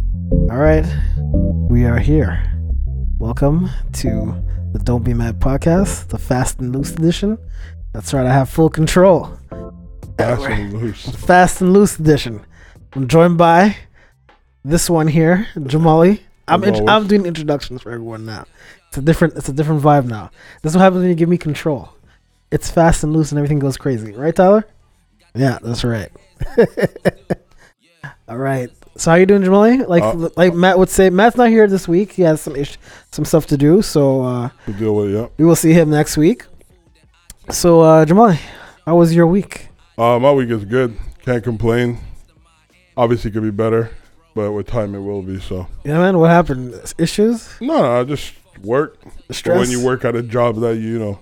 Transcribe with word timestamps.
All 0.00 0.56
right, 0.58 0.84
we 1.68 1.84
are 1.84 1.98
here. 1.98 2.42
Welcome 3.18 3.68
to 3.94 4.34
the 4.72 4.78
Don't 4.78 5.04
Be 5.04 5.14
Mad 5.14 5.38
podcast, 5.40 6.08
the 6.08 6.18
Fast 6.18 6.58
and 6.60 6.74
Loose 6.74 6.92
edition. 6.92 7.38
That's 7.92 8.12
right, 8.14 8.26
I 8.26 8.32
have 8.32 8.48
full 8.48 8.70
control. 8.70 9.36
Fast 10.18 10.42
and 10.42 10.72
loose. 10.80 11.08
Fast 11.26 11.60
and 11.60 11.72
Loose 11.72 11.98
edition. 11.98 12.44
I'm 12.94 13.08
joined 13.08 13.36
by 13.38 13.76
this 14.64 14.88
one 14.88 15.06
here, 15.08 15.46
Jamali. 15.54 16.20
I'm 16.48 16.64
int- 16.64 16.88
I'm 16.88 17.06
doing 17.06 17.26
introductions 17.26 17.82
for 17.82 17.92
everyone 17.92 18.24
now. 18.26 18.46
It's 18.88 18.98
a 18.98 19.02
different 19.02 19.34
it's 19.36 19.48
a 19.48 19.52
different 19.52 19.82
vibe 19.82 20.06
now. 20.06 20.30
This 20.62 20.72
is 20.72 20.76
what 20.76 20.82
happens 20.82 21.00
when 21.02 21.10
you 21.10 21.14
give 21.14 21.28
me 21.28 21.38
control. 21.38 21.90
It's 22.50 22.70
fast 22.70 23.04
and 23.04 23.12
loose 23.12 23.30
and 23.30 23.38
everything 23.38 23.60
goes 23.60 23.76
crazy, 23.76 24.12
right, 24.12 24.34
Tyler? 24.34 24.66
Yeah, 25.34 25.58
that's 25.62 25.84
right. 25.84 26.10
All 28.28 28.38
right. 28.38 28.70
So 28.96 29.10
how 29.12 29.16
you 29.16 29.26
doing, 29.26 29.42
Jamali? 29.42 29.86
Like 29.88 30.02
Uh, 30.02 30.28
like 30.36 30.54
Matt 30.54 30.78
would 30.78 30.88
say, 30.90 31.10
Matt's 31.10 31.36
not 31.36 31.48
here 31.48 31.66
this 31.66 31.86
week. 31.88 32.12
He 32.12 32.22
has 32.22 32.40
some 32.40 32.56
ish- 32.56 32.76
some 33.12 33.24
stuff 33.24 33.46
to 33.46 33.56
do, 33.56 33.82
so 33.82 34.22
uh, 34.22 34.50
To 34.66 34.72
deal 34.72 34.94
with, 34.96 35.12
yeah. 35.14 35.26
we 35.38 35.44
will 35.44 35.56
see 35.56 35.72
him 35.72 35.90
next 35.90 36.16
week. 36.16 36.44
So 37.50 37.80
uh, 37.80 38.04
Jamali, 38.04 38.38
how 38.84 38.96
was 38.96 39.14
your 39.14 39.26
week? 39.26 39.68
Uh, 39.96 40.18
my 40.18 40.32
week 40.32 40.50
is 40.50 40.64
good. 40.64 40.96
Can't 41.24 41.42
complain. 41.44 41.98
Obviously, 42.96 43.30
could 43.30 43.42
be 43.42 43.50
better, 43.50 43.90
but 44.34 44.52
with 44.52 44.66
time, 44.66 44.94
it 44.94 45.00
will 45.00 45.22
be. 45.22 45.40
So, 45.40 45.66
Yeah, 45.84 45.98
man. 45.98 46.18
What 46.18 46.30
happened? 46.30 46.74
Issues? 46.98 47.48
no, 47.60 47.80
no, 47.80 48.00
I 48.00 48.04
just 48.04 48.34
work. 48.62 48.98
But 49.26 49.36
Stress? 49.36 49.58
when 49.58 49.70
you 49.70 49.82
work 49.84 50.04
at 50.04 50.14
a 50.16 50.22
job 50.22 50.56
that 50.60 50.76
you, 50.76 50.88
you 50.94 50.98
know 50.98 51.20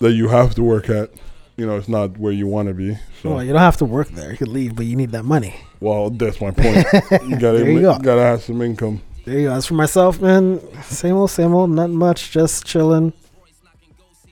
that 0.00 0.12
you 0.12 0.28
have 0.28 0.54
to 0.54 0.62
work 0.62 0.88
at, 0.88 1.10
you 1.58 1.66
know, 1.66 1.76
it's 1.76 1.88
not 1.88 2.16
where 2.16 2.32
you 2.32 2.46
want 2.46 2.68
to 2.68 2.74
be. 2.74 2.94
So, 3.22 3.34
Well, 3.34 3.44
you 3.44 3.52
don't 3.52 3.60
have 3.60 3.76
to 3.78 3.84
work 3.84 4.08
there. 4.10 4.30
You 4.30 4.38
could 4.38 4.48
leave, 4.48 4.74
but 4.76 4.86
you 4.86 4.96
need 4.96 5.10
that 5.12 5.24
money. 5.24 5.54
well, 5.80 6.08
that's 6.08 6.40
my 6.40 6.50
point. 6.52 6.86
you 7.28 7.36
gotta, 7.38 7.70
you 7.70 7.80
go. 7.82 7.98
gotta 7.98 8.22
have 8.22 8.42
some 8.42 8.62
income. 8.62 9.02
There 9.26 9.38
you 9.38 9.48
go. 9.48 9.54
As 9.54 9.66
for 9.66 9.74
myself, 9.74 10.20
man, 10.20 10.60
same 10.82 11.14
old, 11.16 11.30
same 11.30 11.52
old. 11.54 11.70
Not 11.70 11.90
much. 11.90 12.30
Just 12.30 12.64
chilling. 12.64 13.12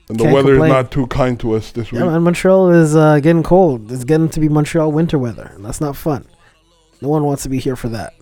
And 0.09 0.17
the 0.17 0.23
Can't 0.23 0.33
weather 0.33 0.51
complain. 0.53 0.71
is 0.71 0.75
not 0.75 0.91
too 0.91 1.05
kind 1.07 1.39
to 1.41 1.53
us 1.53 1.71
this 1.71 1.91
week. 1.91 1.99
Yeah, 1.99 2.07
man. 2.07 2.23
Montreal 2.23 2.71
is 2.71 2.95
uh, 2.95 3.19
getting 3.19 3.43
cold. 3.43 3.91
It's 3.91 4.05
getting 4.05 4.29
to 4.29 4.39
be 4.39 4.47
Montreal 4.49 4.91
winter 4.91 5.19
weather, 5.19 5.51
and 5.53 5.65
that's 5.65 5.81
not 5.81 5.95
fun. 5.97 6.25
No 7.01 7.09
one 7.09 7.23
wants 7.25 7.43
to 7.43 7.49
be 7.49 7.59
here 7.59 7.75
for 7.75 7.89
that. 7.89 8.13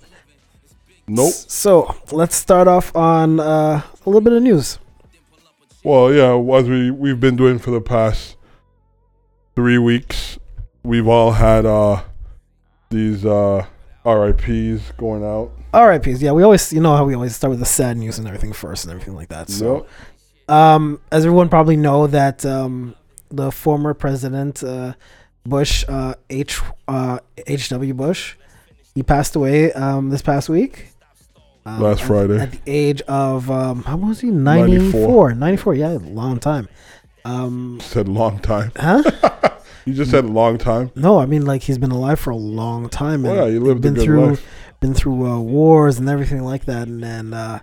Nope. 1.08 1.28
S- 1.28 1.46
So 1.48 1.96
let's 2.12 2.36
start 2.36 2.68
off 2.68 2.94
on 2.96 3.40
uh, 3.40 3.82
a 3.84 4.10
little 4.10 4.20
bit 4.22 4.34
of 4.34 4.42
news. 4.42 4.80
Well, 5.84 6.12
yeah, 6.12 6.36
as 6.58 6.68
we 6.68 6.90
we've 6.90 7.20
been 7.20 7.36
doing 7.36 7.60
for 7.60 7.70
the 7.70 7.80
past 7.82 8.36
three 9.56 9.78
weeks, 9.78 10.38
we've 10.84 11.08
all 11.08 11.32
had 11.32 11.66
uh 11.66 12.04
these 12.90 13.26
uh 13.26 13.66
RIPS 14.06 14.92
going 14.98 15.24
out. 15.24 15.52
RIPS. 15.74 16.22
Yeah, 16.22 16.32
we 16.32 16.44
always, 16.44 16.72
you 16.72 16.80
know 16.80 16.96
how 16.96 17.06
we 17.06 17.16
always 17.16 17.36
start 17.36 17.50
with 17.50 17.60
the 17.60 17.66
sad 17.66 17.98
news 17.98 18.20
and 18.20 18.28
everything 18.28 18.54
first 18.54 18.86
and 18.86 18.92
everything 18.92 19.16
like 19.16 19.30
that. 19.30 19.50
So. 19.50 19.78
Yep. 19.78 19.88
Um, 20.48 21.02
as 21.12 21.26
everyone 21.26 21.50
probably 21.50 21.76
know 21.76 22.06
that 22.06 22.46
um, 22.46 22.94
the 23.30 23.52
former 23.52 23.96
president 23.96 24.64
uh, 24.64 24.94
Bush, 25.44 25.84
uh, 25.88 26.14
H 26.30 26.62
uh, 26.88 27.20
H.W. 27.48 27.94
Bush, 27.96 28.36
he 28.94 29.02
passed 29.02 29.36
away 29.36 29.74
um, 29.74 30.12
this 30.12 30.22
past 30.22 30.50
week. 30.50 30.90
Um, 31.66 31.82
Last 31.82 32.04
Friday. 32.04 32.40
At 32.40 32.52
the 32.52 32.60
age 32.68 33.02
of, 33.02 33.50
um, 33.50 33.84
how 33.84 33.98
was 33.98 34.22
he? 34.22 34.30
94. 34.30 35.34
94. 35.34 35.34
94, 35.34 35.74
yeah, 35.74 35.92
a 35.94 35.98
long 35.98 36.40
time. 36.40 36.70
Um, 37.26 37.80
Said 37.82 38.08
long 38.08 38.40
time. 38.40 38.72
huh? 38.76 39.04
You 39.86 39.94
just 39.94 40.10
said 40.10 40.24
a 40.26 40.28
long 40.30 40.58
time. 40.58 40.92
No, 40.96 41.20
I 41.20 41.28
mean, 41.28 41.46
like, 41.46 41.62
he's 41.62 41.78
been 41.78 41.92
alive 41.92 42.20
for 42.20 42.32
a 42.32 42.36
long 42.36 42.90
time. 42.90 43.22
Well, 43.22 43.34
and 43.34 43.42
yeah, 43.42 43.54
you 43.54 43.60
lived 43.64 43.82
been 43.82 43.94
a 43.94 43.98
good 43.98 44.04
through, 44.06 44.26
life. 44.30 44.48
been 44.80 44.96
through 44.96 45.28
uh, 45.28 45.40
wars 45.40 46.00
and 46.00 46.10
everything 46.10 46.44
like 46.44 46.66
that. 46.66 46.88
And, 46.88 47.06
and 47.06 47.36
uh, 47.36 47.60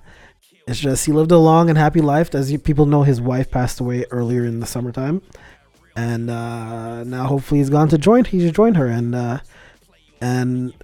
it's 0.69 0.79
just, 0.79 1.05
he 1.05 1.11
lived 1.11 1.33
a 1.33 1.39
long 1.39 1.69
and 1.69 1.77
happy 1.77 2.01
life. 2.01 2.33
As 2.33 2.53
you, 2.53 2.61
people 2.61 2.87
know, 2.87 3.03
his 3.03 3.21
wife 3.21 3.51
passed 3.51 3.81
away 3.81 4.05
earlier 4.13 4.45
in 4.45 4.61
the 4.61 4.67
summertime. 4.67 5.21
And 5.97 6.31
uh, 6.31 7.03
now 7.03 7.27
hopefully 7.27 7.59
he's 7.59 7.71
gone 7.71 7.89
to 7.89 7.99
join, 7.99 8.25
he's 8.25 8.53
joined 8.53 8.77
her. 8.77 8.87
And, 8.87 9.17
uh, 9.17 9.41
and 10.21 10.75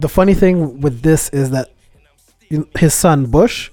the 0.00 0.10
funny 0.10 0.34
thing 0.34 0.82
with 0.82 1.00
this 1.00 1.30
is 1.30 1.52
that 1.52 1.70
his 2.78 2.92
son, 2.92 3.26
Bush, 3.30 3.70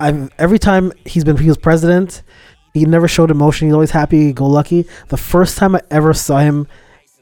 I've, 0.00 0.30
every 0.38 0.58
time 0.58 0.92
he's 1.04 1.24
been, 1.24 1.36
he 1.36 1.48
was 1.48 1.58
president, 1.58 2.22
he 2.72 2.84
never 2.84 3.08
showed 3.08 3.30
emotion. 3.30 3.68
He's 3.68 3.74
always 3.74 3.90
happy, 3.90 4.32
go 4.32 4.46
lucky. 4.46 4.86
The 5.08 5.16
first 5.16 5.58
time 5.58 5.74
I 5.74 5.82
ever 5.90 6.14
saw 6.14 6.38
him 6.38 6.66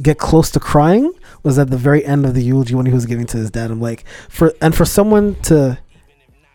get 0.02 0.18
close 0.18 0.50
to 0.52 0.60
crying 0.60 1.12
was 1.42 1.58
at 1.58 1.70
the 1.70 1.76
very 1.76 2.04
end 2.04 2.24
of 2.24 2.34
the 2.34 2.42
eulogy 2.42 2.74
when 2.74 2.86
he 2.86 2.92
was 2.92 3.06
giving 3.06 3.26
to 3.26 3.36
his 3.36 3.50
dad. 3.50 3.70
I'm 3.70 3.80
like, 3.80 4.04
for 4.28 4.52
and 4.60 4.74
for 4.74 4.84
someone 4.84 5.34
to, 5.42 5.78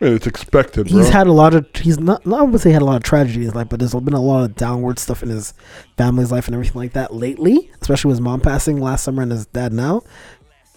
it's 0.00 0.26
expected, 0.26 0.88
bro. 0.88 0.98
he's 0.98 1.08
had 1.08 1.26
a 1.26 1.32
lot 1.32 1.54
of, 1.54 1.66
he's 1.74 1.98
not, 1.98 2.26
not 2.26 2.40
I 2.40 2.42
would 2.42 2.60
say 2.60 2.70
he 2.70 2.74
had 2.74 2.82
a 2.82 2.86
lot 2.86 2.96
of 2.96 3.02
tragedy 3.02 3.38
in 3.38 3.42
his 3.42 3.54
life, 3.54 3.68
but 3.70 3.78
there's 3.78 3.94
been 3.94 4.12
a 4.12 4.20
lot 4.20 4.44
of 4.44 4.54
downward 4.54 4.98
stuff 4.98 5.22
in 5.22 5.30
his 5.30 5.54
family's 5.96 6.30
life 6.30 6.46
and 6.46 6.54
everything 6.54 6.80
like 6.80 6.92
that 6.92 7.14
lately, 7.14 7.70
especially 7.80 8.08
with 8.08 8.16
his 8.16 8.20
mom 8.20 8.40
passing 8.40 8.78
last 8.78 9.04
summer 9.04 9.22
and 9.22 9.32
his 9.32 9.46
dad 9.46 9.72
now. 9.72 10.02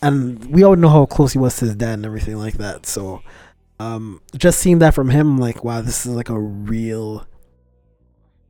And 0.01 0.45
we 0.45 0.63
all 0.63 0.77
know 0.77 0.87
how 0.87 1.05
close 1.05 1.33
he 1.33 1.39
was 1.39 1.57
to 1.57 1.65
his 1.65 1.75
dad 1.75 1.95
and 1.95 2.05
everything 2.05 2.37
like 2.37 2.55
that. 2.55 2.85
So, 2.85 3.21
um, 3.79 4.21
just 4.37 4.59
seeing 4.59 4.79
that 4.79 4.93
from 4.93 5.09
him, 5.09 5.31
I'm 5.31 5.37
like, 5.37 5.65
wow, 5.65 5.81
this 5.81 6.05
is 6.05 6.13
like 6.13 6.29
a 6.29 6.39
real. 6.39 7.25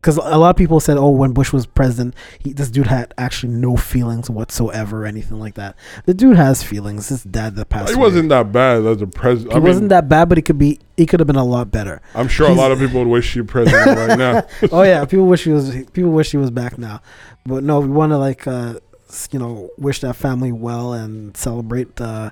Because 0.02 0.16
a 0.16 0.38
lot 0.38 0.52
of 0.52 0.56
people 0.56 0.80
said, 0.80 0.98
oh, 0.98 1.10
when 1.10 1.34
Bush 1.34 1.52
was 1.52 1.66
president, 1.66 2.16
he, 2.40 2.54
this 2.54 2.70
dude 2.70 2.88
had 2.88 3.14
actually 3.18 3.52
no 3.52 3.76
feelings 3.76 4.30
whatsoever 4.30 5.04
or 5.04 5.06
anything 5.06 5.40
like 5.40 5.56
that. 5.56 5.76
The 6.06 6.14
dude 6.14 6.38
has 6.38 6.64
feelings. 6.64 7.10
His 7.10 7.24
dad 7.24 7.58
that 7.58 7.66
passed 7.66 7.90
he 7.90 7.96
away. 7.96 8.04
wasn't 8.04 8.30
that 8.30 8.54
bad 8.54 8.86
as 8.86 9.02
a 9.02 9.08
president. 9.08 9.52
He 9.52 9.58
I 9.58 9.60
mean, 9.60 9.68
wasn't 9.68 9.90
that 9.90 10.08
bad, 10.08 10.30
but 10.30 10.38
he 10.38 10.42
could 10.42 10.58
be. 10.58 10.80
He 10.96 11.06
could 11.06 11.20
have 11.20 11.28
been 11.28 11.36
a 11.36 11.44
lot 11.44 11.70
better. 11.70 12.02
I'm 12.16 12.30
sure 12.30 12.50
a 12.50 12.54
lot 12.54 12.72
of 12.72 12.80
people 12.80 13.00
would 13.00 13.10
wish 13.10 13.36
you 13.36 13.44
president 13.44 13.98
right 13.98 14.18
now. 14.18 14.48
oh 14.72 14.84
yeah, 14.84 15.04
people 15.04 15.26
wish 15.26 15.44
he 15.44 15.52
was. 15.52 15.70
People 15.92 16.12
wish 16.12 16.32
he 16.32 16.38
was 16.38 16.52
back 16.52 16.78
now, 16.78 17.02
but 17.46 17.64
no, 17.64 17.82
we 17.82 17.88
want 17.88 18.12
to 18.12 18.18
like, 18.18 18.48
uh, 18.48 18.80
you 19.32 19.40
know, 19.40 19.70
wish 19.78 20.00
that 20.00 20.16
family 20.16 20.52
well 20.54 20.94
and 20.94 21.36
celebrate, 21.36 22.00
uh, 22.00 22.32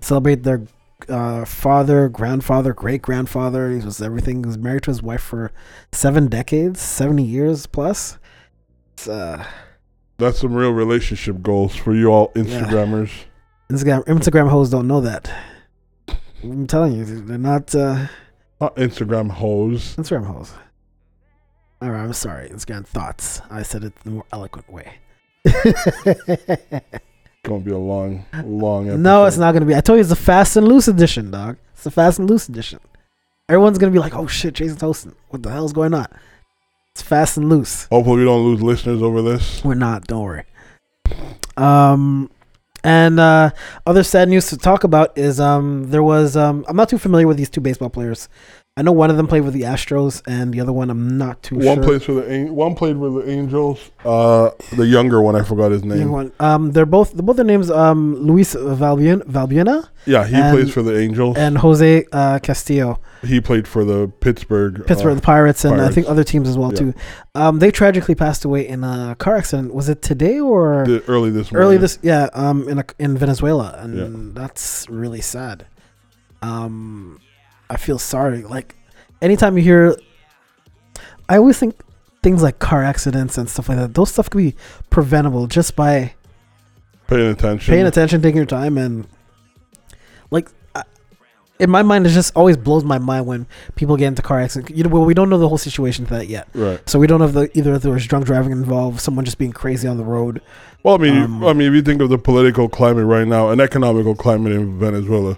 celebrate 0.00 0.44
their 0.44 0.62
uh, 1.08 1.44
father, 1.44 2.08
grandfather, 2.08 2.72
great 2.74 3.02
grandfather. 3.02 3.70
He 3.70 3.84
was 3.84 4.00
everything. 4.02 4.42
He 4.42 4.46
was 4.46 4.58
married 4.58 4.82
to 4.84 4.90
his 4.90 5.02
wife 5.02 5.22
for 5.22 5.52
seven 5.92 6.28
decades, 6.28 6.80
seventy 6.80 7.22
years 7.24 7.66
plus. 7.66 8.18
Uh, 9.08 9.44
That's 10.18 10.40
some 10.40 10.54
real 10.54 10.72
relationship 10.72 11.42
goals 11.42 11.74
for 11.76 11.94
you 11.94 12.08
all 12.08 12.32
Yeah. 12.34 12.42
Instagrammers. 12.42 13.10
Instagram 13.70 14.04
Instagram 14.06 14.48
hoes 14.50 14.70
don't 14.70 14.88
know 14.88 15.00
that. 15.02 15.30
I'm 16.42 16.66
telling 16.66 16.92
you, 16.94 17.04
they're 17.04 17.36
not 17.38 17.74
uh, 17.74 18.06
Not 18.60 18.76
Instagram 18.76 19.30
hoes. 19.30 19.96
Instagram 19.96 20.26
hoes. 20.26 20.52
All 21.80 21.90
right, 21.90 22.02
I'm 22.02 22.12
sorry. 22.12 22.48
Instagram 22.48 22.86
thoughts. 22.86 23.40
I 23.50 23.62
said 23.62 23.84
it 23.84 23.94
the 24.04 24.10
more 24.10 24.24
eloquent 24.32 24.68
way. 24.72 24.94
Gonna 27.48 27.60
be 27.60 27.70
a 27.72 27.78
long, 27.78 28.24
long 28.44 28.88
episode. 28.88 29.00
No, 29.00 29.24
it's 29.24 29.38
not 29.38 29.52
gonna 29.52 29.66
be. 29.66 29.74
I 29.74 29.80
told 29.80 29.96
you 29.96 30.02
it's 30.02 30.10
a 30.10 30.16
fast 30.16 30.56
and 30.56 30.68
loose 30.68 30.88
edition, 30.88 31.30
dog. 31.30 31.56
It's 31.74 31.86
a 31.86 31.90
fast 31.90 32.18
and 32.18 32.28
loose 32.28 32.48
edition. 32.48 32.80
Everyone's 33.48 33.78
gonna 33.78 33.92
be 33.92 33.98
like, 33.98 34.14
"Oh 34.14 34.26
shit, 34.26 34.54
Jason's 34.54 34.80
hosting. 34.80 35.14
What 35.28 35.42
the 35.42 35.50
hell's 35.50 35.72
going 35.72 35.94
on?" 35.94 36.06
It's 36.92 37.02
fast 37.02 37.36
and 37.36 37.48
loose. 37.48 37.86
Hopefully, 37.86 38.18
we 38.18 38.24
don't 38.24 38.44
lose 38.44 38.62
listeners 38.62 39.02
over 39.02 39.22
this. 39.22 39.64
We're 39.64 39.74
not. 39.74 40.06
Don't 40.06 40.24
worry. 40.24 40.44
Um, 41.56 42.30
and 42.84 43.18
uh, 43.18 43.50
other 43.86 44.02
sad 44.02 44.28
news 44.28 44.48
to 44.48 44.56
talk 44.56 44.84
about 44.84 45.16
is 45.16 45.40
um, 45.40 45.90
there 45.90 46.02
was 46.02 46.36
um, 46.36 46.64
I'm 46.68 46.76
not 46.76 46.88
too 46.88 46.98
familiar 46.98 47.26
with 47.26 47.36
these 47.36 47.50
two 47.50 47.60
baseball 47.60 47.90
players. 47.90 48.28
I 48.78 48.82
know 48.82 48.92
one 48.92 49.10
of 49.10 49.16
them 49.16 49.26
played 49.26 49.42
with 49.42 49.54
the 49.54 49.62
Astros, 49.62 50.22
and 50.26 50.54
the 50.54 50.60
other 50.60 50.72
one 50.72 50.88
I'm 50.88 51.18
not 51.18 51.42
too 51.42 51.56
One 51.56 51.78
sure. 51.78 51.82
plays 51.82 52.04
for 52.04 52.12
the 52.12 52.44
one 52.44 52.76
played 52.76 52.96
with 52.96 53.12
the 53.16 53.28
Angels. 53.30 53.90
Uh, 54.04 54.50
the 54.76 54.86
younger 54.86 55.20
one, 55.20 55.34
I 55.34 55.42
forgot 55.42 55.72
his 55.72 55.82
name. 55.84 56.12
one. 56.12 56.30
Um, 56.38 56.70
they're 56.70 56.86
both 56.86 57.12
both 57.14 57.36
their 57.36 57.44
names 57.44 57.70
um 57.72 58.14
Luis 58.28 58.54
Valbuena, 58.54 59.24
Valbuena 59.24 59.88
Yeah, 60.06 60.24
he 60.24 60.36
And- 60.36 60.56
plays 60.56 60.72
for 60.72 60.82
the 60.82 60.96
Angels. 60.96 61.36
and 61.36 61.58
Jose 61.58 62.04
uh, 62.12 62.38
Castillo. 62.38 63.00
he 63.22 63.40
played 63.40 63.66
for 63.66 63.84
the 63.84 64.06
Pittsburgh. 64.20 64.86
Pittsburgh, 64.86 65.12
uh, 65.12 65.14
the 65.16 65.22
Pirates, 65.22 65.64
and 65.64 65.80
I 65.80 65.88
think 65.88 66.08
other 66.08 66.22
teams 66.22 66.48
as 66.48 66.56
well 66.56 66.70
Yeah. 66.72 66.78
too. 66.78 66.94
Um, 67.34 67.58
they 67.58 67.72
tragically 67.72 68.14
passed 68.14 68.44
away 68.44 68.62
in 68.68 68.84
a 68.84 69.16
car 69.18 69.34
accident. 69.34 69.74
Was 69.74 69.88
it 69.88 70.02
today 70.02 70.38
or 70.38 70.84
the- 70.86 71.02
early 71.08 71.30
this 71.30 71.50
morning. 71.50 71.66
early 71.66 71.76
this? 71.78 71.98
Yeah, 72.02 72.28
um, 72.32 72.68
in 72.68 72.78
a, 72.78 72.84
in 73.00 73.18
Venezuela, 73.18 73.74
and 73.82 73.92
Yeah. 73.98 74.40
that's 74.40 74.86
really 74.88 75.20
sad. 75.20 75.66
Um, 76.42 77.18
I 77.70 77.76
feel 77.76 77.98
sorry. 77.98 78.42
Like 78.42 78.76
anytime 79.20 79.56
you 79.56 79.62
hear, 79.62 79.96
I 81.28 81.36
always 81.36 81.58
think 81.58 81.74
things 82.22 82.42
like 82.42 82.58
car 82.58 82.82
accidents 82.82 83.38
and 83.38 83.48
stuff 83.48 83.68
like 83.68 83.78
that. 83.78 83.94
Those 83.94 84.10
stuff 84.10 84.30
could 84.30 84.38
be 84.38 84.54
preventable 84.90 85.46
just 85.46 85.76
by 85.76 86.14
paying 87.06 87.30
attention. 87.30 87.72
paying 87.72 87.86
attention, 87.86 88.22
taking 88.22 88.36
your 88.36 88.46
time, 88.46 88.76
and 88.78 89.06
like 90.30 90.48
I- 90.74 90.82
in 91.58 91.70
my 91.70 91.82
mind, 91.82 92.06
it 92.06 92.10
just 92.10 92.32
always 92.36 92.56
blows 92.56 92.84
my 92.84 92.98
mind 92.98 93.26
when 93.26 93.46
people 93.74 93.96
get 93.96 94.06
into 94.08 94.22
car 94.22 94.40
accidents. 94.40 94.70
You 94.76 94.84
know, 94.84 94.90
well, 94.90 95.04
we 95.04 95.14
don't 95.14 95.28
know 95.28 95.38
the 95.38 95.48
whole 95.48 95.58
situation 95.58 96.06
to 96.06 96.14
that 96.14 96.28
yet, 96.28 96.48
Right. 96.54 96.80
so 96.88 96.98
we 96.98 97.06
don't 97.06 97.18
know 97.20 97.26
if 97.26 97.32
the, 97.34 97.58
either 97.58 97.74
if 97.74 97.82
there 97.82 97.92
was 97.92 98.06
drunk 98.06 98.26
driving 98.26 98.52
involved, 98.52 99.00
someone 99.00 99.24
just 99.24 99.38
being 99.38 99.52
crazy 99.52 99.88
on 99.88 99.96
the 99.96 100.04
road. 100.04 100.40
Well, 100.84 100.94
I 100.94 100.98
mean, 100.98 101.16
Um, 101.18 101.44
I 101.44 101.52
mean, 101.54 101.68
if 101.68 101.74
you 101.74 101.82
think 101.82 102.00
of 102.00 102.08
the 102.10 102.18
political 102.18 102.68
climate 102.68 103.04
right 103.06 103.26
now 103.26 103.50
and 103.50 103.60
economical 103.60 104.14
climate 104.14 104.52
in 104.52 104.78
Venezuela, 104.78 105.36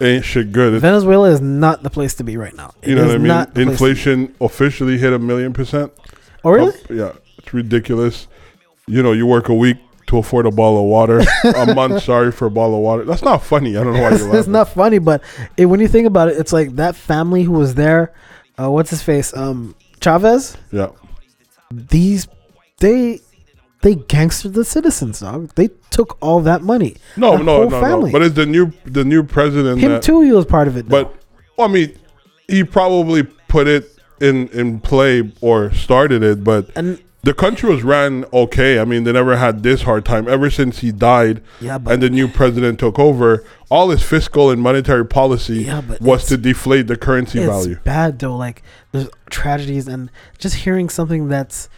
ain't 0.00 0.24
shit 0.24 0.52
good. 0.52 0.74
It's, 0.74 0.82
Venezuela 0.82 1.30
is 1.30 1.40
not 1.40 1.82
the 1.82 1.90
place 1.90 2.14
to 2.14 2.24
be 2.24 2.36
right 2.36 2.54
now. 2.54 2.72
It 2.82 2.90
you 2.90 2.94
know 2.94 3.02
is 3.02 3.08
what 3.08 3.14
I 3.14 3.18
mean? 3.18 3.28
not 3.28 3.54
the 3.54 3.64
place 3.64 3.64
to 3.64 3.66
be. 3.66 3.72
Inflation 3.72 4.34
officially 4.40 4.98
hit 4.98 5.12
a 5.12 5.18
million 5.18 5.52
percent. 5.52 5.92
Oh, 6.44 6.50
really? 6.50 6.72
Oh, 6.90 6.94
yeah, 6.94 7.12
it's 7.38 7.52
ridiculous. 7.52 8.28
You 8.86 9.02
know, 9.02 9.12
you 9.12 9.26
work 9.26 9.48
a 9.48 9.54
week 9.54 9.76
to 10.06 10.18
afford 10.18 10.46
a 10.46 10.50
bottle 10.50 10.78
of 10.78 10.84
water, 10.86 11.20
a 11.44 11.74
month, 11.74 12.02
sorry, 12.02 12.32
for 12.32 12.46
a 12.46 12.50
bottle 12.50 12.76
of 12.76 12.80
water. 12.82 13.04
That's 13.04 13.22
not 13.22 13.42
funny. 13.42 13.76
I 13.76 13.84
don't 13.84 13.92
know 13.92 14.00
why 14.02 14.10
you're 14.10 14.14
it's 14.28 14.34
laughing. 14.48 14.52
not 14.52 14.68
funny, 14.70 14.98
but 14.98 15.22
it, 15.56 15.66
when 15.66 15.80
you 15.80 15.88
think 15.88 16.06
about 16.06 16.28
it, 16.28 16.38
it's 16.38 16.52
like 16.52 16.76
that 16.76 16.96
family 16.96 17.42
who 17.42 17.52
was 17.52 17.74
there. 17.74 18.14
Uh, 18.58 18.70
what's 18.70 18.90
his 18.90 19.02
face? 19.02 19.36
Um, 19.36 19.74
Chavez. 20.00 20.56
yeah. 20.72 20.88
These 21.70 22.28
they 22.78 23.20
they 23.82 23.94
gangstered 23.94 24.54
the 24.54 24.64
citizens, 24.64 25.20
dog. 25.20 25.54
They 25.54 25.68
took 25.90 26.18
all 26.20 26.40
that 26.40 26.62
money. 26.62 26.96
No, 27.16 27.36
The 27.36 27.44
no, 27.44 27.64
no, 27.68 27.80
family. 27.80 28.10
no. 28.10 28.18
But 28.18 28.22
it's 28.26 28.34
the 28.34 28.46
new 28.46 28.72
the 28.84 29.04
new 29.04 29.22
president 29.22 29.80
Him 29.80 29.92
that 29.92 30.02
too. 30.02 30.20
He 30.22 30.32
was 30.32 30.46
part 30.46 30.66
of 30.68 30.76
it. 30.76 30.88
though. 30.88 31.04
But 31.04 31.14
well, 31.56 31.68
I 31.68 31.72
mean, 31.72 31.96
he 32.48 32.64
probably 32.64 33.22
put 33.22 33.68
it 33.68 33.96
in 34.20 34.48
in 34.48 34.80
play 34.80 35.32
or 35.40 35.72
started 35.72 36.22
it, 36.22 36.42
but 36.42 36.70
and 36.76 37.00
the 37.22 37.34
country 37.34 37.68
was 37.68 37.82
ran 37.82 38.24
okay. 38.32 38.78
I 38.80 38.84
mean, 38.84 39.04
they 39.04 39.12
never 39.12 39.36
had 39.36 39.62
this 39.62 39.82
hard 39.82 40.04
time 40.04 40.28
ever 40.28 40.50
since 40.50 40.78
he 40.78 40.92
died 40.92 41.42
yeah, 41.60 41.76
but 41.78 41.92
and 41.94 42.02
the 42.02 42.10
new 42.10 42.26
president 42.28 42.78
took 42.80 42.98
over. 42.98 43.44
All 43.70 43.90
his 43.90 44.02
fiscal 44.02 44.50
and 44.50 44.62
monetary 44.62 45.04
policy 45.04 45.64
Yeah, 45.64 45.82
was 46.00 46.24
to 46.26 46.36
deflate 46.38 46.86
the 46.86 46.96
currency 46.96 47.38
it's 47.40 47.46
value. 47.48 47.78
bad 47.84 48.18
though. 48.18 48.36
Like 48.36 48.62
there's 48.92 49.08
tragedies 49.30 49.86
and 49.86 50.10
just 50.38 50.54
hearing 50.56 50.88
something 50.88 51.28
that's 51.28 51.68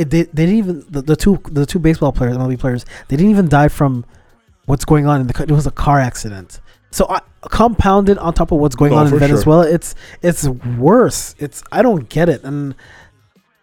it. 0.00 0.10
They, 0.10 0.22
they 0.24 0.46
didn't 0.46 0.56
even 0.58 0.84
the, 0.88 1.02
the 1.02 1.16
two 1.16 1.40
the 1.50 1.64
two 1.66 1.78
baseball 1.78 2.12
players, 2.12 2.36
MLB 2.36 2.58
players. 2.58 2.84
They 3.08 3.16
didn't 3.16 3.30
even 3.30 3.48
die 3.48 3.68
from 3.68 4.04
what's 4.66 4.84
going 4.84 5.06
on 5.06 5.20
in 5.20 5.26
the. 5.26 5.42
It 5.42 5.50
was 5.50 5.66
a 5.66 5.70
car 5.70 5.98
accident. 6.00 6.60
So 6.92 7.06
I, 7.08 7.20
compounded 7.42 8.18
on 8.18 8.34
top 8.34 8.50
of 8.52 8.58
what's 8.58 8.74
going 8.74 8.90
No, 8.92 8.98
on 8.98 9.06
in 9.06 9.12
for 9.12 9.18
sure. 9.18 9.28
Venezuela, 9.28 9.70
it's 9.70 9.94
it's 10.22 10.46
worse. 10.46 11.34
It's 11.38 11.62
I 11.70 11.82
don't 11.82 12.08
get 12.08 12.28
it, 12.28 12.42
and 12.42 12.74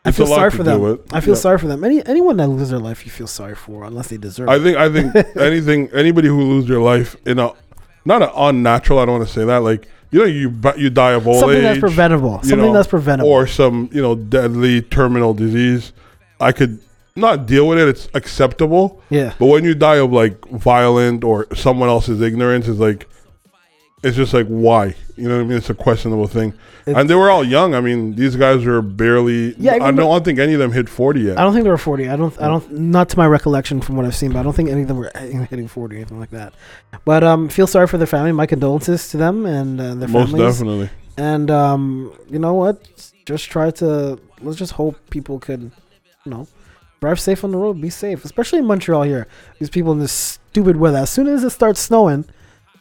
I 0.06 0.10
It's 0.10 0.18
feel 0.18 0.28
sorry 0.28 0.50
for 0.52 0.64
them. 0.64 1.00
I 1.12 1.20
feel 1.20 1.34
Yeah. 1.34 1.40
sorry 1.40 1.58
for 1.58 1.68
them. 1.68 1.84
Any 1.84 2.06
anyone 2.06 2.38
that 2.38 2.48
loses 2.48 2.70
their 2.70 2.80
life, 2.80 3.06
you 3.06 3.12
feel 3.12 3.28
sorry 3.28 3.56
for, 3.56 3.84
unless 3.84 4.08
they 4.08 4.18
deserve 4.18 4.48
I 4.48 4.56
it. 4.56 4.60
think 4.62 4.78
I 4.78 4.90
think 4.90 5.16
anything 5.38 5.90
anybody 5.94 6.30
who 6.30 6.42
loses 6.42 6.70
their 6.70 6.80
life 6.80 7.16
in 7.26 7.38
a 7.40 7.52
not 8.06 8.22
an 8.22 8.30
unnatural. 8.36 9.00
I 9.00 9.06
don't 9.06 9.18
want 9.18 9.28
to 9.28 9.34
say 9.34 9.44
that. 9.44 9.58
Like 9.58 9.88
you 10.12 10.20
know, 10.20 10.26
you 10.26 10.54
you 10.78 10.90
die 10.90 11.12
of 11.12 11.28
old 11.28 11.42
Something 11.42 11.58
age. 11.58 11.64
that's 11.64 11.80
preventable. 11.80 12.40
Something 12.44 12.60
know, 12.60 12.72
that's 12.74 12.88
preventable. 12.88 13.30
or 13.30 13.46
some 13.46 13.90
you 13.92 14.02
know 14.02 14.16
deadly 14.16 14.82
terminal 14.84 15.34
disease, 15.34 15.92
I 16.40 16.52
could 16.52 16.80
not 17.16 17.46
deal 17.48 17.68
with 17.68 17.80
it. 17.80 17.88
It's 17.88 18.10
acceptable. 18.14 19.02
yeah. 19.10 19.34
But 19.40 19.48
when 19.48 19.64
you 19.64 19.74
die 19.76 19.96
of 19.98 20.12
like 20.12 20.46
violent 20.50 21.24
or 21.24 21.48
someone 21.56 21.90
else's 21.90 22.22
ignorance, 22.22 22.68
is 22.68 22.80
like 22.80 23.08
it's 24.04 24.16
just 24.16 24.34
like 24.34 24.46
why? 24.48 24.96
You 25.16 25.28
know 25.28 25.38
what 25.38 25.42
I 25.44 25.48
mean? 25.48 25.58
It's 25.58 25.70
a 25.72 25.74
questionable 25.74 26.28
thing. 26.28 26.50
It's- 26.86 26.96
and 27.02 27.10
they 27.10 27.16
were 27.16 27.30
all 27.32 27.44
young. 27.44 27.74
I 27.74 27.82
mean, 27.82 28.16
these 28.16 28.36
guys 28.36 28.64
were 28.64 28.82
barely. 28.84 29.56
Yeah, 29.58 29.74
I 29.74 29.76
even 29.78 29.96
don't, 29.96 30.06
I 30.06 30.14
don't 30.14 30.24
think 30.24 30.38
any 30.40 30.54
of 30.54 30.60
them 30.60 30.72
hit 30.72 30.88
forty 30.88 31.22
yet. 31.22 31.38
I 31.40 31.42
don't 31.42 31.52
think 31.54 31.64
they 31.64 31.70
were 31.72 31.78
forty. 31.78 32.08
I 32.08 32.16
don't. 32.16 32.40
I 32.40 32.48
don't. 32.48 32.72
Not 32.72 33.10
to 33.10 33.18
my 33.18 33.26
recollection 33.26 33.82
from 33.82 33.96
what 33.98 34.06
I've 34.06 34.16
seen, 34.16 34.32
but 34.32 34.40
I 34.40 34.44
don't 34.44 34.54
think 34.56 34.70
any 34.70 34.84
of 34.84 34.88
them 34.88 34.98
were 34.98 35.12
hitting 35.16 35.68
forty 35.68 35.96
or 35.96 36.00
anything 36.00 36.20
like 36.20 36.30
that. 36.30 36.54
But 37.04 37.24
um, 37.24 37.50
feel 37.50 37.66
sorry 37.68 37.88
for 37.88 37.98
their 37.98 38.08
family. 38.08 38.32
My 38.32 38.46
condolences 38.46 39.10
to 39.10 39.18
them 39.18 39.46
and 39.48 39.82
uh, 39.82 39.96
their 39.96 40.08
Most 40.08 40.34
definitely. 40.38 40.90
And 41.18 41.50
um, 41.50 42.14
you 42.30 42.38
know 42.40 42.54
what? 42.54 42.88
Just 43.26 43.50
try 43.50 43.72
to. 43.72 44.20
Let's 44.42 44.58
just 44.60 44.74
hope 44.74 44.96
people 45.10 45.40
could, 45.40 45.72
you 46.28 46.38
know, 46.38 46.48
drive 47.00 47.20
safe 47.20 47.44
on 47.44 47.52
the 47.52 47.58
road. 47.58 47.80
Be 47.82 47.90
safe, 47.90 48.26
especially 48.26 48.60
in 48.60 48.66
Montreal 48.66 49.04
here. 49.04 49.28
These 49.60 49.70
people 49.70 49.92
in 49.94 50.00
this 50.00 50.12
stupid 50.12 50.76
weather. 50.76 50.98
As 50.98 51.10
soon 51.10 51.28
as 51.28 51.44
it 51.44 51.52
starts 51.52 51.80
snowing, 51.80 52.26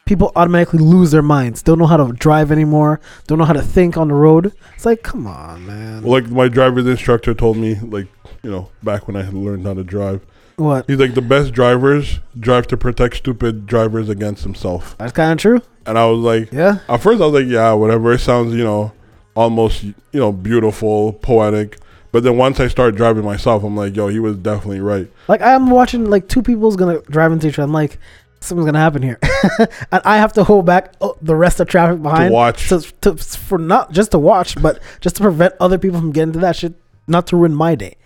people 0.04 0.32
automatically 0.34 0.80
lose 0.80 1.12
their 1.12 1.22
minds. 1.22 1.62
Don't 1.62 1.78
know 1.78 1.86
how 1.86 1.96
to 1.96 2.12
drive 2.12 2.50
anymore. 2.50 3.00
Don't 3.26 3.38
know 3.38 3.44
how 3.44 3.52
to 3.52 3.62
think 3.62 3.96
on 3.96 4.08
the 4.08 4.14
road. 4.14 4.52
It's 4.74 4.84
like, 4.84 5.02
come 5.02 5.26
on, 5.26 5.66
man. 5.66 6.02
Well, 6.02 6.20
like 6.20 6.30
my 6.30 6.48
driver's 6.48 6.86
instructor 6.86 7.34
told 7.34 7.56
me, 7.56 7.76
like 7.76 8.08
you 8.42 8.50
know, 8.50 8.70
back 8.82 9.06
when 9.06 9.16
I 9.16 9.22
had 9.22 9.34
learned 9.34 9.66
how 9.66 9.74
to 9.74 9.84
drive, 9.84 10.24
what? 10.56 10.86
he's 10.86 10.98
like 10.98 11.14
the 11.14 11.22
best 11.22 11.52
drivers 11.52 12.20
drive 12.38 12.66
to 12.68 12.76
protect 12.76 13.16
stupid 13.16 13.66
drivers 13.66 14.08
against 14.08 14.42
himself. 14.42 14.96
That's 14.98 15.12
kind 15.12 15.32
of 15.32 15.38
true. 15.38 15.62
And 15.84 15.98
I 15.98 16.06
was 16.06 16.18
like, 16.18 16.52
Yeah. 16.52 16.78
At 16.88 16.98
first, 16.98 17.20
I 17.20 17.26
was 17.26 17.34
like, 17.42 17.50
yeah, 17.50 17.72
whatever. 17.74 18.12
It 18.12 18.18
sounds, 18.18 18.54
you 18.54 18.64
know, 18.64 18.92
almost, 19.36 19.82
you 19.84 19.94
know, 20.12 20.32
beautiful, 20.32 21.12
poetic. 21.12 21.78
But 22.16 22.22
then 22.22 22.38
once 22.38 22.58
I 22.60 22.68
started 22.68 22.96
driving 22.96 23.26
myself, 23.26 23.62
I'm 23.62 23.76
like, 23.76 23.94
yo, 23.94 24.08
he 24.08 24.20
was 24.20 24.38
definitely 24.38 24.80
right. 24.80 25.06
Like 25.28 25.42
I'm 25.42 25.68
watching 25.68 26.08
like 26.08 26.28
two 26.28 26.40
people's 26.40 26.74
gonna 26.74 27.02
drive 27.10 27.30
into 27.30 27.46
each 27.46 27.58
other. 27.58 27.64
I'm 27.64 27.74
like, 27.74 27.98
something's 28.40 28.64
gonna 28.64 28.78
happen 28.78 29.02
here, 29.02 29.18
and 29.92 30.00
I 30.02 30.16
have 30.16 30.32
to 30.32 30.42
hold 30.42 30.64
back 30.64 30.94
oh, 31.02 31.18
the 31.20 31.36
rest 31.36 31.60
of 31.60 31.68
traffic 31.68 32.00
behind 32.00 32.30
to 32.30 32.32
watch. 32.32 32.70
to, 32.70 32.80
to 33.02 33.16
for 33.16 33.58
not 33.58 33.92
just 33.92 34.12
to 34.12 34.18
watch, 34.18 34.54
but 34.62 34.80
just 35.02 35.16
to 35.16 35.22
prevent 35.22 35.56
other 35.60 35.76
people 35.76 36.00
from 36.00 36.10
getting 36.10 36.32
to 36.32 36.38
that 36.38 36.56
shit, 36.56 36.72
not 37.06 37.26
to 37.26 37.36
ruin 37.36 37.54
my 37.54 37.74
day. 37.74 37.96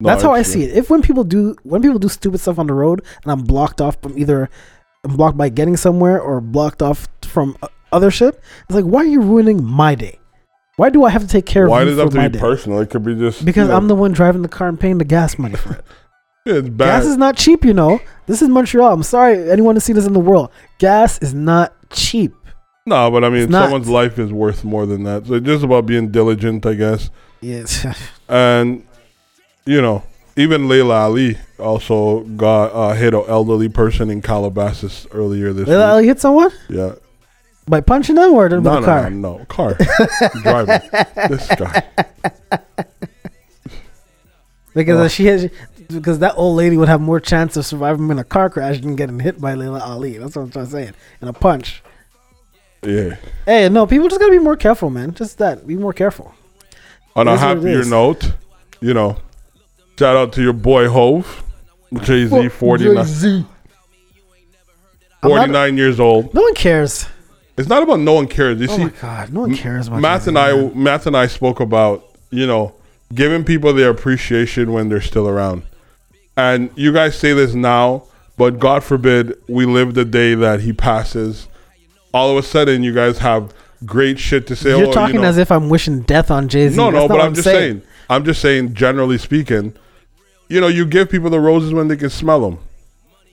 No, 0.00 0.08
That's 0.08 0.24
how 0.24 0.32
I 0.32 0.40
it's 0.40 0.48
see 0.48 0.64
it. 0.64 0.76
If 0.76 0.90
when 0.90 1.00
people 1.00 1.22
do 1.22 1.54
when 1.62 1.80
people 1.80 2.00
do 2.00 2.08
stupid 2.08 2.38
stuff 2.38 2.58
on 2.58 2.66
the 2.66 2.74
road, 2.74 3.04
and 3.22 3.30
I'm 3.30 3.44
blocked 3.44 3.80
off 3.80 4.02
from 4.02 4.18
either 4.18 4.50
I'm 5.04 5.16
blocked 5.16 5.36
by 5.36 5.48
getting 5.48 5.76
somewhere 5.76 6.20
or 6.20 6.40
blocked 6.40 6.82
off 6.82 7.06
from 7.22 7.56
other 7.92 8.10
shit, 8.10 8.34
it's 8.34 8.74
like 8.74 8.84
why 8.84 9.02
are 9.02 9.04
you 9.04 9.20
ruining 9.20 9.62
my 9.62 9.94
day? 9.94 10.18
Why 10.76 10.90
do 10.90 11.04
I 11.04 11.10
have 11.10 11.22
to 11.22 11.28
take 11.28 11.46
care 11.46 11.68
Why 11.68 11.82
of 11.82 11.88
you? 11.88 11.96
Why 11.96 12.04
does 12.04 12.14
it 12.14 12.16
have 12.16 12.22
to 12.24 12.28
be 12.30 12.38
day? 12.38 12.40
personal? 12.40 12.80
It 12.80 12.90
could 12.90 13.04
be 13.04 13.14
just 13.14 13.44
Because 13.44 13.66
you 13.66 13.72
know, 13.72 13.76
I'm 13.76 13.88
the 13.88 13.94
one 13.94 14.12
driving 14.12 14.42
the 14.42 14.48
car 14.48 14.68
and 14.68 14.78
paying 14.78 14.98
the 14.98 15.04
gas 15.04 15.38
money 15.38 15.54
for 15.56 15.74
it. 15.74 15.84
yeah, 16.46 16.54
it's 16.54 16.68
bad. 16.68 16.86
Gas 16.86 17.04
is 17.06 17.16
not 17.16 17.36
cheap, 17.36 17.64
you 17.64 17.74
know. 17.74 18.00
This 18.26 18.42
is 18.42 18.48
Montreal. 18.48 18.92
I'm 18.92 19.02
sorry, 19.02 19.50
anyone 19.50 19.74
to 19.76 19.80
see 19.80 19.92
this 19.92 20.06
in 20.06 20.12
the 20.12 20.20
world. 20.20 20.50
Gas 20.78 21.18
is 21.22 21.32
not 21.34 21.72
cheap. 21.90 22.34
no, 22.86 23.10
but 23.10 23.22
I 23.24 23.28
mean, 23.28 23.50
someone's 23.52 23.88
life 23.88 24.18
is 24.18 24.32
worth 24.32 24.64
more 24.64 24.84
than 24.86 25.04
that. 25.04 25.26
So 25.26 25.34
it's 25.34 25.46
just 25.46 25.62
about 25.64 25.86
being 25.86 26.10
diligent, 26.10 26.66
I 26.66 26.74
guess. 26.74 27.10
Yes. 27.40 27.86
And 28.28 28.84
you 29.66 29.80
know, 29.80 30.02
even 30.36 30.66
Laila 30.68 31.02
Ali 31.04 31.38
also 31.58 32.20
got 32.20 32.72
uh, 32.72 32.94
hit 32.94 33.14
an 33.14 33.22
elderly 33.28 33.68
person 33.68 34.10
in 34.10 34.20
Calabasas 34.22 35.06
earlier 35.12 35.52
this 35.52 35.68
I 35.68 35.98
week. 35.98 36.06
hit 36.06 36.20
someone 36.20 36.50
Yeah, 36.68 36.94
by 37.66 37.80
punching 37.80 38.16
them 38.16 38.32
or 38.32 38.48
with 38.48 38.62
no, 38.62 38.78
a 38.78 38.80
no, 38.80 38.86
car? 38.86 39.10
no, 39.10 39.38
no, 39.38 39.44
car, 39.46 39.76
driver. 40.42 40.82
This 41.28 41.48
guy. 41.48 41.84
Because 44.74 45.12
she 45.12 45.26
has, 45.26 45.48
because 45.88 46.18
that 46.18 46.34
old 46.36 46.56
lady 46.56 46.76
would 46.76 46.88
have 46.88 47.00
more 47.00 47.20
chance 47.20 47.56
of 47.56 47.64
surviving 47.64 48.10
in 48.10 48.18
a 48.18 48.24
car 48.24 48.50
crash 48.50 48.80
than 48.80 48.96
getting 48.96 49.20
hit 49.20 49.40
by 49.40 49.54
Laila 49.54 49.78
Ali. 49.80 50.18
That's 50.18 50.34
what 50.34 50.42
I'm 50.42 50.50
trying 50.50 50.64
to 50.64 50.70
say. 50.70 50.90
In 51.22 51.28
a 51.28 51.32
punch. 51.32 51.82
Yeah. 52.82 53.16
Hey, 53.46 53.68
no, 53.68 53.86
people 53.86 54.08
just 54.08 54.20
gotta 54.20 54.32
be 54.32 54.38
more 54.40 54.56
careful, 54.56 54.90
man. 54.90 55.14
Just 55.14 55.38
that. 55.38 55.66
Be 55.66 55.76
more 55.76 55.92
careful. 55.92 56.34
On 57.16 57.28
a 57.28 57.34
is 57.34 57.40
what 57.40 57.50
it 57.50 57.56
happier 57.56 57.84
note, 57.84 58.32
you 58.80 58.92
know, 58.94 59.16
shout 59.96 60.16
out 60.16 60.32
to 60.32 60.42
your 60.42 60.52
boy 60.52 60.88
Hove, 60.88 61.44
Jay 62.02 62.26
Z, 62.26 62.48
49, 62.48 62.96
Jay-Z. 63.06 63.46
I'm 65.22 65.30
not- 65.30 65.36
49 65.38 65.76
years 65.76 66.00
old. 66.00 66.34
No 66.34 66.42
one 66.42 66.54
cares. 66.54 67.06
It's 67.56 67.68
not 67.68 67.82
about 67.82 68.00
no 68.00 68.14
one 68.14 68.26
cares. 68.26 68.60
You 68.60 68.68
Oh 68.68 68.76
see, 68.76 68.84
my 68.84 68.90
god, 69.00 69.32
no 69.32 69.40
one 69.40 69.56
cares 69.56 69.88
about 69.88 70.00
Matt 70.00 70.26
and 70.26 70.38
I, 70.38 70.52
man. 70.52 70.82
Matt 70.82 71.06
and 71.06 71.16
I 71.16 71.26
spoke 71.26 71.60
about, 71.60 72.04
you 72.30 72.46
know, 72.46 72.74
giving 73.14 73.44
people 73.44 73.72
their 73.72 73.90
appreciation 73.90 74.72
when 74.72 74.88
they're 74.88 75.00
still 75.00 75.28
around. 75.28 75.62
And 76.36 76.70
you 76.74 76.92
guys 76.92 77.16
say 77.16 77.32
this 77.32 77.54
now, 77.54 78.04
but 78.36 78.58
God 78.58 78.82
forbid 78.82 79.38
we 79.48 79.66
live 79.66 79.94
the 79.94 80.04
day 80.04 80.34
that 80.34 80.60
he 80.60 80.72
passes. 80.72 81.46
All 82.12 82.30
of 82.30 82.36
a 82.36 82.46
sudden, 82.46 82.82
you 82.82 82.92
guys 82.92 83.18
have 83.18 83.54
great 83.84 84.18
shit 84.18 84.46
to 84.48 84.56
say. 84.56 84.76
You're 84.76 84.88
oh, 84.88 84.92
talking 84.92 85.16
you 85.16 85.20
know, 85.22 85.28
as 85.28 85.38
if 85.38 85.52
I'm 85.52 85.68
wishing 85.68 86.02
death 86.02 86.30
on 86.30 86.48
Jay 86.48 86.68
Z. 86.68 86.76
No, 86.76 86.90
no, 86.90 87.06
but 87.06 87.20
I'm 87.20 87.34
just 87.34 87.44
saying. 87.44 87.82
I'm 88.10 88.24
just 88.24 88.40
saying, 88.42 88.74
generally 88.74 89.18
speaking, 89.18 89.74
you 90.48 90.60
know, 90.60 90.68
you 90.68 90.84
give 90.84 91.08
people 91.08 91.30
the 91.30 91.40
roses 91.40 91.72
when 91.72 91.88
they 91.88 91.96
can 91.96 92.10
smell 92.10 92.40
them. 92.40 92.58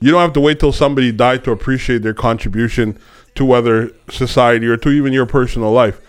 You 0.01 0.12
don't 0.12 0.22
have 0.22 0.34
to 0.34 0.41
wait 0.41 0.60
till 0.60 0.74
somebody 0.74 1.12
died 1.12 1.43
to 1.46 1.51
appreciate 1.51 2.01
their 2.01 2.13
contribution 2.13 2.98
to 3.36 3.46
whether 3.46 3.91
society 4.10 4.67
or 4.67 4.75
to 4.77 4.89
even 4.89 5.13
your 5.13 5.25
personal 5.25 5.72
life. 5.72 6.01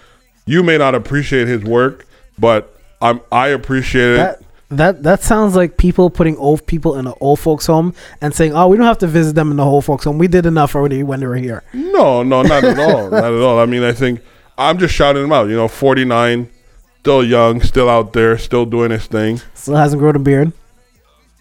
You 0.47 0.63
may 0.63 0.79
not 0.79 0.95
appreciate 0.95 1.47
his 1.47 1.63
work, 1.63 2.07
but 2.39 2.75
I'm 3.01 3.21
I 3.31 3.49
appreciate 3.49 4.13
it. 4.13 4.17
That 4.17 4.43
that 4.71 5.03
that 5.03 5.23
sounds 5.23 5.55
like 5.55 5.77
people 5.77 6.09
putting 6.09 6.37
old 6.39 6.67
people 6.67 6.97
in 6.99 7.07
an 7.07 7.15
old 7.21 7.39
folks 7.39 7.67
home 7.67 7.95
and 8.21 8.35
saying, 8.35 8.55
"Oh, 8.55 8.69
we 8.69 8.77
don't 8.77 8.87
have 8.87 8.99
to 8.99 9.07
visit 9.07 9.35
them 9.35 9.51
in 9.51 9.59
the 9.59 9.65
old 9.65 9.85
folks 9.85 10.05
home. 10.05 10.19
We 10.19 10.27
did 10.29 10.47
enough 10.47 10.75
already 10.75 11.03
when 11.03 11.21
they 11.21 11.27
were 11.27 11.37
here." 11.37 11.63
No, 11.75 12.23
no, 12.23 12.43
not 12.43 12.65
at 12.65 12.79
all. 12.79 13.11
not 13.11 13.25
at 13.25 13.43
all. 13.43 13.59
I 13.59 13.67
mean, 13.67 13.85
I 13.85 13.93
think 13.93 14.21
I'm 14.57 14.79
just 14.79 14.95
shouting 14.95 15.25
him 15.25 15.33
out. 15.33 15.49
You 15.49 15.57
know, 15.57 15.69
49, 15.69 16.49
still 17.01 17.23
young, 17.23 17.61
still 17.61 17.89
out 17.89 18.15
there, 18.15 18.39
still 18.39 18.65
doing 18.65 18.91
his 18.91 19.07
thing. 19.07 19.41
Still 19.55 19.77
hasn't 19.77 20.01
grown 20.01 20.17
a 20.17 20.19
beard. 20.19 20.53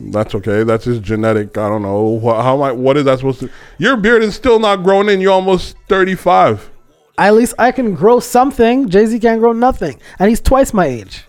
That's 0.10 0.34
okay. 0.36 0.64
That's 0.64 0.86
his 0.86 1.00
genetic. 1.00 1.58
I 1.58 1.70
don't 1.70 1.82
know. 1.82 2.04
What, 2.04 2.42
how 2.42 2.56
am 2.56 2.62
I? 2.64 2.72
What 2.72 2.98
is 2.98 3.06
that 3.06 3.20
supposed 3.20 3.42
to? 3.42 3.50
Your 3.78 3.98
beard 3.98 4.24
is 4.24 4.36
still 4.36 4.60
not 4.60 4.84
grown 4.84 5.10
in. 5.10 5.22
You're 5.22 5.34
almost 5.34 5.76
35. 5.90 6.70
At 7.18 7.36
least 7.36 7.54
I 7.60 7.72
can 7.72 7.94
grow 7.94 8.20
something. 8.20 8.90
Jay 8.90 9.06
Z 9.06 9.20
can't 9.20 9.40
grow 9.40 9.52
nothing, 9.52 10.00
and 10.18 10.30
he's 10.30 10.42
twice 10.42 10.74
my 10.74 10.86
age. 10.86 11.26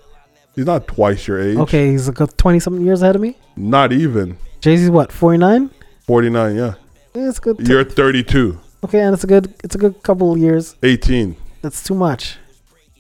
He's 0.55 0.65
not 0.65 0.87
twice 0.87 1.27
your 1.27 1.41
age. 1.41 1.59
Okay, 1.59 1.91
he's 1.91 2.09
like 2.09 2.37
twenty 2.37 2.61
something 2.61 2.85
years 2.85 3.03
ahead 3.03 3.17
of 3.17 3.21
me. 3.21 3.37
Not 3.57 3.93
even 3.93 4.39
Jay 4.61 4.77
Z's 4.77 4.91
what, 4.91 5.13
forty 5.13 5.39
nine? 5.39 5.71
49. 6.07 6.57
Yeah. 6.57 6.75
Yeah, 7.15 7.29
it's 7.29 7.39
good. 7.39 7.61
You're 7.67 7.85
32. 7.85 8.59
Okay, 8.85 9.01
and 9.01 9.15
it's 9.15 9.25
a 9.25 9.27
good 9.27 9.55
it's 9.63 9.75
a 9.75 9.79
good 9.79 10.03
couple 10.03 10.33
of 10.33 10.39
years. 10.39 10.77
18. 10.83 11.37
That's 11.63 11.83
too 11.83 11.95
much. 11.95 12.39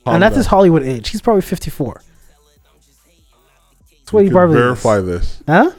Calm 0.05 0.15
and 0.15 0.23
that's 0.23 0.35
down. 0.35 0.39
his 0.39 0.47
Hollywood 0.47 0.83
age. 0.83 1.09
He's 1.09 1.21
probably 1.21 1.43
54. 1.43 2.01
That's 4.13 4.15
what 4.15 4.21
You 4.21 4.25
he 4.25 4.31
could 4.31 4.37
probably 4.37 4.57
verify 4.57 5.01
this. 5.01 5.43
Huh? 5.47 5.71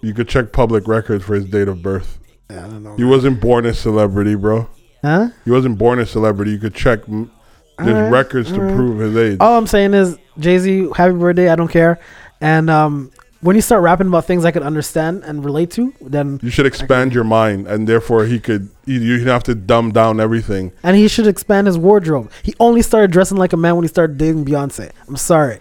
You 0.00 0.14
could 0.14 0.28
check 0.28 0.52
public 0.52 0.88
records 0.88 1.24
for 1.24 1.34
his 1.34 1.44
date 1.44 1.68
of 1.68 1.82
birth. 1.82 2.18
Yeah, 2.50 2.66
I 2.66 2.68
don't 2.68 2.82
know. 2.82 2.96
He 2.96 3.04
wasn't 3.04 3.40
born 3.40 3.66
a 3.66 3.74
celebrity, 3.74 4.34
bro. 4.34 4.68
Huh? 5.02 5.28
He 5.44 5.50
wasn't 5.50 5.78
born 5.78 5.98
a 5.98 6.06
celebrity. 6.06 6.52
You 6.52 6.58
could 6.58 6.74
check. 6.74 7.00
m- 7.08 7.30
There's 7.78 7.90
Alright, 7.96 8.12
records 8.12 8.50
to 8.52 8.56
alright. 8.60 8.74
prove 8.76 8.98
his 8.98 9.16
age. 9.16 9.36
All 9.40 9.56
I'm 9.58 9.66
saying 9.66 9.94
is, 9.94 10.18
Jay 10.38 10.58
Z, 10.58 10.88
happy 10.96 11.14
birthday. 11.14 11.48
I 11.50 11.56
don't 11.56 11.68
care. 11.70 11.98
And 12.40 12.68
um, 12.70 13.10
when 13.40 13.56
you 13.56 13.62
start 13.62 13.82
rapping 13.82 14.06
about 14.08 14.24
things 14.24 14.44
I 14.44 14.50
can 14.50 14.62
understand 14.62 15.22
and 15.24 15.44
relate 15.44 15.70
to, 15.72 15.92
then 16.00 16.38
You 16.42 16.50
should 16.50 16.66
expand 16.66 17.12
your 17.14 17.24
mind, 17.24 17.66
and 17.66 17.88
therefore 17.88 18.24
he 18.26 18.38
could. 18.40 18.68
You 18.86 18.98
you 19.00 19.24
have 19.28 19.42
to 19.44 19.54
dumb 19.54 19.92
down 19.92 20.18
everything. 20.20 20.72
and 20.82 20.96
he 20.96 21.06
should 21.08 21.26
expand 21.26 21.66
his 21.68 21.78
wardrobe. 21.78 22.30
He 22.42 22.54
only 22.60 22.82
started 22.82 23.10
dressing 23.12 23.38
like 23.38 23.52
a 23.52 23.56
man 23.56 23.76
when 23.76 23.84
he 23.84 23.88
started 23.88 24.18
dating 24.18 24.44
Beyonce. 24.44 24.90
I'm 25.08 25.16
sorry. 25.16 25.60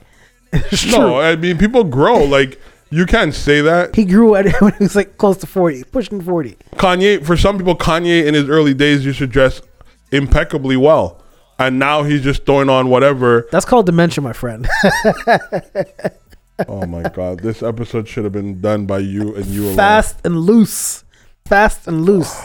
It's 0.53 0.85
No, 0.85 0.97
true. 0.97 1.15
I 1.15 1.35
mean 1.35 1.57
people 1.57 1.83
grow. 1.83 2.23
Like 2.23 2.59
you 2.89 3.05
can't 3.05 3.33
say 3.33 3.61
that. 3.61 3.95
He 3.95 4.03
grew 4.05 4.35
at 4.35 4.51
when 4.61 4.73
he 4.73 4.83
was 4.83 4.95
like 4.95 5.17
close 5.17 5.37
to 5.37 5.47
40, 5.47 5.85
pushing 5.85 6.21
40. 6.21 6.57
Kanye, 6.75 7.25
for 7.25 7.37
some 7.37 7.57
people, 7.57 7.75
Kanye 7.75 8.25
in 8.25 8.33
his 8.33 8.49
early 8.49 8.73
days 8.73 9.05
used 9.05 9.19
to 9.19 9.27
dress 9.27 9.61
impeccably 10.11 10.75
well, 10.75 11.23
and 11.57 11.79
now 11.79 12.03
he's 12.03 12.21
just 12.21 12.45
throwing 12.45 12.69
on 12.69 12.89
whatever. 12.89 13.47
That's 13.51 13.65
called 13.65 13.85
dementia, 13.85 14.21
my 14.21 14.33
friend. 14.33 14.67
Oh 16.67 16.85
my 16.85 17.03
god, 17.09 17.39
this 17.39 17.63
episode 17.63 18.07
should 18.07 18.23
have 18.23 18.33
been 18.33 18.61
done 18.61 18.85
by 18.85 18.99
you 18.99 19.35
and 19.35 19.45
you 19.47 19.63
alone. 19.65 19.77
Fast 19.77 20.17
and 20.25 20.37
loose. 20.41 21.03
Fast 21.45 21.87
and 21.87 22.05
loose. 22.05 22.39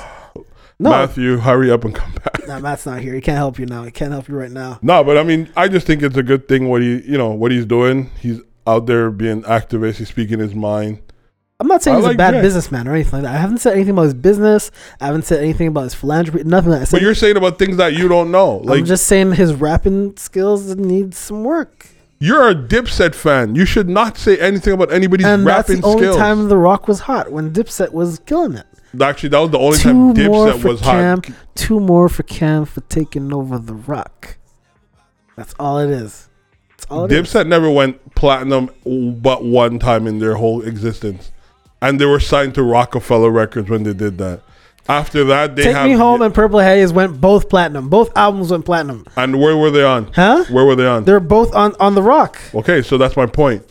No, 0.79 0.91
Matthew, 0.91 1.39
hurry 1.39 1.71
up 1.71 1.85
and 1.85 1.95
come 1.95 2.13
back. 2.13 2.47
nah, 2.47 2.59
Matt's 2.61 2.85
not 2.85 3.01
here. 3.01 3.15
He 3.15 3.21
can't 3.23 3.39
help 3.39 3.59
you 3.59 3.65
now. 3.67 3.85
He 3.85 3.91
can't 3.91 4.13
help 4.13 4.29
you 4.29 4.35
right 4.37 4.51
now. 4.51 4.79
No, 4.83 5.03
but 5.03 5.17
I 5.17 5.23
mean, 5.23 5.49
I 5.57 5.69
just 5.69 5.87
think 5.87 6.03
it's 6.03 6.17
a 6.19 6.23
good 6.23 6.49
thing 6.49 6.69
what 6.69 6.83
he, 6.83 7.01
you 7.11 7.17
know, 7.17 7.31
what 7.31 7.51
he's 7.51 7.65
doing. 7.65 8.11
He's 8.21 8.41
out 8.67 8.87
there 8.87 9.11
being 9.11 9.43
activist. 9.45 9.97
He's 9.97 10.09
speaking 10.09 10.39
his 10.39 10.55
mind. 10.55 11.01
I'm 11.59 11.69
not 11.69 11.83
saying 11.83 11.97
I 11.97 12.01
he's 12.03 12.11
a 12.11 12.15
bad 12.19 12.35
Jay. 12.35 12.43
businessman 12.43 12.87
or 12.87 12.93
anything 12.93 13.13
like 13.13 13.23
that. 13.23 13.35
I 13.35 13.39
haven't 13.39 13.59
said 13.59 13.73
anything 13.73 13.93
about 13.93 14.03
his 14.03 14.13
business. 14.15 14.71
I 15.01 15.07
haven't 15.07 15.25
said 15.25 15.43
anything 15.43 15.69
about 15.69 15.85
his 15.85 15.95
philanthropy. 15.95 16.45
Nothing 16.45 16.73
like 16.73 16.81
that. 16.81 16.91
But 16.91 17.01
you're 17.01 17.15
saying 17.15 17.39
about 17.39 17.59
things 17.59 17.79
that 17.79 17.95
you 17.95 18.09
don't 18.09 18.31
know. 18.31 18.59
Like 18.59 18.81
I'm 18.81 18.85
just 18.85 19.07
saying 19.07 19.33
his 19.33 19.55
rapping 19.55 20.15
skills 20.19 20.77
need 20.77 21.15
some 21.15 21.43
work. 21.45 21.87
you're 22.19 22.51
a 22.51 22.55
Dipset 22.55 23.15
fan. 23.15 23.55
You 23.55 23.65
should 23.65 23.89
not 23.89 24.19
say 24.19 24.39
anything 24.39 24.75
about 24.75 24.93
anybody's 24.93 25.25
And 25.25 25.47
that's 25.47 25.71
rapping 25.71 25.81
the 25.81 25.87
only 25.87 26.03
skills. 26.03 26.17
time 26.19 26.49
The 26.51 26.59
Rock 26.59 26.87
was 26.87 27.01
hot 27.01 27.33
when 27.33 27.51
Dipset 27.55 27.93
was 27.93 28.19
killing 28.27 28.53
it. 28.59 28.67
Actually, 29.01 29.29
that 29.31 29.39
was 29.41 29.51
the 29.51 29.59
only 29.59 29.79
Two 29.79 29.89
time 29.89 30.15
Dipset 30.15 30.65
was 30.65 30.81
Cam. 30.81 31.23
hot. 31.23 31.33
Two 31.55 31.81
more 31.81 32.09
for 32.09 32.23
Cam 32.23 32.65
for 32.65 32.81
taking 32.83 33.33
over 33.33 33.59
The 33.59 33.75
Rock. 33.75 34.37
That's 35.37 35.55
all 35.59 35.79
it 35.79 35.91
is. 35.91 36.29
That's 36.71 36.87
all 36.91 37.05
it 37.05 37.13
is. 37.13 37.33
Dipset 37.33 37.47
never 37.47 37.71
went 37.71 38.15
platinum 38.15 38.71
but 39.21 39.45
one 39.45 39.79
time 39.79 40.07
in 40.07 40.19
their 40.19 40.35
whole 40.35 40.63
existence. 40.63 41.33
And 41.83 42.01
they 42.01 42.07
were 42.07 42.21
signed 42.21 42.55
to 42.55 42.63
Roc-A-Fella 42.63 43.31
Records 43.31 43.69
when 43.69 43.83
they 43.83 43.93
did 43.93 44.19
that. 44.19 44.43
After 44.89 45.25
that, 45.25 45.57
they 45.57 45.65
Take 45.65 45.75
have 45.75 45.87
Me 45.87 45.93
Home 45.95 46.23
and 46.23 46.33
Purple 46.33 46.61
Haze 46.61 46.93
went 46.93 47.21
both 47.21 47.49
platinum. 47.49 47.89
Both 47.89 48.17
albums 48.17 48.51
went 48.53 48.65
platinum. 48.65 49.05
and 49.17 49.41
where 49.41 49.57
were 49.57 49.71
they 49.71 49.83
on? 49.83 50.13
Huh? 50.15 50.45
Where 50.49 50.65
were 50.65 50.77
they 50.77 50.87
on? 50.87 51.05
They're 51.05 51.19
both 51.21 51.55
on, 51.55 51.75
on 51.81 51.95
The 51.95 52.03
Rock. 52.03 52.39
Okay, 52.55 52.83
so 52.83 52.97
that's 52.97 53.17
my 53.17 53.27
point. 53.27 53.67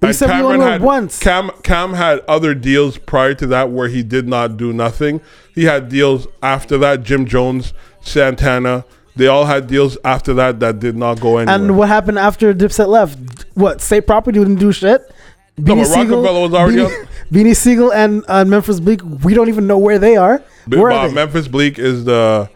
And 0.00 0.14
said 0.14 0.28
we 0.28 0.42
only 0.42 0.58
went 0.58 0.70
had, 0.70 0.82
once. 0.82 1.18
Cam 1.18 1.50
Cam 1.62 1.94
had 1.94 2.20
other 2.28 2.54
deals 2.54 2.98
prior 2.98 3.34
to 3.34 3.46
that 3.48 3.70
where 3.70 3.88
he 3.88 4.02
did 4.02 4.28
not 4.28 4.56
do 4.56 4.72
nothing. 4.72 5.20
He 5.54 5.64
had 5.64 5.88
deals 5.88 6.28
after 6.42 6.78
that. 6.78 7.02
Jim 7.02 7.26
Jones, 7.26 7.74
Santana, 8.00 8.84
they 9.16 9.26
all 9.26 9.46
had 9.46 9.66
deals 9.66 9.98
after 10.04 10.32
that 10.34 10.60
that 10.60 10.78
did 10.78 10.96
not 10.96 11.20
go 11.20 11.38
anywhere. 11.38 11.56
And 11.56 11.76
what 11.76 11.88
happened 11.88 12.18
after 12.18 12.54
Dipset 12.54 12.86
left? 12.86 13.18
What? 13.54 13.80
State 13.80 14.06
Property 14.06 14.38
didn't 14.38 14.56
do 14.56 14.70
shit? 14.70 15.02
No, 15.56 15.74
but 15.74 15.88
Roc-A-Fella 15.88 16.40
was 16.40 16.54
already 16.54 16.76
Beanie, 16.76 17.08
Beanie 17.32 17.56
Sigel 17.56 17.92
and 17.92 18.24
uh, 18.28 18.44
Memphis 18.44 18.78
Bleek, 18.78 19.02
we 19.24 19.34
don't 19.34 19.48
even 19.48 19.66
know 19.66 19.78
where 19.78 19.98
they 19.98 20.16
are. 20.16 20.40
Where 20.68 20.92
uh, 20.92 20.96
are 20.96 21.08
they? 21.08 21.14
Memphis 21.14 21.48
Bleek 21.48 21.78
is 21.78 22.04
the 22.04 22.48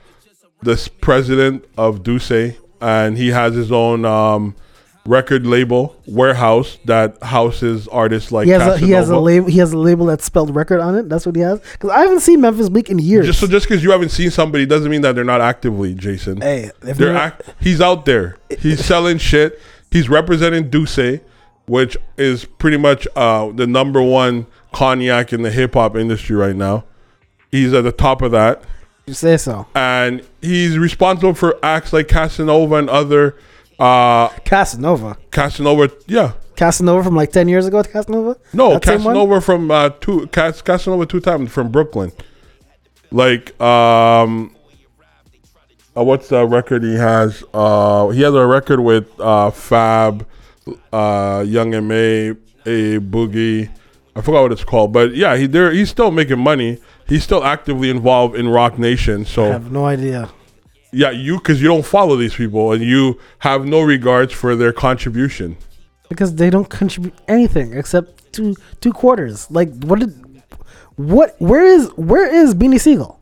the 0.62 0.90
president 1.00 1.64
of 1.76 2.04
D'USSÉ, 2.04 2.56
and 2.80 3.18
he 3.18 3.28
has 3.28 3.54
his 3.54 3.72
own 3.72 4.04
um, 4.04 4.54
record 5.04 5.44
label 5.46 5.96
warehouse 6.06 6.78
that 6.84 7.20
houses 7.22 7.88
artists 7.88 8.30
like 8.30 8.44
he 8.46 8.52
has 8.52 8.62
a, 8.62 8.78
he 8.78 8.92
has 8.92 9.10
a 9.10 9.18
label. 9.18 9.48
He 9.48 9.58
has 9.58 9.72
a 9.72 9.78
label 9.78 10.06
that's 10.06 10.24
spelled 10.24 10.54
record 10.54 10.80
on 10.80 10.94
it. 10.96 11.08
That's 11.08 11.26
what 11.26 11.34
he 11.34 11.42
has. 11.42 11.58
Because 11.72 11.90
I 11.90 12.00
haven't 12.02 12.20
seen 12.20 12.40
Memphis 12.40 12.68
Bleek 12.68 12.88
in 12.88 12.98
years. 12.98 13.26
Just 13.26 13.40
so 13.40 13.46
just 13.46 13.66
because 13.68 13.82
you 13.82 13.90
haven't 13.90 14.10
seen 14.10 14.30
somebody 14.30 14.64
doesn't 14.66 14.90
mean 14.90 15.02
that 15.02 15.14
they're 15.14 15.24
not 15.24 15.40
actively, 15.40 15.94
Jason. 15.94 16.40
hey, 16.40 16.70
if 16.82 16.96
They're 16.98 17.08
you're- 17.08 17.18
act- 17.18 17.42
he's 17.60 17.80
out 17.80 18.04
there. 18.04 18.36
He's 18.60 18.84
selling 18.84 19.18
shit. 19.18 19.58
He's 19.90 20.08
representing 20.08 20.70
D'USSÉ, 20.70 21.20
which 21.66 21.96
is 22.16 22.44
pretty 22.44 22.76
much 22.76 23.06
uh, 23.16 23.50
the 23.52 23.66
number 23.66 24.00
one 24.02 24.46
cognac 24.72 25.32
in 25.32 25.42
the 25.42 25.50
hip 25.50 25.74
hop 25.74 25.96
industry 25.96 26.36
right 26.36 26.56
now. 26.56 26.84
He's 27.50 27.72
at 27.74 27.84
the 27.84 27.92
top 27.92 28.22
of 28.22 28.30
that, 28.30 28.62
you 29.06 29.12
say 29.14 29.36
so. 29.36 29.66
and 29.74 30.26
he's 30.40 30.78
responsible 30.78 31.34
for 31.34 31.58
acts 31.62 31.92
like 31.92 32.08
Casanova 32.08 32.76
and 32.76 32.88
other 32.88 33.36
uh, 33.82 34.28
Casanova, 34.44 35.16
Casanova. 35.30 35.90
Yeah, 36.06 36.32
Casanova 36.56 37.02
from 37.04 37.16
like 37.16 37.32
ten 37.32 37.48
years 37.48 37.66
ago. 37.66 37.82
Casanova. 37.82 38.36
no, 38.52 38.74
That? 38.74 38.82
Casanova 38.82 39.40
from 39.40 39.70
uh, 39.70 39.90
two 40.00 40.26
Cas- 40.28 40.62
Casanova 40.62 41.06
two 41.06 41.20
times 41.20 41.50
from 41.50 41.70
Brooklyn. 41.70 42.12
Like 43.10 43.60
um, 43.60 44.54
uh, 45.96 46.04
what's 46.04 46.28
the 46.28 46.46
record 46.46 46.82
he 46.82 46.94
has? 46.94 47.42
Uh, 47.52 48.08
he 48.08 48.22
has 48.22 48.34
a 48.34 48.46
record 48.46 48.80
with 48.80 49.08
uh, 49.20 49.50
Fab, 49.50 50.26
uh, 50.92 51.44
Young 51.46 51.74
M 51.74 51.90
A, 51.90 52.28
a 52.30 52.98
Boogie. 53.00 53.68
I 54.14 54.20
forgot 54.20 54.42
what 54.42 54.52
it's 54.52 54.64
called, 54.64 54.92
but 54.92 55.14
yeah, 55.14 55.36
he 55.36 55.46
there. 55.46 55.72
He's 55.72 55.90
still 55.90 56.10
making 56.10 56.38
money. 56.38 56.78
He's 57.08 57.24
still 57.24 57.42
actively 57.44 57.90
involved 57.90 58.36
in 58.36 58.48
Roc 58.48 58.78
Nation. 58.78 59.24
So 59.24 59.44
I 59.44 59.48
have 59.48 59.72
no 59.72 59.86
idea. 59.86 60.30
Yeah, 60.92 61.10
you 61.10 61.38
because 61.38 61.60
you 61.62 61.68
don't 61.68 61.84
follow 61.86 62.16
these 62.16 62.34
people 62.34 62.72
and 62.72 62.82
you 62.82 63.18
have 63.38 63.64
no 63.64 63.80
regards 63.80 64.32
for 64.32 64.54
their 64.54 64.72
contribution. 64.72 65.56
because 66.08 66.34
they 66.34 66.50
don't 66.50 66.68
contribute 66.68 67.14
anything 67.28 67.72
except 67.72 68.32
two 68.32 68.54
two 68.80 68.92
quarters. 68.92 69.50
Like 69.50 69.70
what 69.84 70.00
did 70.00 70.12
what? 70.96 71.34
Where 71.40 71.64
is 71.64 71.88
where 71.96 72.26
is 72.32 72.54
Beanie 72.54 72.78
Sigel? 72.80 73.18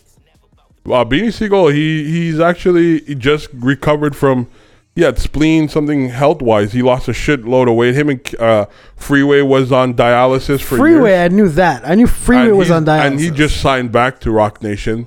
Uh, 0.87 1.05
Beanie 1.05 1.33
Sigel, 1.33 1.69
he 1.69 2.05
he's 2.11 2.41
actually 2.41 3.00
just 3.15 3.49
recovered 3.55 4.17
from 4.17 4.49
he 4.97 5.03
had 5.03 5.19
spleen 5.21 5.69
something 5.69 6.09
health 6.09 6.43
wise. 6.43 6.73
He 6.73 6.83
lost 6.83 7.07
a 7.07 7.12
shitload 7.12 7.71
of 7.71 7.77
weight. 7.77 7.95
Him 7.95 8.09
and 8.09 8.35
uh, 8.41 8.67
Freeway 8.97 9.43
was 9.43 9.71
on 9.71 9.95
dialysis 9.95 10.61
for 10.61 10.77
Freeway, 10.77 11.11
years. 11.11 11.31
I 11.31 11.35
knew 11.37 11.49
that. 11.50 11.87
I 11.89 11.95
knew 11.95 12.09
Freeway 12.09 12.49
And 12.49 12.59
was 12.59 12.73
on 12.73 12.85
dialysis. 12.85 13.07
and 13.07 13.21
he 13.21 13.31
just 13.31 13.61
signed 13.61 13.93
back 13.93 14.19
to 14.23 14.33
Roc 14.33 14.61
Nation, 14.62 15.07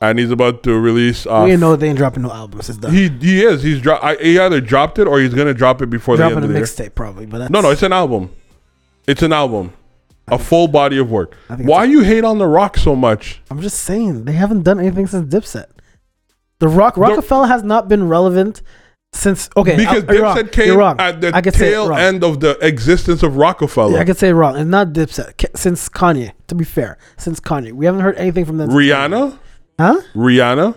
and 0.00 0.18
he's 0.18 0.30
about 0.30 0.62
to 0.64 0.78
release. 0.78 1.26
Uh, 1.26 1.42
we 1.46 1.56
know 1.56 1.74
they 1.76 1.88
ain't 1.88 1.98
dropping 1.98 2.22
no 2.22 2.30
albums. 2.30 2.68
It's 2.68 2.78
done. 2.78 2.92
he 2.92 3.08
he 3.08 3.42
is 3.44 3.62
he's 3.62 3.80
dro- 3.80 3.98
I, 4.02 4.16
he 4.16 4.38
either 4.38 4.60
dropped 4.60 4.98
it 4.98 5.06
or 5.08 5.20
he's 5.20 5.34
gonna 5.34 5.54
drop 5.54 5.82
it 5.82 5.90
before 5.90 6.16
dropping 6.16 6.36
the 6.36 6.42
end 6.42 6.44
of 6.44 6.50
the 6.52 6.58
year. 6.58 6.64
mixtape 6.66 6.94
probably, 6.94 7.26
but 7.26 7.38
that's, 7.38 7.50
No, 7.50 7.60
no, 7.60 7.70
it's 7.70 7.82
an 7.82 7.92
album. 7.92 8.30
It's 9.06 9.22
an 9.22 9.32
album, 9.32 9.72
a 10.28 10.38
full 10.38 10.68
body 10.68 10.98
of 10.98 11.10
work. 11.10 11.34
Why 11.48 11.84
you 11.84 12.02
hate 12.02 12.24
on 12.24 12.38
the 12.38 12.46
Rock 12.46 12.76
so 12.76 12.94
much? 12.94 13.40
I'm 13.50 13.60
just 13.60 13.80
saying 13.80 14.24
they 14.26 14.32
haven't 14.32 14.62
done 14.62 14.78
anything 14.78 15.06
since 15.06 15.32
Dipset. 15.32 15.66
The 16.58 16.68
Rock 16.68 16.96
Roc-A-Fella 16.96 17.46
has 17.46 17.62
not 17.62 17.88
been 17.88 18.08
relevant 18.08 18.62
since. 19.14 19.48
Okay, 19.56 19.76
Because 19.76 20.04
I, 20.08 20.12
you're 20.12 20.22
wrong. 20.24 20.36
Dipset 20.36 20.52
came 20.52 20.76
wrong. 20.76 20.96
at 21.00 21.20
the 21.20 21.34
I 21.34 21.40
could 21.40 21.54
say 21.54 21.70
tail 21.70 21.88
wrong. 21.88 21.98
end 21.98 22.22
of 22.24 22.40
the 22.40 22.58
existence 22.66 23.22
of 23.22 23.36
Roc-A-Fella. 23.36 23.92
Yeah, 23.94 24.00
I 24.00 24.04
could 24.04 24.18
say 24.18 24.28
it 24.28 24.34
wrong. 24.34 24.56
It's 24.56 24.68
not 24.68 24.88
Dipset 24.88 25.56
since 25.56 25.88
Kanye. 25.88 26.32
To 26.48 26.54
be 26.54 26.64
fair, 26.64 26.98
since 27.16 27.40
Kanye, 27.40 27.72
we 27.72 27.86
haven't 27.86 28.00
heard 28.02 28.16
anything 28.16 28.44
from 28.44 28.58
them. 28.58 28.70
Rihanna. 28.70 29.38
Huh? 29.78 30.00
Rihanna, 30.14 30.74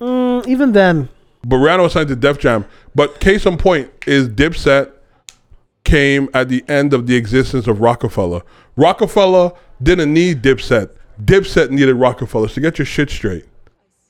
Mm, 0.00 0.46
even 0.46 0.72
then, 0.72 1.08
but 1.44 1.56
Rihanna 1.56 1.82
was 1.82 1.92
signed 1.92 2.08
to 2.08 2.16
Def 2.16 2.38
Jam. 2.38 2.64
But 2.94 3.20
case 3.20 3.44
in 3.44 3.58
point 3.58 3.90
is 4.06 4.28
Dipset 4.30 4.92
came 5.84 6.28
at 6.32 6.48
the 6.48 6.64
end 6.68 6.94
of 6.94 7.06
the 7.06 7.16
existence 7.16 7.66
of 7.66 7.80
Roc-A-Fella. 7.82 8.42
Roc-A-Fella 8.76 9.52
didn't 9.82 10.12
need 10.14 10.40
Dipset. 10.42 10.90
Dipset 11.22 11.70
needed 11.70 11.94
Roc-A-Fella. 11.94 12.48
So 12.48 12.62
get 12.62 12.78
your 12.78 12.86
shit 12.86 13.10
straight. 13.10 13.44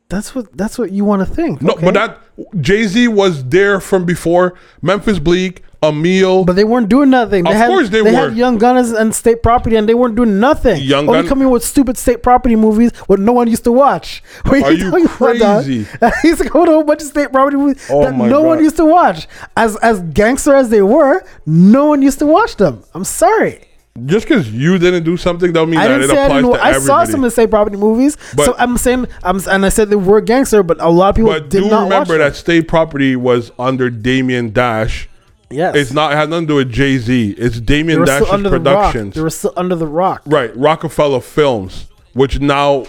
that's 0.09 0.33
what 0.35 0.57
that's 0.57 0.79
what 0.79 0.93
you 0.93 1.05
want 1.05 1.27
to 1.27 1.35
think. 1.35 1.61
No, 1.61 1.73
okay? 1.75 1.85
but 1.87 1.95
that 1.95 2.19
Jay 2.61 2.85
Z 2.87 3.09
was 3.09 3.45
there 3.49 3.81
from 3.81 4.05
before. 4.05 4.55
Memphis 4.81 5.19
Bleek, 5.19 5.59
Emil. 5.83 6.45
But 6.45 6.57
they 6.57 6.65
weren't 6.65 6.89
doing 6.89 7.09
nothing. 7.11 7.45
They 7.45 7.51
Of 7.51 7.57
had, 7.57 7.69
course 7.69 7.89
they 7.89 8.03
they 8.03 8.11
were. 8.13 8.29
had 8.29 8.37
Young 8.37 8.59
Gunners 8.59 8.91
and 8.93 9.15
State 9.15 9.43
Property, 9.43 9.77
and 9.77 9.89
they 9.89 9.95
weren't 9.95 10.15
doing 10.15 10.39
nothing. 10.39 10.81
Young 10.83 11.09
Only 11.09 11.21
Gun- 11.23 11.29
coming 11.29 11.51
with 11.51 11.65
stupid 11.65 11.97
State 11.97 12.23
Property 12.23 12.55
movies 12.57 12.91
what 13.07 13.19
no 13.19 13.33
one 13.33 13.49
used 13.49 13.65
to 13.65 13.73
watch. 13.73 14.23
What 14.45 14.63
Are 14.63 14.73
you 14.73 14.91
dog? 14.91 15.09
crazy? 15.09 15.87
He's 16.23 16.39
like, 16.41 16.51
hold 16.51 16.69
on, 16.69 16.83
a 16.83 16.85
bunch 16.85 17.03
of 17.03 17.09
State 17.09 17.33
Property 17.33 17.57
movies 17.57 17.87
Oh 17.91 18.03
that 18.05 18.15
no 18.15 18.43
one 18.43 18.63
used 18.63 18.77
to 18.77 18.85
watch. 18.85 19.27
As 19.57 19.77
as 19.77 20.01
gangster 20.13 20.55
as 20.55 20.69
they 20.69 20.83
were, 20.83 21.25
no 21.47 21.87
one 21.87 22.03
used 22.03 22.19
to 22.21 22.27
watch 22.27 22.57
them. 22.57 22.83
I'm 22.95 23.05
sorry. 23.05 23.67
just 24.07 24.27
because 24.29 24.51
you 24.53 24.79
didn't 24.79 25.03
do 25.05 25.17
something 25.17 25.53
don't 25.53 25.69
mean 25.69 25.81
I 25.81 25.89
that 25.89 25.99
didn't 25.99 26.11
it 26.11 26.15
say 26.15 26.21
I 26.21 26.25
applies 26.27 26.43
didn't. 26.43 26.55
to 26.57 26.63
I 26.65 26.69
everybody. 26.71 26.87
saw 26.87 27.05
some 27.13 27.25
estate 27.25 27.51
property 27.51 27.77
movies, 27.77 28.17
But- 28.37 28.45
so 28.47 28.55
I'm 28.59 28.77
saying 28.79 29.07
I'm 29.25 29.41
and 29.49 29.67
I 29.67 29.69
said 29.69 29.91
the 29.91 29.99
word 29.99 30.27
gangster, 30.27 30.63
but 30.63 30.81
a 30.81 30.89
lot 30.89 31.09
of 31.11 31.17
people 31.17 31.33
but 31.33 31.51
did 31.51 31.65
do 31.65 31.71
not 31.71 31.85
remember 31.85 32.17
that 32.19 32.37
state 32.37 32.69
property 32.69 33.17
was 33.17 33.51
under 33.59 33.91
Damien 33.91 34.53
Dash. 34.53 35.09
Yes, 35.51 35.75
It's 35.75 35.93
not 35.93 36.13
it 36.13 36.17
had 36.17 36.31
nothing 36.31 36.47
to 36.47 36.53
do 36.53 36.57
with 36.57 36.71
Jay 36.71 36.97
Z. 36.99 37.35
It's 37.37 37.61
Damien 37.61 38.05
Dash's 38.05 38.29
under 38.29 38.51
the 38.51 38.59
productions. 38.59 39.17
They 39.17 39.21
were 39.21 39.31
still 39.31 39.53
under 39.57 39.75
the 39.75 39.87
rock. 39.87 40.23
Right, 40.25 40.57
Roc-A-Fella 40.57 41.21
Films, 41.23 41.89
which 42.13 42.39
now 42.39 42.85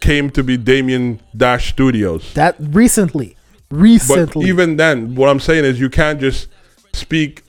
came 0.00 0.30
to 0.30 0.42
be 0.42 0.56
Damien 0.56 1.20
Dash 1.36 1.68
Studios. 1.68 2.32
That 2.32 2.56
recently, 2.58 3.36
recently. 3.70 4.44
But 4.44 4.48
even 4.48 4.76
then, 4.76 5.14
what 5.14 5.28
I'm 5.28 5.40
saying 5.40 5.66
is 5.66 5.78
you 5.78 5.90
can't 5.90 6.18
just 6.18 6.48
speak 6.94 7.42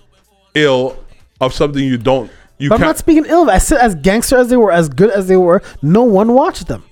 ill 0.54 1.02
of 1.40 1.54
something 1.54 1.82
you 1.82 1.98
don't. 1.98 2.30
You 2.58 2.70
But 2.70 2.76
I'm 2.76 2.82
not 2.82 2.98
speaking 2.98 3.26
ill 3.28 3.44
of 3.44 3.48
it. 3.48 3.52
I 3.54 3.58
said 3.58 3.80
as 3.80 3.96
gangster 3.96 4.38
as 4.38 4.50
they 4.50 4.58
were, 4.58 4.72
as 4.72 4.90
good 4.90 5.12
as 5.12 5.28
they 5.28 5.38
were, 5.38 5.62
no 5.82 6.04
one 6.04 6.34
watched 6.34 6.68
them. 6.68 6.84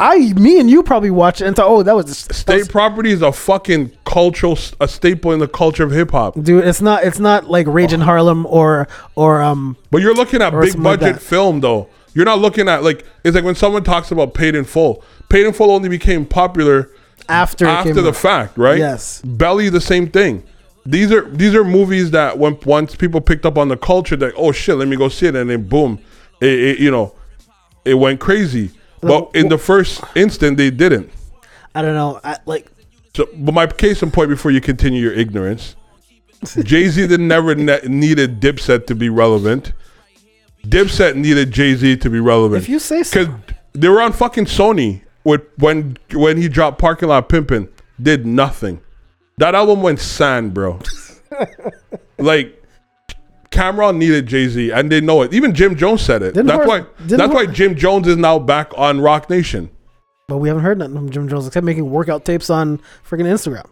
I, 0.00 0.32
me, 0.34 0.60
and 0.60 0.70
you 0.70 0.84
probably 0.84 1.10
watched 1.10 1.40
it 1.40 1.46
and 1.46 1.56
thought, 1.56 1.66
"Oh, 1.68 1.82
that 1.82 1.96
was 1.96 2.26
that 2.28 2.34
State 2.34 2.58
was- 2.58 2.68
property 2.68 3.10
is 3.10 3.20
a 3.20 3.32
fucking 3.32 3.90
cultural, 4.04 4.56
a 4.80 4.86
staple 4.86 5.32
in 5.32 5.40
the 5.40 5.48
culture 5.48 5.82
of 5.82 5.90
hip 5.90 6.12
hop. 6.12 6.34
dude." 6.40 6.64
It's 6.64 6.80
not. 6.80 7.02
It's 7.04 7.18
not 7.18 7.50
like 7.50 7.66
Rage 7.68 7.92
in 7.92 8.00
Harlem 8.02 8.46
or 8.46 8.86
or 9.16 9.42
um. 9.42 9.76
But 9.90 10.02
you're 10.02 10.14
looking 10.14 10.40
at 10.40 10.50
big 10.50 10.70
something 10.70 10.82
like 10.84 11.00
budget 11.00 11.20
film 11.20 11.60
though. 11.60 11.88
You're 12.14 12.24
not 12.26 12.38
looking 12.38 12.68
at 12.68 12.84
like 12.84 13.04
it's 13.24 13.34
like 13.34 13.44
when 13.44 13.54
someone 13.56 13.82
talks 13.82 14.10
about 14.12 14.34
Paid 14.34 14.54
in 14.54 14.64
Full. 14.64 15.02
Paid 15.28 15.46
in 15.46 15.52
Full 15.52 15.70
only 15.70 15.88
became 15.88 16.24
popular 16.26 16.90
After 17.28 17.66
after 17.66 17.94
the 17.94 18.08
out. 18.10 18.16
fact, 18.16 18.56
right? 18.56 18.78
Yes. 18.78 19.20
Belly, 19.22 19.68
the 19.68 19.80
same 19.80 20.08
thing. 20.10 20.44
These 20.86 21.10
are 21.12 21.28
these 21.28 21.54
are 21.56 21.64
movies 21.64 22.12
that 22.12 22.38
when 22.38 22.56
once 22.64 22.94
people 22.94 23.20
picked 23.20 23.44
up 23.44 23.58
on 23.58 23.66
the 23.68 23.76
culture, 23.76 24.16
that 24.16 24.32
oh 24.36 24.52
shit, 24.52 24.76
let 24.76 24.86
me 24.88 24.96
go 24.96 25.08
see 25.08 25.26
it, 25.26 25.34
and 25.34 25.50
then 25.50 25.68
boom, 25.68 25.98
it, 26.40 26.48
it 26.58 26.78
you 26.78 26.90
know, 26.92 27.14
it 27.84 27.94
went 27.94 28.20
crazy. 28.20 28.70
But 29.00 29.30
in 29.34 29.48
the 29.48 29.58
first 29.58 30.02
instant, 30.14 30.56
they 30.56 30.70
didn't. 30.70 31.10
I 31.74 31.82
don't 31.82 31.94
know. 31.94 32.20
I, 32.24 32.36
like 32.46 32.66
So, 33.14 33.28
but 33.34 33.52
my 33.54 33.66
case 33.66 34.02
in 34.02 34.10
point 34.10 34.30
before 34.30 34.50
you 34.50 34.60
continue 34.60 35.00
your 35.00 35.12
ignorance, 35.12 35.76
Jay 36.62 36.88
Z 36.88 37.06
never 37.16 37.54
ne- 37.54 37.80
needed 37.86 38.40
Dipset 38.40 38.86
to 38.86 38.94
be 38.94 39.08
relevant. 39.08 39.72
Dipset 40.66 41.14
needed 41.16 41.50
Jay 41.52 41.74
Z 41.74 41.98
to 41.98 42.10
be 42.10 42.20
relevant. 42.20 42.62
if 42.62 42.68
you 42.68 42.78
say 42.78 43.02
so. 43.02 43.24
because 43.24 43.34
they 43.72 43.88
were 43.88 44.00
on 44.00 44.12
fucking 44.12 44.46
Sony 44.46 45.02
with 45.24 45.42
when 45.58 45.96
when 46.12 46.36
he 46.36 46.48
dropped 46.48 46.78
Parking 46.78 47.08
Lot 47.08 47.28
Pimpin', 47.28 47.68
did 48.00 48.26
nothing. 48.26 48.80
That 49.36 49.54
album 49.54 49.82
went 49.82 50.00
sand, 50.00 50.52
bro. 50.54 50.80
like 52.18 52.60
Cam'ron 53.50 53.96
needed 53.96 54.26
Jay 54.26 54.46
Z, 54.48 54.70
and 54.70 54.92
they 54.92 55.00
know 55.00 55.22
it. 55.22 55.32
Even 55.32 55.54
Jim 55.54 55.76
Jones 55.76 56.02
said 56.02 56.22
it. 56.22 56.34
Didn't 56.34 56.46
that's 56.46 56.64
Hor- 56.64 56.66
why. 56.66 56.86
That's 57.00 57.22
Hor- 57.22 57.34
why 57.34 57.46
Jim 57.46 57.74
Jones 57.74 58.06
is 58.06 58.16
now 58.16 58.38
back 58.38 58.72
on 58.76 59.00
Roc 59.00 59.30
Nation. 59.30 59.70
But 60.28 60.38
we 60.38 60.48
haven't 60.48 60.62
heard 60.62 60.78
nothing 60.78 60.94
from 60.94 61.10
Jim 61.10 61.28
Jones 61.28 61.46
except 61.46 61.64
making 61.64 61.90
workout 61.90 62.24
tapes 62.24 62.50
on 62.50 62.78
freaking 63.08 63.24
Instagram. 63.24 63.66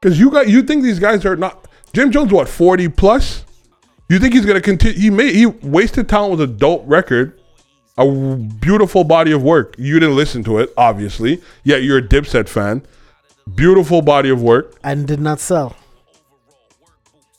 Because 0.00 0.18
you 0.18 0.30
got 0.30 0.48
you 0.48 0.62
think 0.62 0.82
these 0.82 0.98
guys 0.98 1.24
are 1.26 1.36
not 1.36 1.68
Jim 1.92 2.10
Jones 2.10 2.32
what 2.32 2.48
forty 2.48 2.88
plus? 2.88 3.44
You 4.08 4.18
think 4.18 4.34
he's 4.34 4.46
gonna 4.46 4.60
continue? 4.60 4.98
He 4.98 5.10
made 5.10 5.34
he 5.34 5.46
wasted 5.46 6.08
talent 6.08 6.38
was 6.38 6.40
a 6.40 6.46
dope 6.52 6.84
record, 6.86 7.38
a 7.98 8.06
beautiful 8.36 9.04
body 9.04 9.32
of 9.32 9.42
work. 9.42 9.74
You 9.78 10.00
didn't 10.00 10.16
listen 10.16 10.42
to 10.44 10.58
it, 10.58 10.72
obviously. 10.76 11.42
Yet 11.62 11.82
you're 11.82 11.98
a 11.98 12.02
Dipset 12.02 12.48
fan. 12.48 12.86
Beautiful 13.54 14.00
body 14.00 14.30
of 14.30 14.40
work. 14.42 14.74
And 14.82 15.06
did 15.06 15.20
not 15.20 15.38
sell. 15.40 15.76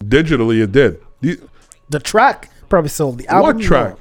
Digitally, 0.03 0.61
it 0.61 0.71
did. 0.71 1.01
The- 1.89 1.99
track 1.99 2.49
probably 2.69 2.89
sold. 2.89 3.17
The 3.19 3.27
album. 3.27 3.57
what 3.57 3.63
track? 3.65 3.89
no. 3.93 3.99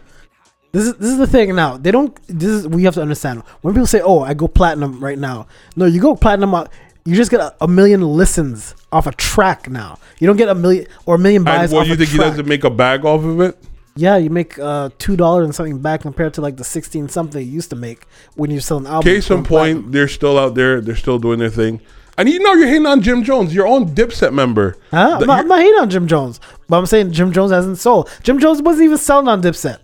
This 0.73 0.87
is 0.89 0.95
this 0.97 1.11
is 1.13 1.19
the 1.19 1.27
thing 1.27 1.55
now. 1.55 1.77
They 1.77 1.91
don't. 1.93 2.19
This 2.27 2.49
is 2.51 2.69
we 2.69 2.83
have 2.85 2.95
to 2.95 3.03
understand. 3.03 3.43
When 3.63 3.75
people 3.75 3.87
say, 3.87 4.01
"Oh, 4.01 4.23
I 4.23 4.35
go 4.35 4.49
platinum 4.49 4.99
right 5.03 5.19
now," 5.19 5.47
no, 5.77 5.85
you 5.87 6.01
go 6.01 6.17
platinum. 6.17 6.55
out- 6.55 6.69
You 7.07 7.15
just 7.15 7.31
get 7.31 7.39
a, 7.41 7.55
a 7.61 7.69
million 7.69 8.01
listens 8.01 8.75
off 8.91 9.07
a 9.07 9.13
track 9.13 9.69
now. 9.71 9.99
You 10.19 10.27
don't 10.27 10.37
get 10.39 10.49
a 10.49 10.55
million 10.55 10.87
or 11.07 11.15
a 11.17 11.19
million 11.19 11.45
buys 11.45 11.71
And 11.71 11.73
what 11.73 11.83
off 11.83 11.89
you 11.89 11.97
think 11.97 12.11
he 12.11 12.17
track. 12.17 12.31
doesn't 12.31 12.49
make 12.49 12.65
a 12.65 12.71
bag 12.71 13.05
off 13.05 13.23
of 13.23 13.41
it? 13.43 13.57
Yeah, 13.95 14.17
you 14.17 14.31
make 14.31 14.59
uh, 14.59 14.89
two 14.99 15.15
dollars 15.15 15.45
and 15.45 15.55
something 15.55 15.79
back 15.81 16.01
compared 16.01 16.35
to 16.35 16.41
like 16.41 16.57
the 16.57 16.65
sixteen 16.65 17.09
something 17.09 17.41
you 17.47 17.53
used 17.53 17.71
to 17.71 17.77
make 17.77 18.07
when 18.35 18.51
you're 18.51 18.61
selling 18.63 18.87
albums. 18.87 19.05
Case 19.05 19.31
in 19.31 19.37
point, 19.39 19.47
platinum. 19.49 19.93
they're 19.93 20.09
still 20.09 20.39
out 20.39 20.55
there. 20.57 20.81
They're 20.81 20.97
still 20.97 21.19
doing 21.21 21.39
their 21.39 21.51
thing. 21.51 21.81
And 22.17 22.29
you 22.29 22.39
know 22.39 22.53
you're 22.55 22.69
hating 22.69 22.87
on 22.87 23.01
Jim 23.03 23.25
Jones, 23.25 23.55
your 23.55 23.67
own 23.67 23.89
Dipset 23.95 24.33
member. 24.33 24.77
Huh? 24.91 25.19
I'm, 25.21 25.27
not, 25.27 25.41
I'm 25.41 25.49
not 25.49 25.61
hating 25.61 25.81
on 25.81 25.91
Jim 25.91 26.07
Jones, 26.07 26.41
but 26.69 26.79
I'm 26.79 26.87
saying 26.87 27.13
Jim 27.13 27.33
Jones 27.33 27.51
hasn't 27.51 27.79
sold. 27.79 28.09
Jim 28.23 28.39
Jones 28.39 28.63
wasn't 28.63 28.85
even 28.85 28.99
selling 28.99 29.27
on 29.29 29.43
Dipset. 29.43 29.79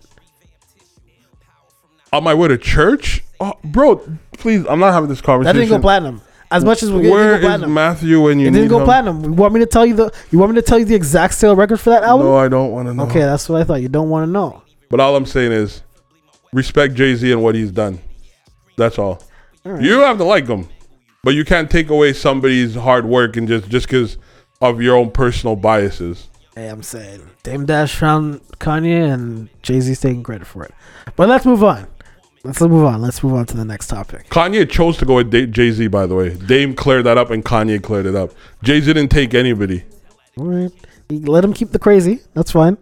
on 2.13 2.23
my 2.23 2.33
way 2.33 2.47
to 2.47 2.57
church, 2.57 3.23
oh, 3.39 3.53
bro. 3.63 3.97
Please, 4.33 4.65
I'm 4.67 4.79
not 4.79 4.93
having 4.93 5.09
this 5.09 5.19
That 5.19 5.25
conversation. 5.25 5.55
didn't 5.57 5.69
go 5.69 5.79
platinum. 5.81 6.21
As 6.49 6.65
much 6.65 6.83
as 6.83 6.91
we 6.91 7.09
Where 7.09 7.31
didn't 7.33 7.39
is 7.39 7.45
platinum. 7.45 7.73
Matthew 7.73 8.21
when 8.21 8.37
you 8.39 8.47
It 8.47 8.51
need 8.51 8.57
didn't 8.59 8.69
go 8.71 8.79
him? 8.79 8.85
platinum. 8.85 9.23
You 9.23 9.31
want 9.31 9.53
me 9.53 9.61
to 9.61 9.65
tell 9.65 9.85
you 9.85 9.93
the? 9.95 10.13
You 10.31 10.39
want 10.39 10.51
me 10.51 10.55
to 10.55 10.61
tell 10.61 10.77
you 10.79 10.83
the 10.85 10.95
exact 10.95 11.33
sale 11.35 11.55
record 11.55 11.79
for 11.79 11.91
that 11.91 12.03
album? 12.03 12.27
No, 12.27 12.35
I 12.35 12.49
don't 12.49 12.71
want 12.71 12.87
to 12.89 12.93
know. 12.93 13.03
okay, 13.03 13.21
that's 13.21 13.47
what 13.47 13.61
I 13.61 13.63
thought. 13.63 13.81
You 13.81 13.87
don't 13.87 14.09
want 14.09 14.27
to 14.27 14.31
know. 14.31 14.61
But 14.89 14.99
all 14.99 15.15
I'm 15.15 15.25
saying 15.25 15.53
is, 15.53 15.81
respect 16.51 16.95
Jay 16.95 17.15
Z 17.15 17.31
and 17.31 17.41
what 17.41 17.55
he's 17.55 17.71
done. 17.71 17.99
That's 18.77 18.99
all. 18.99 19.21
You 19.63 19.99
have 19.99 20.17
to 20.17 20.23
like 20.25 20.45
him, 20.47 20.67
but 21.23 21.35
you 21.35 21.45
can't 21.45 21.69
take 21.69 21.89
away 21.89 22.13
somebody's 22.13 22.75
hard 22.75 23.05
work 23.05 23.37
and 23.37 23.47
just 23.47 23.69
just 23.69 23.87
because 23.87 24.17
of 24.61 24.81
your 24.81 24.95
own 24.95 25.11
personal 25.11 25.55
biases. 25.55 26.29
Hey, 26.55 26.67
I'm 26.67 26.83
saying 26.83 27.29
Dame 27.43 27.65
Dash 27.65 27.95
found 27.95 28.41
Kanye 28.59 29.13
and 29.13 29.49
Jay 29.61 29.79
Z's 29.79 29.99
taking 29.99 30.23
credit 30.23 30.47
for 30.47 30.63
it. 30.63 30.73
But 31.15 31.29
let's 31.29 31.45
move 31.45 31.63
on. 31.63 31.87
Let's 32.43 32.59
move 32.59 32.85
on. 32.85 33.01
Let's 33.01 33.21
move 33.23 33.33
on 33.33 33.45
to 33.47 33.57
the 33.57 33.65
next 33.65 33.87
topic. 33.87 34.27
Kanye 34.29 34.69
chose 34.69 34.97
to 34.97 35.05
go 35.05 35.15
with 35.15 35.31
Jay 35.53 35.71
Z, 35.71 35.87
by 35.87 36.07
the 36.07 36.15
way. 36.15 36.35
Dame 36.35 36.75
cleared 36.75 37.05
that 37.05 37.17
up 37.17 37.29
and 37.29 37.45
Kanye 37.45 37.81
cleared 37.81 38.07
it 38.07 38.15
up. 38.15 38.31
Jay 38.63 38.81
Z 38.81 38.93
didn't 38.93 39.11
take 39.11 39.33
anybody. 39.33 39.83
All 40.37 40.45
right, 40.45 40.71
let 41.09 41.43
him 41.43 41.53
keep 41.53 41.71
the 41.71 41.79
crazy. 41.79 42.19
That's 42.33 42.51
fine. 42.51 42.77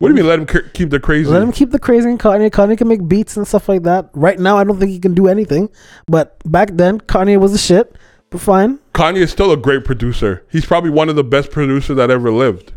What 0.00 0.08
do 0.08 0.14
you 0.14 0.22
mean? 0.22 0.26
Let 0.28 0.38
him 0.38 0.46
ke- 0.46 0.72
keep 0.72 0.88
the 0.88 0.98
crazy? 0.98 1.28
Let 1.30 1.42
him 1.42 1.52
keep 1.52 1.72
the 1.72 1.78
crazy 1.78 2.08
and 2.08 2.18
Kanye. 2.18 2.50
Kanye 2.50 2.78
can 2.78 2.88
make 2.88 3.06
beats 3.06 3.36
and 3.36 3.46
stuff 3.46 3.68
like 3.68 3.82
that. 3.82 4.08
Right 4.14 4.38
now, 4.38 4.56
I 4.56 4.64
don't 4.64 4.78
think 4.78 4.90
he 4.90 4.98
can 4.98 5.12
do 5.12 5.28
anything. 5.28 5.68
But 6.08 6.38
back 6.50 6.70
then, 6.72 7.00
Kanye 7.02 7.38
was 7.38 7.52
the 7.52 7.58
shit. 7.58 7.94
But 8.30 8.40
fine. 8.40 8.78
Kanye 8.94 9.18
is 9.18 9.30
still 9.30 9.52
a 9.52 9.58
great 9.58 9.84
producer. 9.84 10.42
He's 10.50 10.64
probably 10.64 10.88
one 10.88 11.10
of 11.10 11.16
the 11.16 11.22
best 11.24 11.50
producers 11.50 11.98
that 11.98 12.10
ever 12.10 12.30
lived 12.32 12.72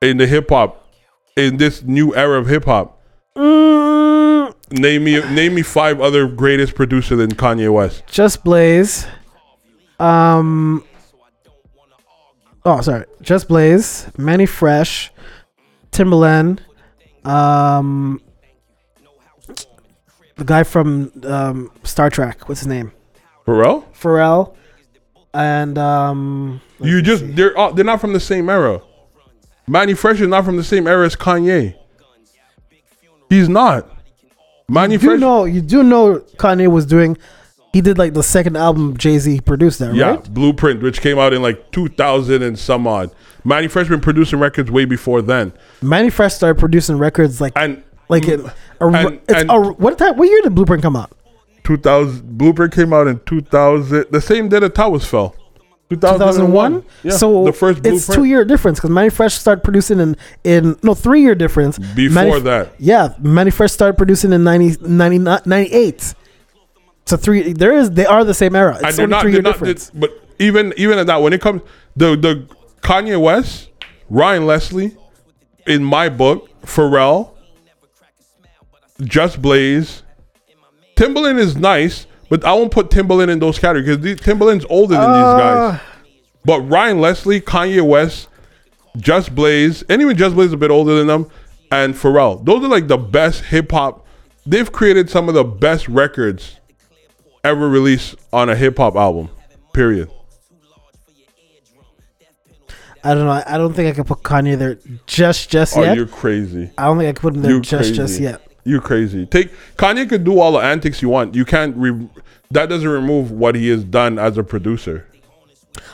in 0.00 0.16
the 0.16 0.26
hip 0.26 0.48
hop, 0.50 0.88
in 1.36 1.58
this 1.58 1.84
new 1.84 2.12
era 2.16 2.36
of 2.40 2.48
hip 2.48 2.64
hop. 2.64 3.00
Mm, 3.36 4.52
Name 4.72 5.04
me, 5.04 5.20
name 5.30 5.54
me 5.54 5.62
five 5.62 6.00
other 6.00 6.26
greatest 6.26 6.74
producer 6.74 7.14
than 7.14 7.30
Kanye 7.30 7.72
West. 7.72 8.02
Just 8.08 8.42
Blaze. 8.42 9.06
Um. 10.00 10.82
Oh, 12.64 12.80
sorry. 12.80 13.04
Just 13.20 13.46
Blaze. 13.46 14.08
Mannie 14.18 14.46
Fresh. 14.46 15.11
Timbaland. 15.92 16.60
Um. 17.24 18.20
The 20.36 20.44
guy 20.44 20.62
from 20.64 21.12
um, 21.24 21.70
Star 21.84 22.10
Trak. 22.10 22.48
What's 22.48 22.60
his 22.60 22.66
name? 22.66 22.90
Pharrell? 23.46 23.84
Pharrell. 23.94 24.56
And 25.34 25.78
um. 25.78 26.60
You 26.80 27.02
just 27.02 27.22
see. 27.22 27.30
they're 27.32 27.56
all, 27.56 27.72
they're 27.72 27.84
not 27.84 28.00
from 28.00 28.12
the 28.12 28.20
same 28.20 28.48
era. 28.48 28.80
Mannie 29.68 29.94
Fresh 29.94 30.20
is 30.20 30.28
not 30.28 30.44
from 30.44 30.56
the 30.56 30.64
same 30.64 30.86
era 30.86 31.06
as 31.06 31.14
Kanye. 31.14 31.76
He's 33.28 33.48
not. 33.48 33.88
Manny 34.68 34.94
You 34.94 34.98
Fresh. 34.98 35.20
know. 35.20 35.44
You 35.44 35.60
do 35.60 35.82
know 35.82 36.20
Kanye 36.36 36.68
was 36.70 36.86
doing. 36.86 37.16
He 37.72 37.80
did 37.80 37.96
like 37.96 38.12
the 38.12 38.22
second 38.22 38.56
album 38.56 38.96
Jay 38.98 39.18
Z 39.18 39.40
produced 39.40 39.78
that, 39.78 39.94
yeah, 39.94 40.10
right? 40.10 40.34
Blueprint, 40.34 40.82
which 40.82 41.00
came 41.00 41.18
out 41.18 41.32
in 41.32 41.40
like 41.40 41.70
2000 41.72 42.42
and 42.42 42.58
some 42.58 42.86
odd. 42.86 43.10
Mannie 43.44 43.68
Fresh 43.68 43.88
been 43.88 44.00
producing 44.00 44.38
records 44.38 44.70
way 44.70 44.84
before 44.84 45.22
then, 45.22 45.52
Mannie 45.80 46.10
Fresh 46.10 46.34
started 46.34 46.60
producing 46.60 46.98
records 46.98 47.40
like 47.40 47.54
and 47.56 47.82
like 48.10 48.28
it. 48.28 48.40
A, 48.80 48.86
And- 48.86 49.20
it's 49.26 49.40
and- 49.40 49.50
a, 49.50 49.58
what 49.72 49.96
time? 49.98 50.16
What 50.18 50.28
year 50.28 50.42
did 50.42 50.54
Blueprint 50.54 50.82
come 50.82 50.96
out? 50.96 51.12
2000 51.64 52.36
Blueprint 52.36 52.74
came 52.74 52.92
out 52.92 53.06
in 53.06 53.20
2000, 53.20 54.06
the 54.10 54.20
same 54.20 54.48
day 54.48 54.58
the 54.58 54.68
towers 54.68 55.06
fell. 55.06 55.34
2001. 55.88 56.84
Yeah, 57.02 57.12
so 57.12 57.44
the 57.44 57.52
first 57.52 57.86
it's 57.86 58.06
two 58.06 58.24
year 58.24 58.44
difference 58.44 58.78
because 58.78 58.90
Mannie 58.90 59.10
Fresh 59.10 59.34
started 59.34 59.62
producing 59.62 60.00
in 60.00 60.16
in 60.44 60.76
no 60.82 60.94
three 60.94 61.20
year 61.22 61.34
difference 61.34 61.78
before 61.78 62.14
Manny, 62.14 62.40
that. 62.40 62.72
Yeah, 62.78 63.14
Mannie 63.18 63.50
Fresh 63.50 63.72
started 63.72 63.96
producing 63.96 64.32
in 64.32 64.42
90, 64.44 64.76
90 64.86 65.18
98. 65.46 66.14
So 67.06 67.16
three. 67.16 67.52
There 67.52 67.72
is. 67.76 67.90
They 67.90 68.06
are 68.06 68.24
the 68.24 68.34
same 68.34 68.54
era. 68.56 68.74
It's 68.80 68.84
and 68.84 68.94
they're 68.96 69.04
only 69.04 69.10
not, 69.14 69.22
three 69.22 69.32
they're 69.32 69.36
year 69.38 69.42
not, 69.42 69.52
difference. 69.54 69.90
but 69.90 70.10
even 70.38 70.72
even 70.76 70.98
at 70.98 71.06
that, 71.08 71.20
when 71.22 71.32
it 71.32 71.40
comes 71.40 71.62
the 71.96 72.16
the 72.16 72.46
Kanye 72.80 73.20
West, 73.20 73.68
Ryan 74.08 74.46
Leslie, 74.46 74.96
in 75.66 75.84
my 75.84 76.08
book, 76.08 76.48
Pharrell, 76.62 77.32
Just 79.02 79.42
Blaze, 79.42 80.02
Timbaland 80.96 81.38
is 81.38 81.56
nice, 81.56 82.06
but 82.28 82.44
I 82.44 82.52
won't 82.52 82.70
put 82.72 82.90
Timbaland 82.90 83.30
in 83.30 83.38
those 83.38 83.58
categories 83.58 83.98
because 83.98 84.24
Timbaland's 84.26 84.66
older 84.70 84.94
than 84.94 85.12
these 85.12 85.22
guys. 85.22 85.74
Uh, 85.74 85.78
But 86.44 86.60
Ryan 86.62 87.00
Leslie, 87.00 87.40
Kanye 87.40 87.82
West, 87.86 88.28
Just 88.96 89.34
Blaze, 89.34 89.82
and 89.88 90.00
even 90.02 90.16
Just 90.16 90.34
Blaze 90.34 90.48
is 90.48 90.52
a 90.52 90.56
bit 90.56 90.70
older 90.70 90.96
than 90.96 91.06
them. 91.06 91.28
and 91.70 91.94
Pharrell. 91.94 92.44
Those 92.44 92.62
are 92.64 92.68
like 92.68 92.86
the 92.88 92.98
best 92.98 93.44
hip 93.44 93.70
hop. 93.72 94.06
They've 94.44 94.70
created 94.70 95.08
some 95.08 95.28
of 95.28 95.34
the 95.34 95.44
best 95.44 95.88
records 95.88 96.58
ever 97.44 97.68
released 97.68 98.14
on 98.32 98.48
a 98.48 98.56
hip 98.56 98.76
hop 98.78 98.96
album. 98.96 99.28
Period. 99.72 100.10
I 103.04 103.14
don't 103.14 103.24
know. 103.24 103.32
I, 103.32 103.42
I 103.54 103.58
don't 103.58 103.72
think 103.74 103.88
I 103.88 103.96
could 103.96 104.06
put 104.06 104.22
Kanye 104.22 104.56
there 104.56 104.78
just 105.06 105.50
just 105.50 105.76
Oh, 105.76 105.82
yet. 105.82 105.96
you're 105.96 106.06
crazy. 106.06 106.70
I 106.78 106.84
don't 106.84 106.98
think 106.98 107.08
I 107.08 107.12
could 107.12 107.22
put 107.22 107.34
him 107.34 107.42
there 107.42 107.50
You 107.52 107.60
just 107.60 107.94
just 107.94 108.12
crazy. 108.14 108.24
yet. 108.24 108.46
You 108.64 108.80
crazy. 108.80 109.26
Take 109.26 109.50
Kanye 109.76 110.08
could 110.08 110.22
do 110.24 110.38
all 110.38 110.52
the 110.52 110.60
antics 110.60 111.02
you 111.02 111.08
want. 111.08 111.34
You 111.34 111.44
can't. 111.44 111.76
Re- 111.76 112.08
that 112.52 112.68
doesn't 112.68 112.88
remove 112.88 113.32
what 113.32 113.56
he 113.56 113.68
has 113.70 113.82
done 113.82 114.18
as 114.20 114.38
a 114.38 114.44
producer. 114.44 115.06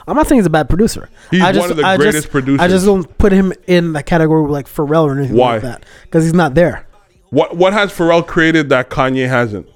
I'm 0.07 0.17
not 0.17 0.27
saying 0.27 0.41
he's 0.41 0.47
a 0.47 0.51
bad 0.51 0.69
producer. 0.69 1.09
He's 1.31 1.41
I 1.43 1.53
just, 1.53 1.61
one 1.63 1.71
of 1.71 1.77
the 1.77 1.85
I 1.85 1.97
greatest 1.97 2.25
just, 2.25 2.31
producers. 2.31 2.61
I 2.61 2.69
just 2.69 2.85
don't 2.85 3.17
put 3.17 3.31
him 3.33 3.53
in 3.67 3.93
the 3.93 4.03
category 4.03 4.43
with 4.43 4.51
like 4.51 4.67
Pharrell 4.67 5.05
or 5.05 5.17
anything 5.17 5.37
Why? 5.37 5.55
like 5.55 5.63
that 5.63 5.87
because 6.03 6.25
he's 6.25 6.35
not 6.35 6.55
there. 6.55 6.87
What 7.31 7.57
What 7.57 7.73
has 7.73 7.91
Pharrell 7.93 8.27
created 8.27 8.69
that 8.71 8.91
Kanye 8.91 9.29
hasn't? 9.29 9.67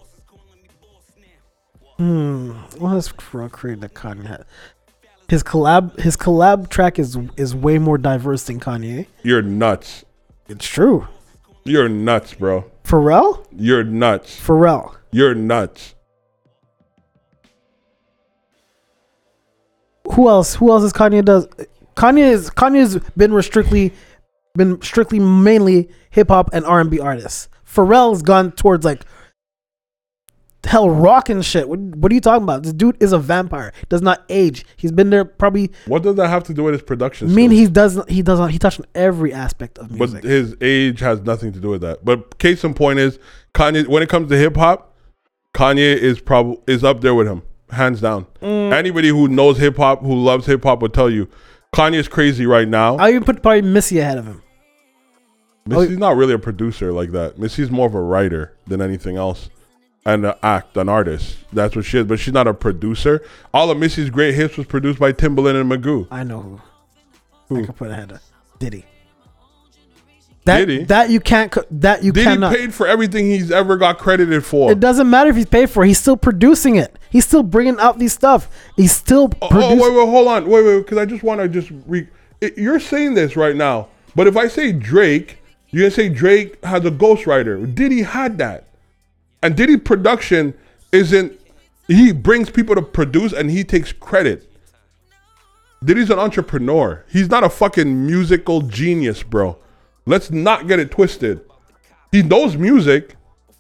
Hmm, 2.03 2.51
what 2.79 2.95
has 2.95 3.11
Pharrell 3.11 3.49
created 3.49 3.83
that 3.83 3.95
Kanye 3.95 4.27
had? 4.27 4.45
His 5.29 5.45
collab, 5.45 6.01
his 6.01 6.17
collab 6.17 6.69
track 6.69 6.99
is 6.99 7.17
is 7.37 7.55
way 7.55 7.79
more 7.79 7.97
diverse 7.97 8.43
than 8.43 8.59
Kanye. 8.59 9.07
You're 9.23 9.41
nuts. 9.41 10.05
It's 10.49 10.67
true. 10.67 11.07
You're 11.63 11.89
nuts, 11.89 12.35
bro. 12.35 12.65
Pharrell, 12.83 13.47
You're 13.53 13.85
nuts. 13.85 14.37
Pharrell. 14.41 14.97
You're 15.13 15.37
nuts. 15.37 15.95
Who 20.13 20.29
else? 20.29 20.57
Who 20.57 20.73
else 20.73 20.83
is 20.83 20.93
Kanye 20.93 21.25
does? 21.25 21.47
Kanye 21.95 22.33
is 22.33 22.51
Kanye's 22.51 22.99
been 23.17 23.41
strictly 23.43 23.93
been 24.57 24.83
strictly 24.83 25.21
mainly 25.21 25.89
hip 26.11 26.31
hop 26.31 26.51
and 26.53 26.65
R 26.65 26.81
and 26.81 26.91
B 26.91 26.99
artists. 26.99 27.49
Pharrell's 27.65 28.23
gone 28.23 28.51
towards 28.51 28.85
like 28.85 29.05
hell 30.65 30.89
rock 30.89 31.29
and 31.29 31.45
shit. 31.45 31.69
What, 31.69 31.79
what 31.79 32.13
are 32.13 32.15
you 32.15 32.21
talking 32.21 32.45
about? 32.45 32.63
This 32.63 32.73
dude 32.73 32.97
is 33.03 33.13
a 33.13 33.19
vampire. 33.19 33.73
Does 33.89 34.03
not 34.03 34.25
age. 34.29 34.65
He's 34.77 34.93
been 34.93 35.11
there 35.11 35.25
probably. 35.25 35.71
What 35.87 36.03
does 36.03 36.17
that 36.17 36.29
have 36.29 36.45
to 36.45 36.55
do 36.55 36.65
with 36.65 36.75
his 36.75 36.83
production? 36.83 37.31
I 37.31 37.33
mean, 37.33 37.51
skills? 37.51 37.61
he 37.61 37.67
does. 37.69 38.01
He 38.09 38.23
doesn't. 38.23 38.49
He 38.51 38.59
touched 38.59 38.81
on 38.81 38.87
every 38.95 39.33
aspect 39.33 39.79
of 39.79 39.91
music. 39.91 40.23
But 40.23 40.29
his 40.29 40.57
age 40.61 41.01
has 41.01 41.21
nothing 41.23 41.53
to 41.53 41.61
do 41.61 41.71
with 41.71 41.81
that. 41.83 42.05
But 42.05 42.39
case 42.39 42.65
in 42.65 42.75
point 42.75 42.99
is 42.99 43.19
Kanye. 43.55 43.87
When 43.87 44.03
it 44.03 44.09
comes 44.09 44.29
to 44.31 44.37
hip 44.37 44.57
hop, 44.57 44.97
Kanye 45.55 45.97
is 45.97 46.21
probably 46.21 46.59
is 46.67 46.85
up 46.85 47.01
there 47.01 47.15
with 47.15 47.27
him, 47.27 47.43
hands 47.71 48.01
down. 48.01 48.27
Mm. 48.41 48.73
Anybody 48.73 49.09
who 49.09 49.29
knows 49.29 49.59
hip 49.59 49.77
hop, 49.77 50.03
who 50.03 50.15
loves 50.15 50.47
hip 50.47 50.63
hop, 50.63 50.81
will 50.81 50.89
tell 50.89 51.11
you 51.11 51.29
Kanye's 51.75 52.09
crazy 52.09 52.47
right 52.47 52.69
now. 52.69 52.97
I 52.97 53.11
even 53.11 53.25
put 53.25 53.43
probably 53.43 53.63
Missy 53.63 53.99
ahead 53.99 54.19
of 54.19 54.27
him. 54.27 54.43
Missy's 55.65 55.99
not 55.99 56.17
really 56.17 56.35
a 56.35 56.39
producer 56.39 56.93
like 56.93 57.13
that. 57.13 57.39
Missy's 57.39 57.71
more 57.71 57.87
of 57.87 57.95
a 57.95 58.01
writer 58.01 58.53
than 58.67 58.83
anything 58.83 59.17
else, 59.17 59.49
an 60.05 60.25
uh, 60.25 60.35
act, 60.43 60.77
an 60.77 60.89
artist. 60.89 61.39
That's 61.53 61.77
what 61.77 61.85
she 61.85 61.99
is. 61.99 62.07
But 62.07 62.19
she's 62.19 62.35
not 62.35 62.47
a 62.49 62.55
producer. 62.55 63.23
All 63.55 63.71
of 63.71 63.79
Missy's 63.79 64.11
great 64.11 64.35
hits 64.35 64.57
was 64.57 64.67
produced 64.67 64.99
by 64.99 65.13
Timbaland 65.13 65.61
and 65.61 65.71
Magoo. 65.71 66.07
I 66.11 66.25
know 66.25 66.41
who. 66.41 66.61
Who? 67.49 67.63
I 67.63 67.67
could 67.67 67.77
put 67.77 67.91
ahead 67.91 68.13
of 68.13 68.21
Diddy. 68.59 68.85
That, 70.45 70.59
Diddy? 70.59 70.85
That 70.85 71.11
you 71.11 71.21
can't. 71.21 71.57
That 71.81 72.03
you 72.03 72.11
Diddy 72.11 72.25
cannot. 72.25 72.55
paid 72.57 72.75
for 72.75 72.87
everything 72.89 73.27
he's 73.27 73.53
ever 73.53 73.77
got 73.77 73.99
credited 73.99 74.45
for. 74.45 74.73
It 74.73 74.81
doesn't 74.81 75.09
matter 75.09 75.31
if 75.31 75.37
he's 75.37 75.47
paid 75.47 75.71
for. 75.71 75.85
it. 75.85 75.89
He's 75.89 76.01
still 76.01 76.17
producing 76.17 76.75
it. 76.77 76.99
He's 77.11 77.25
still 77.25 77.45
bringing 77.45 77.79
out 77.79 77.99
these 78.01 78.13
stuff. 78.13 78.49
He's 78.77 78.91
still 78.91 79.31
Oh, 79.41 79.49
oh, 79.53 79.71
wait, 79.77 79.79
wait, 79.79 80.09
hold 80.09 80.27
on, 80.29 80.49
wait, 80.49 80.65
wait, 80.65 80.79
because 80.79 80.99
I 80.99 81.05
just 81.05 81.23
want 81.23 81.41
to 81.41 81.49
just 81.49 81.71
re. 81.87 82.09
It, 82.41 82.59
you're 82.59 82.81
saying 82.81 83.15
this 83.15 83.37
right 83.37 83.55
now, 83.55 83.89
but 84.17 84.27
if 84.27 84.37
I 84.37 84.49
say 84.49 84.73
Drake, 84.73 85.39
you're 85.71 85.83
gonna 85.83 85.93
say 85.93 86.09
Drake 86.09 86.63
has 86.65 86.85
a 86.85 86.91
ghostwriter. 86.91 87.73
Diddy 87.73 88.03
had 88.03 88.39
that, 88.39 88.65
and 89.43 89.57
Diddy 89.57 89.77
production 89.77 90.55
isn't. 90.93 91.39
He 91.89 92.13
brings 92.13 92.49
people 92.51 92.75
to 92.75 92.83
produce, 92.83 93.33
and 93.33 93.51
he 93.51 93.65
takes 93.65 93.93
credit. 93.93 94.49
Diddy's 95.85 96.11
an 96.11 96.19
entrepreneur. 96.19 97.05
He's 97.11 97.29
not 97.29 97.43
a 97.43 97.51
fucking 97.51 98.07
musical 98.07 98.61
genius, 98.63 99.23
bro. 99.23 99.59
Let's 100.07 100.31
not 100.31 100.69
get 100.69 100.79
it 100.79 100.91
twisted. 100.93 101.41
He 102.13 102.23
knows 102.23 102.57
music, 102.57 103.17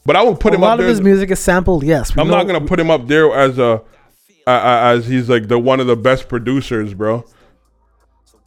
but 0.07 0.15
I 0.15 0.23
won't 0.23 0.39
put 0.39 0.53
a 0.53 0.57
him 0.57 0.63
up 0.63 0.67
A 0.67 0.71
lot 0.71 0.77
there. 0.77 0.87
of 0.87 0.91
his 0.91 0.99
as- 1.01 1.05
music 1.05 1.31
is 1.31 1.41
sampled. 1.41 1.83
Yes, 1.85 2.13
I'm 2.17 2.29
know- 2.29 2.35
not 2.37 2.47
gonna 2.47 2.61
put 2.65 2.79
him 2.79 2.91
up 2.91 3.09
there 3.09 3.33
as 3.35 3.59
a 3.59 3.83
as 4.47 5.07
he's 5.07 5.29
like 5.29 5.49
the 5.49 5.59
one 5.59 5.79
of 5.81 5.87
the 5.87 5.97
best 5.97 6.29
producers, 6.29 6.95
bro. 6.95 7.25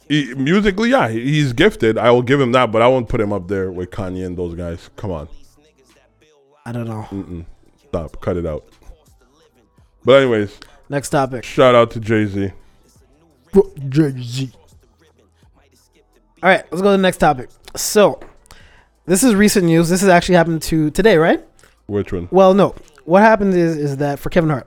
He, 0.08 0.34
musically, 0.34 0.90
yeah, 0.90 1.08
he's 1.08 1.52
gifted. 1.52 1.98
I 1.98 2.10
will 2.12 2.22
give 2.22 2.40
him 2.40 2.52
that, 2.52 2.70
but 2.70 2.80
I 2.80 2.86
won't 2.88 3.08
put 3.08 3.20
him 3.20 3.32
up 3.32 3.48
there 3.48 3.72
with 3.72 3.90
Kanye 3.90 4.24
and 4.24 4.36
those 4.38 4.54
guys. 4.54 4.88
Come 4.96 5.10
on, 5.10 5.28
I 6.66 6.72
don't 6.72 6.86
know. 6.88 7.06
Mm. 7.12 7.44
stop, 7.88 8.20
cut 8.20 8.36
it 8.36 8.44
out. 8.44 8.64
But 10.04 10.22
anyways, 10.22 10.58
Next 10.88 11.10
topic. 11.10 11.44
shout 11.44 11.74
out 11.76 11.90
to 11.92 12.00
Jay 12.00 12.26
Z. 12.26 12.50
Jay-Z. 13.88 14.50
All 16.42 16.50
right, 16.50 16.64
let's 16.70 16.82
go 16.82 16.88
to 16.90 16.96
the 16.96 16.98
next 16.98 17.16
topic. 17.18 17.48
So, 17.74 18.20
this 19.06 19.22
is 19.24 19.34
recent 19.34 19.64
news. 19.64 19.88
This 19.88 20.00
has 20.02 20.10
actually 20.10 20.34
happened 20.34 20.62
to 20.62 20.90
today, 20.90 21.16
right? 21.16 21.42
Which 21.86 22.12
one? 22.12 22.28
Well, 22.30 22.52
no. 22.54 22.74
What 23.04 23.22
happened 23.22 23.54
is 23.54 23.76
is 23.76 23.96
that 23.98 24.18
for 24.18 24.28
Kevin 24.30 24.50
Hart. 24.50 24.66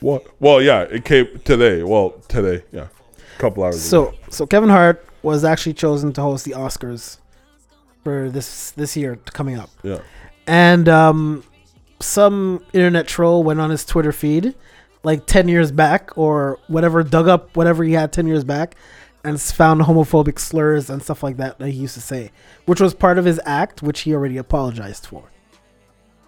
What? 0.00 0.26
Well, 0.40 0.60
yeah, 0.60 0.80
it 0.82 1.04
came 1.04 1.38
today. 1.44 1.82
Well, 1.82 2.10
today, 2.28 2.64
yeah, 2.72 2.88
a 3.36 3.38
couple 3.38 3.62
hours. 3.62 3.76
ago. 3.76 4.10
So, 4.12 4.18
so 4.30 4.46
Kevin 4.46 4.70
Hart 4.70 5.04
was 5.22 5.44
actually 5.44 5.74
chosen 5.74 6.12
to 6.14 6.22
host 6.22 6.44
the 6.44 6.52
Oscars 6.52 7.18
for 8.02 8.30
this 8.30 8.72
this 8.72 8.96
year 8.96 9.16
coming 9.26 9.58
up. 9.58 9.70
yeah, 9.84 10.00
and 10.46 10.88
um, 10.88 11.44
some 12.00 12.64
internet 12.72 13.06
troll 13.06 13.42
went 13.44 13.60
on 13.60 13.70
his 13.70 13.84
Twitter 13.84 14.12
feed 14.12 14.54
like 15.04 15.26
10 15.26 15.48
years 15.48 15.72
back 15.72 16.16
or 16.16 16.58
whatever, 16.68 17.02
dug 17.02 17.28
up 17.28 17.56
whatever 17.56 17.84
he 17.84 17.92
had 17.92 18.12
10 18.12 18.26
years 18.26 18.44
back 18.44 18.74
and 19.24 19.40
found 19.40 19.82
homophobic 19.82 20.38
slurs 20.38 20.90
and 20.90 21.02
stuff 21.02 21.22
like 21.22 21.36
that 21.36 21.58
that 21.58 21.68
he 21.68 21.78
used 21.78 21.94
to 21.94 22.00
say, 22.00 22.30
which 22.66 22.80
was 22.80 22.94
part 22.94 23.18
of 23.18 23.24
his 23.24 23.40
act, 23.44 23.82
which 23.82 24.00
he 24.00 24.14
already 24.14 24.36
apologized 24.36 25.06
for. 25.06 25.24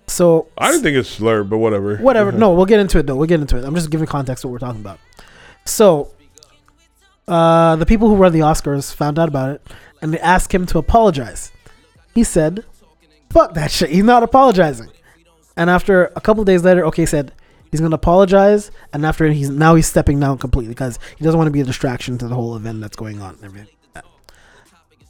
So, 0.06 0.48
I 0.58 0.70
didn't 0.70 0.82
think 0.82 0.96
it's 0.98 1.08
slur, 1.08 1.44
but 1.44 1.58
whatever. 1.58 1.96
whatever. 1.96 2.30
No, 2.44 2.52
we'll 2.52 2.66
get 2.66 2.78
into 2.78 2.98
it 2.98 3.06
though. 3.06 3.16
We'll 3.16 3.26
get 3.26 3.40
into 3.40 3.56
it. 3.56 3.64
I'm 3.64 3.74
just 3.74 3.90
giving 3.90 4.06
context 4.06 4.44
what 4.44 4.50
we're 4.50 4.58
talking 4.58 4.80
about. 4.80 4.98
So, 5.64 6.12
uh, 7.26 7.76
the 7.76 7.86
people 7.86 8.08
who 8.08 8.16
run 8.16 8.32
the 8.32 8.40
Oscars 8.40 8.92
found 8.92 9.18
out 9.18 9.28
about 9.28 9.50
it 9.50 9.66
and 10.02 10.12
they 10.12 10.20
asked 10.20 10.52
him 10.52 10.66
to 10.66 10.78
apologize. 10.78 11.52
He 12.14 12.22
said, 12.22 12.64
"Fuck 13.34 13.54
that 13.54 13.70
shit. 13.70 13.90
He's 13.90 14.04
not 14.04 14.22
apologizing." 14.22 14.90
And 15.56 15.68
after 15.68 16.12
a 16.16 16.20
couple 16.20 16.44
days 16.44 16.62
later, 16.62 16.84
okay, 16.86 17.06
said 17.06 17.32
he's 17.70 17.80
gonna 17.80 17.96
apologize. 17.96 18.70
And 18.92 19.04
after 19.04 19.26
he's 19.28 19.50
now 19.50 19.74
he's 19.74 19.88
stepping 19.88 20.20
down 20.20 20.38
completely 20.38 20.72
because 20.74 20.98
he 21.16 21.24
doesn't 21.24 21.36
want 21.36 21.48
to 21.48 21.52
be 21.52 21.60
a 21.60 21.64
distraction 21.64 22.16
to 22.18 22.28
the 22.28 22.34
whole 22.34 22.54
event 22.56 22.80
that's 22.80 22.96
going 22.96 23.20
on 23.20 23.34
and 23.34 23.44
everything. 23.44 23.68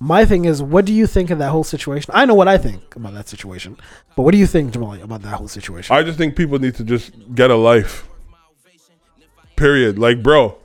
My 0.00 0.24
thing 0.24 0.44
is, 0.44 0.62
what 0.62 0.84
do 0.84 0.92
you 0.92 1.06
think 1.06 1.30
of 1.30 1.38
that 1.38 1.50
whole 1.50 1.64
situation? 1.64 2.10
I 2.14 2.24
know 2.24 2.34
what 2.34 2.48
I 2.48 2.58
think 2.58 2.96
about 2.96 3.14
that 3.14 3.28
situation, 3.28 3.76
but 4.16 4.22
what 4.22 4.32
do 4.32 4.38
you 4.38 4.46
think, 4.46 4.72
Jamal, 4.72 4.94
about 5.00 5.22
that 5.22 5.34
whole 5.34 5.48
situation? 5.48 5.94
I 5.94 6.02
just 6.02 6.18
think 6.18 6.36
people 6.36 6.58
need 6.58 6.74
to 6.76 6.84
just 6.84 7.12
get 7.34 7.50
a 7.50 7.56
life. 7.56 8.06
Period. 9.56 9.98
Like, 9.98 10.22
bro, 10.22 10.58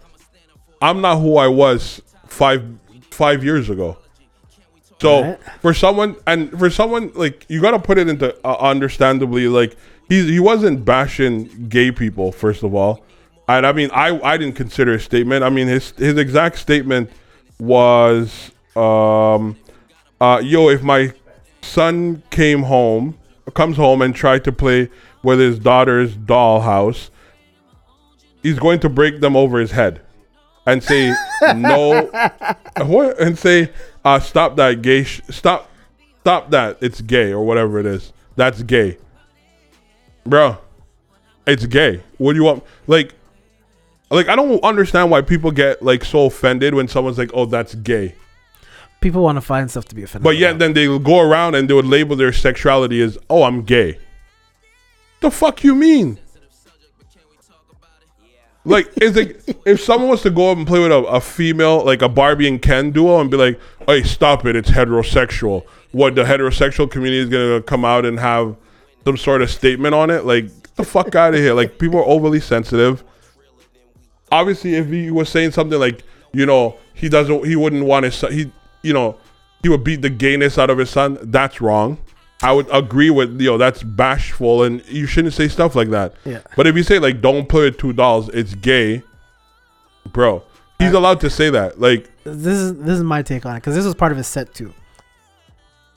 I'm 0.82 1.00
not 1.02 1.20
who 1.20 1.38
I 1.38 1.48
was 1.48 2.02
five 2.28 2.64
five 3.12 3.44
years 3.44 3.70
ago. 3.70 3.98
So 5.02 5.16
Alright. 5.16 5.40
for 5.62 5.74
someone 5.74 6.16
and 6.28 6.58
for 6.58 6.70
someone 6.70 7.12
like 7.16 7.46
you 7.48 7.62
got 7.62 7.72
to 7.72 7.80
put 7.80 7.98
it 7.98 8.10
into 8.10 8.36
uh, 8.46 8.58
understandably 8.60 9.48
like 9.48 9.78
he 10.10 10.30
he 10.30 10.40
wasn't 10.40 10.84
bashing 10.84 11.68
gay 11.70 11.92
people 11.92 12.32
first 12.32 12.64
of 12.64 12.76
all. 12.76 13.04
And 13.48 13.66
I 13.66 13.72
mean 13.72 13.90
I 13.94 14.20
I 14.22 14.38
didn't 14.38 14.56
consider 14.56 14.94
his 14.94 15.04
statement. 15.04 15.44
I 15.44 15.50
mean 15.50 15.68
his 15.68 15.92
his 15.92 16.18
exact 16.18 16.58
statement 16.58 17.10
was 17.60 18.52
um 18.76 19.58
uh 20.20 20.42
yo 20.44 20.70
if 20.70 20.84
my 20.84 21.14
son 21.62 22.24
came 22.30 22.64
home 22.64 23.18
comes 23.54 23.78
home 23.78 24.02
and 24.02 24.14
tried 24.16 24.44
to 24.44 24.52
play 24.52 24.90
with 25.24 25.40
his 25.40 25.60
daughter's 25.60 26.16
dollhouse 26.16 27.10
he's 28.44 28.60
going 28.60 28.80
to 28.80 28.88
break 28.88 29.20
them 29.20 29.36
over 29.36 29.60
his 29.60 29.72
head 29.72 30.02
and 30.66 30.84
say 30.84 31.14
no 31.56 32.06
what 32.86 33.20
and 33.20 33.38
say 33.38 33.70
uh 34.06 34.20
stop 34.20 34.56
that 34.56 34.82
gay 34.82 35.04
sh- 35.04 35.22
stop 35.30 35.70
stop 36.22 36.50
that 36.52 36.78
it's 36.82 37.02
gay 37.02 37.32
or 37.32 37.46
whatever 37.46 37.80
it 37.80 37.86
is 37.86 38.14
that's 38.36 38.62
gay 38.64 38.98
bro 40.26 40.58
it's 41.48 41.66
gay 41.66 42.02
what 42.18 42.34
do 42.34 42.40
you 42.40 42.44
want 42.46 42.64
like 42.88 43.14
like 44.10 44.28
i 44.28 44.36
don't 44.36 44.64
understand 44.64 45.10
why 45.12 45.22
people 45.22 45.52
get 45.52 45.82
like 45.82 46.04
so 46.06 46.26
offended 46.26 46.74
when 46.74 46.88
someone's 46.88 47.18
like 47.18 47.32
oh 47.34 47.46
that's 47.46 47.76
gay 47.76 48.14
People 49.02 49.24
want 49.24 49.38
to 49.38 49.42
find 49.42 49.72
stuff 49.72 49.86
to 49.86 49.96
be 49.96 50.04
offended. 50.04 50.26
but 50.26 50.36
yet 50.36 50.50
about. 50.52 50.60
then 50.60 50.74
they 50.74 51.00
go 51.00 51.22
around 51.22 51.56
and 51.56 51.70
they 51.70 51.74
would 51.74 51.86
label 51.86 52.18
their 52.18 52.34
sexuality 52.34 53.02
as, 53.02 53.18
oh, 53.30 53.44
I'm 53.44 53.62
gay. 53.64 53.98
The 55.22 55.32
fuck 55.32 55.64
you 55.64 55.74
mean? 55.74 56.20
Like, 58.66 58.92
if 58.98 59.82
someone 59.82 60.10
was 60.10 60.22
to 60.24 60.30
go 60.30 60.52
up 60.52 60.58
and 60.58 60.68
play 60.68 60.80
with 60.80 60.92
a, 60.92 60.98
a 60.98 61.22
female, 61.22 61.84
like 61.86 62.02
a 62.02 62.10
Barbie 62.10 62.48
and 62.48 62.62
Ken 62.62 62.92
duo, 62.92 63.20
and 63.20 63.32
be 63.32 63.38
like, 63.38 63.60
"Hey, 63.88 64.04
stop 64.04 64.46
it! 64.46 64.56
It's 64.56 64.70
heterosexual." 64.70 65.66
What 65.92 66.16
the 66.16 66.24
heterosexual 66.24 66.92
community 66.92 67.20
is 67.20 67.30
gonna 67.30 67.62
come 67.62 67.84
out 67.86 68.06
and 68.06 68.20
have 68.20 68.56
some 69.06 69.18
sort 69.18 69.42
of 69.42 69.50
statement 69.50 69.96
on 69.96 70.10
it? 70.10 70.26
Like, 70.26 70.46
get 70.46 70.76
the 70.76 70.84
fuck 70.84 71.16
out 71.16 71.34
of 71.34 71.40
here! 71.40 71.54
Like, 71.54 71.80
people 71.80 72.00
are 72.00 72.06
overly 72.06 72.42
sensitive. 72.42 73.04
Obviously, 74.32 74.76
if 74.76 74.88
he 74.88 75.10
was 75.10 75.30
saying 75.30 75.52
something 75.52 75.80
like, 75.80 76.04
you 76.34 76.46
know, 76.46 76.78
he 76.94 77.10
doesn't, 77.10 77.46
he 77.46 77.56
wouldn't 77.56 77.86
want 77.86 78.04
his 78.06 78.16
son, 78.16 78.32
he, 78.32 78.52
you 78.84 78.94
know, 78.94 79.18
he 79.64 79.70
would 79.70 79.84
beat 79.84 80.02
the 80.02 80.10
gayness 80.10 80.58
out 80.58 80.70
of 80.70 80.78
his 80.78 80.90
son. 80.90 81.18
That's 81.22 81.62
wrong. 81.62 81.98
I 82.42 82.54
would 82.54 82.68
agree 82.72 83.10
with 83.10 83.40
you 83.42 83.52
know 83.52 83.58
that's 83.58 83.84
bashful 83.84 84.64
and 84.64 84.86
you 84.88 85.06
shouldn't 85.06 85.34
say 85.34 85.48
stuff 85.48 85.76
like 85.76 85.90
that. 85.90 86.14
Yeah. 86.26 86.42
But 86.56 86.68
if 86.68 86.76
you 86.76 86.84
say 86.84 87.00
like 87.00 87.22
don't 87.22 87.50
play 87.50 87.64
with 87.64 87.78
two 87.78 87.94
dolls, 87.94 88.30
it's 88.30 88.56
gay, 88.56 89.04
bro. 90.12 90.44
He's 90.80 90.94
allowed 90.94 91.20
to 91.22 91.30
say 91.30 91.50
that. 91.50 91.80
Like 91.80 92.10
this 92.24 92.58
is 92.58 92.76
this 92.76 92.98
is 92.98 93.04
my 93.04 93.22
take 93.22 93.46
on 93.46 93.56
it 93.56 93.60
because 93.60 93.76
this 93.76 93.86
was 93.86 93.96
part 93.96 94.12
of 94.12 94.18
his 94.18 94.28
set 94.28 94.54
too. 94.54 94.74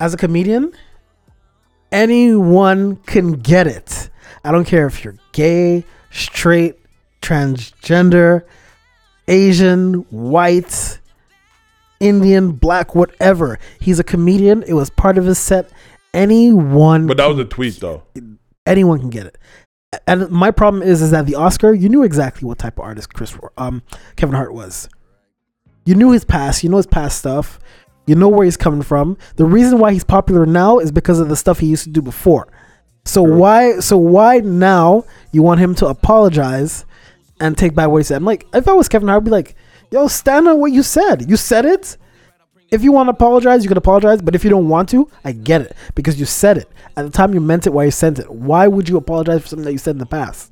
As 0.00 0.12
a 0.12 0.16
comedian, 0.16 0.72
anyone 1.92 2.96
can 2.96 3.32
get 3.32 3.68
it. 3.68 4.10
I 4.44 4.50
don't 4.50 4.64
care 4.64 4.86
if 4.88 5.04
you're 5.04 5.16
gay, 5.30 5.84
straight, 6.10 6.76
transgender, 7.20 8.42
Asian, 9.28 9.94
white, 10.10 10.98
Indian, 12.00 12.50
black, 12.50 12.96
whatever. 12.96 13.60
He's 13.78 14.00
a 14.00 14.04
comedian. 14.04 14.64
It 14.64 14.72
was 14.72 14.90
part 14.90 15.18
of 15.18 15.24
his 15.24 15.38
set. 15.38 15.70
Anyone, 16.14 17.06
but 17.06 17.16
that 17.16 17.26
was 17.26 17.38
a 17.38 17.44
tweet 17.44 17.80
though. 17.80 18.02
anyone 18.66 19.00
can 19.00 19.10
get 19.10 19.26
it. 19.26 19.38
And 20.06 20.30
my 20.30 20.50
problem 20.50 20.82
is, 20.82 21.02
is 21.02 21.10
that 21.10 21.26
the 21.26 21.34
Oscar, 21.34 21.72
you 21.72 21.88
knew 21.88 22.02
exactly 22.02 22.46
what 22.46 22.58
type 22.58 22.78
of 22.78 22.84
artist 22.84 23.12
Chris, 23.12 23.36
um, 23.58 23.82
Kevin 24.16 24.34
Hart 24.34 24.54
was. 24.54 24.88
You 25.84 25.94
knew 25.94 26.12
his 26.12 26.24
past. 26.24 26.62
You 26.62 26.70
know 26.70 26.76
his 26.78 26.86
past 26.86 27.18
stuff. 27.18 27.58
You 28.06 28.14
know 28.14 28.28
where 28.28 28.44
he's 28.44 28.56
coming 28.56 28.82
from. 28.82 29.16
The 29.36 29.44
reason 29.44 29.78
why 29.78 29.92
he's 29.92 30.04
popular 30.04 30.46
now 30.46 30.78
is 30.78 30.90
because 30.90 31.20
of 31.20 31.28
the 31.28 31.36
stuff 31.36 31.58
he 31.58 31.66
used 31.66 31.84
to 31.84 31.90
do 31.90 32.00
before. 32.02 32.48
So 33.04 33.24
Sure. 33.24 33.36
why, 33.36 33.78
so 33.80 33.96
why 33.96 34.38
now 34.38 35.04
you 35.32 35.42
want 35.42 35.60
him 35.60 35.74
to 35.76 35.86
apologize 35.86 36.84
and 37.40 37.56
take 37.56 37.74
back 37.74 37.88
what 37.90 37.98
he 37.98 38.04
said? 38.04 38.16
I'm 38.18 38.24
like, 38.24 38.46
if 38.54 38.68
I 38.68 38.72
was 38.72 38.88
Kevin 38.88 39.08
Hart, 39.08 39.22
I'd 39.22 39.24
be 39.24 39.30
like, 39.30 39.54
yo, 39.90 40.08
stand 40.08 40.48
on 40.48 40.58
what 40.60 40.72
you 40.72 40.82
said. 40.82 41.28
You 41.28 41.36
said 41.36 41.64
it. 41.64 41.96
If 42.72 42.82
you 42.82 42.90
want 42.90 43.08
to 43.08 43.10
apologize, 43.10 43.62
you 43.62 43.68
can 43.68 43.76
apologize. 43.76 44.22
But 44.22 44.34
if 44.34 44.42
you 44.44 44.50
don't 44.50 44.68
want 44.68 44.88
to, 44.88 45.08
I 45.24 45.32
get 45.32 45.60
it 45.60 45.76
because 45.94 46.18
you 46.18 46.24
said 46.24 46.56
it 46.56 46.68
at 46.96 47.04
the 47.04 47.10
time. 47.10 47.34
You 47.34 47.40
meant 47.40 47.66
it 47.66 47.70
while 47.70 47.84
you 47.84 47.90
sent 47.90 48.18
it. 48.18 48.30
Why 48.30 48.66
would 48.66 48.88
you 48.88 48.96
apologize 48.96 49.42
for 49.42 49.48
something 49.48 49.66
that 49.66 49.72
you 49.72 49.78
said 49.78 49.96
in 49.96 49.98
the 49.98 50.06
past? 50.06 50.50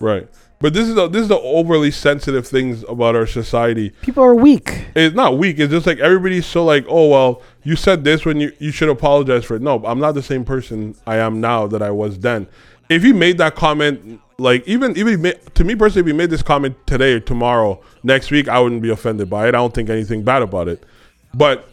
Right. 0.00 0.28
But 0.60 0.74
this 0.74 0.88
is 0.88 0.94
the 0.96 1.06
this 1.06 1.22
is 1.22 1.28
the 1.28 1.38
overly 1.38 1.90
sensitive 1.90 2.46
things 2.46 2.84
about 2.88 3.14
our 3.14 3.26
society. 3.26 3.90
People 4.00 4.24
are 4.24 4.34
weak. 4.34 4.86
It's 4.96 5.14
not 5.14 5.38
weak. 5.38 5.58
It's 5.60 5.70
just 5.70 5.86
like 5.86 5.98
everybody's 5.98 6.46
so 6.46 6.64
like, 6.64 6.84
oh 6.88 7.08
well, 7.08 7.42
you 7.62 7.76
said 7.76 8.02
this 8.02 8.24
when 8.24 8.40
you 8.40 8.52
you 8.58 8.72
should 8.72 8.88
apologize 8.88 9.44
for 9.44 9.54
it. 9.54 9.62
No, 9.62 9.84
I'm 9.84 10.00
not 10.00 10.12
the 10.12 10.22
same 10.22 10.44
person 10.44 10.96
I 11.06 11.18
am 11.18 11.40
now 11.40 11.66
that 11.68 11.82
I 11.82 11.90
was 11.90 12.18
then. 12.18 12.48
If 12.88 13.04
you 13.04 13.14
made 13.14 13.38
that 13.38 13.54
comment, 13.54 14.20
like 14.38 14.66
even 14.66 14.96
even 14.96 15.12
if 15.12 15.18
you 15.18 15.18
ma- 15.18 15.50
to 15.54 15.64
me 15.64 15.76
personally, 15.76 16.00
if 16.00 16.12
you 16.12 16.18
made 16.18 16.30
this 16.30 16.42
comment 16.42 16.76
today 16.86 17.12
or 17.12 17.20
tomorrow, 17.20 17.80
next 18.02 18.32
week, 18.32 18.48
I 18.48 18.58
wouldn't 18.58 18.82
be 18.82 18.90
offended 18.90 19.30
by 19.30 19.44
it. 19.44 19.48
I 19.48 19.58
don't 19.58 19.74
think 19.74 19.90
anything 19.90 20.24
bad 20.24 20.42
about 20.42 20.66
it. 20.66 20.82
But 21.34 21.68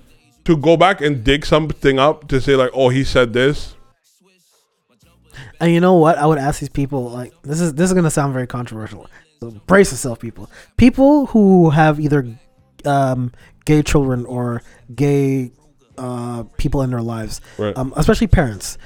to 0.45 0.55
go 0.57 0.77
back 0.77 1.01
and 1.01 1.23
dig 1.23 1.45
something 1.45 1.97
up 1.99 2.27
to 2.27 2.39
say 2.39 2.55
like, 2.55 2.71
oh, 2.73 2.89
he 2.89 3.03
said 3.03 3.33
this. 3.33 3.75
And 5.59 5.71
you 5.71 5.79
know 5.79 5.95
what? 5.95 6.17
I 6.17 6.25
would 6.25 6.37
ask 6.37 6.59
these 6.59 6.69
people 6.69 7.09
like 7.09 7.33
this 7.43 7.59
is 7.61 7.73
this 7.73 7.89
is 7.89 7.93
gonna 7.93 8.11
sound 8.11 8.33
very 8.33 8.47
controversial. 8.47 9.07
So 9.39 9.51
brace 9.67 9.91
yourself, 9.91 10.19
people. 10.19 10.49
People 10.77 11.25
who 11.27 11.69
have 11.71 11.99
either 11.99 12.27
um, 12.85 13.31
gay 13.65 13.81
children 13.81 14.25
or 14.25 14.61
gay 14.93 15.51
uh, 15.97 16.43
people 16.57 16.81
in 16.83 16.89
their 16.89 17.01
lives, 17.01 17.41
Right. 17.57 17.75
um, 17.77 17.93
especially 17.95 18.27
parents, 18.27 18.77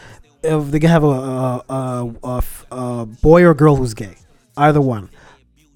if 0.43 0.71
they 0.71 0.85
have 0.87 1.03
a 1.03 1.63
a 1.69 2.43
a 2.71 3.05
boy 3.21 3.43
or 3.43 3.53
girl 3.53 3.75
who's 3.75 3.93
gay, 3.93 4.15
either 4.57 4.81
one. 4.81 5.09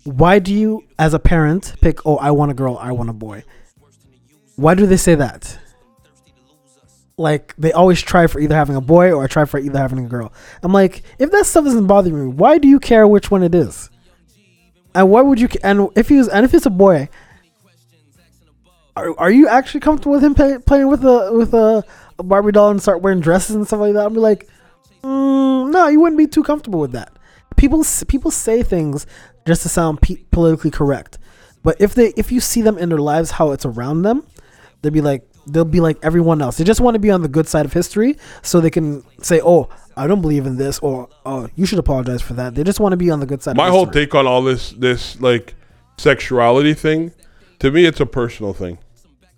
Why 0.06 0.40
do 0.40 0.54
you, 0.54 0.84
as 1.00 1.14
a 1.14 1.20
parent, 1.20 1.76
pick? 1.82 2.06
Oh, 2.06 2.18
I 2.18 2.32
want 2.32 2.52
a 2.52 2.54
girl. 2.54 2.78
I 2.78 2.92
want 2.92 3.10
a 3.10 3.14
boy. 3.14 3.44
Why 4.56 4.76
do 4.76 4.86
they 4.86 4.98
say 4.98 5.16
that? 5.16 5.60
like 7.18 7.54
they 7.58 7.72
always 7.72 8.02
try 8.02 8.28
for 8.28 8.40
either 8.40 8.56
having 8.56 8.76
a 8.76 8.82
boy 8.82 9.12
or 9.12 9.28
try 9.28 9.46
for 9.46 9.60
either 9.60 9.78
having 9.78 10.06
a 10.06 10.08
girl. 10.08 10.34
I'm 10.62 10.74
like, 10.74 11.04
if 11.20 11.32
that 11.32 11.46
stuff 11.46 11.66
isn't 11.68 11.88
bothering 11.88 12.30
me, 12.30 12.34
why 12.34 12.58
do 12.58 12.68
you 12.68 12.80
care 12.80 13.08
which 13.08 13.30
one 13.30 13.44
it 13.44 13.54
is? 13.54 13.90
And 14.96 15.10
why 15.10 15.22
would 15.22 15.40
you? 15.40 15.48
And 15.64 15.90
if 15.96 16.10
he's 16.10 16.28
and 16.28 16.46
if 16.46 16.54
it's 16.54 16.66
a 16.66 16.72
boy, 16.72 17.10
are, 18.96 19.20
are 19.20 19.32
you 19.32 19.48
actually 19.48 19.80
comfortable 19.82 20.14
with 20.14 20.24
him 20.24 20.36
play, 20.36 20.58
playing 20.60 20.88
with 20.88 21.04
a 21.04 21.32
with 21.34 21.54
a, 21.54 21.84
Barbie 22.18 22.52
doll 22.52 22.70
and 22.70 22.82
start 22.82 23.02
wearing 23.02 23.22
dresses 23.22 23.56
and 23.56 23.66
stuff 23.66 23.80
like 23.80 23.94
that? 23.94 24.10
Be 24.10 24.20
like, 24.20 24.48
mm, 25.04 25.72
no, 25.72 25.88
you 25.88 26.00
wouldn't 26.00 26.18
be 26.18 26.28
too 26.28 26.44
comfortable 26.44 26.80
with 26.80 26.92
that. 26.92 27.12
People 27.58 27.84
people 28.08 28.32
say 28.32 28.62
things 28.62 29.08
just 29.48 29.64
to 29.64 29.70
sound 29.70 30.00
politically 30.32 30.72
correct, 30.72 31.18
but 31.64 31.80
if 31.80 31.96
they 31.96 32.14
if 32.16 32.32
you 32.32 32.40
see 32.40 32.62
them 32.62 32.78
in 32.78 32.90
their 32.90 33.00
lives 33.00 33.32
how 33.32 33.52
it's 33.52 33.66
around 33.66 34.04
them, 34.04 34.28
they'll 34.84 34.92
be 34.92 35.02
like 35.02 35.28
they'll 35.48 35.66
be 35.66 35.80
like 35.80 35.98
everyone 36.04 36.42
else. 36.42 36.58
They 36.58 36.64
just 36.64 36.80
want 36.80 36.94
to 36.94 37.00
be 37.00 37.10
on 37.10 37.24
the 37.24 37.28
good 37.28 37.48
side 37.48 37.66
of 37.66 37.74
history 37.74 38.18
so 38.44 38.62
they 38.62 38.70
can 38.70 39.04
say, 39.24 39.42
"Oh, 39.44 39.70
I 39.98 40.06
don't 40.06 40.22
believe 40.22 40.46
in 40.46 40.58
this," 40.58 40.78
or 40.80 41.10
"Oh, 41.26 41.50
you 41.56 41.66
should 41.66 41.80
apologize 41.80 42.22
for 42.22 42.34
that." 42.34 42.54
They 42.54 42.64
just 42.64 42.80
want 42.80 42.94
to 42.94 42.98
be 42.98 43.10
on 43.10 43.20
the 43.20 43.26
good 43.26 43.42
side. 43.42 43.58
My 43.58 43.70
whole 43.70 43.88
take 43.88 44.14
on 44.14 44.28
all 44.28 44.44
this 44.44 44.72
this 44.74 45.20
like 45.20 45.56
sexuality 45.98 46.74
thing, 46.76 47.12
to 47.60 47.72
me, 47.72 47.86
it's 47.86 48.00
a 48.00 48.06
personal 48.06 48.54
thing, 48.54 48.78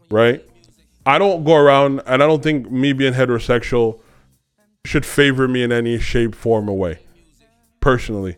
right? 0.09 0.43
I 1.05 1.19
don't 1.19 1.43
go 1.43 1.55
around, 1.55 2.01
and 2.07 2.23
I 2.23 2.27
don't 2.27 2.41
think 2.41 2.71
me 2.71 2.91
being 2.91 3.13
heterosexual 3.13 3.99
should 4.85 5.05
favor 5.05 5.47
me 5.47 5.63
in 5.63 5.71
any 5.71 5.99
shape, 5.99 6.33
form, 6.35 6.69
or 6.69 6.77
way. 6.77 6.99
Personally, 7.79 8.37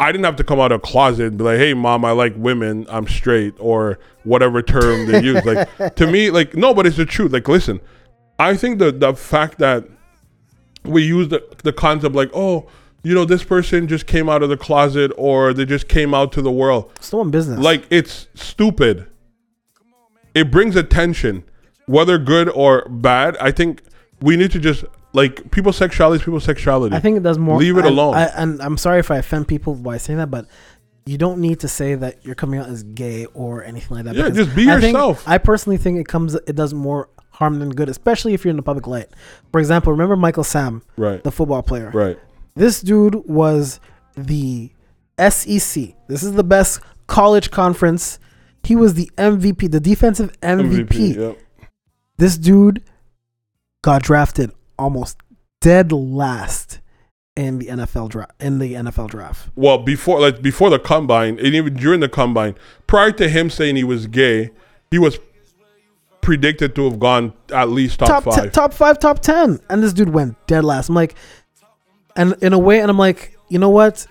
I- 0.00 0.12
didn't 0.12 0.24
have 0.24 0.36
to 0.36 0.44
come 0.44 0.58
out 0.60 0.72
of 0.72 0.78
a 0.78 0.80
closet 0.82 1.26
and 1.26 1.38
be 1.38 1.44
like, 1.44 1.58
"Hey, 1.58 1.74
mom, 1.74 2.04
I 2.04 2.10
like 2.12 2.34
women. 2.36 2.86
I'm 2.88 3.06
straight," 3.06 3.54
or 3.58 3.98
whatever 4.24 4.62
term 4.62 5.06
they 5.06 5.22
use. 5.30 5.44
Like 5.44 5.94
to 5.96 6.06
me, 6.06 6.30
like 6.30 6.54
no, 6.56 6.74
but 6.74 6.86
it's 6.86 6.96
the 6.96 7.06
truth. 7.06 7.32
Like, 7.32 7.46
listen, 7.48 7.80
I 8.38 8.56
think 8.56 8.78
the 8.78 8.90
the 8.90 9.14
fact 9.14 9.58
that 9.58 9.84
we 10.84 11.02
use 11.04 11.28
the, 11.28 11.44
the 11.62 11.72
concept 11.74 12.14
like, 12.14 12.30
oh, 12.32 12.66
you 13.02 13.14
know, 13.14 13.24
this 13.26 13.44
person 13.44 13.86
just 13.86 14.06
came 14.06 14.28
out 14.30 14.42
of 14.42 14.48
the 14.48 14.56
closet 14.56 15.12
or 15.18 15.52
they 15.52 15.66
just 15.66 15.88
came 15.88 16.14
out 16.14 16.32
to 16.32 16.42
the 16.42 16.50
world. 16.50 16.90
Still 17.00 17.18
one 17.20 17.30
business. 17.30 17.58
Like, 17.60 17.84
it's 17.90 18.28
stupid. 18.34 19.06
It 20.34 20.50
brings 20.50 20.76
attention, 20.76 21.44
whether 21.86 22.16
good 22.16 22.48
or 22.48 22.88
bad. 22.88 23.36
I 23.38 23.50
think 23.50 23.82
we 24.22 24.36
need 24.36 24.52
to 24.52 24.58
just, 24.58 24.84
like, 25.12 25.50
people's 25.50 25.76
sexuality 25.76 26.20
is 26.20 26.24
people's 26.24 26.44
sexuality. 26.44 26.94
I 26.94 27.00
think 27.00 27.16
it 27.16 27.22
does 27.22 27.38
more. 27.38 27.58
Leave 27.58 27.76
it 27.78 27.84
I- 27.84 27.88
alone. 27.88 28.14
I, 28.14 28.24
and 28.36 28.60
I'm 28.62 28.76
sorry 28.76 29.00
if 29.00 29.10
I 29.10 29.16
offend 29.18 29.48
people 29.48 29.74
by 29.74 29.96
saying 29.98 30.18
that, 30.18 30.30
but 30.30 30.46
you 31.06 31.18
don't 31.18 31.40
need 31.40 31.60
to 31.60 31.68
say 31.68 31.94
that 31.94 32.24
you're 32.24 32.34
coming 32.34 32.60
out 32.60 32.68
as 32.68 32.82
gay 32.82 33.26
or 33.26 33.64
anything 33.64 33.96
like 33.96 34.04
that. 34.04 34.14
Yeah, 34.14 34.30
just 34.30 34.54
be 34.54 34.70
I 34.70 34.80
think- 34.80 34.94
yourself. 34.94 35.24
I 35.26 35.38
personally 35.38 35.76
think 35.78 35.98
it 35.98 36.06
comes. 36.06 36.34
It 36.34 36.54
does 36.56 36.74
more 36.74 37.08
harm 37.32 37.58
than 37.58 37.70
good, 37.70 37.88
especially 37.88 38.34
if 38.34 38.44
you're 38.44 38.50
in 38.50 38.56
the 38.56 38.62
public 38.62 38.86
light. 38.86 39.08
For 39.50 39.58
example, 39.60 39.92
remember 39.92 40.14
Michael 40.16 40.44
Sam, 40.44 40.82
right. 40.96 41.22
the 41.24 41.32
football 41.32 41.62
player. 41.62 41.90
Right. 41.92 42.18
This 42.54 42.80
dude 42.82 43.14
was 43.26 43.80
the 44.16 44.70
SEC. 45.18 45.94
This 46.08 46.22
is 46.22 46.32
the 46.34 46.44
best 46.44 46.80
college 47.06 47.50
conference. 47.50 48.18
He 48.62 48.76
was 48.76 48.92
the 48.94 49.10
MVP, 49.16 49.70
the 49.70 49.80
defensive 49.80 50.38
MVP. 50.42 51.16
Yep. 51.16 51.38
This 52.18 52.36
dude 52.36 52.82
got 53.82 54.02
drafted 54.02 54.52
almost 54.80 55.18
dead 55.60 55.92
last 55.92 56.80
in 57.36 57.58
the 57.58 57.66
NFL 57.66 58.08
draft. 58.08 58.32
In 58.40 58.58
the 58.58 58.74
NFL 58.74 59.08
draft, 59.10 59.48
Well, 59.54 59.78
before 59.78 60.20
like 60.20 60.42
before 60.42 60.70
the 60.70 60.78
combine, 60.78 61.38
and 61.38 61.54
even 61.54 61.74
during 61.74 62.00
the 62.00 62.08
combine, 62.08 62.56
prior 62.86 63.12
to 63.12 63.28
him 63.28 63.50
saying 63.50 63.76
he 63.76 63.84
was 63.84 64.06
gay, 64.06 64.50
he 64.90 64.98
was 64.98 65.18
predicted 66.20 66.74
to 66.74 66.84
have 66.84 66.98
gone 66.98 67.32
at 67.52 67.68
least 67.70 67.98
top, 68.00 68.08
top 68.08 68.24
five. 68.24 68.44
te- 68.44 68.50
top 68.50 68.72
five, 68.74 68.98
top 68.98 69.20
ten, 69.20 69.60
and 69.70 69.82
this 69.82 69.92
dude 69.92 70.10
went 70.10 70.34
dead 70.46 70.64
last. 70.64 70.88
I'm 70.88 70.94
like, 70.94 71.14
and 72.16 72.34
in 72.42 72.52
a 72.52 72.58
way, 72.58 72.80
and 72.80 72.90
I'm 72.90 72.98
like, 72.98 73.36
you 73.48 73.58
know 73.58 73.70
what? 73.70 74.06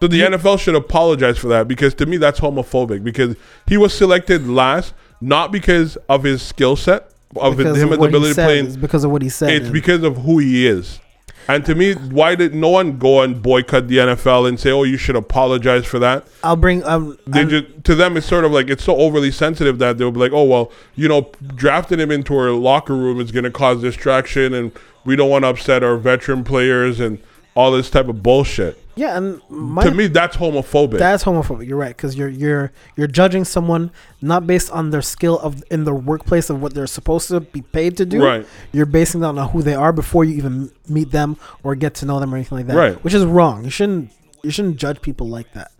So 0.00 0.08
the 0.08 0.16
You- 0.16 0.24
NFL 0.30 0.58
should 0.58 0.74
apologize 0.74 1.36
for 1.36 1.48
that 1.48 1.68
because 1.68 1.92
to 1.94 2.06
me 2.06 2.16
that's 2.16 2.40
homophobic 2.40 3.04
because 3.04 3.36
he 3.66 3.76
was 3.76 3.92
selected 3.92 4.48
last 4.48 4.94
not 5.20 5.52
because 5.52 5.96
of 6.08 6.22
his 6.22 6.40
skill 6.40 6.74
set 6.76 7.09
of 7.36 7.58
his, 7.58 7.66
him 7.66 7.72
of 7.72 7.76
his 7.76 7.98
what 7.98 8.10
he 8.10 8.16
ability 8.16 8.34
to 8.34 8.42
play. 8.42 8.60
it's 8.60 8.76
because 8.76 9.04
of 9.04 9.10
what 9.10 9.22
he 9.22 9.28
said. 9.28 9.50
It's 9.50 9.68
because 9.68 10.02
of 10.02 10.18
who 10.18 10.38
he 10.38 10.66
is. 10.66 11.00
And 11.48 11.64
to 11.66 11.74
me, 11.74 11.94
why 11.94 12.36
did 12.36 12.54
no 12.54 12.68
one 12.68 12.98
go 12.98 13.22
and 13.22 13.42
boycott 13.42 13.88
the 13.88 13.98
NFL 13.98 14.48
and 14.48 14.60
say, 14.60 14.70
"Oh, 14.70 14.84
you 14.84 14.96
should 14.96 15.16
apologize 15.16 15.84
for 15.84 15.98
that"? 15.98 16.26
I'll 16.44 16.54
bring 16.54 16.84
um. 16.84 17.18
They 17.26 17.44
just, 17.44 17.84
to 17.84 17.94
them, 17.94 18.16
it's 18.16 18.26
sort 18.26 18.44
of 18.44 18.52
like 18.52 18.70
it's 18.70 18.84
so 18.84 18.96
overly 18.96 19.32
sensitive 19.32 19.78
that 19.78 19.98
they'll 19.98 20.12
be 20.12 20.20
like, 20.20 20.32
"Oh, 20.32 20.44
well, 20.44 20.70
you 20.94 21.08
know, 21.08 21.32
drafting 21.56 21.98
him 21.98 22.10
into 22.12 22.36
our 22.36 22.50
locker 22.50 22.94
room 22.94 23.20
is 23.20 23.32
going 23.32 23.44
to 23.44 23.50
cause 23.50 23.80
distraction, 23.80 24.54
and 24.54 24.70
we 25.04 25.16
don't 25.16 25.30
want 25.30 25.44
to 25.44 25.48
upset 25.48 25.82
our 25.82 25.96
veteran 25.96 26.44
players 26.44 27.00
and 27.00 27.18
all 27.56 27.72
this 27.72 27.90
type 27.90 28.08
of 28.08 28.22
bullshit." 28.22 28.78
Yeah, 29.00 29.16
and 29.16 29.40
my, 29.48 29.82
to 29.84 29.90
me, 29.92 30.08
that's 30.08 30.36
homophobic. 30.36 30.98
that's 30.98 31.24
homophobic. 31.24 31.66
You're 31.66 31.78
right 31.78 31.96
because 31.96 32.16
you're 32.18 32.28
you're 32.28 32.70
you're 32.96 33.06
judging 33.06 33.46
someone 33.46 33.92
not 34.20 34.46
based 34.46 34.70
on 34.70 34.90
their 34.90 35.00
skill 35.00 35.38
of 35.38 35.62
in 35.70 35.84
the 35.84 35.94
workplace 35.94 36.50
of 36.50 36.60
what 36.60 36.74
they're 36.74 36.86
supposed 36.86 37.28
to 37.28 37.40
be 37.40 37.62
paid 37.62 37.96
to 37.96 38.04
do. 38.04 38.22
right. 38.22 38.46
You're 38.72 38.84
basing 38.84 39.22
that 39.22 39.28
on 39.28 39.48
who 39.48 39.62
they 39.62 39.74
are 39.74 39.92
before 39.92 40.24
you 40.26 40.34
even 40.36 40.70
meet 40.86 41.12
them 41.12 41.38
or 41.62 41.74
get 41.74 41.94
to 42.00 42.04
know 42.04 42.20
them 42.20 42.34
or 42.34 42.36
anything 42.36 42.58
like 42.58 42.66
that. 42.66 42.76
Right. 42.76 43.02
Which 43.02 43.14
is 43.14 43.24
wrong. 43.24 43.64
You 43.64 43.70
shouldn't 43.70 44.10
you 44.44 44.50
shouldn't 44.50 44.76
judge 44.76 45.00
people 45.00 45.26
like 45.28 45.50
that. 45.54 45.70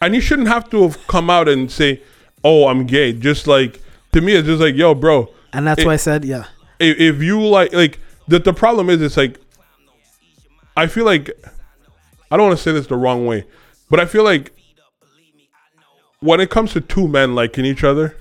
And 0.00 0.14
you 0.14 0.20
shouldn't 0.20 0.46
have 0.46 0.70
to 0.70 0.82
have 0.84 1.04
come 1.08 1.28
out 1.30 1.48
and 1.48 1.68
say, 1.72 2.00
"Oh, 2.44 2.68
I'm 2.68 2.86
gay." 2.86 3.12
Just 3.12 3.48
like 3.48 3.80
to 4.12 4.20
me, 4.20 4.34
it's 4.36 4.46
just 4.46 4.60
like, 4.62 4.76
"Yo, 4.76 4.94
bro, 4.94 5.28
And 5.52 5.66
that's 5.66 5.80
It- 5.82 5.86
why 5.86 5.94
I 5.94 5.96
said, 6.08 6.24
yeah. 6.24 6.44
if, 6.78 6.96
if 7.00 7.22
you 7.24 7.44
like 7.44 7.72
like 7.72 7.98
the 8.28 8.38
the 8.38 8.52
problem 8.52 8.88
is 8.88 9.02
it's 9.02 9.16
like 9.16 9.40
I 10.76 10.86
feel 10.86 11.04
like 11.04 11.26
I 12.30 12.36
don't 12.36 12.46
want 12.48 12.58
to 12.58 12.62
say 12.62 12.72
this 12.72 12.86
the 12.86 12.96
wrong 12.96 13.26
way, 13.26 13.44
but 13.90 14.00
I 14.00 14.04
feel 14.06 14.24
like 14.24 14.52
when 16.20 16.40
it 16.40 16.50
comes 16.50 16.72
to 16.72 16.80
two 16.80 17.08
men 17.08 17.34
liking 17.34 17.64
each 17.64 17.84
other, 17.84 18.16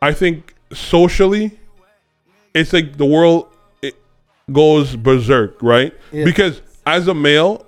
I 0.00 0.12
think 0.12 0.54
socially 0.72 1.58
it's 2.54 2.72
like 2.72 2.96
the 2.96 3.06
world 3.06 3.48
it 3.82 3.94
goes 4.52 4.96
berserk, 4.96 5.62
right? 5.62 5.94
Yeah. 6.12 6.24
Because 6.24 6.60
as 6.86 7.08
a 7.08 7.14
male, 7.14 7.64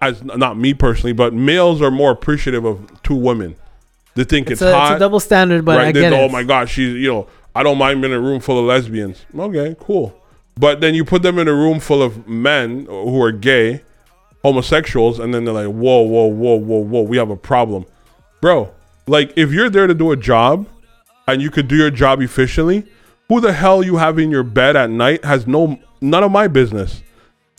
as 0.00 0.22
not 0.22 0.56
me 0.58 0.74
personally, 0.74 1.12
but 1.12 1.32
males 1.32 1.80
are 1.82 1.90
more 1.90 2.10
appreciative 2.10 2.64
of 2.64 3.02
two 3.02 3.14
women. 3.16 3.56
They 4.14 4.24
think 4.24 4.50
It's, 4.50 4.60
it's, 4.60 4.70
a, 4.70 4.74
hot 4.74 4.92
it's 4.92 4.96
a 4.96 4.98
double 5.00 5.20
standard, 5.20 5.64
but 5.64 5.80
I 5.80 5.92
get 5.92 6.12
it. 6.12 6.16
oh 6.16 6.28
my 6.28 6.42
God, 6.42 6.68
she's 6.68 6.94
you 6.94 7.08
know, 7.10 7.28
I 7.54 7.62
don't 7.62 7.78
mind 7.78 8.02
being 8.02 8.12
in 8.12 8.18
a 8.18 8.22
room 8.22 8.40
full 8.40 8.58
of 8.58 8.66
lesbians. 8.66 9.24
Okay, 9.36 9.74
cool. 9.80 10.14
But 10.62 10.80
then 10.80 10.94
you 10.94 11.04
put 11.04 11.22
them 11.22 11.40
in 11.40 11.48
a 11.48 11.52
room 11.52 11.80
full 11.80 12.04
of 12.04 12.28
men 12.28 12.86
who 12.86 13.20
are 13.20 13.32
gay, 13.32 13.82
homosexuals, 14.44 15.18
and 15.18 15.34
then 15.34 15.44
they're 15.44 15.52
like, 15.52 15.66
whoa, 15.66 16.02
whoa, 16.02 16.26
whoa, 16.26 16.54
whoa, 16.54 16.78
whoa, 16.78 17.02
we 17.02 17.16
have 17.16 17.30
a 17.30 17.36
problem, 17.36 17.84
bro. 18.40 18.72
Like 19.08 19.32
if 19.34 19.50
you're 19.50 19.68
there 19.68 19.88
to 19.88 19.94
do 19.94 20.12
a 20.12 20.16
job, 20.16 20.68
and 21.26 21.42
you 21.42 21.50
could 21.50 21.66
do 21.66 21.74
your 21.74 21.90
job 21.90 22.22
efficiently, 22.22 22.86
who 23.28 23.40
the 23.40 23.52
hell 23.52 23.82
you 23.82 23.96
have 23.96 24.20
in 24.20 24.30
your 24.30 24.44
bed 24.44 24.76
at 24.76 24.88
night 24.88 25.24
has 25.24 25.48
no 25.48 25.80
none 26.00 26.22
of 26.22 26.30
my 26.30 26.46
business. 26.46 27.02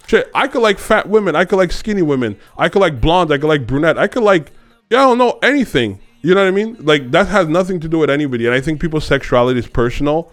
Shit, 0.08 0.32
I 0.34 0.48
could 0.48 0.62
like 0.62 0.80
fat 0.80 1.10
women. 1.10 1.36
I 1.36 1.44
could 1.44 1.58
like 1.58 1.74
skinny 1.74 2.04
women. 2.04 2.38
I 2.58 2.70
could 2.70 2.80
like 2.80 3.02
blonde. 3.02 3.34
I 3.34 3.38
could 3.38 3.50
like 3.50 3.68
brunette. 3.68 3.98
I 3.98 4.08
could 4.08 4.24
like, 4.24 4.54
yeah, 4.90 5.00
I 5.00 5.08
don't 5.08 5.18
know 5.18 5.40
anything. 5.44 6.00
You 6.22 6.36
know 6.36 6.42
what 6.42 6.48
I 6.48 6.52
mean? 6.52 6.78
Like 6.80 7.12
that 7.12 7.28
has 7.28 7.50
nothing 7.50 7.82
to 7.82 7.90
do 7.90 7.98
with 7.98 8.10
anybody. 8.10 8.46
And 8.46 8.56
I 8.56 8.62
think 8.62 8.80
people's 8.80 9.06
sexuality 9.06 9.60
is 9.60 9.68
personal, 9.68 10.32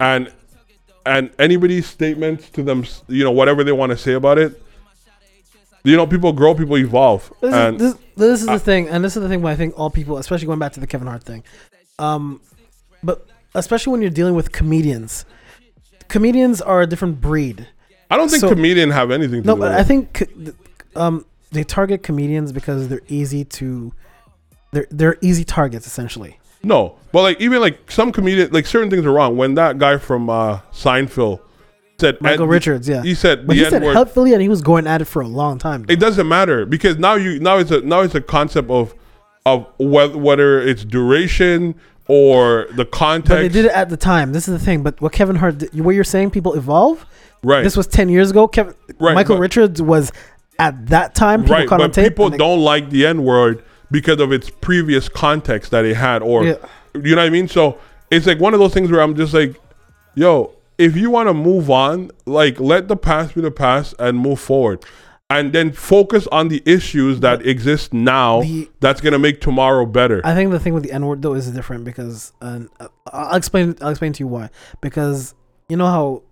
and 0.00 0.32
and 1.08 1.30
anybody's 1.38 1.86
statements 1.86 2.50
to 2.50 2.62
them, 2.62 2.84
you 3.08 3.24
know, 3.24 3.30
whatever 3.30 3.64
they 3.64 3.72
want 3.72 3.90
to 3.90 3.96
say 3.96 4.12
about 4.12 4.38
it. 4.38 4.62
You 5.84 5.96
know, 5.96 6.06
people 6.06 6.32
grow, 6.32 6.54
people 6.54 6.76
evolve, 6.76 7.32
This, 7.40 7.54
and 7.54 7.80
is, 7.80 7.94
this, 7.94 8.02
this 8.16 8.40
is 8.42 8.46
the 8.46 8.58
thing, 8.58 8.88
and 8.88 9.02
this 9.02 9.16
is 9.16 9.22
the 9.22 9.28
thing 9.28 9.40
where 9.42 9.52
I 9.52 9.56
think 9.56 9.78
all 9.78 9.90
people, 9.90 10.18
especially 10.18 10.46
going 10.46 10.58
back 10.58 10.72
to 10.72 10.80
the 10.80 10.86
Kevin 10.86 11.06
Hart 11.06 11.22
thing, 11.22 11.44
um, 11.98 12.40
but 13.02 13.26
especially 13.54 13.92
when 13.92 14.02
you're 14.02 14.10
dealing 14.10 14.34
with 14.34 14.52
comedians, 14.52 15.24
comedians 16.08 16.60
are 16.60 16.82
a 16.82 16.86
different 16.86 17.20
breed. 17.20 17.68
I 18.10 18.16
don't 18.16 18.28
think 18.28 18.40
so- 18.40 18.48
comedian 18.50 18.90
have 18.90 19.10
anything 19.10 19.42
to 19.42 19.46
No, 19.46 19.54
do 19.54 19.60
but 19.60 19.70
with 19.70 19.80
I 19.80 19.84
think 19.84 20.22
um, 20.96 21.24
they 21.52 21.64
target 21.64 22.02
comedians 22.02 22.52
because 22.52 22.88
they're 22.88 23.00
easy 23.08 23.44
to, 23.44 23.92
they're 24.72 24.86
they're 24.90 25.16
easy 25.22 25.44
targets 25.44 25.86
essentially. 25.86 26.37
No, 26.62 26.96
but 27.12 27.22
like 27.22 27.40
even 27.40 27.60
like 27.60 27.90
some 27.90 28.12
comedian, 28.12 28.50
like 28.50 28.66
certain 28.66 28.90
things 28.90 29.04
are 29.06 29.12
wrong. 29.12 29.36
When 29.36 29.54
that 29.54 29.78
guy 29.78 29.96
from 29.98 30.28
uh, 30.28 30.58
Seinfeld 30.72 31.40
said 32.00 32.20
Michael 32.20 32.46
Ed- 32.46 32.50
Richards, 32.50 32.88
yeah, 32.88 33.02
he 33.02 33.14
said 33.14 33.46
but 33.46 33.54
the 33.54 33.60
he 33.60 33.64
N 33.64 33.70
said 33.70 33.82
word. 33.82 33.92
helpfully, 33.94 34.32
and 34.32 34.42
he 34.42 34.48
was 34.48 34.60
going 34.62 34.86
at 34.86 35.00
it 35.00 35.04
for 35.06 35.22
a 35.22 35.28
long 35.28 35.58
time. 35.58 35.86
It 35.88 36.00
doesn't 36.00 36.28
matter 36.28 36.66
because 36.66 36.98
now 36.98 37.14
you 37.14 37.38
now 37.38 37.58
it's 37.58 37.70
a 37.70 37.80
now 37.82 38.00
it's 38.00 38.14
a 38.14 38.20
concept 38.20 38.70
of 38.70 38.94
of 39.46 39.66
whether 39.78 40.18
whether 40.18 40.60
it's 40.60 40.84
duration 40.84 41.74
or 42.08 42.66
the 42.74 42.84
context. 42.84 43.28
but 43.30 43.36
they 43.42 43.48
did 43.48 43.66
it 43.66 43.72
at 43.72 43.88
the 43.88 43.96
time. 43.96 44.32
This 44.32 44.48
is 44.48 44.58
the 44.58 44.64
thing. 44.64 44.82
But 44.82 45.00
what 45.00 45.12
Kevin 45.12 45.36
Hart, 45.36 45.58
did, 45.58 45.78
what 45.84 45.94
you're 45.94 46.04
saying, 46.04 46.30
people 46.30 46.54
evolve. 46.54 47.04
right, 47.42 47.62
This 47.62 47.76
was 47.76 47.86
ten 47.86 48.08
years 48.08 48.30
ago. 48.30 48.48
Kevin, 48.48 48.74
Right, 48.98 49.14
Michael 49.14 49.36
but- 49.36 49.42
Richards 49.42 49.80
was 49.80 50.10
at 50.58 50.86
that 50.88 51.14
time. 51.14 51.42
People 51.42 51.56
right, 51.56 51.68
but 51.68 51.94
people 51.94 52.30
don't 52.30 52.60
like 52.60 52.90
the 52.90 53.06
N 53.06 53.22
word 53.24 53.62
because 53.90 54.20
of 54.20 54.32
its 54.32 54.50
previous 54.50 55.08
context 55.08 55.70
that 55.70 55.84
it 55.84 55.96
had, 55.96 56.22
or 56.22 56.44
Yeah. 56.44 56.54
you 56.94 57.14
know 57.14 57.22
what 57.22 57.26
I 57.26 57.30
mean. 57.30 57.48
So 57.48 57.78
it's 58.10 58.26
like 58.26 58.40
one 58.40 58.54
of 58.54 58.60
those 58.60 58.74
things 58.74 58.90
where 58.90 59.00
I'm 59.00 59.14
just 59.16 59.34
like, 59.34 59.60
yo, 60.14 60.52
if 60.78 60.96
you 60.96 61.10
want 61.10 61.28
to 61.28 61.34
move 61.34 61.70
on, 61.70 62.10
like 62.26 62.60
let 62.60 62.88
the 62.88 62.96
past 62.96 63.34
be 63.34 63.40
the 63.40 63.50
past 63.50 63.94
and 63.98 64.18
move 64.18 64.38
forward. 64.40 64.84
And 65.30 65.52
then 65.52 65.72
focus 65.72 66.26
on 66.32 66.48
the 66.48 66.62
issues 66.64 67.20
that 67.20 67.44
exist 67.46 67.92
now 67.92 68.40
The- 68.40 68.70
that's 68.80 69.02
gonna 69.02 69.18
make 69.18 69.42
tomorrow 69.42 69.84
better. 69.84 70.22
I 70.24 70.34
think 70.34 70.50
the 70.52 70.58
thing 70.58 70.72
with 70.72 70.84
the 70.84 70.92
N 70.92 71.04
word 71.04 71.20
though 71.20 71.34
is 71.34 71.50
different 71.50 71.84
because 71.84 72.32
uh, 72.40 72.60
I'll 73.12 73.36
explain. 73.36 73.76
I'll 73.82 73.90
explain 73.90 74.14
to 74.14 74.20
you 74.20 74.26
why. 74.26 74.48
Because 74.80 75.34
you 75.68 75.76
know 75.76 75.84
how 75.86 76.22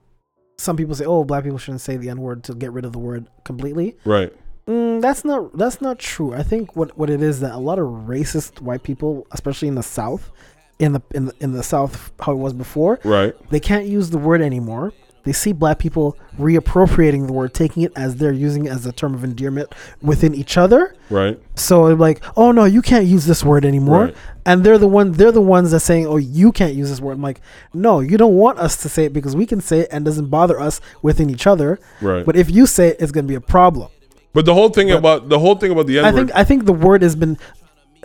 some 0.57 0.79
people 0.79 0.95
say, 0.95 1.05
"Oh, 1.05 1.25
black 1.25 1.45
people 1.45 1.59
shouldn't 1.59 1.83
say 1.83 1.99
the 1.99 2.09
N 2.09 2.23
word 2.23 2.43
to 2.45 2.55
get 2.55 2.73
rid 2.73 2.87
of 2.87 2.93
the 2.93 2.99
word 2.99 3.27
completely." 3.45 3.97
right. 4.07 4.33
Mm, 4.69 5.01
that's 5.01 5.25
not 5.25 5.57
that's 5.57 5.81
not 5.81 5.99
true. 5.99 6.33
I 6.35 6.43
think 6.43 6.75
what 6.75 6.97
what 6.99 7.09
it 7.09 7.23
is 7.23 7.41
that 7.41 7.53
a 7.55 7.59
lot 7.59 7.79
of 7.79 7.87
racist 7.87 8.61
white 8.61 8.83
people, 8.83 9.27
especially 9.31 9.69
in 9.69 9.77
the 9.77 9.83
South, 9.83 10.31
in 10.79 10.93
the 10.93 11.03
in 11.15 11.27
the 11.27 11.35
in 11.41 11.53
the 11.53 11.63
South, 11.63 12.11
how 12.21 12.33
it 12.33 12.37
was 12.37 12.53
before, 12.53 12.99
Right. 13.05 13.35
they 13.51 13.61
can't 13.61 13.87
use 13.87 14.11
the 14.11 14.19
word 14.19 14.41
anymore. 14.43 14.93
They 15.23 15.33
see 15.33 15.53
black 15.53 15.81
people 15.81 16.17
reappropriating 16.39 17.27
the 17.27 17.33
word, 17.33 17.53
taking 17.53 17.83
it 17.83 17.93
as 17.97 18.15
they're 18.17 18.31
using 18.33 18.67
it 18.67 18.71
as 18.71 18.87
a 18.87 18.93
term 18.93 19.13
of 19.13 19.25
endearment 19.25 19.73
within 20.01 20.35
each 20.37 20.57
other. 20.57 20.95
Right. 21.11 21.41
So 21.57 21.87
they're 21.89 21.97
like, 21.97 22.23
oh 22.37 22.53
no, 22.53 22.65
you 22.65 22.81
can't 22.83 23.07
use 23.07 23.27
this 23.27 23.45
word 23.45 23.65
anymore. 23.65 24.05
Right. 24.07 24.17
And 24.45 24.63
they're 24.63 24.79
the 24.79 24.87
one 24.89 25.13
they're 25.13 25.33
the 25.33 25.41
ones 25.41 25.73
that 25.73 25.81
saying, 25.81 26.07
Oh, 26.07 26.17
you 26.17 26.53
can't 26.53 26.75
use 26.75 26.91
this 26.91 27.01
word. 27.01 27.13
I'm 27.15 27.23
like, 27.23 27.41
no, 27.75 27.99
you 28.01 28.17
don't 28.17 28.35
want 28.35 28.59
us 28.59 28.77
to 28.83 28.89
say 28.89 29.05
it 29.05 29.13
because 29.13 29.35
we 29.35 29.47
can 29.47 29.61
say 29.61 29.81
it 29.81 29.89
and 29.91 30.05
it 30.05 30.11
doesn't 30.11 30.29
bother 30.29 30.61
us 30.61 30.81
within 31.03 31.29
each 31.31 31.47
other. 31.47 31.79
Right. 32.01 32.25
But 32.25 32.37
if 32.37 32.49
you 32.51 32.67
say 32.67 32.89
it, 32.89 32.97
it's 33.01 33.13
gonna 33.13 33.27
be 33.27 33.35
a 33.37 33.41
problem. 33.41 33.91
But 34.37 34.45
the 34.45 34.53
whole 34.53 34.69
thing 34.69 34.89
But- 34.89 34.99
about 34.99 35.29
the 35.31 35.39
whole 35.39 35.55
thing 35.55 35.73
about 35.73 35.87
the 35.87 35.99
N 35.99 36.05
word. 36.05 36.09
I 36.09 36.13
think 36.15 36.31
I 36.35 36.45
think 36.45 36.67
the 36.67 36.75
word 36.75 37.01
has 37.01 37.17
been 37.17 37.39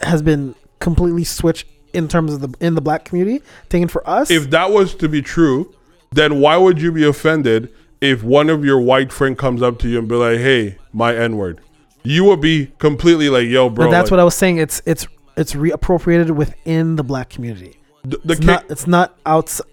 has 0.01 0.21
been 0.21 0.55
completely 0.79 1.25
switched 1.25 1.67
in 1.91 2.07
terms 2.07 2.33
of 2.33 2.39
the 2.39 2.49
in 2.65 2.73
the 2.73 2.79
black 2.79 3.03
community, 3.03 3.43
taken 3.67 3.89
for 3.89 4.01
us. 4.09 4.31
if 4.31 4.49
that 4.51 4.71
was 4.71 4.95
to 4.95 5.09
be 5.09 5.21
true, 5.21 5.73
then 6.13 6.39
why 6.39 6.55
would 6.55 6.81
you 6.81 6.89
be 6.89 7.03
offended 7.03 7.69
if 7.99 8.23
one 8.23 8.49
of 8.49 8.63
your 8.63 8.79
white 8.79 9.11
friend 9.11 9.37
comes 9.37 9.61
up 9.61 9.77
to 9.79 9.89
you 9.89 9.99
and 9.99 10.07
be 10.07 10.15
like, 10.15 10.37
"Hey, 10.39 10.77
my 10.93 11.13
N 11.13 11.35
word"? 11.35 11.59
You 12.03 12.23
would 12.23 12.39
be 12.39 12.71
completely 12.79 13.27
like, 13.27 13.47
"Yo, 13.49 13.69
bro." 13.69 13.87
but 13.87 13.91
that's 13.91 14.05
like, 14.05 14.11
what 14.11 14.19
I 14.21 14.23
was 14.23 14.33
saying. 14.35 14.55
It's 14.55 14.81
it's 14.85 15.05
it's 15.35 15.51
reappropriated 15.51 16.31
within 16.31 16.95
the 16.95 17.03
black 17.03 17.29
community. 17.29 17.75
the, 18.05 18.21
the 18.23 18.33
It's 18.35 18.39
ca- 18.39 18.45
not 18.45 18.65
it's 18.71 18.87
not 18.87 19.17
outside. 19.25 19.67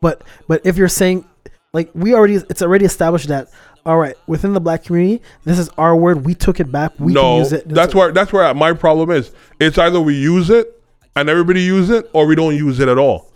But 0.00 0.24
but 0.48 0.62
if 0.64 0.76
you're 0.76 0.88
saying 0.88 1.26
like 1.72 1.90
we 1.94 2.12
already 2.12 2.34
it's 2.50 2.60
already 2.60 2.86
established 2.86 3.28
that 3.28 3.50
all 3.84 3.98
right 3.98 4.14
within 4.26 4.52
the 4.52 4.60
black 4.60 4.84
community 4.84 5.20
this 5.44 5.58
is 5.58 5.68
our 5.76 5.96
word 5.96 6.24
we 6.24 6.34
took 6.34 6.60
it 6.60 6.70
back 6.70 6.92
we 6.98 7.12
no, 7.12 7.22
can 7.22 7.38
use 7.38 7.52
it. 7.52 7.68
that's 7.68 7.94
where 7.94 8.12
that's 8.12 8.32
where 8.32 8.52
my 8.54 8.72
problem 8.72 9.10
is. 9.10 9.32
It's 9.60 9.76
either 9.78 10.00
we 10.00 10.14
use 10.14 10.50
it 10.50 10.80
and 11.16 11.28
everybody 11.28 11.60
use 11.62 11.90
it, 11.90 12.08
or 12.12 12.26
we 12.26 12.34
don't 12.34 12.56
use 12.56 12.80
it 12.80 12.88
at 12.88 12.96
all. 12.98 13.30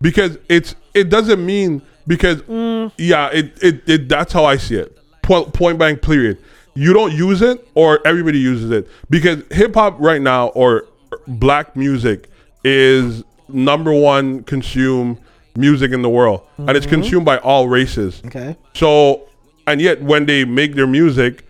Because 0.00 0.38
it's 0.48 0.74
it 0.94 1.10
doesn't 1.10 1.44
mean 1.44 1.82
because 2.06 2.40
Mm. 2.42 2.90
yeah, 2.96 3.28
it, 3.28 3.62
it 3.62 3.82
it 3.88 4.08
that's 4.08 4.32
how 4.32 4.44
I 4.44 4.56
see 4.56 4.76
it. 4.76 4.96
Point 5.22 5.52
point 5.52 5.78
blank 5.78 6.00
period. 6.02 6.38
You 6.74 6.92
don't 6.92 7.12
use 7.12 7.42
it, 7.42 7.68
or 7.74 8.00
everybody 8.06 8.38
uses 8.38 8.70
it 8.70 8.88
because 9.10 9.42
hip 9.50 9.74
hop 9.74 9.96
right 10.00 10.22
now 10.22 10.48
or 10.48 10.86
black 11.28 11.76
music 11.76 12.30
is 12.64 13.22
number 13.48 13.92
one 13.92 14.42
consumed 14.44 15.18
music 15.56 15.92
in 15.92 16.02
the 16.02 16.08
world, 16.08 16.42
and 16.56 16.68
Mm-hmm. 16.68 16.76
it's 16.76 16.86
consumed 16.86 17.26
by 17.26 17.38
all 17.38 17.68
races. 17.68 18.22
okay. 18.26 18.56
So, 18.74 19.28
and 19.66 19.80
yet 19.80 20.02
when 20.02 20.26
they 20.26 20.44
make 20.44 20.74
their 20.74 20.86
music, 20.86 21.44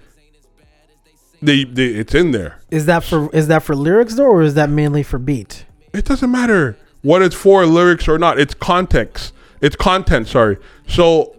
they, 1.43 1.65
they 1.65 1.87
it's 1.87 2.15
in 2.15 2.33
there. 2.33 2.61
Is 2.71 2.87
that 2.87 3.05
for 3.05 3.35
is 3.35 3.49
that 3.49 3.63
for 3.63 3.75
lyrics 3.75 4.15
though 4.15 4.27
or 4.27 4.43
is 4.43 4.55
that 4.55 4.71
mainly 4.71 5.03
for 5.03 5.19
beat? 5.19 5.65
It 5.93 6.05
doesn't 6.05 6.31
matter 6.31 6.77
what 7.03 7.23
it's 7.23 7.35
for, 7.35 7.65
lyrics 7.67 8.09
or 8.09 8.19
not. 8.19 8.39
It's 8.39 8.55
context. 8.55 9.33
It's 9.61 9.77
content. 9.77 10.29
Sorry. 10.29 10.57
So, 10.87 11.37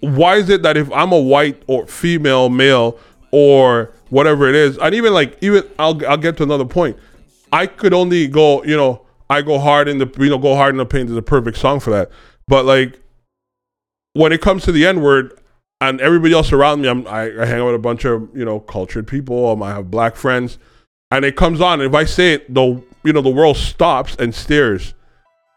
why 0.00 0.36
is 0.36 0.48
it 0.50 0.62
that 0.62 0.76
if 0.76 0.90
I'm 0.92 1.12
a 1.12 1.20
white 1.20 1.62
or 1.66 1.86
female, 1.86 2.48
male, 2.48 2.98
or 3.30 3.92
whatever 4.08 4.48
it 4.48 4.54
is, 4.54 4.78
and 4.78 4.94
even 4.94 5.12
like 5.12 5.36
even 5.40 5.64
I'll 5.78 6.04
I'll 6.06 6.16
get 6.16 6.36
to 6.38 6.42
another 6.42 6.64
point. 6.64 6.96
I 7.52 7.66
could 7.66 7.94
only 7.94 8.26
go, 8.26 8.62
you 8.64 8.76
know, 8.76 9.06
I 9.30 9.42
go 9.42 9.58
hard 9.58 9.88
in 9.88 9.98
the 9.98 10.10
you 10.18 10.30
know 10.30 10.38
go 10.38 10.54
hard 10.54 10.74
in 10.74 10.78
the 10.78 10.86
paint 10.86 11.10
is 11.10 11.16
a 11.16 11.22
perfect 11.22 11.58
song 11.58 11.80
for 11.80 11.90
that. 11.90 12.10
But 12.48 12.64
like 12.64 13.00
when 14.12 14.32
it 14.32 14.40
comes 14.40 14.64
to 14.64 14.72
the 14.72 14.86
N 14.86 15.02
word 15.02 15.38
and 15.80 16.00
everybody 16.00 16.32
else 16.32 16.52
around 16.52 16.80
me, 16.80 16.88
I'm, 16.88 17.06
I, 17.06 17.42
I 17.42 17.46
hang 17.46 17.60
out 17.60 17.66
with 17.66 17.74
a 17.74 17.78
bunch 17.80 18.04
of 18.04 18.28
you 18.34 18.44
know 18.44 18.60
cultured 18.60 19.06
people. 19.06 19.50
Um, 19.50 19.62
I 19.62 19.70
have 19.70 19.90
black 19.90 20.16
friends, 20.16 20.58
and 21.10 21.24
it 21.24 21.36
comes 21.36 21.60
on. 21.60 21.80
If 21.80 21.94
I 21.94 22.04
say 22.04 22.34
it, 22.34 22.52
the 22.52 22.82
you 23.04 23.12
know 23.12 23.20
the 23.20 23.30
world 23.30 23.56
stops 23.56 24.16
and 24.18 24.34
stares, 24.34 24.94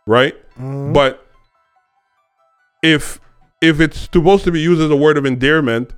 right? 0.05 0.35
Mhm. 0.57 0.93
But 0.93 1.25
if 2.83 3.19
if 3.61 3.79
it's 3.79 4.09
supposed 4.11 4.43
to 4.45 4.51
be 4.51 4.61
used 4.61 4.81
as 4.81 4.89
a 4.89 4.95
word 4.95 5.17
of 5.17 5.25
endearment, 5.25 5.91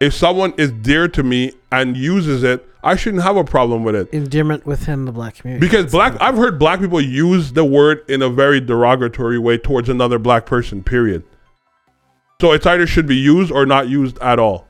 if 0.00 0.14
someone 0.14 0.52
is 0.58 0.70
dear 0.72 1.08
to 1.08 1.22
me 1.22 1.52
and 1.72 1.96
uses 1.96 2.42
it, 2.42 2.66
I 2.82 2.94
shouldn't 2.96 3.22
have 3.22 3.36
a 3.36 3.44
problem 3.44 3.84
with 3.84 3.94
it. 3.94 4.08
Endearment 4.12 4.66
within 4.66 5.06
the 5.06 5.12
black 5.12 5.36
community. 5.36 5.66
Because 5.66 5.90
black, 5.90 6.14
I've 6.20 6.36
heard 6.36 6.58
black 6.58 6.80
people 6.80 7.00
use 7.00 7.52
the 7.52 7.64
word 7.64 8.02
in 8.08 8.20
a 8.22 8.28
very 8.28 8.60
derogatory 8.60 9.38
way 9.38 9.56
towards 9.58 9.88
another 9.88 10.18
black 10.18 10.44
person. 10.46 10.82
Period. 10.82 11.24
So 12.40 12.52
it's 12.52 12.66
either 12.66 12.86
should 12.86 13.06
be 13.06 13.16
used 13.16 13.50
or 13.50 13.64
not 13.64 13.88
used 13.88 14.18
at 14.18 14.38
all. 14.38 14.66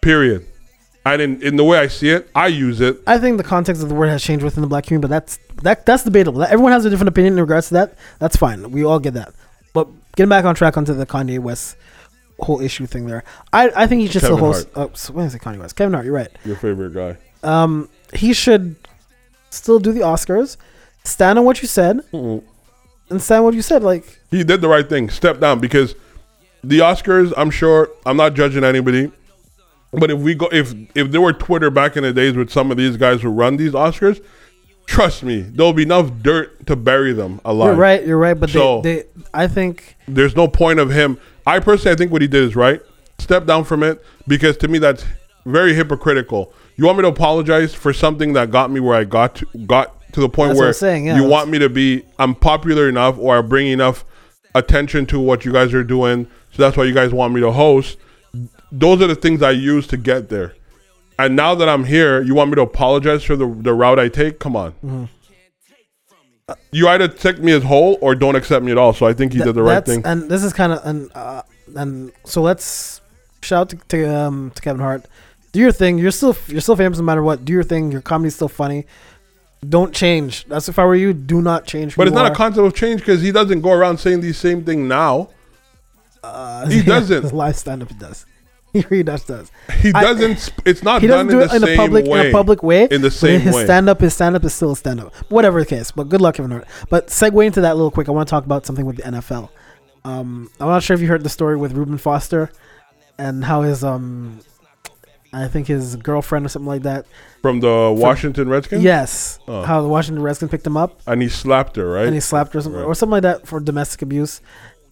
Period. 0.00 0.46
And 1.06 1.20
in, 1.20 1.42
in 1.42 1.56
the 1.56 1.64
way 1.64 1.78
I 1.78 1.88
see 1.88 2.08
it, 2.10 2.30
I 2.34 2.46
use 2.46 2.80
it. 2.80 2.98
I 3.06 3.18
think 3.18 3.36
the 3.36 3.44
context 3.44 3.82
of 3.82 3.90
the 3.90 3.94
word 3.94 4.08
has 4.08 4.22
changed 4.22 4.42
within 4.42 4.62
the 4.62 4.66
black 4.66 4.84
community, 4.86 5.06
but 5.06 5.10
that's 5.10 5.38
that 5.62 5.84
that's 5.84 6.02
debatable. 6.02 6.42
Everyone 6.42 6.72
has 6.72 6.84
a 6.86 6.90
different 6.90 7.08
opinion 7.08 7.34
in 7.34 7.40
regards 7.40 7.68
to 7.68 7.74
that. 7.74 7.98
That's 8.20 8.36
fine. 8.36 8.70
We 8.70 8.84
all 8.84 8.98
get 8.98 9.12
that. 9.14 9.34
But 9.74 9.88
getting 10.16 10.30
back 10.30 10.46
on 10.46 10.54
track 10.54 10.78
onto 10.78 10.94
the 10.94 11.04
Kanye 11.04 11.38
West 11.38 11.76
whole 12.40 12.60
issue 12.60 12.86
thing 12.86 13.06
there, 13.06 13.22
I, 13.52 13.70
I 13.76 13.86
think 13.86 14.00
he's 14.00 14.12
just 14.12 14.24
Kevin 14.24 14.38
still 14.38 14.52
host. 14.52 14.68
Oh, 14.74 14.90
so 14.94 15.12
when 15.12 15.26
is 15.26 15.34
it 15.34 15.42
Kanye 15.42 15.58
West? 15.58 15.76
Kevin 15.76 15.92
Hart. 15.92 16.06
You're 16.06 16.14
right. 16.14 16.30
Your 16.44 16.56
favorite 16.56 16.94
guy. 16.94 17.18
Um, 17.42 17.90
he 18.14 18.32
should 18.32 18.76
still 19.50 19.78
do 19.78 19.92
the 19.92 20.00
Oscars. 20.00 20.56
Stand 21.04 21.38
on 21.38 21.44
what 21.44 21.60
you 21.60 21.68
said 21.68 21.98
Mm-mm. 22.12 22.42
and 23.10 23.20
stand 23.20 23.40
on 23.40 23.44
what 23.44 23.54
you 23.54 23.60
said. 23.60 23.82
Like 23.82 24.20
He 24.30 24.42
did 24.42 24.62
the 24.62 24.68
right 24.68 24.88
thing. 24.88 25.10
Step 25.10 25.38
down 25.38 25.60
because 25.60 25.94
the 26.68 26.78
Oscars. 26.78 27.32
I'm 27.36 27.50
sure. 27.50 27.90
I'm 28.06 28.16
not 28.16 28.34
judging 28.34 28.64
anybody. 28.64 29.10
But 29.92 30.10
if 30.10 30.18
we 30.18 30.34
go, 30.34 30.48
if 30.50 30.74
if 30.94 31.10
there 31.12 31.20
were 31.20 31.32
Twitter 31.32 31.70
back 31.70 31.96
in 31.96 32.02
the 32.02 32.12
days 32.12 32.34
with 32.36 32.50
some 32.50 32.70
of 32.70 32.76
these 32.76 32.96
guys 32.96 33.22
who 33.22 33.28
run 33.28 33.56
these 33.56 33.72
Oscars, 33.72 34.22
trust 34.86 35.22
me, 35.22 35.40
there'll 35.40 35.72
be 35.72 35.84
enough 35.84 36.10
dirt 36.22 36.66
to 36.66 36.74
bury 36.76 37.12
them 37.12 37.40
alive. 37.44 37.68
you're 37.68 37.76
right. 37.76 38.06
You're 38.06 38.18
right. 38.18 38.34
But 38.38 38.50
So- 38.50 38.80
they, 38.80 39.02
they, 39.02 39.04
I 39.32 39.46
think 39.46 39.96
There's 40.08 40.34
no 40.34 40.48
point 40.48 40.80
of 40.80 40.90
him. 40.90 41.18
I 41.46 41.60
personally, 41.60 41.92
I 41.94 41.96
think 41.96 42.10
what 42.10 42.22
he 42.22 42.28
did 42.28 42.42
is 42.42 42.56
right. 42.56 42.80
Step 43.18 43.46
down 43.46 43.64
from 43.64 43.82
it 43.82 44.04
because 44.26 44.56
to 44.58 44.68
me 44.68 44.78
that's 44.78 45.04
very 45.46 45.74
hypocritical. 45.74 46.52
You 46.76 46.86
want 46.86 46.98
me 46.98 47.02
to 47.02 47.08
apologize 47.08 47.72
for 47.74 47.92
something 47.92 48.32
that 48.32 48.50
got 48.50 48.70
me 48.70 48.80
where 48.80 48.96
I 48.96 49.04
got 49.04 49.36
to, 49.36 49.46
got 49.66 50.10
to 50.12 50.20
the 50.20 50.28
point 50.28 50.50
That's 50.50 50.60
where 50.60 50.72
saying, 50.72 51.06
yeah, 51.06 51.16
you 51.16 51.24
want 51.24 51.50
me 51.50 51.58
to 51.60 51.68
be 51.68 52.02
I'm 52.18 52.34
popular 52.34 52.88
enough 52.88 53.16
or 53.18 53.38
I 53.38 53.42
bring 53.42 53.68
enough 53.68 54.04
attention 54.54 55.06
to 55.06 55.20
what 55.20 55.44
you 55.44 55.52
guys 55.52 55.72
are 55.74 55.84
doing, 55.84 56.28
so 56.54 56.62
that's 56.62 56.76
why 56.76 56.84
you 56.84 56.94
guys 56.94 57.12
want 57.12 57.34
me 57.34 57.40
to 57.40 57.50
host. 57.50 57.98
Those 58.70 59.02
are 59.02 59.06
the 59.06 59.14
things 59.14 59.42
I 59.42 59.50
use 59.50 59.86
to 59.88 59.96
get 59.96 60.28
there. 60.28 60.54
And 61.18 61.36
now 61.36 61.54
that 61.54 61.68
I'm 61.68 61.84
here, 61.84 62.22
you 62.22 62.34
want 62.34 62.50
me 62.50 62.56
to 62.56 62.62
apologize 62.62 63.22
for 63.22 63.36
the, 63.36 63.46
the 63.46 63.72
route 63.72 63.98
I 63.98 64.08
take? 64.08 64.38
Come 64.38 64.56
on. 64.56 64.72
Mm-hmm. 64.84 65.04
You 66.72 66.88
either 66.88 67.08
take 67.08 67.38
me 67.38 67.52
as 67.52 67.62
whole 67.62 67.98
or 68.00 68.14
don't 68.14 68.36
accept 68.36 68.64
me 68.64 68.72
at 68.72 68.78
all. 68.78 68.92
So 68.92 69.06
I 69.06 69.14
think 69.14 69.32
he 69.32 69.38
Th- 69.38 69.46
did 69.46 69.54
the 69.54 69.62
right 69.62 69.84
thing. 69.84 70.02
And 70.04 70.28
this 70.28 70.44
is 70.44 70.52
kind 70.52 70.72
of 70.72 70.84
and 70.84 71.10
uh, 71.14 71.42
and 71.74 72.12
so 72.24 72.42
let's 72.42 73.00
shout 73.40 73.70
to, 73.70 73.76
to 73.88 74.04
um 74.14 74.52
to 74.54 74.60
Kevin 74.60 74.80
Hart. 74.80 75.06
Do 75.52 75.60
your 75.60 75.72
thing. 75.72 75.98
You're 75.98 76.10
still 76.10 76.36
you're 76.48 76.60
still 76.60 76.76
famous 76.76 76.98
no 76.98 77.04
matter 77.04 77.22
what. 77.22 77.44
Do 77.46 77.52
your 77.52 77.62
thing. 77.62 77.90
Your 77.90 78.02
comedy's 78.02 78.34
still 78.34 78.48
funny. 78.48 78.86
Don't 79.66 79.94
change. 79.94 80.44
That's 80.44 80.68
if 80.68 80.78
I 80.78 80.84
were 80.84 80.96
you. 80.96 81.14
Do 81.14 81.40
not 81.40 81.66
change. 81.66 81.96
But 81.96 82.08
it's 82.08 82.14
not 82.14 82.30
a 82.30 82.34
concept 82.34 82.66
of 82.66 82.74
change 82.74 83.00
because 83.00 83.22
he 83.22 83.32
doesn't 83.32 83.62
go 83.62 83.72
around 83.72 83.96
saying 83.96 84.20
the 84.20 84.34
same 84.34 84.64
thing 84.64 84.86
now. 84.86 85.30
Uh, 86.24 86.68
he 86.68 86.82
doesn't. 86.94 87.22
His 87.22 87.32
live 87.32 87.56
stand 87.56 87.82
up. 87.82 87.88
He 87.90 87.94
does. 87.98 88.26
He 88.74 88.84
really 88.90 89.04
does. 89.04 89.24
Does. 89.24 89.52
He 89.82 89.92
doesn't. 89.92 90.38
sp- 90.42 90.66
it's 90.66 90.82
not 90.82 91.00
He 91.00 91.06
doesn't 91.06 91.28
do 91.28 91.40
it 91.42 91.52
in 91.52 91.62
a 91.62 91.76
public 91.76 92.06
way. 92.06 92.20
in 92.22 92.26
a 92.26 92.32
public 92.32 92.60
way. 92.64 92.88
In 92.90 93.02
the 93.02 93.10
same 93.10 93.40
his 93.40 93.54
way. 93.54 93.64
stand 93.64 93.88
up, 93.88 94.00
his 94.00 94.14
stand 94.14 94.34
up 94.34 94.42
is 94.42 94.52
still 94.52 94.72
a 94.72 94.76
stand 94.76 94.98
up. 95.00 95.14
Whatever 95.30 95.60
the 95.60 95.66
case. 95.66 95.92
But 95.92 96.08
good 96.08 96.20
luck, 96.20 96.34
Kevin 96.34 96.50
Hart. 96.50 96.66
But 96.90 97.06
segue 97.06 97.46
into 97.46 97.60
that 97.60 97.76
real 97.76 97.92
quick. 97.92 98.08
I 98.08 98.10
want 98.10 98.26
to 98.26 98.30
talk 98.30 98.44
about 98.44 98.66
something 98.66 98.84
with 98.84 98.96
the 98.96 99.02
NFL. 99.04 99.48
Um, 100.04 100.50
I'm 100.58 100.66
not 100.66 100.82
sure 100.82 100.94
if 100.96 101.00
you 101.00 101.06
heard 101.06 101.22
the 101.22 101.28
story 101.28 101.56
with 101.56 101.72
Reuben 101.74 101.98
Foster 101.98 102.50
and 103.16 103.44
how 103.44 103.62
his 103.62 103.84
um, 103.84 104.40
I 105.32 105.46
think 105.46 105.68
his 105.68 105.94
girlfriend 105.94 106.44
or 106.44 106.48
something 106.48 106.66
like 106.66 106.82
that. 106.82 107.06
From 107.42 107.60
the 107.60 107.94
Washington 107.96 108.48
Redskins. 108.48 108.82
Yes, 108.82 109.38
Oh. 109.46 109.62
how 109.62 109.82
the 109.82 109.88
Washington 109.88 110.20
Redskins 110.22 110.50
picked 110.50 110.66
him 110.66 110.76
up 110.76 111.00
and 111.06 111.22
he 111.22 111.28
slapped 111.28 111.76
her, 111.76 111.88
right? 111.88 112.06
and 112.06 112.14
he 112.14 112.20
slapped 112.20 112.52
her 112.54 112.58
or 112.58 112.62
something, 112.62 112.80
Right. 112.80 112.86
or 112.88 112.94
something 112.96 113.12
like 113.12 113.22
that 113.22 113.46
for 113.46 113.60
domestic 113.60 114.02
abuse, 114.02 114.40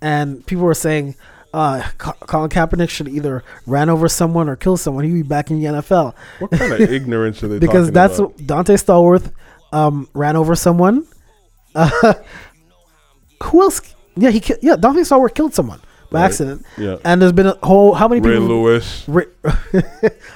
and 0.03 0.45
people 0.47 0.65
were 0.65 0.75
saying. 0.75 1.15
Uh, 1.55 1.83
Colin 1.99 2.49
Kaepernick 2.49 2.89
should 2.89 3.09
either 3.09 3.45
ran 3.67 3.91
over 3.91 4.09
someone 4.09 4.49
or 4.49 4.57
kill 4.57 4.79
someone. 4.79 5.05
He'd 5.05 5.13
be 5.13 5.23
back 5.23 5.51
in 5.51 5.61
the 5.61 5.67
NFL. 5.67 6.15
what 6.39 6.51
kind 6.51 6.73
of 6.73 6.81
ignorance 6.91 7.43
are 7.43 7.49
they 7.49 7.59
because 7.59 7.91
that's 7.93 8.19
about? 8.19 8.41
what 8.41 8.47
Donté 8.47 8.83
Stallworth 8.83 9.31
um, 9.71 10.09
ran 10.15 10.35
over 10.37 10.55
someone. 10.55 11.07
Uh, 11.75 11.91
who 13.43 13.61
else? 13.63 13.95
Yeah, 14.17 14.31
he 14.31 14.41
ki- 14.41 14.55
yeah 14.63 14.77
Donté 14.77 15.01
Stallworth 15.01 15.35
killed 15.35 15.53
someone 15.55 15.81
by 16.11 16.21
Right. 16.21 16.25
accident, 16.27 16.65
Yeah. 16.79 16.97
and 17.05 17.21
there's 17.21 17.33
been 17.33 17.47
a 17.49 17.59
whole 17.63 17.93
how 17.95 18.09
many 18.09 18.23
Ray 18.23 18.33
people 18.39 18.47
Lewis. 18.49 19.05
Ray, 19.09 19.25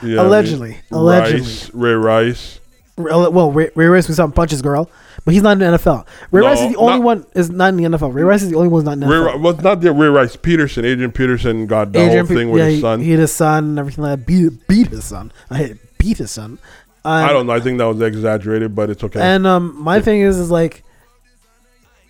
Yeah, 0.03 0.21
allegedly, 0.23 0.71
Ray- 0.73 0.83
allegedly. 0.91 1.41
Rice, 1.41 1.71
Ray 1.75 1.93
Rice. 1.93 2.61
well 2.99 3.53
Ray, 3.53 3.71
Ray 3.75 3.87
Rice 3.87 4.09
was 4.09 4.19
and 4.19 4.35
punches 4.35 4.61
girl, 4.63 4.91
but 5.27 5.35
he's 5.35 5.43
not 5.43 5.53
in 5.53 5.59
the 5.59 5.77
NFL. 5.77 6.07
Ray 6.31 6.41
No, 6.41 6.47
Rice 6.47 6.61
is 6.63 6.71
the 6.73 6.79
only 6.79 6.95
not- 6.95 7.03
one 7.03 7.27
is 7.35 7.51
not 7.51 7.69
in 7.71 7.77
the 7.77 7.85
NFL. 7.99 8.15
Ray 8.15 8.23
Rice 8.23 8.43
is 8.43 8.49
the 8.51 8.57
only 8.57 8.69
one 8.69 8.81
who's 8.81 8.85
not 8.87 8.93
in 8.93 9.01
the 9.01 9.07
Ray, 9.09 9.33
NFL. 9.33 9.41
Well, 9.43 9.57
not 9.57 9.81
the 9.83 9.93
Ray 9.93 10.07
Rice. 10.09 10.37
Peterson. 10.37 10.85
Adrian 10.87 11.13
Peterson 11.13 11.67
got 11.67 11.93
the 11.93 11.99
Adrian 11.99 12.27
whole 12.27 12.37
thing 12.37 12.47
Pe- 12.49 12.53
with 12.53 12.63
yeah, 12.63 12.69
his 12.71 12.81
son. 12.81 13.01
He 13.01 13.11
hit 13.11 13.19
his 13.19 13.33
son 13.33 13.65
and 13.65 13.79
everything 13.79 14.05
like 14.05 14.21
that. 14.21 14.27
Beat, 14.27 14.67
beat 14.69 14.87
his 14.87 15.05
son. 15.05 15.33
I 15.51 15.59
hate 15.59 15.99
beat 15.99 16.19
his 16.19 16.31
son. 16.31 16.59
Um, 17.05 17.13
I 17.25 17.33
don't 17.33 17.47
know. 17.47 17.53
I 17.53 17.61
think 17.61 17.77
that 17.79 17.85
was 17.85 18.01
exaggerated, 18.01 18.75
but 18.75 18.89
it's 18.89 19.05
okay. 19.05 19.21
And 19.21 19.47
um, 19.47 19.77
my 19.79 20.01
thing 20.01 20.21
is, 20.21 20.39
is 20.39 20.51
like, 20.51 20.83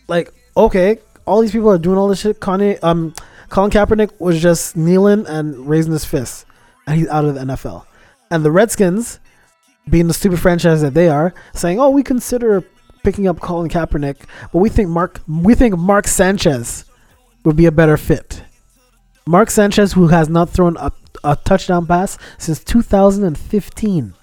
like 0.08 0.32
okay, 0.56 0.98
all 1.24 1.40
these 1.40 1.52
people 1.52 1.70
are 1.70 1.78
doing 1.78 1.98
all 1.98 2.08
this 2.08 2.20
shit. 2.20 2.40
Kanye, 2.40 2.78
um, 2.82 3.14
Colin 3.48 3.70
Kaepernick 3.70 4.18
was 4.20 4.40
just 4.40 4.76
kneeling 4.76 5.26
and 5.26 5.68
raising 5.68 5.92
his 5.92 6.04
fist, 6.04 6.46
and 6.86 6.98
he's 6.98 7.08
out 7.08 7.24
of 7.24 7.34
the 7.34 7.40
NFL. 7.40 7.84
And 8.30 8.44
the 8.44 8.50
Redskins, 8.50 9.20
being 9.88 10.08
the 10.08 10.14
stupid 10.14 10.40
franchise 10.40 10.82
that 10.82 10.94
they 10.94 11.08
are, 11.08 11.34
saying, 11.54 11.78
"Oh, 11.80 11.90
we 11.90 12.02
consider 12.02 12.64
picking 13.06 13.28
up 13.28 13.38
Colin 13.38 13.70
Kaepernick, 13.70 14.16
but 14.52 14.58
we 14.58 14.68
think 14.68 14.88
Mark, 14.90 15.20
we 15.28 15.54
think 15.54 15.78
Mark 15.78 16.06
Sanchez 16.08 16.84
would 17.44 17.56
be 17.56 17.66
a 17.66 17.72
better 17.72 17.96
fit." 17.96 18.42
Mark 19.28 19.50
Sanchez, 19.50 19.92
who 19.92 20.08
has 20.08 20.28
not 20.28 20.50
thrown 20.50 20.76
a, 20.76 20.92
a 21.24 21.36
touchdown 21.36 21.86
pass 21.86 22.16
since 22.38 22.62
2015. 22.62 24.14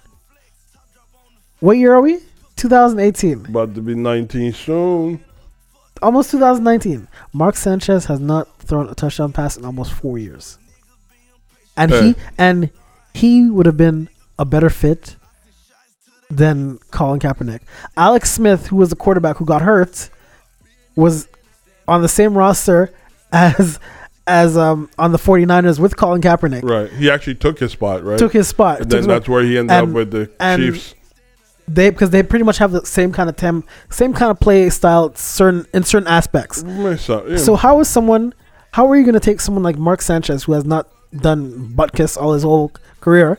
What 1.60 1.76
year 1.76 1.94
are 1.94 2.00
we? 2.00 2.20
2018. 2.56 3.46
About 3.46 3.74
to 3.74 3.82
be 3.82 3.94
19 3.94 4.52
soon. 4.52 5.24
Almost 6.00 6.30
2019. 6.30 7.08
Mark 7.32 7.56
Sanchez 7.56 8.06
has 8.06 8.20
not 8.20 8.48
thrown 8.58 8.88
a 8.88 8.94
touchdown 8.94 9.32
pass 9.32 9.56
in 9.56 9.64
almost 9.64 9.92
four 9.92 10.18
years. 10.18 10.58
And 11.76 11.90
he 11.90 12.14
and 12.38 12.70
he 13.12 13.50
would 13.50 13.66
have 13.66 13.76
been 13.76 14.08
a 14.38 14.44
better 14.44 14.70
fit 14.70 15.16
than 16.36 16.78
Colin 16.90 17.20
Kaepernick. 17.20 17.60
Alex 17.96 18.30
Smith, 18.32 18.66
who 18.68 18.76
was 18.76 18.90
the 18.90 18.96
quarterback 18.96 19.36
who 19.36 19.44
got 19.44 19.62
hurt, 19.62 20.10
was 20.96 21.28
on 21.86 22.02
the 22.02 22.08
same 22.08 22.36
roster 22.36 22.92
as 23.32 23.78
as 24.26 24.56
um 24.56 24.88
on 24.98 25.12
the 25.12 25.18
49ers 25.18 25.78
with 25.78 25.96
Colin 25.96 26.20
Kaepernick. 26.22 26.62
Right. 26.62 26.90
He 26.92 27.10
actually 27.10 27.34
took 27.36 27.58
his 27.58 27.72
spot, 27.72 28.02
right? 28.04 28.18
Took 28.18 28.32
his 28.32 28.48
spot. 28.48 28.80
and 28.80 28.90
then 28.90 28.98
his- 28.98 29.06
that's 29.06 29.28
where 29.28 29.42
he 29.42 29.58
ended 29.58 29.76
and- 29.76 29.88
up 29.90 29.94
with 29.94 30.10
the 30.10 30.30
Chiefs. 30.56 30.94
they 31.68 31.90
because 31.90 32.10
they 32.10 32.22
pretty 32.22 32.44
much 32.44 32.58
have 32.58 32.72
the 32.72 32.84
same 32.86 33.12
kind 33.12 33.28
of 33.28 33.36
tem, 33.36 33.64
same 33.90 34.12
kind 34.12 34.30
of 34.30 34.40
play 34.40 34.70
style 34.70 35.14
certain 35.14 35.66
in 35.74 35.82
certain 35.84 36.08
aspects. 36.08 36.60
So, 37.02 37.26
yeah. 37.26 37.36
So 37.36 37.56
how 37.56 37.80
is 37.80 37.88
someone? 37.88 38.34
How 38.72 38.88
are 38.90 38.96
you 38.96 39.04
going 39.04 39.14
to 39.14 39.20
take 39.20 39.40
someone 39.40 39.62
like 39.62 39.78
Mark 39.78 40.02
Sanchez, 40.02 40.44
who 40.44 40.52
has 40.52 40.64
not 40.64 40.88
done 41.14 41.72
butt 41.74 41.92
kiss 41.92 42.16
all 42.16 42.32
his 42.32 42.42
whole 42.42 42.72
career, 43.00 43.38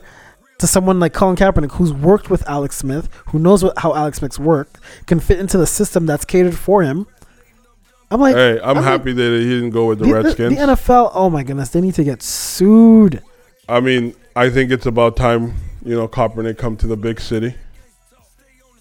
to 0.58 0.66
someone 0.66 0.98
like 1.00 1.12
Colin 1.12 1.36
Kaepernick, 1.36 1.72
who's 1.72 1.92
worked 1.92 2.30
with 2.30 2.48
Alex 2.48 2.76
Smith, 2.76 3.08
who 3.26 3.38
knows 3.38 3.62
what, 3.62 3.78
how 3.78 3.94
Alex 3.94 4.18
Smith's 4.18 4.38
work, 4.38 4.78
can 5.06 5.20
fit 5.20 5.38
into 5.38 5.58
the 5.58 5.66
system 5.66 6.06
that's 6.06 6.24
catered 6.24 6.56
for 6.56 6.82
him? 6.82 7.06
I'm 8.10 8.20
like, 8.20 8.36
hey, 8.36 8.60
I'm 8.60 8.70
I 8.70 8.74
mean, 8.74 8.82
happy 8.84 9.12
that 9.12 9.40
he 9.40 9.48
didn't 9.48 9.70
go 9.70 9.86
with 9.86 9.98
the, 9.98 10.04
the, 10.04 10.10
the, 10.10 10.22
Redskins. 10.22 10.56
the 10.56 10.62
NFL. 10.62 11.10
Oh 11.14 11.28
my 11.28 11.42
goodness, 11.42 11.70
they 11.70 11.80
need 11.80 11.94
to 11.94 12.04
get 12.04 12.22
sued. 12.22 13.22
I 13.68 13.80
mean, 13.80 14.14
I 14.36 14.48
think 14.48 14.70
it's 14.70 14.86
about 14.86 15.16
time, 15.16 15.54
you 15.84 15.96
know, 15.96 16.06
Kaepernick 16.06 16.56
come 16.56 16.76
to 16.76 16.86
the 16.86 16.96
big 16.96 17.20
city, 17.20 17.56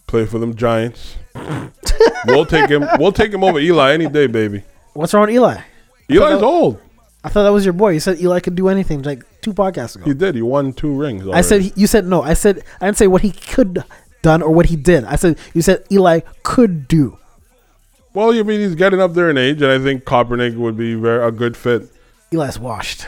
play 0.06 0.26
for 0.26 0.38
them 0.38 0.56
Giants. 0.56 1.16
we'll 2.28 2.46
take 2.46 2.70
him. 2.70 2.88
We'll 3.00 3.12
take 3.12 3.34
him 3.34 3.44
over 3.44 3.60
Eli 3.60 3.94
any 3.94 4.08
day, 4.08 4.28
baby. 4.28 4.64
What's 4.94 5.14
wrong 5.14 5.26
with 5.26 5.36
Eli? 5.36 5.62
Eli's 6.08 6.42
old. 6.42 6.80
I 7.26 7.30
thought 7.30 7.42
that 7.42 7.52
was 7.52 7.66
your 7.66 7.74
boy. 7.74 7.90
You 7.90 8.00
said 8.00 8.20
Eli 8.20 8.40
could 8.40 8.54
do 8.54 8.70
anything 8.70 9.02
like 9.02 9.24
two 9.42 9.52
podcasts 9.52 9.96
ago. 9.96 10.06
He 10.06 10.14
did. 10.14 10.36
He 10.36 10.44
won 10.44 10.74
two 10.74 10.94
rings. 10.94 11.28
I 11.28 11.42
said 11.42 11.76
you 11.76 11.88
said 11.88 12.06
no. 12.06 12.22
I 12.22 12.36
said 12.36 12.64
I 12.80 12.86
didn't 12.86 12.98
say 12.98 13.08
what 13.08 13.24
he 13.24 13.32
could 13.32 13.84
done 14.22 14.44
or 14.44 14.52
what 14.52 14.68
he 14.68 14.76
did. 14.76 15.04
I 15.06 15.16
said 15.16 15.40
you 15.56 15.64
said 15.64 15.84
Eli 15.92 16.20
could 16.44 16.88
do. 16.88 17.18
Well, 18.14 18.32
you 18.32 18.44
mean 18.44 18.60
he's 18.60 18.76
getting 18.76 19.02
up 19.02 19.14
there 19.14 19.30
in 19.32 19.38
age, 19.40 19.62
and 19.64 19.72
I 19.72 19.80
think 19.80 20.04
Kaepernick 20.06 20.56
would 20.56 20.78
be 20.78 20.94
very 20.94 21.28
a 21.28 21.32
good 21.32 21.58
fit. 21.58 21.90
Eli's 22.32 22.60
washed. 22.60 23.08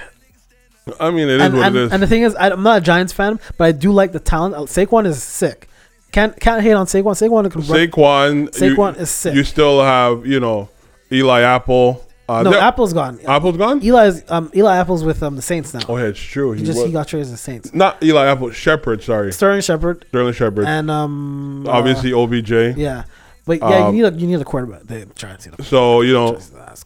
I 1.00 1.12
mean, 1.12 1.30
it 1.30 1.36
is 1.36 1.42
and, 1.44 1.54
what 1.54 1.68
and, 1.68 1.76
it 1.76 1.82
is. 1.84 1.94
and 1.94 2.02
the 2.02 2.08
thing 2.08 2.24
is, 2.24 2.34
I, 2.36 2.50
I'm 2.50 2.64
not 2.64 2.80
a 2.80 2.82
Giants 2.82 3.14
fan, 3.14 3.40
but 3.58 3.66
I 3.66 3.72
do 3.72 3.92
like 3.92 4.14
the 4.14 4.20
talent. 4.20 4.56
Uh, 4.56 4.62
Saquon 4.62 5.06
is 5.06 5.22
sick. 5.22 5.70
Can't 6.12 6.40
can't 6.40 6.64
hate 6.64 6.74
on 6.74 6.88
Saquon. 6.88 7.14
Saquon 7.14 7.52
can 7.52 7.62
run. 7.62 7.70
Saquon, 7.70 8.50
Saquon 8.50 8.96
you, 8.96 9.02
is 9.02 9.10
sick. 9.12 9.36
You 9.36 9.44
still 9.44 9.84
have, 9.84 10.26
you 10.26 10.40
know, 10.40 10.70
Eli 11.12 11.42
Apple. 11.42 12.07
Uh, 12.30 12.44
no, 12.44 12.52
there- 12.52 12.60
Apple's 12.60 12.92
gone. 12.94 13.20
Apple's 13.26 13.56
gone. 13.58 13.82
Eli's 13.82 14.24
um 14.30 14.52
Eli 14.56 14.76
Apple's 14.76 15.04
with 15.04 15.24
um 15.24 15.36
the 15.38 15.42
Saints 15.42 15.74
now. 15.74 15.80
Oh, 15.88 15.98
yeah, 15.98 16.06
it's 16.06 16.20
true. 16.20 16.52
he 16.52 16.60
He, 16.60 16.66
just 16.66 16.78
was, 16.78 16.88
he 16.88 16.92
got 16.92 17.08
traded 17.08 17.28
to 17.28 17.32
the 17.32 17.38
Saints. 17.38 17.74
not 17.74 18.02
Eli 18.04 18.26
Apple. 18.28 18.52
Shepard. 18.52 19.02
Sorry, 19.02 19.32
Sterling 19.32 19.62
Shepard 19.62 20.06
Sterling 20.10 20.34
Shepard. 20.34 20.66
and 20.68 20.92
um 20.92 21.66
uh, 21.68 21.72
Obviously, 21.72 22.12
OBJ. 22.12 22.78
yeah, 22.78 23.04
but 23.46 23.60
yeah, 23.60 23.66
Um, 23.88 23.96
you 23.96 24.04
need 24.04 24.14
a, 24.14 24.18
you 24.20 24.28
need 24.28 24.42
a 24.42 24.46
quarterback. 24.46 24.84
They 24.84 25.06
trying 25.16 25.38
to 25.38 25.42
see 25.42 25.64
So 25.64 26.02
you 26.02 26.12
know, 26.14 26.38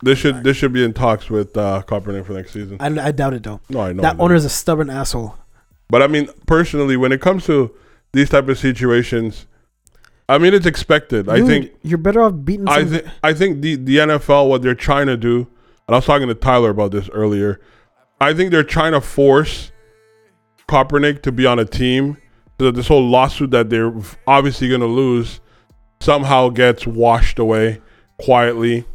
this 0.03 0.19
should 0.19 0.43
this 0.43 0.57
should 0.57 0.73
be 0.73 0.83
in 0.83 0.93
talks 0.93 1.29
with 1.29 1.57
uh, 1.57 1.81
Kaepernick 1.87 2.25
for 2.25 2.33
next 2.33 2.51
season. 2.51 2.77
I, 2.79 2.87
I 3.07 3.11
doubt 3.11 3.33
it 3.33 3.41
though. 3.43 3.61
No, 3.69 3.81
I 3.81 3.93
know 3.93 4.01
that 4.03 4.19
owner 4.19 4.35
is 4.35 4.45
a 4.45 4.49
stubborn 4.49 4.89
asshole. 4.91 5.35
But 5.89 6.01
I 6.03 6.07
mean, 6.07 6.29
personally, 6.45 6.95
when 6.97 7.11
it 7.11 7.19
comes 7.19 7.45
to 7.47 7.75
these 8.13 8.29
type 8.29 8.47
of 8.47 8.57
situations, 8.59 9.47
I 10.32 10.38
mean, 10.38 10.53
it's 10.53 10.65
expected. 10.65 11.27
I 11.27 11.45
think 11.45 11.73
you're 11.84 11.97
better 11.97 12.21
off 12.21 12.34
beating. 12.45 12.69
I 12.69 12.86
think 12.86 13.05
I 13.21 13.34
think 13.34 13.61
the 13.61 13.75
the 13.75 13.97
NFL 13.97 14.47
what 14.47 14.61
they're 14.61 14.73
trying 14.73 15.07
to 15.07 15.17
do, 15.17 15.39
and 15.88 15.93
I 15.93 15.95
was 15.95 16.05
talking 16.05 16.29
to 16.29 16.34
Tyler 16.34 16.69
about 16.69 16.91
this 16.91 17.09
earlier. 17.09 17.59
I 18.21 18.34
think 18.34 18.51
they're 18.51 18.63
trying 18.63 18.93
to 18.93 19.01
force 19.01 19.73
Kaepernick 20.69 21.21
to 21.23 21.34
be 21.34 21.45
on 21.45 21.59
a 21.59 21.65
team 21.65 22.15
so 22.57 22.65
that 22.67 22.75
this 22.75 22.88
whole 22.88 23.05
lawsuit 23.05 23.51
that 23.51 23.69
they're 23.69 23.93
obviously 24.25 24.69
going 24.69 24.79
to 24.79 24.88
lose 24.88 25.41
somehow 25.99 26.47
gets 26.47 26.88
washed 26.88 27.38
away 27.38 27.82
quietly. 28.17 28.86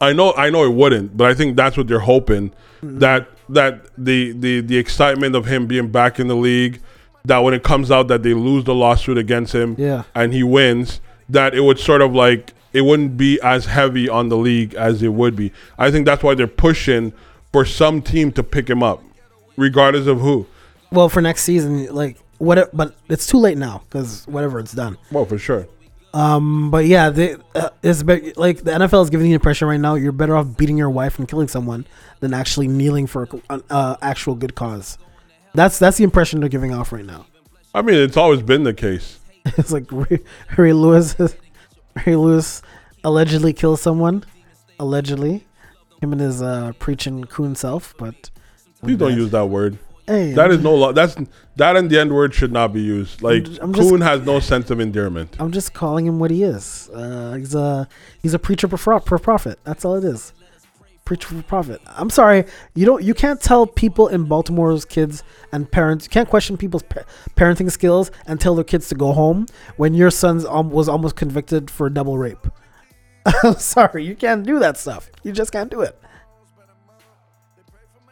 I 0.00 0.12
know 0.12 0.34
I 0.34 0.50
know 0.50 0.64
it 0.64 0.74
wouldn't, 0.74 1.16
but 1.16 1.30
I 1.30 1.34
think 1.34 1.56
that's 1.56 1.76
what 1.76 1.86
they're 1.86 2.00
hoping 2.00 2.50
mm-hmm. 2.50 2.98
that 2.98 3.28
that 3.50 3.90
the 3.96 4.32
the 4.32 4.60
the 4.60 4.76
excitement 4.76 5.36
of 5.36 5.46
him 5.46 5.68
being 5.68 5.92
back 5.92 6.18
in 6.18 6.26
the 6.26 6.34
league 6.34 6.82
that 7.26 7.38
when 7.38 7.54
it 7.54 7.62
comes 7.62 7.90
out 7.90 8.08
that 8.08 8.22
they 8.22 8.34
lose 8.34 8.64
the 8.64 8.74
lawsuit 8.74 9.18
against 9.18 9.54
him 9.54 9.74
yeah, 9.78 10.04
and 10.14 10.32
he 10.32 10.42
wins, 10.42 11.00
that 11.28 11.54
it 11.54 11.60
would 11.60 11.78
sort 11.78 12.00
of 12.02 12.14
like 12.14 12.52
it 12.72 12.82
wouldn't 12.82 13.16
be 13.16 13.40
as 13.42 13.66
heavy 13.66 14.08
on 14.08 14.28
the 14.28 14.36
league 14.36 14.74
as 14.74 15.02
it 15.02 15.12
would 15.12 15.34
be. 15.36 15.52
I 15.78 15.90
think 15.90 16.06
that's 16.06 16.22
why 16.22 16.34
they're 16.34 16.46
pushing 16.46 17.12
for 17.52 17.64
some 17.64 18.02
team 18.02 18.32
to 18.32 18.42
pick 18.42 18.68
him 18.68 18.82
up, 18.82 19.02
regardless 19.56 20.06
of 20.06 20.20
who. 20.20 20.46
well 20.90 21.08
for 21.08 21.20
next 21.20 21.42
season, 21.42 21.92
like 21.94 22.18
what? 22.38 22.74
But 22.76 22.94
it's 23.08 23.26
too 23.26 23.38
late 23.38 23.58
now 23.58 23.82
because 23.88 24.26
whatever 24.26 24.58
it's 24.58 24.72
done. 24.72 24.98
Well, 25.10 25.24
for 25.24 25.38
sure. 25.38 25.66
Um, 26.14 26.70
but 26.70 26.86
yeah, 26.86 27.10
they, 27.10 27.36
uh, 27.54 27.70
it's 27.82 28.02
be- 28.02 28.32
like 28.36 28.62
the 28.62 28.70
NFL 28.70 29.02
is 29.02 29.10
giving 29.10 29.26
you 29.26 29.32
the 29.32 29.34
impression 29.34 29.68
right 29.68 29.80
now. 29.80 29.96
You're 29.96 30.12
better 30.12 30.34
off 30.34 30.56
beating 30.56 30.78
your 30.78 30.88
wife 30.88 31.18
and 31.18 31.28
killing 31.28 31.48
someone 31.48 31.86
than 32.20 32.32
actually 32.32 32.68
kneeling 32.68 33.06
for 33.06 33.28
an 33.50 33.62
uh, 33.68 33.96
actual 34.00 34.34
good 34.34 34.54
cause. 34.54 34.96
That's 35.56 35.78
that's 35.78 35.96
the 35.96 36.04
impression 36.04 36.40
they're 36.40 36.48
giving 36.48 36.74
off 36.74 36.92
right 36.92 37.04
now. 37.04 37.26
I 37.74 37.82
mean, 37.82 37.96
it's 37.96 38.16
always 38.16 38.42
been 38.42 38.62
the 38.62 38.74
case. 38.74 39.18
it's 39.44 39.72
like 39.72 39.90
Ray, 39.90 40.20
Ray 40.56 40.72
Lewis, 40.72 41.16
Ray 42.06 42.16
Lewis 42.16 42.62
allegedly 43.04 43.52
killed 43.52 43.80
someone, 43.80 44.24
allegedly, 44.78 45.46
him 46.00 46.12
and 46.12 46.20
his 46.20 46.42
uh, 46.42 46.72
preaching 46.78 47.24
coon 47.24 47.54
self. 47.54 47.94
But 47.98 48.30
Please 48.82 48.96
don't 48.98 49.16
use 49.16 49.30
that 49.30 49.46
word. 49.46 49.78
Hey, 50.06 50.32
That 50.34 50.52
is 50.52 50.62
no 50.62 50.74
law. 50.74 50.92
That's 50.92 51.16
that 51.56 51.74
and 51.74 51.90
the 51.90 52.00
N 52.00 52.14
word 52.14 52.32
should 52.32 52.52
not 52.52 52.72
be 52.72 52.80
used. 52.80 53.22
Like 53.22 53.44
just- 53.44 53.60
Coon 53.60 54.00
has 54.02 54.22
no 54.22 54.38
sense 54.38 54.70
of 54.70 54.78
endearment. 54.78 55.36
I'm 55.40 55.50
just 55.50 55.74
calling 55.74 56.06
him 56.06 56.20
what 56.20 56.30
he 56.30 56.44
is. 56.44 56.88
Uh, 56.90 57.34
he's 57.38 57.54
a 57.54 57.88
he's 58.22 58.34
a 58.34 58.38
preacher 58.38 58.68
for, 58.68 59.00
for 59.00 59.18
profit. 59.18 59.58
That's 59.64 59.84
all 59.84 59.96
it 59.96 60.04
is. 60.04 60.32
Preacher 61.06 61.28
for 61.28 61.42
profit. 61.42 61.80
I'm 61.86 62.10
sorry, 62.10 62.44
you 62.74 62.84
don't 62.84 63.02
you 63.02 63.14
can't 63.14 63.40
tell 63.40 63.64
people 63.64 64.08
in 64.08 64.24
Baltimore's 64.24 64.84
kids 64.84 65.22
and 65.52 65.70
parents. 65.70 66.04
You 66.04 66.10
can't 66.10 66.28
question 66.28 66.56
people's 66.56 66.82
pa- 66.82 67.04
parenting 67.36 67.70
skills 67.70 68.10
and 68.26 68.40
tell 68.40 68.56
their 68.56 68.64
kids 68.64 68.88
to 68.88 68.96
go 68.96 69.12
home 69.12 69.46
when 69.76 69.94
your 69.94 70.10
son 70.10 70.44
um, 70.48 70.68
was 70.68 70.88
almost 70.88 71.14
convicted 71.14 71.70
for 71.70 71.88
double 71.88 72.18
rape. 72.18 72.46
I'm 73.44 73.54
sorry, 73.54 74.04
you 74.04 74.16
can't 74.16 74.44
do 74.44 74.58
that 74.58 74.76
stuff. 74.76 75.08
You 75.22 75.30
just 75.30 75.52
can't 75.52 75.70
do 75.70 75.82
it. 75.82 75.96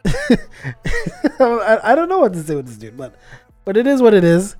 I, 0.05 1.79
I 1.91 1.95
don't 1.95 2.07
know 2.07 2.19
what 2.19 2.31
to 2.31 2.41
say 2.43 2.55
with 2.55 2.67
this 2.67 2.77
dude, 2.77 2.95
but 2.95 3.15
but 3.65 3.75
it 3.75 3.87
is 3.87 4.01
what 4.01 4.13
it 4.13 4.23
is. 4.23 4.55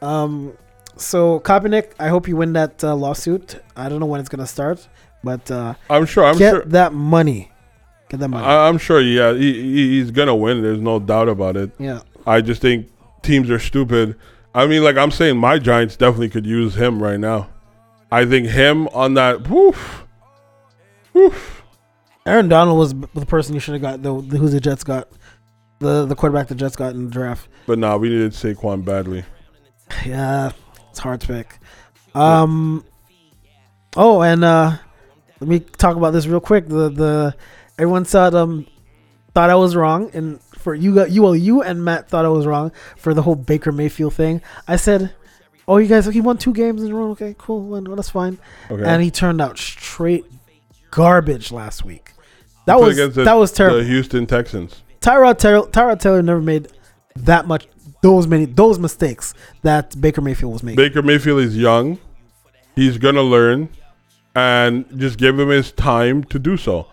Um, 0.00 0.56
so 0.96 1.40
Kaepernick, 1.40 1.92
I 1.98 2.08
hope 2.08 2.28
you 2.28 2.36
win 2.36 2.54
that 2.54 2.82
uh, 2.82 2.94
lawsuit. 2.94 3.60
I 3.76 3.90
don't 3.90 4.00
know 4.00 4.06
when 4.06 4.20
it's 4.20 4.30
gonna 4.30 4.46
start, 4.46 4.88
but 5.22 5.50
uh, 5.50 5.74
I'm 5.90 6.06
sure. 6.06 6.24
I'm 6.24 6.38
get 6.38 6.50
sure. 6.50 6.64
that 6.64 6.94
money. 6.94 7.50
That. 8.20 8.34
I, 8.34 8.68
I'm 8.68 8.78
sure. 8.78 9.00
Yeah, 9.00 9.32
he, 9.32 9.52
he, 9.52 9.88
he's 9.98 10.10
gonna 10.10 10.34
win. 10.36 10.62
There's 10.62 10.80
no 10.80 10.98
doubt 10.98 11.28
about 11.28 11.56
it. 11.56 11.70
yeah. 11.78 12.00
I 12.26 12.40
just 12.40 12.62
think 12.62 12.88
teams 13.22 13.50
are 13.50 13.58
stupid. 13.58 14.16
I 14.54 14.66
mean, 14.66 14.82
like 14.84 14.96
I'm 14.96 15.10
saying, 15.10 15.36
my 15.36 15.58
Giants 15.58 15.96
definitely 15.96 16.30
could 16.30 16.46
use 16.46 16.74
him 16.74 17.02
right 17.02 17.18
now. 17.20 17.48
I 18.10 18.24
think 18.24 18.46
him 18.48 18.86
on 18.88 19.14
that. 19.14 19.48
Woof, 19.48 20.04
woof. 21.12 21.62
Aaron 22.26 22.48
Donald 22.48 22.78
was 22.78 22.94
the 22.94 23.26
person 23.26 23.54
you 23.54 23.60
should 23.60 23.74
have 23.74 23.82
got. 23.82 24.02
The, 24.02 24.20
the 24.22 24.38
who 24.38 24.48
the 24.48 24.60
Jets 24.60 24.84
got, 24.84 25.08
the 25.80 26.06
the 26.06 26.14
quarterback 26.14 26.48
the 26.48 26.54
Jets 26.54 26.76
got 26.76 26.94
in 26.94 27.06
the 27.06 27.10
draft. 27.10 27.48
But 27.66 27.78
nah, 27.78 27.96
we 27.96 28.08
needed 28.08 28.32
Saquon 28.32 28.84
badly. 28.84 29.24
Yeah, 30.06 30.52
it's 30.90 30.98
hard 30.98 31.20
to 31.22 31.26
pick. 31.26 31.58
Um. 32.14 32.84
Oh, 33.96 34.22
and 34.22 34.42
uh, 34.42 34.76
let 35.40 35.48
me 35.48 35.60
talk 35.60 35.96
about 35.96 36.12
this 36.12 36.26
real 36.26 36.40
quick. 36.40 36.66
The 36.68 36.88
the 36.88 37.36
everyone 37.78 38.04
said 38.04 38.34
um 38.34 38.66
thought 39.34 39.50
I 39.50 39.54
was 39.56 39.74
wrong, 39.76 40.10
and 40.14 40.40
for 40.42 40.74
you 40.74 40.94
got 40.94 41.10
you 41.10 41.22
well 41.22 41.36
you 41.36 41.62
and 41.62 41.84
Matt 41.84 42.08
thought 42.08 42.24
I 42.24 42.28
was 42.28 42.46
wrong 42.46 42.72
for 42.96 43.14
the 43.14 43.22
whole 43.22 43.34
Baker 43.36 43.72
Mayfield 43.72 44.14
thing. 44.14 44.40
I 44.68 44.76
said, 44.76 45.12
oh, 45.66 45.78
you 45.78 45.88
guys, 45.88 46.06
he 46.06 46.20
won 46.20 46.38
two 46.38 46.52
games 46.52 46.82
in 46.82 46.92
a 46.92 46.94
row. 46.94 47.10
Okay, 47.10 47.34
cool, 47.38 47.62
well, 47.66 47.82
that's 47.96 48.10
fine. 48.10 48.38
Okay. 48.70 48.84
And 48.84 49.02
he 49.02 49.10
turned 49.10 49.40
out 49.40 49.58
straight 49.58 50.24
garbage 50.90 51.50
last 51.52 51.84
week. 51.84 52.12
That 52.66 52.80
was 52.80 52.96
the- 52.96 53.08
that 53.24 53.34
was 53.34 53.52
terrible. 53.52 53.78
The 53.78 53.84
Houston 53.84 54.26
Texans. 54.26 54.82
Tyrod 55.00 55.38
Taylor, 55.38 55.66
Tyrod 55.68 56.00
Taylor 56.00 56.22
never 56.22 56.40
made 56.40 56.68
that 57.16 57.46
much 57.46 57.68
those 58.02 58.26
many 58.26 58.44
those 58.46 58.78
mistakes 58.78 59.34
that 59.62 59.98
Baker 60.00 60.20
Mayfield 60.20 60.52
was 60.52 60.62
making. 60.62 60.76
Baker 60.76 61.02
Mayfield 61.02 61.40
is 61.40 61.56
young. 61.56 61.98
He's 62.74 62.98
gonna 62.98 63.22
learn, 63.22 63.68
and 64.34 64.84
just 64.98 65.18
give 65.18 65.38
him 65.38 65.48
his 65.48 65.72
time 65.72 66.24
to 66.24 66.38
do 66.38 66.56
so. 66.56 66.86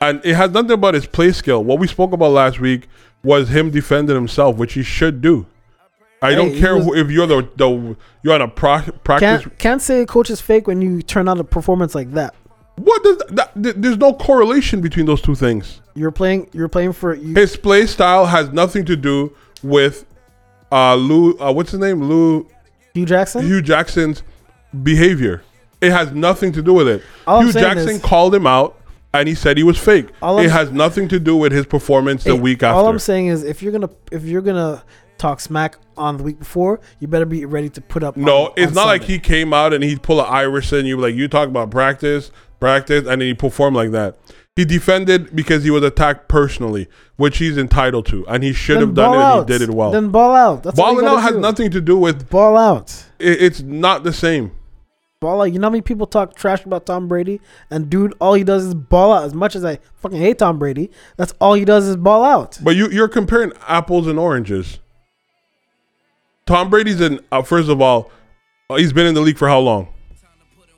And 0.00 0.20
it 0.24 0.34
has 0.34 0.50
nothing 0.50 0.72
about 0.72 0.94
his 0.94 1.06
play 1.06 1.32
skill. 1.32 1.64
What 1.64 1.78
we 1.78 1.86
spoke 1.86 2.12
about 2.12 2.30
last 2.32 2.60
week 2.60 2.88
was 3.22 3.48
him 3.48 3.70
defending 3.70 4.14
himself, 4.14 4.56
which 4.56 4.74
he 4.74 4.82
should 4.82 5.20
do. 5.22 5.46
I 6.22 6.30
Hey, 6.30 6.36
don't 6.36 6.56
care 6.58 6.76
was- 6.76 6.84
who, 6.84 6.94
if 6.94 7.10
you're 7.10 7.26
the, 7.26 7.48
the 7.56 7.96
you're 8.22 8.34
on 8.34 8.42
a 8.42 8.48
pro, 8.48 8.80
practice. 9.04 9.42
Can't 9.42 9.58
can't 9.58 9.82
say 9.82 10.00
a 10.02 10.06
coach 10.06 10.30
is 10.30 10.40
fake 10.40 10.66
when 10.66 10.80
you 10.82 11.02
turn 11.02 11.28
out 11.28 11.38
a 11.38 11.44
performance 11.44 11.94
like 11.94 12.12
that. 12.12 12.34
What 12.76 13.02
does 13.02 13.16
that, 13.30 13.52
th- 13.62 13.76
There's 13.78 13.96
no 13.96 14.12
correlation 14.14 14.80
between 14.82 15.06
those 15.06 15.20
two 15.22 15.34
things. 15.34 15.80
You're 15.94 16.10
playing 16.10 16.48
you're 16.52 16.68
playing 16.68 16.92
for 16.92 17.14
you, 17.14 17.34
His 17.34 17.56
play 17.56 17.86
style 17.86 18.26
has 18.26 18.50
nothing 18.52 18.84
to 18.86 18.96
do 18.96 19.34
with 19.62 20.04
uh 20.72 20.94
Lou. 20.94 21.38
Uh, 21.38 21.52
what's 21.52 21.70
his 21.70 21.80
name? 21.80 22.02
Lou 22.04 22.46
Hue 22.94 23.06
Jackson. 23.06 23.46
Hue 23.46 23.60
Jackson's 23.62 24.22
behavior. 24.82 25.42
It 25.80 25.90
has 25.92 26.12
nothing 26.12 26.52
to 26.52 26.62
do 26.62 26.72
with 26.72 26.88
it. 26.88 27.02
All 27.26 27.42
Hue 27.42 27.52
Jackson 27.52 27.88
is- 27.96 28.02
called 28.02 28.34
him 28.34 28.46
out 28.46 28.78
and 29.14 29.28
he 29.28 29.34
said 29.34 29.56
he 29.56 29.62
was 29.62 29.78
fake. 29.78 30.08
All 30.22 30.38
I'm 30.38 30.44
It 30.46 30.50
has 30.50 30.70
nothing 30.70 31.08
to 31.08 31.18
do 31.18 31.36
with 31.36 31.52
his 31.52 31.66
performance 31.66 32.24
the 32.24 32.36
week 32.36 32.62
after. 32.62 32.76
All. 32.76 32.86
I'm 32.88 32.98
saying 32.98 33.28
is 33.28 33.42
if 33.44 33.62
you're 33.62 33.72
gonna 33.72 33.90
if 34.12 34.24
you're 34.24 34.42
gonna 34.42 34.82
talk 35.18 35.40
smack 35.40 35.76
on 35.96 36.18
the 36.18 36.22
week 36.22 36.38
before, 36.38 36.80
you 37.00 37.08
better 37.08 37.24
be 37.24 37.44
ready 37.46 37.70
to 37.70 37.80
put 37.80 38.02
up. 38.02 38.16
no, 38.16 38.46
on- 38.46 38.52
it's 38.56 38.68
on 38.68 38.74
not 38.74 38.86
like 38.86 39.02
he 39.04 39.18
came 39.18 39.52
out 39.54 39.72
and 39.72 39.82
he'd 39.82 40.02
pull 40.02 40.20
an 40.20 40.26
Irish 40.28 40.72
and 40.72 40.86
You 40.86 40.98
like, 40.98 41.14
you 41.14 41.26
talk 41.28 41.48
about 41.48 41.70
practice, 41.70 42.30
practice, 42.60 43.00
and 43.06 43.20
then 43.22 43.28
he 43.28 43.34
performed 43.34 43.76
like 43.76 43.92
that. 43.92 44.18
He 44.56 44.64
defended 44.64 45.36
because 45.36 45.64
he 45.64 45.70
was 45.70 45.82
attacked 45.82 46.28
personally, 46.28 46.88
which 47.16 47.36
he's 47.38 47.58
entitled 47.58 48.06
to, 48.06 48.26
and 48.26 48.42
he 48.42 48.54
should 48.54 48.76
Then 48.76 48.86
have 48.88 48.94
done 48.94 49.14
it. 49.14 49.18
out. 49.18 49.38
and 49.40 49.48
He 49.50 49.58
did 49.58 49.68
it 49.68 49.74
well. 49.74 49.90
Then 49.90 50.08
ball 50.08 50.34
out. 50.34 50.62
That's 50.62 50.76
Balling 50.76 51.04
out 51.04 51.10
gotta 51.16 51.20
has 51.22 51.32
do. 51.32 51.40
nothing 51.40 51.70
to 51.72 51.80
do 51.82 51.96
with. 51.98 52.30
Ball 52.30 52.56
out. 52.56 53.04
It, 53.18 53.42
it's 53.42 53.60
not 53.62 54.02
the 54.04 54.14
same. 54.14 54.52
Ball 55.26 55.42
out. 55.42 55.52
You 55.52 55.58
know 55.58 55.66
how 55.66 55.70
many 55.70 55.82
people 55.82 56.06
talk 56.06 56.36
trash 56.36 56.64
about 56.64 56.86
Tom 56.86 57.08
Brady? 57.08 57.40
And 57.68 57.90
dude, 57.90 58.14
all 58.20 58.34
he 58.34 58.44
does 58.44 58.64
is 58.64 58.74
ball 58.74 59.12
out. 59.12 59.24
As 59.24 59.34
much 59.34 59.56
as 59.56 59.64
I 59.64 59.80
fucking 59.96 60.20
hate 60.20 60.38
Tom 60.38 60.56
Brady, 60.56 60.88
that's 61.16 61.34
all 61.40 61.54
he 61.54 61.64
does 61.64 61.88
is 61.88 61.96
ball 61.96 62.22
out. 62.22 62.60
But 62.62 62.76
you, 62.76 62.88
you're 62.90 63.08
comparing 63.08 63.50
apples 63.66 64.06
and 64.06 64.20
oranges. 64.20 64.78
Tom 66.46 66.70
Brady's 66.70 67.00
in. 67.00 67.18
Uh, 67.32 67.42
first 67.42 67.68
of 67.68 67.80
all, 67.80 68.12
uh, 68.70 68.76
he's 68.76 68.92
been 68.92 69.04
in 69.04 69.14
the 69.14 69.20
league 69.20 69.36
for 69.36 69.48
how 69.48 69.58
long? 69.58 69.88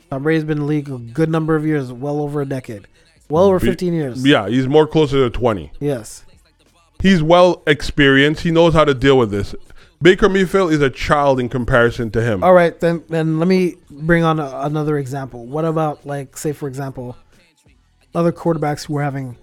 Tom 0.09 0.23
Brady's 0.23 0.45
been 0.45 0.57
in 0.57 0.63
the 0.63 0.65
league 0.67 0.89
a 0.89 0.97
good 0.97 1.29
number 1.29 1.55
of 1.55 1.67
years, 1.67 1.93
well 1.93 2.23
over 2.23 2.41
a 2.41 2.47
decade, 2.47 2.87
well 3.29 3.45
over 3.45 3.61
15 3.61 3.93
years. 3.93 4.27
Yeah, 4.27 4.49
he's 4.49 4.67
more 4.67 4.87
closer 4.87 5.29
to 5.29 5.29
20. 5.29 5.73
Yes. 5.79 6.25
He's 7.03 7.23
well 7.23 7.63
experienced. 7.67 8.45
He 8.45 8.51
knows 8.51 8.73
how 8.73 8.87
to 8.87 8.95
deal 8.95 9.19
with 9.19 9.31
this. 9.31 9.55
Baker 10.01 10.29
Mayfield 10.29 10.73
is 10.73 10.81
a 10.81 10.91
child 10.91 11.41
in 11.41 11.49
comparison 11.49 12.11
to 12.13 12.23
him. 12.23 12.45
All 12.45 12.53
right, 12.53 12.79
then 12.79 13.05
then 13.09 13.39
let 13.39 13.49
me 13.49 13.77
bring 13.91 14.25
on 14.25 14.39
a, 14.39 14.61
another 14.61 14.99
example. 14.99 15.47
What 15.47 15.65
about 15.65 16.07
like 16.07 16.37
say 16.37 16.53
for 16.53 16.69
example, 16.69 17.17
other 18.15 18.33
quarterbacks 18.33 18.87
who 18.87 18.97
are 18.99 19.03
having 19.03 19.37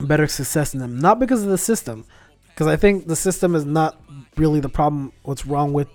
better 0.00 0.26
success 0.26 0.72
than 0.72 0.80
them, 0.80 0.98
not 0.98 1.18
because 1.18 1.42
of 1.42 1.48
the 1.48 1.58
system, 1.58 2.04
because 2.48 2.66
I 2.66 2.76
think 2.76 3.06
the 3.06 3.16
system 3.16 3.54
is 3.54 3.64
not 3.64 4.00
really 4.36 4.60
the 4.60 4.68
problem. 4.68 5.12
What's 5.22 5.46
wrong 5.46 5.72
with 5.72 5.88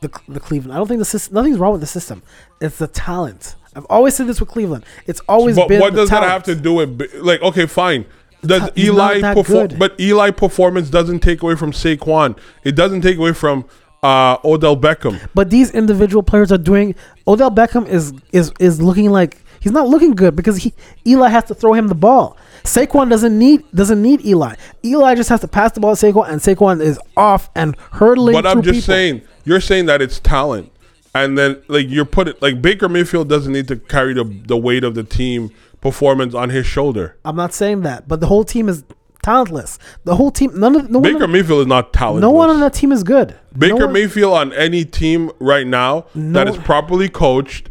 the 0.00 0.10
the 0.28 0.40
Cleveland. 0.40 0.72
I 0.72 0.76
don't 0.76 0.86
think 0.86 0.98
the 0.98 1.04
system. 1.04 1.34
Nothing's 1.34 1.58
wrong 1.58 1.72
with 1.72 1.80
the 1.80 1.86
system. 1.86 2.22
It's 2.60 2.78
the 2.78 2.86
talent. 2.86 3.56
I've 3.74 3.86
always 3.86 4.14
said 4.14 4.26
this 4.26 4.40
with 4.40 4.48
Cleveland. 4.48 4.84
It's 5.06 5.20
always 5.28 5.56
been. 5.56 5.64
But 5.64 5.68
been. 5.68 5.80
what 5.80 5.94
does 5.94 6.10
that 6.10 6.22
have 6.22 6.44
to 6.44 6.54
do 6.54 6.74
with 6.74 7.14
like? 7.14 7.42
Okay, 7.42 7.66
fine. 7.66 8.06
Does 8.42 8.70
Eli 8.76 9.18
not 9.18 9.36
perform? 9.36 9.70
But 9.78 9.98
Eli 10.00 10.30
performance 10.30 10.90
doesn't 10.90 11.20
take 11.20 11.42
away 11.42 11.56
from 11.56 11.72
Saquon. 11.72 12.38
It 12.64 12.76
doesn't 12.76 13.00
take 13.00 13.18
away 13.18 13.32
from 13.32 13.64
uh, 14.02 14.38
Odell 14.44 14.76
Beckham. 14.76 15.28
But 15.34 15.50
these 15.50 15.72
individual 15.72 16.22
players 16.22 16.52
are 16.52 16.58
doing. 16.58 16.94
Odell 17.26 17.50
Beckham 17.50 17.86
is 17.88 18.12
is 18.32 18.52
is 18.60 18.80
looking 18.80 19.10
like 19.10 19.38
he's 19.60 19.72
not 19.72 19.88
looking 19.88 20.14
good 20.14 20.36
because 20.36 20.58
he 20.58 20.72
Eli 21.06 21.28
has 21.28 21.44
to 21.44 21.54
throw 21.54 21.72
him 21.72 21.88
the 21.88 21.94
ball. 21.94 22.36
Saquon 22.64 23.10
doesn't 23.10 23.36
need 23.36 23.64
doesn't 23.74 24.00
need 24.00 24.24
Eli. 24.24 24.54
Eli 24.84 25.14
just 25.14 25.28
has 25.30 25.40
to 25.40 25.48
pass 25.48 25.72
the 25.72 25.80
ball 25.80 25.96
to 25.96 26.06
Saquon, 26.06 26.28
and 26.28 26.40
Saquon 26.40 26.80
is 26.80 26.98
off 27.16 27.50
and 27.54 27.76
hurtling. 27.92 28.34
But 28.34 28.46
I'm 28.46 28.62
just 28.62 28.80
people. 28.80 28.94
saying, 28.94 29.22
you're 29.44 29.60
saying 29.60 29.86
that 29.86 30.00
it's 30.00 30.20
talent, 30.20 30.70
and 31.14 31.36
then 31.36 31.60
like 31.68 31.88
you're 31.88 32.04
putting 32.04 32.34
like 32.40 32.62
Baker 32.62 32.88
Mayfield 32.88 33.28
doesn't 33.28 33.52
need 33.52 33.68
to 33.68 33.76
carry 33.76 34.14
the 34.14 34.24
the 34.24 34.56
weight 34.56 34.84
of 34.84 34.94
the 34.94 35.04
team 35.04 35.50
performance 35.80 36.34
on 36.34 36.50
his 36.50 36.66
shoulder. 36.66 37.16
I'm 37.24 37.36
not 37.36 37.52
saying 37.54 37.82
that, 37.82 38.08
but 38.08 38.20
the 38.20 38.26
whole 38.26 38.44
team 38.44 38.68
is 38.68 38.84
talentless. 39.22 39.78
The 40.04 40.16
whole 40.16 40.30
team, 40.30 40.58
none 40.58 40.76
of 40.76 40.90
no 40.90 41.00
Baker 41.00 41.20
one, 41.20 41.32
Mayfield 41.32 41.60
is 41.60 41.66
not 41.66 41.92
talentless. 41.92 42.22
no 42.22 42.30
one 42.30 42.50
on 42.50 42.60
that 42.60 42.74
team 42.74 42.92
is 42.92 43.02
good. 43.04 43.36
Baker 43.56 43.74
no 43.74 43.84
one, 43.86 43.92
Mayfield 43.94 44.32
on 44.34 44.52
any 44.52 44.84
team 44.84 45.30
right 45.40 45.66
now 45.66 46.06
No- 46.14 46.38
that 46.44 46.48
is 46.48 46.56
properly 46.58 47.08
coached 47.08 47.70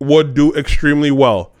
would 0.00 0.34
do 0.34 0.52
extremely 0.54 1.10
well. 1.10 1.52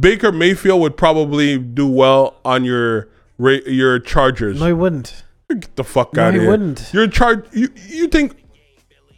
Baker 0.00 0.30
Mayfield 0.30 0.80
would 0.80 0.96
probably 0.96 1.58
do 1.58 1.88
well 1.88 2.36
on 2.44 2.64
your 2.64 3.08
your 3.38 3.98
Chargers. 3.98 4.60
No, 4.60 4.66
he 4.66 4.72
wouldn't. 4.72 5.24
Get 5.48 5.74
the 5.74 5.82
fuck 5.82 6.14
No, 6.14 6.22
out 6.22 6.28
of 6.28 6.34
he 6.34 6.40
here. 6.42 6.50
wouldn't. 6.50 6.90
You're 6.92 7.08
charged. 7.08 7.52
You 7.54 7.68
you 7.88 8.06
think 8.06 8.36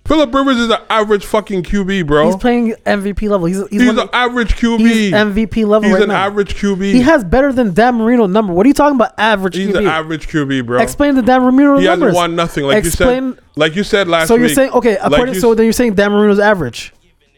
Philip 0.04 0.34
Rivers 0.34 0.56
is 0.58 0.68
an 0.68 0.80
average 0.90 1.24
fucking 1.24 1.62
QB, 1.62 2.06
bro? 2.08 2.26
He's 2.26 2.36
playing 2.36 2.72
MVP 2.84 3.28
level. 3.30 3.46
He's 3.46 3.58
he's, 3.68 3.82
He's 3.82 3.88
an 3.96 4.08
average 4.12 4.54
QB. 4.56 4.80
he's 4.80 5.12
MVP 5.12 5.64
level 5.66 5.82
He's 5.88 5.92
right 5.94 6.02
an 6.02 6.08
now. 6.08 6.24
average 6.26 6.54
QB. 6.56 6.92
He 6.92 7.00
has 7.02 7.22
better 7.22 7.52
than 7.52 7.72
Dan 7.72 7.94
Marino 7.96 8.26
number. 8.26 8.52
What 8.52 8.66
are 8.66 8.68
you 8.68 8.74
talking 8.74 8.96
about? 8.96 9.14
Average 9.16 9.54
He's 9.54 9.68
QB. 9.68 9.78
an 9.78 9.86
average 9.86 10.26
QB, 10.28 10.66
bro. 10.66 10.80
Explain 10.80 11.14
the 11.14 11.22
Dan 11.22 11.42
Marino 11.42 11.78
he 11.78 11.84
numbers. 11.86 12.08
hasn't 12.08 12.14
won 12.16 12.34
nothing, 12.34 12.64
like 12.64 12.84
Explain- 12.84 13.24
you 13.26 13.34
said. 13.34 13.42
Like 13.54 13.76
you 13.76 13.84
said 13.84 14.08
last 14.08 14.22
week. 14.22 14.28
So 14.28 14.34
you're 14.36 14.48
saying 14.48 14.70
okay? 14.72 14.98
like 14.98 15.12
According 15.12 15.34
you 15.34 15.40
so 15.40 15.54
then 15.54 15.64
you're 15.66 15.72
saying 15.72 15.94
Dan 15.94 16.10
Marino's 16.10 16.40
average. 16.40 16.92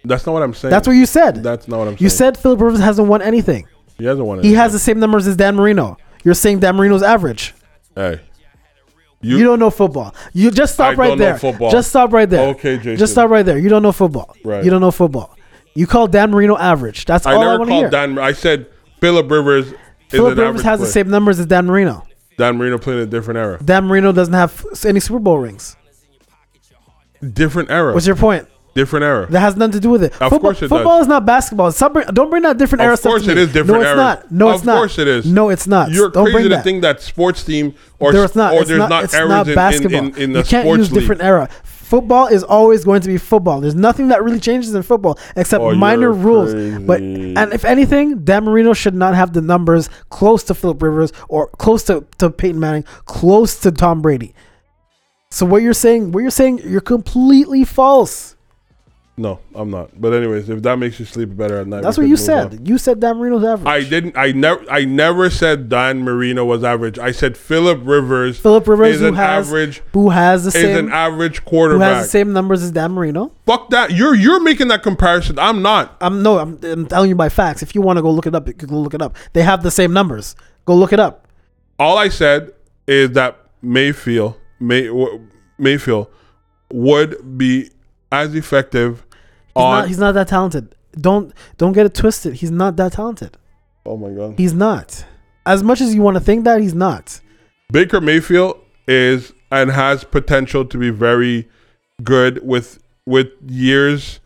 that's 0.05 0.25
not 0.25 0.33
what 0.33 0.43
I'm 0.43 0.55
saying. 0.55 0.71
That's 0.71 0.89
what 0.89 0.95
you 0.95 1.07
said. 1.07 1.43
That's 1.43 1.69
not 1.69 1.79
what 1.79 1.89
I'm 1.89 1.95
saying. 1.99 2.03
you 2.05 2.09
said 2.09 2.39
Philip 2.39 2.61
Rivers 2.61 2.81
hasn't 2.81 3.09
won 3.09 3.21
anything. 3.21 3.67
he 3.99 4.07
hasn't 4.07 4.27
won. 4.27 4.43
He 4.43 4.55
has 4.55 4.73
the 4.73 4.79
same 4.79 4.99
numbers 4.99 5.27
as 5.27 5.37
Dan 5.37 5.55
Marino. 5.57 5.99
You're 6.25 6.35
saying 6.35 6.61
Dan 6.61 6.77
Marino's 6.77 7.03
average. 7.03 7.53
Hey, 7.95 8.21
You, 9.25 9.45
don't 9.45 9.59
know 9.59 9.71
football. 9.71 10.15
You 10.33 10.51
just 10.51 10.75
stop 10.75 10.93
I 10.93 10.95
right 10.95 11.09
don't 11.09 11.19
know 11.19 11.25
there. 11.25 11.39
football. 11.39 11.71
Just 11.71 11.89
stop 11.91 12.13
right 12.13 12.29
there. 12.29 12.49
Okay, 12.51 12.77
Jason. 12.77 12.97
Just 12.97 13.13
stop 13.13 13.31
right 13.31 13.45
there. 13.45 13.59
You 13.59 13.69
don't 13.69 13.83
know 13.83 13.93
football. 13.93 14.37
Right. 14.45 14.65
You 14.65 14.71
don't 14.71 14.81
know 14.81 14.91
football. 14.91 15.37
You 15.75 15.87
call 15.87 16.07
Dan 16.07 16.31
Marino 16.31 16.57
average. 16.57 17.05
That's 17.05 17.27
I 17.27 17.35
all 17.35 17.41
I 17.41 17.45
never 17.45 17.59
want 17.59 17.69
to 17.71 17.75
hear. 17.75 17.83
called 17.91 17.93
Dan. 17.93 18.19
I 18.19 18.33
said 18.33 18.67
Philip 19.01 19.31
Rivers. 19.31 19.67
is 19.69 19.75
Philip 20.09 20.39
Rivers 20.39 20.63
has 20.63 20.81
the 20.81 20.87
same 20.87 21.11
numbers 21.11 21.39
as 21.41 21.47
Dan 21.47 21.67
Marino. 21.67 22.07
Dan 22.39 22.57
Marino 22.57 22.79
playing 22.79 23.01
a 23.01 23.07
different 23.07 23.39
era. 23.39 23.59
Dan 23.65 23.87
Marino 23.87 24.13
doesn't 24.13 24.35
have 24.35 24.65
any 24.85 25.01
Super 25.01 25.19
Bowl 25.19 25.39
rings. 25.39 25.77
Different 27.33 27.71
era. 27.71 27.95
What's 27.95 28.07
your 28.07 28.17
point? 28.17 28.47
Different 28.75 29.05
era. 29.05 29.27
That 29.31 29.41
has 29.41 29.57
nothing 29.57 29.73
to 29.73 29.81
do 29.81 29.91
with 29.91 30.03
it. 30.05 30.13
Of 30.13 30.19
football, 30.31 30.39
course 30.41 30.63
it 30.63 30.69
football 30.69 30.99
does. 30.99 31.03
is 31.03 31.09
not 31.09 31.25
basketball. 31.25 31.71
Stop 31.73 31.93
bring, 31.95 32.07
don't 32.09 32.31
bring 32.31 32.43
that 32.43 32.59
different 32.59 32.83
Of 32.83 32.87
era 32.87 32.97
stuff 32.97 33.11
Of 33.11 33.13
course 33.23 33.29
it 33.29 33.37
me. 33.37 33.43
is 33.43 33.53
different 33.53 33.83
No, 33.83 33.89
it's 33.91 33.97
not. 33.97 34.31
No, 34.33 34.49
Of 34.49 34.55
it's 34.57 34.65
not. 34.65 34.77
course 34.77 34.99
it 34.99 35.09
is. 35.09 35.27
No, 35.27 35.49
it's 35.51 35.67
not. 35.67 35.91
You're 35.91 36.11
don't 36.11 36.25
crazy 36.25 36.33
bring 36.35 36.43
to 36.45 36.49
that. 36.57 36.65
think 36.65 36.83
that 36.83 37.01
sports 37.01 37.45
team 37.45 37.75
or 37.99 38.13
There's 38.13 38.35
not. 38.35 38.55
or 38.55 38.65
there's 38.65 38.79
not, 38.79 38.91
not, 38.91 39.15
eras 39.15 39.29
not 39.29 39.47
in, 39.47 39.51
in, 39.51 39.55
basketball. 39.55 39.99
in, 40.01 40.17
in 40.17 40.33
the 40.33 40.39
you 40.41 40.45
can't 40.45 40.65
sports 40.67 40.79
use 40.79 40.93
league. 40.93 41.01
different 41.01 41.23
era. 41.23 41.49
Football 41.65 42.27
is 42.29 42.43
always 42.43 42.83
going 42.85 43.03
to 43.03 43.09
be 43.09 43.19
football. 43.19 43.61
There's 43.61 43.75
nothing 43.75 44.09
that 44.09 44.25
really 44.25 44.41
changes 44.41 44.75
in 44.75 44.83
football 44.83 45.19
except 45.37 45.63
Oh, 45.63 45.75
minor 45.75 46.13
rules. 46.13 46.53
But 46.83 47.01
and 47.01 47.53
if 47.53 47.65
anything, 47.65 48.25
Dan 48.25 48.45
Marino 48.45 48.73
should 48.73 48.95
not 48.95 49.15
have 49.15 49.35
the 49.35 49.43
numbers 49.43 49.89
close 50.09 50.43
to 50.45 50.55
Philip 50.55 50.83
Rivers 50.83 51.13
or 51.29 51.49
close 51.59 51.85
to, 51.85 52.05
to 52.19 52.31
Peyton 52.31 52.59
Manning, 52.59 52.85
close 53.05 53.61
to 53.61 53.71
Tom 53.71 54.01
Brady. 54.03 54.35
So 55.31 55.45
what 55.45 55.63
you're 55.63 55.75
saying, 55.75 56.13
what 56.13 56.21
you're 56.21 56.31
saying, 56.31 56.61
you're 56.65 56.81
completely 56.81 57.65
false. 57.65 58.35
No, 59.17 59.39
I'm 59.55 59.71
not. 59.71 60.01
But 60.01 60.13
anyways, 60.13 60.49
if 60.49 60.63
that 60.63 60.77
makes 60.77 60.99
you 60.99 61.07
sleep 61.07 61.37
better 61.37 61.61
at 61.61 61.69
night, 61.69 61.83
That's 61.83 61.97
what 61.97 62.03
you 62.03 62.17
move 62.17 62.29
on. 62.29 62.51
said. 62.51 62.69
You 62.69 62.79
said 62.79 62.99
Dan 62.99 63.17
Marino's 63.19 63.45
average. 63.45 63.69
I 63.69 63.89
didn't. 63.89 64.17
I 64.17 64.33
never. 64.33 64.69
I 64.69 64.85
never 64.85 65.31
said 65.31 65.69
Dan 65.69 66.01
Marino 66.01 66.45
was 66.45 66.65
average. 66.65 66.99
I 66.99 67.13
said 67.13 67.37
Philip 67.37 67.79
Rivers. 67.85 68.41
Philip 68.41 68.67
Rivers, 68.67 68.97
is 68.97 69.01
who 69.03 69.07
an 69.09 69.15
has 69.15 69.47
average 69.47 69.83
who 69.93 70.11
has 70.11 70.43
the 70.43 70.49
is 70.49 70.55
same 70.55 70.87
an 70.87 70.93
average 70.93 71.45
quarterback. 71.45 71.89
who 71.89 71.95
has 71.95 72.07
the 72.07 72.11
same 72.11 72.33
numbers 72.33 72.65
as 72.65 72.73
Dan 72.73 72.91
Marino. 72.91 73.31
Fuck 73.47 73.71
that. 73.71 73.93
You're 73.93 74.17
you're 74.17 74.41
making 74.41 74.67
that 74.69 74.83
comparison. 74.83 75.39
I'm 75.39 75.63
not. 75.63 75.97
I'm 76.01 76.21
no, 76.25 76.39
I'm, 76.41 76.59
I'm 76.65 76.87
telling 76.87 77.09
you 77.09 77.15
by 77.15 77.29
facts. 77.29 77.63
If 77.63 77.77
you 77.77 77.83
want 77.83 77.99
to 77.99 78.03
go 78.03 78.11
look 78.11 78.27
it 78.27 78.35
up, 78.35 78.49
you 78.49 78.55
can 78.55 78.69
go 78.69 78.81
look 78.81 78.95
it 78.95 79.03
up. 79.03 79.15
They 79.33 79.43
have 79.43 79.63
the 79.63 79.71
same 79.71 79.93
numbers. 79.93 80.35
Go 80.65 80.75
look 80.75 80.93
it 80.93 80.99
up. 80.99 81.29
All 81.79 81.99
I 81.99 82.09
said 82.09 82.53
is 82.89 83.13
that 83.13 83.39
Mayfield 83.63 84.35
May 84.59 84.91
Mayfield 85.57 86.09
would 86.73 87.39
be 87.39 87.71
as 88.13 88.35
effective 88.35 89.04
on. 89.63 89.81
not. 89.81 89.89
He's 89.89 89.99
not 89.99 90.13
that 90.13 90.29
talented. 90.29 90.75
Don't 90.93 91.33
don't 91.59 91.73
get 91.73 91.87
it 91.87 91.95
twisted. 91.95 92.35
He's 92.35 92.51
not 92.51 92.77
that 92.77 92.93
talented. 92.93 93.37
oh 93.87 93.97
my 93.97 94.11
god. 94.11 94.35
He's 94.39 94.55
not. 94.55 95.05
As 95.47 95.63
much 95.63 95.81
as 95.81 95.95
you 95.95 96.03
want 96.03 96.17
to 96.17 96.21
think 96.21 96.45
that, 96.45 96.61
he's 96.61 96.75
not. 96.75 97.21
Baker 97.71 98.01
Mayfield 98.01 98.59
is 98.89 99.33
and 99.51 99.71
has 99.71 100.05
potential 100.05 100.65
to 100.65 100.79
be 100.79 100.91
very 100.91 101.49
good 102.03 102.45
with 102.45 102.79
with 103.07 103.29
years. 103.47 104.21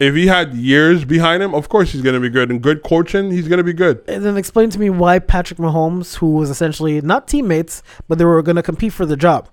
If 0.00 0.14
he 0.14 0.26
had 0.26 0.54
years 0.54 1.04
behind 1.04 1.42
him, 1.42 1.54
of 1.54 1.68
course 1.68 1.92
he's 1.92 2.00
going 2.00 2.14
to 2.14 2.20
be 2.20 2.30
good. 2.30 2.50
And 2.50 2.62
good 2.62 2.82
coaching, 2.82 3.30
he's 3.30 3.48
going 3.48 3.58
to 3.58 3.64
be 3.64 3.74
good. 3.74 4.02
And 4.08 4.24
then 4.24 4.38
explain 4.38 4.70
to 4.70 4.78
me 4.78 4.88
why 4.88 5.18
Patrick 5.18 5.58
Mahomes, 5.58 6.16
who 6.16 6.30
was 6.30 6.48
essentially 6.48 7.02
not 7.02 7.28
teammates, 7.28 7.82
but 8.08 8.16
they 8.16 8.24
were 8.24 8.40
going 8.42 8.56
to 8.56 8.62
compete 8.62 8.94
for 8.94 9.04
the 9.04 9.16
job. 9.16 9.50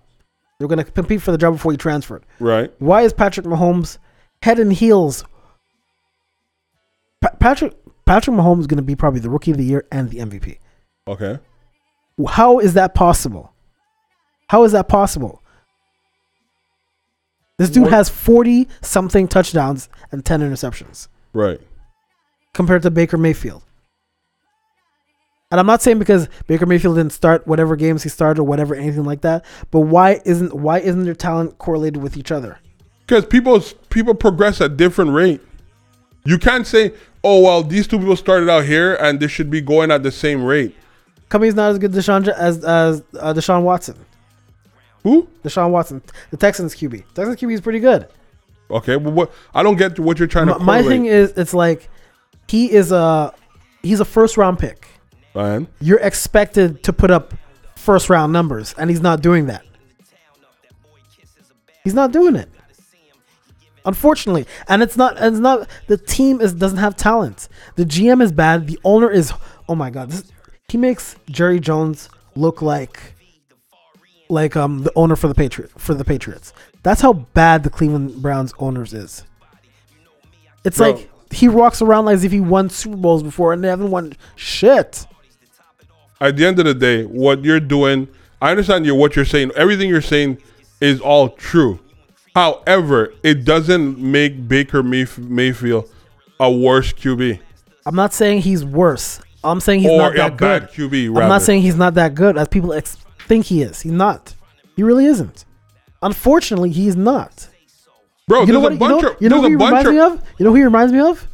They 0.58 0.64
were 0.64 0.70
going 0.74 0.84
to 0.84 0.90
compete 0.90 1.22
for 1.22 1.32
the 1.32 1.38
job 1.38 1.56
before 1.56 1.74
he 1.74 1.78
transferred. 1.78 2.26
Right? 2.40 2.72
Why 2.80 3.02
is 3.02 3.12
Patrick 3.12 3.46
Mahomes 3.46 3.98
head 4.42 4.60
and 4.60 4.72
heels? 4.74 5.24
Pa- 7.22 7.36
Patrick 7.40 7.74
Patrick 8.06 8.36
Mahomes 8.36 8.62
is 8.62 8.68
going 8.68 8.78
to 8.78 8.84
be 8.84 8.96
probably 8.96 9.20
the 9.20 9.30
rookie 9.30 9.52
of 9.52 9.58
the 9.58 9.66
year 9.66 9.86
and 9.92 10.10
the 10.10 10.20
MVP. 10.20 10.58
Okay. 11.08 11.40
How 12.28 12.60
is 12.60 12.74
that 12.76 12.94
possible? 12.96 13.54
How 14.50 14.64
is 14.64 14.72
that 14.72 14.88
possible? 14.88 15.42
This 17.58 17.70
dude 17.70 17.84
What- 17.84 17.92
has 17.92 18.08
40 18.10 18.68
something 18.82 19.28
touchdowns 19.28 19.90
and 20.12 20.24
10 20.24 20.42
interceptions 20.42 21.08
Right. 21.34 21.60
compared 22.54 22.84
to 22.84 22.92
Baker 22.92 23.18
Mayfield. 23.18 23.64
And 25.50 25.60
I'm 25.60 25.66
not 25.66 25.82
saying 25.82 25.98
because 26.00 26.28
Baker 26.48 26.66
Mayfield 26.66 26.98
didn't 26.98 27.14
start 27.14 27.48
whatever 27.48 27.76
games 27.76 28.04
he 28.04 28.10
started 28.10 28.40
or 28.42 28.44
whatever 28.44 28.76
anything 28.76 29.06
like 29.06 29.22
that, 29.22 29.46
but 29.72 29.82
why 29.82 30.22
isn't 30.26 30.54
why 30.54 30.80
isn't 30.80 31.06
their 31.06 31.16
talent 31.16 31.58
correlated 31.58 32.02
with 32.04 32.18
each 32.18 32.32
other? 32.32 32.60
Because 33.08 33.26
people 33.26 33.62
people 33.90 34.14
progress 34.14 34.60
at 34.60 34.76
different 34.76 35.12
rate. 35.12 35.42
You 36.26 36.38
can't 36.38 36.68
say, 36.68 36.94
"Oh 37.24 37.42
well, 37.42 37.64
these 37.64 37.88
two 37.88 37.98
people 37.98 38.18
started 38.18 38.50
out 38.50 38.66
here 38.66 38.96
and 38.96 39.20
they 39.20 39.28
should 39.28 39.50
be 39.50 39.62
going 39.62 39.92
at 39.92 40.04
the 40.04 40.12
same 40.12 40.44
rate." 40.44 40.76
Cummings 41.30 41.56
not 41.56 41.72
as 41.72 41.80
good 41.80 41.94
Deshaun 41.94 42.28
as 42.28 42.64
as 42.66 43.02
uh, 43.18 43.34
Deshaun 43.34 43.64
Watson. 43.64 43.98
Who? 45.04 45.28
Deshaun 45.44 45.70
Watson, 45.72 46.02
the 46.32 46.38
Texans 46.38 46.76
QB. 46.76 47.06
Texans 47.14 47.38
QB 47.38 47.54
is 47.54 47.62
pretty 47.62 47.80
good. 47.80 48.08
Okay. 48.70 48.98
Well, 48.98 49.14
what? 49.14 49.32
I 49.56 49.64
don't 49.64 49.78
get 49.78 49.98
what 50.00 50.20
you're 50.20 50.28
trying 50.28 50.48
My, 50.48 50.54
to. 50.54 50.60
my 50.60 50.84
thing 50.84 51.06
is, 51.06 51.32
it's 51.38 51.54
like 51.54 51.88
he 52.50 52.70
is 52.70 52.92
a 52.92 53.34
he's 53.84 54.02
a 54.02 54.06
first 54.06 54.36
round 54.36 54.60
pick. 54.60 54.86
Man. 55.34 55.68
You're 55.80 56.00
expected 56.00 56.84
to 56.84 56.92
put 56.92 57.10
up 57.12 57.34
first 57.78 58.10
round 58.10 58.34
numbers, 58.34 58.76
and 58.78 58.90
he's 58.90 59.02
not 59.02 59.22
doing 59.22 59.46
that. 59.46 59.64
He's 61.86 61.94
not 61.94 62.12
doing 62.12 62.36
it. 62.36 62.50
Unfortunately, 63.88 64.46
and 64.68 64.84
it's 64.84 64.98
not. 64.98 65.16
It's 65.18 65.40
not. 65.40 65.68
The 65.88 65.98
team 65.98 66.42
is 66.42 66.54
doesn't 66.54 66.78
have 66.78 66.98
talent. 66.98 67.48
The 67.78 67.86
GM 67.86 68.22
is 68.22 68.34
bad. 68.34 68.68
The 68.68 68.78
owner 68.84 69.10
is. 69.10 69.32
Oh 69.70 69.76
my 69.76 69.90
god, 69.90 70.12
this, 70.12 70.30
he 70.68 70.78
makes 70.78 71.16
Jerry 71.30 71.62
Jones 71.62 72.10
look 72.36 72.62
like 72.62 73.00
like 74.28 74.58
um 74.58 74.84
the 74.84 74.92
owner 74.98 75.16
for 75.16 75.30
the 75.30 75.34
Patriot 75.34 75.72
for 75.80 75.94
the 75.94 76.04
Patriots. 76.04 76.54
That's 76.84 77.00
how 77.00 77.14
bad 77.14 77.64
the 77.64 77.70
Cleveland 77.70 78.22
Browns 78.22 78.54
owners 78.60 78.94
is. 78.94 79.24
It's 80.66 80.80
Bro. 80.80 80.92
like 80.92 81.10
he 81.32 81.48
walks 81.48 81.82
around 81.82 82.06
like 82.06 82.16
as 82.16 82.26
if 82.26 82.34
he 82.34 82.42
won 82.42 82.70
Super 82.70 82.98
Bowls 82.98 83.24
before 83.24 83.54
and 83.54 83.64
they 83.64 83.70
haven't 83.70 83.90
won 83.90 84.18
shit. 84.36 85.08
At 86.20 86.36
the 86.36 86.46
end 86.46 86.60
of 86.60 86.66
the 86.66 86.74
day, 86.74 87.04
what 87.06 87.46
you're 87.46 87.62
doing, 87.62 88.10
I 88.42 88.52
understand 88.52 88.86
you 88.86 88.96
what 88.96 89.16
you're 89.16 89.24
saying. 89.24 89.52
Everything 89.56 89.88
you're 89.88 90.02
saying 90.02 90.40
is 90.82 91.00
all 91.00 91.30
true. 91.30 91.80
However, 92.38 93.14
it 93.24 93.46
doesn't 93.46 93.98
make 93.98 94.48
Baker 94.48 94.84
Mayf- 94.84 95.18
Mayfield 95.18 95.90
a 96.40 96.52
worse 96.52 96.94
QB 96.94 97.40
I'm 97.88 97.96
not 97.96 98.14
saying 98.14 98.42
he's 98.42 98.64
worse. 98.64 99.20
I'm 99.44 99.60
saying 99.60 99.80
he's 99.80 99.90
or 99.90 99.98
not 99.98 100.14
a 100.14 100.18
that 100.18 100.38
good. 100.38 100.62
bad 100.64 100.72
QB. 100.72 101.08
I'm 101.08 101.30
not 101.30 101.42
saying 101.42 101.62
he's 101.64 101.78
not 101.78 101.96
that 101.96 102.14
good 102.14 102.38
as 102.38 102.48
people 102.48 102.74
ex- 102.74 102.98
think 103.28 103.46
he 103.46 103.62
is. 103.64 103.82
He's 103.82 103.92
not. 103.94 104.36
He 104.76 104.84
really 104.84 105.06
isn't. 105.06 105.46
Unfortunately, 106.04 106.70
he's 106.70 106.96
not. 106.96 107.48
Bro, 108.28 108.44
you 108.44 108.54
know 108.54 108.60
what? 108.60 108.74
a 108.74 108.76
You 108.76 108.80
bunch 108.80 109.02
know, 109.04 109.10
of- 109.12 109.22
you 109.22 109.30
know 109.30 109.42
who 109.42 109.48
he 109.48 109.56
reminds 109.56 109.88
of- 109.88 109.94
me 109.96 110.00
of? 110.00 110.22
You 110.38 110.44
know 110.44 110.52
who 110.52 110.58
he 110.58 110.64
reminds 110.64 110.94
me 110.94 111.00
of? 111.00 111.28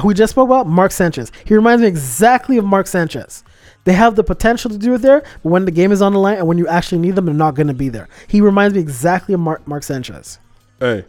Who 0.00 0.08
we 0.08 0.14
just 0.14 0.30
spoke 0.32 0.48
about? 0.48 0.68
Mark 0.68 0.92
Sanchez. 0.92 1.32
He 1.44 1.54
reminds 1.54 1.80
me 1.82 1.88
exactly 1.88 2.58
of 2.58 2.64
Mark 2.64 2.86
Sanchez. 2.86 3.42
They 3.84 3.92
have 3.92 4.16
the 4.16 4.24
potential 4.24 4.70
to 4.70 4.78
do 4.78 4.94
it 4.94 4.98
there, 5.02 5.20
but 5.42 5.50
when 5.50 5.64
the 5.66 5.70
game 5.70 5.92
is 5.92 6.00
on 6.02 6.12
the 6.14 6.18
line 6.18 6.38
and 6.38 6.46
when 6.46 6.56
you 6.58 6.66
actually 6.66 6.98
need 6.98 7.16
them, 7.16 7.26
they're 7.26 7.34
not 7.34 7.54
going 7.54 7.66
to 7.68 7.74
be 7.74 7.88
there. 7.90 8.08
He 8.28 8.40
reminds 8.40 8.74
me 8.74 8.80
exactly 8.80 9.34
of 9.34 9.40
Mark, 9.40 9.66
Mark 9.68 9.82
Sanchez. 9.82 10.38
Hey, 10.80 11.04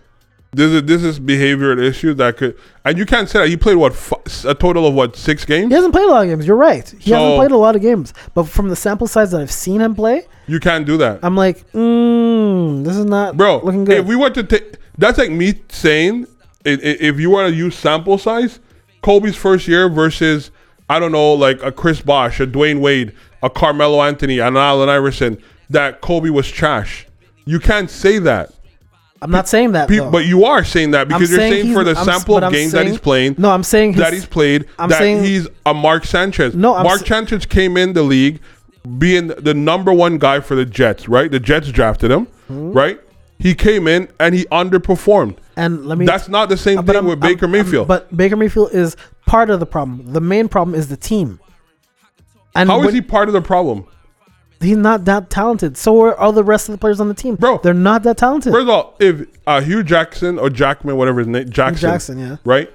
this 0.51 0.71
is 0.71 0.84
this 0.84 1.03
is 1.03 1.19
behavioral 1.19 1.82
issue 1.82 2.13
that 2.15 2.38
could, 2.38 2.57
and 2.86 2.97
you 2.97 3.05
can't 3.05 3.30
say 3.30 3.39
that 3.39 3.49
he 3.49 3.57
played 3.57 3.76
what 3.76 3.91
f- 3.93 4.45
a 4.45 4.53
total 4.55 4.88
of 4.88 4.93
what 4.93 5.15
six 5.15 5.43
games. 5.45 5.69
He 5.69 5.73
hasn't 5.73 5.93
played 5.93 6.05
a 6.05 6.11
lot 6.11 6.23
of 6.23 6.30
games. 6.30 6.45
You're 6.47 6.55
right. 6.55 6.88
He 6.99 7.11
hasn't 7.11 7.36
played 7.38 7.51
a 7.51 7.57
lot 7.57 7.76
of 7.76 7.82
games. 7.82 8.13
But 8.34 8.43
from 8.45 8.69
the 8.69 8.76
sample 8.76 9.07
size 9.07 9.32
that 9.32 9.41
I've 9.41 9.51
seen 9.51 9.82
him 9.82 9.95
play, 9.95 10.28
You 10.47 10.59
can't 10.59 10.86
do 10.86 10.97
that, 10.97 11.19
I'm 11.23 11.36
like, 11.36 11.69
mm, 11.73 12.84
this 12.86 12.95
is 12.95 13.05
not 13.05 13.38
bro. 13.38 13.59
looking 13.63 13.86
good. 13.86 13.97
If 13.99 14.05
we 14.05 14.15
were 14.15 14.30
to 14.30 14.43
take, 14.43 14.78
that's 14.97 15.17
like 15.17 15.32
me 15.32 15.61
saying, 15.69 16.28
if 16.63 17.19
you 17.19 17.30
want 17.30 17.49
to 17.49 17.55
use 17.55 17.76
sample 17.76 18.17
size, 18.17 18.59
Kobe's 19.01 19.36
first 19.36 19.67
year 19.67 19.88
versus 19.89 20.51
I 20.90 21.00
don't 21.00 21.12
know, 21.12 21.34
like 21.34 21.62
a 21.64 21.72
Chris 21.72 22.02
Bosh, 22.02 22.40
a 22.40 22.48
Dwyane 22.48 22.80
Wade, 22.80 23.14
a 23.42 23.50
Carmelo 23.50 24.02
Anthony, 24.02 24.40
an 24.40 24.56
Allen 24.58 24.90
Iverson, 24.90 25.38
that 25.70 26.02
Kobe 26.02 26.30
was 26.30 26.48
trash. 26.50 27.08
You 27.46 27.60
can't 27.60 27.90
say 27.90 28.20
that. 28.20 28.52
I'm 29.22 29.32
not 29.32 29.48
saying 29.48 29.72
that. 29.72 29.90
Pe- 29.90 30.08
but 30.12 30.26
you 30.26 30.46
are 30.46 30.64
saying 30.64 30.92
that 30.92 31.08
because 31.08 31.30
you're 31.32 31.40
saying 31.40 31.66
he's- 31.66 31.76
for 31.76 31.84
the 31.84 31.98
I'm 31.98 32.06
sample 32.06 32.38
of 32.38 32.44
I'm 32.44 32.52
games 32.52 32.74
that 32.74 32.86
he's 32.86 33.00
playing, 33.00 33.36
No, 33.40 33.50
I'm 33.50 33.64
saying 33.64 33.94
that 33.94 34.14
he's 34.14 34.26
played, 34.26 34.66
I'm 34.78 34.90
that 34.90 35.00
saying- 35.00 35.24
he's 35.24 35.48
a 35.66 35.74
Mark 35.74 36.06
Sanchez. 36.06 36.54
No, 36.54 36.76
I'm 36.76 36.84
Mark 36.84 37.06
Sanchez 37.08 37.46
came 37.46 37.78
in 37.78 37.94
the 37.94 38.04
league 38.04 38.40
being 39.00 39.28
the 39.28 39.54
number 39.56 39.92
one 39.92 40.20
guy 40.20 40.40
for 40.42 40.54
the 40.54 40.66
Jets, 40.66 41.10
right? 41.10 41.32
The 41.32 41.40
Jets 41.40 41.70
drafted 41.72 42.12
him, 42.12 42.28
Hmm? 42.48 42.72
right? 42.74 43.00
He 43.40 43.54
came 43.54 43.88
in 43.88 44.08
and 44.20 44.34
he 44.36 44.46
underperformed. 44.46 45.38
and 45.58 45.86
let 45.86 45.98
me. 45.98 46.06
That's 46.06 46.28
not 46.30 46.50
the 46.50 46.58
same 46.58 46.80
Uh, 46.80 46.84
thing 46.84 46.96
I'm- 46.96 47.06
with 47.06 47.24
I'm- 47.24 47.34
Baker 47.34 47.46
I'm- 47.46 47.52
Mayfield. 47.52 47.88
but 47.88 48.16
Baker 48.16 48.36
Mayfield 48.36 48.72
is 48.74 48.96
part 49.26 49.50
of 49.50 49.60
the 49.60 49.66
problem. 49.66 50.14
The 50.14 50.22
main 50.22 50.48
problem 50.48 50.76
is 50.78 50.88
the 50.88 50.98
team. 50.98 51.40
And 52.56 52.70
How 52.70 52.80
is 52.80 52.86
when- 52.88 52.96
he 52.96 53.02
part 53.02 53.28
of 53.28 53.34
the 53.34 53.42
problem? 53.42 53.86
He's 54.62 54.78
not 54.78 55.06
that 55.06 55.30
talented. 55.30 55.76
So 55.78 56.02
are 56.02 56.18
all 56.18 56.32
the 56.32 56.44
rest 56.44 56.70
of 56.70 56.74
the 56.74 56.78
players 56.80 57.00
on 57.02 57.08
the 57.10 57.14
team. 57.14 57.36
Bro. 57.36 57.60
they're 57.62 57.74
not 57.74 58.04
that 58.04 58.18
talented. 58.18 58.54
First 58.54 58.64
of 58.64 58.70
all, 58.70 58.96
if 59.00 59.28
uh, 59.46 59.60
Hue 59.62 59.84
Jackson 59.84 60.40
or 60.40 60.50
Jackman, 60.50 60.96
whatever 60.96 61.20
his 61.20 61.28
name, 61.28 61.50
Jackson, 61.50 61.90
Jackson, 61.92 62.20
yeah. 62.20 62.38
right? 62.46 62.72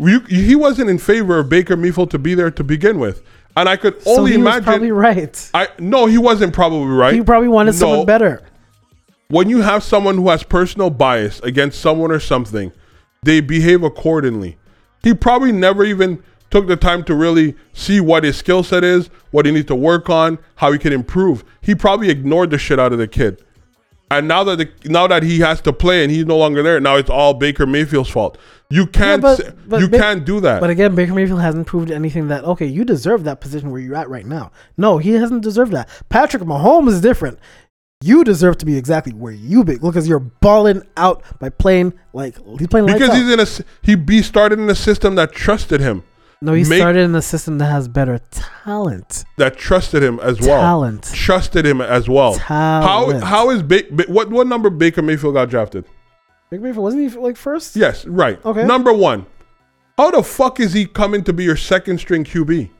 You, 0.00 0.20
he 0.28 0.56
wasn't 0.56 0.90
in 0.90 0.98
favor 0.98 1.38
of 1.38 1.48
Baker 1.48 1.76
Mayfield 1.76 2.10
to 2.10 2.18
be 2.18 2.34
there 2.34 2.50
to 2.50 2.64
begin 2.64 2.98
with, 2.98 3.22
and 3.56 3.68
I 3.68 3.76
could 3.76 4.02
so 4.02 4.18
only 4.18 4.32
he 4.32 4.36
was 4.36 4.46
imagine. 4.46 4.64
probably 4.64 4.90
right. 4.90 5.50
I 5.54 5.68
no, 5.78 6.06
he 6.06 6.18
wasn't 6.18 6.52
probably 6.52 6.88
right. 6.88 7.14
He 7.14 7.22
probably 7.22 7.48
wanted 7.48 7.74
someone 7.76 8.04
better. 8.04 8.42
When 9.32 9.48
you 9.48 9.62
have 9.62 9.82
someone 9.82 10.16
who 10.16 10.28
has 10.28 10.42
personal 10.42 10.90
bias 10.90 11.40
against 11.40 11.80
someone 11.80 12.10
or 12.10 12.20
something, 12.20 12.70
they 13.22 13.40
behave 13.40 13.82
accordingly. 13.82 14.58
He 15.02 15.14
probably 15.14 15.52
never 15.52 15.84
even 15.84 16.22
took 16.50 16.66
the 16.66 16.76
time 16.76 17.02
to 17.04 17.14
really 17.14 17.54
see 17.72 17.98
what 17.98 18.24
his 18.24 18.36
skill 18.36 18.62
set 18.62 18.84
is, 18.84 19.06
what 19.30 19.46
he 19.46 19.52
needs 19.52 19.68
to 19.68 19.74
work 19.74 20.10
on, 20.10 20.38
how 20.56 20.70
he 20.70 20.78
can 20.78 20.92
improve. 20.92 21.44
He 21.62 21.74
probably 21.74 22.10
ignored 22.10 22.50
the 22.50 22.58
shit 22.58 22.78
out 22.78 22.92
of 22.92 22.98
the 22.98 23.08
kid. 23.08 23.42
And 24.10 24.28
now 24.28 24.44
that 24.44 24.58
the, 24.58 24.70
now 24.90 25.06
that 25.06 25.22
he 25.22 25.38
has 25.38 25.62
to 25.62 25.72
play 25.72 26.02
and 26.04 26.12
he's 26.12 26.26
no 26.26 26.36
longer 26.36 26.62
there, 26.62 26.78
now 26.78 26.96
it's 26.96 27.08
all 27.08 27.32
Baker 27.32 27.64
Mayfield's 27.64 28.10
fault. 28.10 28.36
You 28.68 28.86
can't 28.86 29.22
but- 29.22 29.56
but 29.66 29.80
you 29.80 29.88
Ba- 29.88 29.96
can't 29.98 30.26
do 30.26 30.40
that. 30.40 30.60
But 30.60 30.68
again, 30.68 30.94
Baker 30.94 31.14
Mayfield 31.14 31.40
hasn't 31.40 31.66
proved 31.66 31.90
anything 31.90 32.28
that 32.28 32.44
okay, 32.44 32.66
you 32.66 32.84
deserve 32.84 33.24
that 33.24 33.40
position 33.40 33.70
where 33.70 33.80
you're 33.80 33.96
at 33.96 34.10
right 34.10 34.26
now. 34.26 34.52
No, 34.76 34.98
he 34.98 35.12
hasn't 35.14 35.42
deserved 35.42 35.72
that. 35.72 35.88
Patrick 36.10 36.42
Mahomes 36.42 36.88
is 36.88 37.00
different. 37.00 37.38
You 38.02 38.24
deserve 38.24 38.58
to 38.58 38.66
be 38.66 38.76
exactly 38.76 39.12
where 39.12 39.32
you 39.32 39.64
be 39.64 39.76
because 39.78 40.08
you're 40.08 40.18
balling 40.18 40.82
out 40.96 41.22
by 41.38 41.48
playing 41.48 41.94
like 42.12 42.36
he's 42.58 42.66
playing 42.68 42.86
because 42.86 43.10
out. 43.10 43.16
he's 43.16 43.30
in 43.30 43.40
a 43.40 43.46
he 43.82 43.94
be 43.94 44.22
started 44.22 44.58
in 44.58 44.68
a 44.70 44.74
system 44.74 45.14
that 45.16 45.32
trusted 45.32 45.80
him, 45.80 46.02
no, 46.40 46.52
he 46.54 46.64
make- 46.64 46.78
started 46.78 47.00
in 47.00 47.14
a 47.14 47.22
system 47.22 47.58
that 47.58 47.66
has 47.66 47.86
better 47.88 48.18
talent. 48.64 49.24
that 49.38 49.56
trusted 49.56 50.02
him 50.02 50.18
as 50.20 50.40
well. 50.40 50.60
Talent. 50.60 51.10
Trusted 51.14 51.64
him 51.64 51.80
as 51.80 52.08
well. 52.08 52.34
Talent. 52.34 53.22
How 53.22 53.28
how 53.28 53.50
is 53.50 53.62
ba- 53.62 53.84
Ba- 53.90 54.04
what 54.08 54.30
what 54.30 54.46
number 54.46 54.68
Baker 54.70 55.02
Mayfield 55.02 55.34
got 55.34 55.48
drafted? 55.50 55.84
Baker 56.50 56.62
Mayfield 56.64 56.82
wasn't 56.82 57.10
he 57.12 57.18
like 57.18 57.36
first? 57.36 57.76
Yes, 57.76 58.04
right. 58.06 58.44
Okay. 58.44 58.64
Number 58.64 58.92
one. 58.92 59.26
How 59.98 60.10
the 60.10 60.22
fuck 60.22 60.58
is 60.58 60.72
he 60.72 60.86
coming 60.86 61.22
to 61.24 61.32
be 61.32 61.44
your 61.44 61.56
second 61.56 61.98
string 61.98 62.24
QB? 62.24 62.70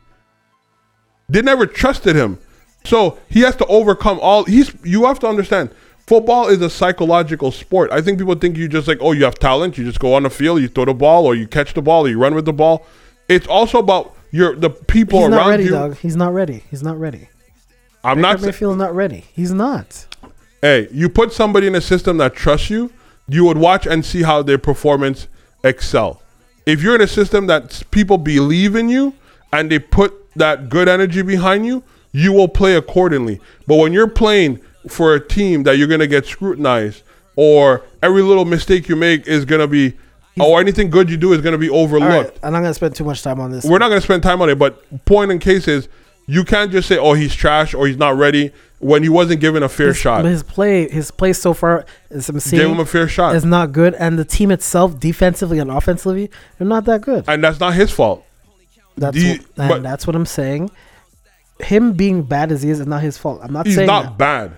They 1.29 1.43
never 1.43 1.67
trusted 1.67 2.17
him. 2.17 2.39
So 2.85 3.19
he 3.29 3.41
has 3.41 3.57
to 3.57 3.67
overcome 3.67 4.19
all 4.21 4.45
he's 4.45 4.73
you 4.85 5.05
have 5.07 5.19
to 5.21 5.27
understand. 5.29 5.71
Football 6.07 6.49
is 6.49 6.61
a 6.61 6.69
psychological 6.69 7.53
sport. 7.53 7.91
I 7.93 8.03
think 8.03 8.19
people 8.19 8.35
think 8.35 8.57
you 8.57 8.69
just 8.69 8.89
like, 8.89 8.99
oh, 9.01 9.13
you 9.13 9.25
have 9.25 9.37
talent, 9.39 9.79
you 9.79 9.85
just 9.85 10.01
go 10.01 10.15
on 10.15 10.25
the 10.25 10.31
field, 10.31 10.61
you 10.61 10.69
throw 10.69 10.85
the 10.85 10.93
ball, 10.95 11.27
or 11.27 11.35
you 11.37 11.47
catch 11.47 11.75
the 11.75 11.83
ball, 11.83 12.07
or 12.07 12.09
you 12.09 12.19
run 12.19 12.35
with 12.35 12.45
the 12.45 12.53
ball. 12.53 12.85
It's 13.29 13.47
also 13.47 13.79
about 13.79 14.15
your 14.33 14.57
the 14.57 14.69
people 14.71 15.21
He's 15.21 15.29
around 15.29 15.37
not 15.39 15.49
ready, 15.49 15.65
you. 15.65 15.71
dog. 15.71 15.97
He's 15.99 16.17
not 16.17 16.35
ready. 16.35 16.65
He's 16.71 16.83
not 16.83 16.99
ready. 16.99 17.29
I'm 18.05 18.17
Baker 18.17 18.23
not 18.23 18.43
Mayfield's 18.43 18.79
not 18.79 18.95
ready. 18.95 19.25
He's 19.33 19.53
not. 19.53 20.07
hey, 20.61 20.89
you 20.91 21.09
put 21.09 21.33
somebody 21.33 21.69
in 21.69 21.75
a 21.77 21.81
system 21.81 22.17
that 22.19 22.35
trusts 22.35 22.69
you, 22.69 22.93
you 23.29 23.45
would 23.45 23.59
watch 23.59 23.87
and 23.87 24.05
see 24.05 24.23
how 24.23 24.43
their 24.43 24.59
performance 24.59 25.29
excel. 25.63 26.21
If 26.67 26.83
you're 26.83 26.97
in 26.97 27.01
a 27.01 27.07
system 27.09 27.47
that 27.47 27.83
people 27.93 28.19
believe 28.19 28.75
in 28.75 28.89
you 28.89 29.15
and 29.53 29.71
they 29.71 29.79
put 29.79 30.13
that 30.35 30.69
good 30.69 30.89
energy 30.89 31.23
behind 31.23 31.65
you, 31.65 31.85
you 32.13 32.33
will 32.33 32.49
play 32.49 32.77
accordingly. 32.77 33.41
But 33.67 33.77
when 33.77 33.93
you're 33.93 34.09
playing 34.09 34.61
for 34.89 35.15
a 35.15 35.21
team 35.21 35.63
that 35.65 35.79
you're 35.79 35.89
going 35.89 36.01
to 36.01 36.07
get 36.07 36.27
scrutinized 36.27 37.03
or 37.37 37.83
every 38.03 38.23
little 38.23 38.45
mistake 38.45 38.89
you 38.89 38.97
make 38.97 39.27
is 39.27 39.45
going 39.45 39.61
to 39.61 39.67
be 39.67 39.97
or 40.41 40.61
anything 40.61 40.89
good 40.89 41.11
you 41.11 41.17
do 41.17 41.33
is 41.33 41.41
going 41.43 41.53
to 41.53 41.59
be 41.59 41.69
overlooked. 41.71 42.31
right, 42.31 42.39
I'm 42.43 42.53
not 42.55 42.61
gonna 42.61 42.73
spend 42.73 42.95
too 42.95 43.05
much 43.05 43.23
time 43.23 43.39
on 43.39 43.51
this. 43.51 43.65
We're 43.67 43.79
not 43.79 43.89
going 43.89 44.01
to 44.01 44.05
spend 44.05 44.23
time 44.23 44.41
on 44.41 44.49
it, 44.49 44.59
but 44.59 45.05
point 45.05 45.31
in 45.31 45.39
case 45.39 45.69
is 45.69 45.89
you 46.27 46.45
can't 46.45 46.71
just 46.73 46.89
say, 46.89 46.97
"Oh, 46.97 47.13
he's 47.13 47.35
trash" 47.35 47.75
or 47.75 47.87
"He's 47.87 47.99
not 47.99 48.17
ready" 48.17 48.51
when 48.79 49.03
he 49.03 49.09
wasn't 49.11 49.41
given 49.41 49.63
a 49.63 49.69
fair 49.69 49.89
his, 49.89 49.99
shot. 49.99 50.23
but 50.23 50.31
His 50.31 50.43
play, 50.43 50.89
his 50.89 51.11
play 51.11 51.33
so 51.35 51.53
far, 51.53 51.85
as 52.11 52.29
I'm 52.31 52.41
seeing, 52.41 52.63
Give 52.63 52.71
him 52.71 52.81
a 52.81 52.87
fair 52.87 53.09
shot. 53.09 53.37
is 53.37 53.45
not 53.45 53.73
good, 53.73 53.95
and 53.95 54.19
the 54.19 54.25
team 54.25 54.51
itself, 54.51 54.99
defensively 54.99 55.59
and 55.59 55.71
offensively, 55.71 56.31
they're 56.59 56.67
not 56.67 56.87
that 56.87 57.03
good. 57.03 57.25
and 57.29 57.45
that's 57.45 57.61
not 57.61 57.75
his 57.75 57.91
fault. 57.91 58.25
That's 58.97 59.15
the- 59.17 59.41
what, 59.57 59.77
and 59.77 59.85
that's 59.85 60.07
what 60.07 60.17
I'm 60.17 60.25
saying. 60.27 60.71
Him 61.61 61.93
being 61.93 62.23
bad 62.23 62.51
as 62.53 62.63
he 62.63 62.71
is 62.71 62.81
is 62.81 62.87
not 62.87 63.03
his 63.03 63.17
fault. 63.19 63.41
I'm 63.43 63.53
not 63.53 63.67
saying 63.67 63.71
He's 63.71 63.77
saying 63.77 63.87
not 63.87 64.05
that. 64.05 64.19
bad. 64.19 64.53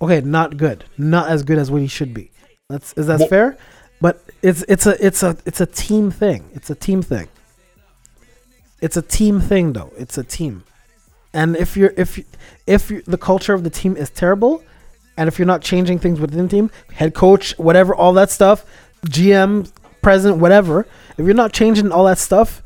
okay, 0.00 0.20
not 0.20 0.56
good, 0.56 0.84
not 0.98 1.28
as 1.28 1.42
good 1.42 1.58
as 1.58 1.70
what 1.70 1.80
he 1.80 1.86
should 1.88 2.12
be. 2.14 2.30
That's 2.68 2.92
is 2.94 3.06
that 3.08 3.20
Well- 3.20 3.28
fair? 3.28 3.56
But 4.00 4.22
it's 4.42 4.62
it's 4.68 4.86
a 4.86 5.04
it's 5.04 5.22
a 5.22 5.36
it's 5.46 5.60
a 5.60 5.66
team 5.66 6.10
thing. 6.10 6.50
It's 6.54 6.68
a 6.68 6.74
team 6.74 7.02
thing. 7.02 7.28
It's 8.82 8.96
a 8.96 9.02
team 9.02 9.40
thing, 9.40 9.72
though. 9.72 9.90
It's 9.96 10.18
a 10.18 10.22
team, 10.24 10.64
and 11.32 11.56
if 11.56 11.76
you're 11.78 11.94
if 11.96 12.20
if 12.66 12.90
you, 12.90 13.02
the 13.06 13.16
culture 13.16 13.54
of 13.54 13.64
the 13.64 13.70
team 13.70 13.96
is 13.96 14.10
terrible, 14.10 14.62
and 15.16 15.28
if 15.28 15.38
you're 15.38 15.46
not 15.46 15.62
changing 15.62 15.98
things 15.98 16.20
within 16.20 16.42
the 16.44 16.48
team, 16.50 16.70
head 16.92 17.14
coach, 17.14 17.56
whatever, 17.58 17.94
all 17.94 18.12
that 18.12 18.30
stuff, 18.30 18.66
GM, 19.06 19.70
president, 20.02 20.40
whatever, 20.42 20.86
if 21.16 21.24
you're 21.24 21.34
not 21.34 21.54
changing 21.54 21.90
all 21.90 22.04
that 22.04 22.18
stuff, 22.18 22.62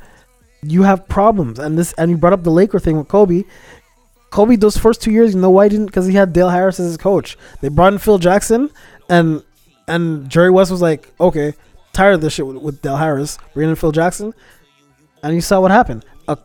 you 0.62 0.82
have 0.82 1.08
problems. 1.08 1.58
And 1.58 1.78
this 1.78 1.92
and 1.94 2.10
you 2.10 2.16
brought 2.16 2.32
up 2.32 2.42
the 2.42 2.50
Laker 2.50 2.78
thing 2.78 2.96
with 2.98 3.08
Kobe. 3.08 3.44
Kobe, 4.30 4.56
those 4.56 4.76
first 4.76 5.02
two 5.02 5.10
years, 5.10 5.34
you 5.34 5.40
know 5.40 5.50
why 5.50 5.64
he 5.64 5.70
didn't? 5.70 5.86
Because 5.86 6.06
he 6.06 6.14
had 6.14 6.32
Del 6.32 6.50
Harris 6.50 6.78
as 6.78 6.86
his 6.86 6.96
coach. 6.96 7.36
They 7.60 7.68
brought 7.68 7.92
in 7.92 7.98
Phil 7.98 8.18
Jackson, 8.18 8.70
and 9.08 9.42
and 9.88 10.28
Jerry 10.28 10.50
West 10.50 10.70
was 10.70 10.80
like, 10.80 11.08
okay, 11.20 11.54
tired 11.92 12.14
of 12.14 12.20
this 12.20 12.34
shit 12.34 12.46
with, 12.46 12.56
with 12.58 12.82
Del 12.82 12.96
Harris, 12.96 13.38
bring 13.54 13.68
in 13.68 13.74
Phil 13.74 13.92
Jackson, 13.92 14.32
and 15.22 15.34
you 15.34 15.40
saw 15.40 15.60
what 15.60 15.70
happened. 15.70 16.04
A 16.28 16.38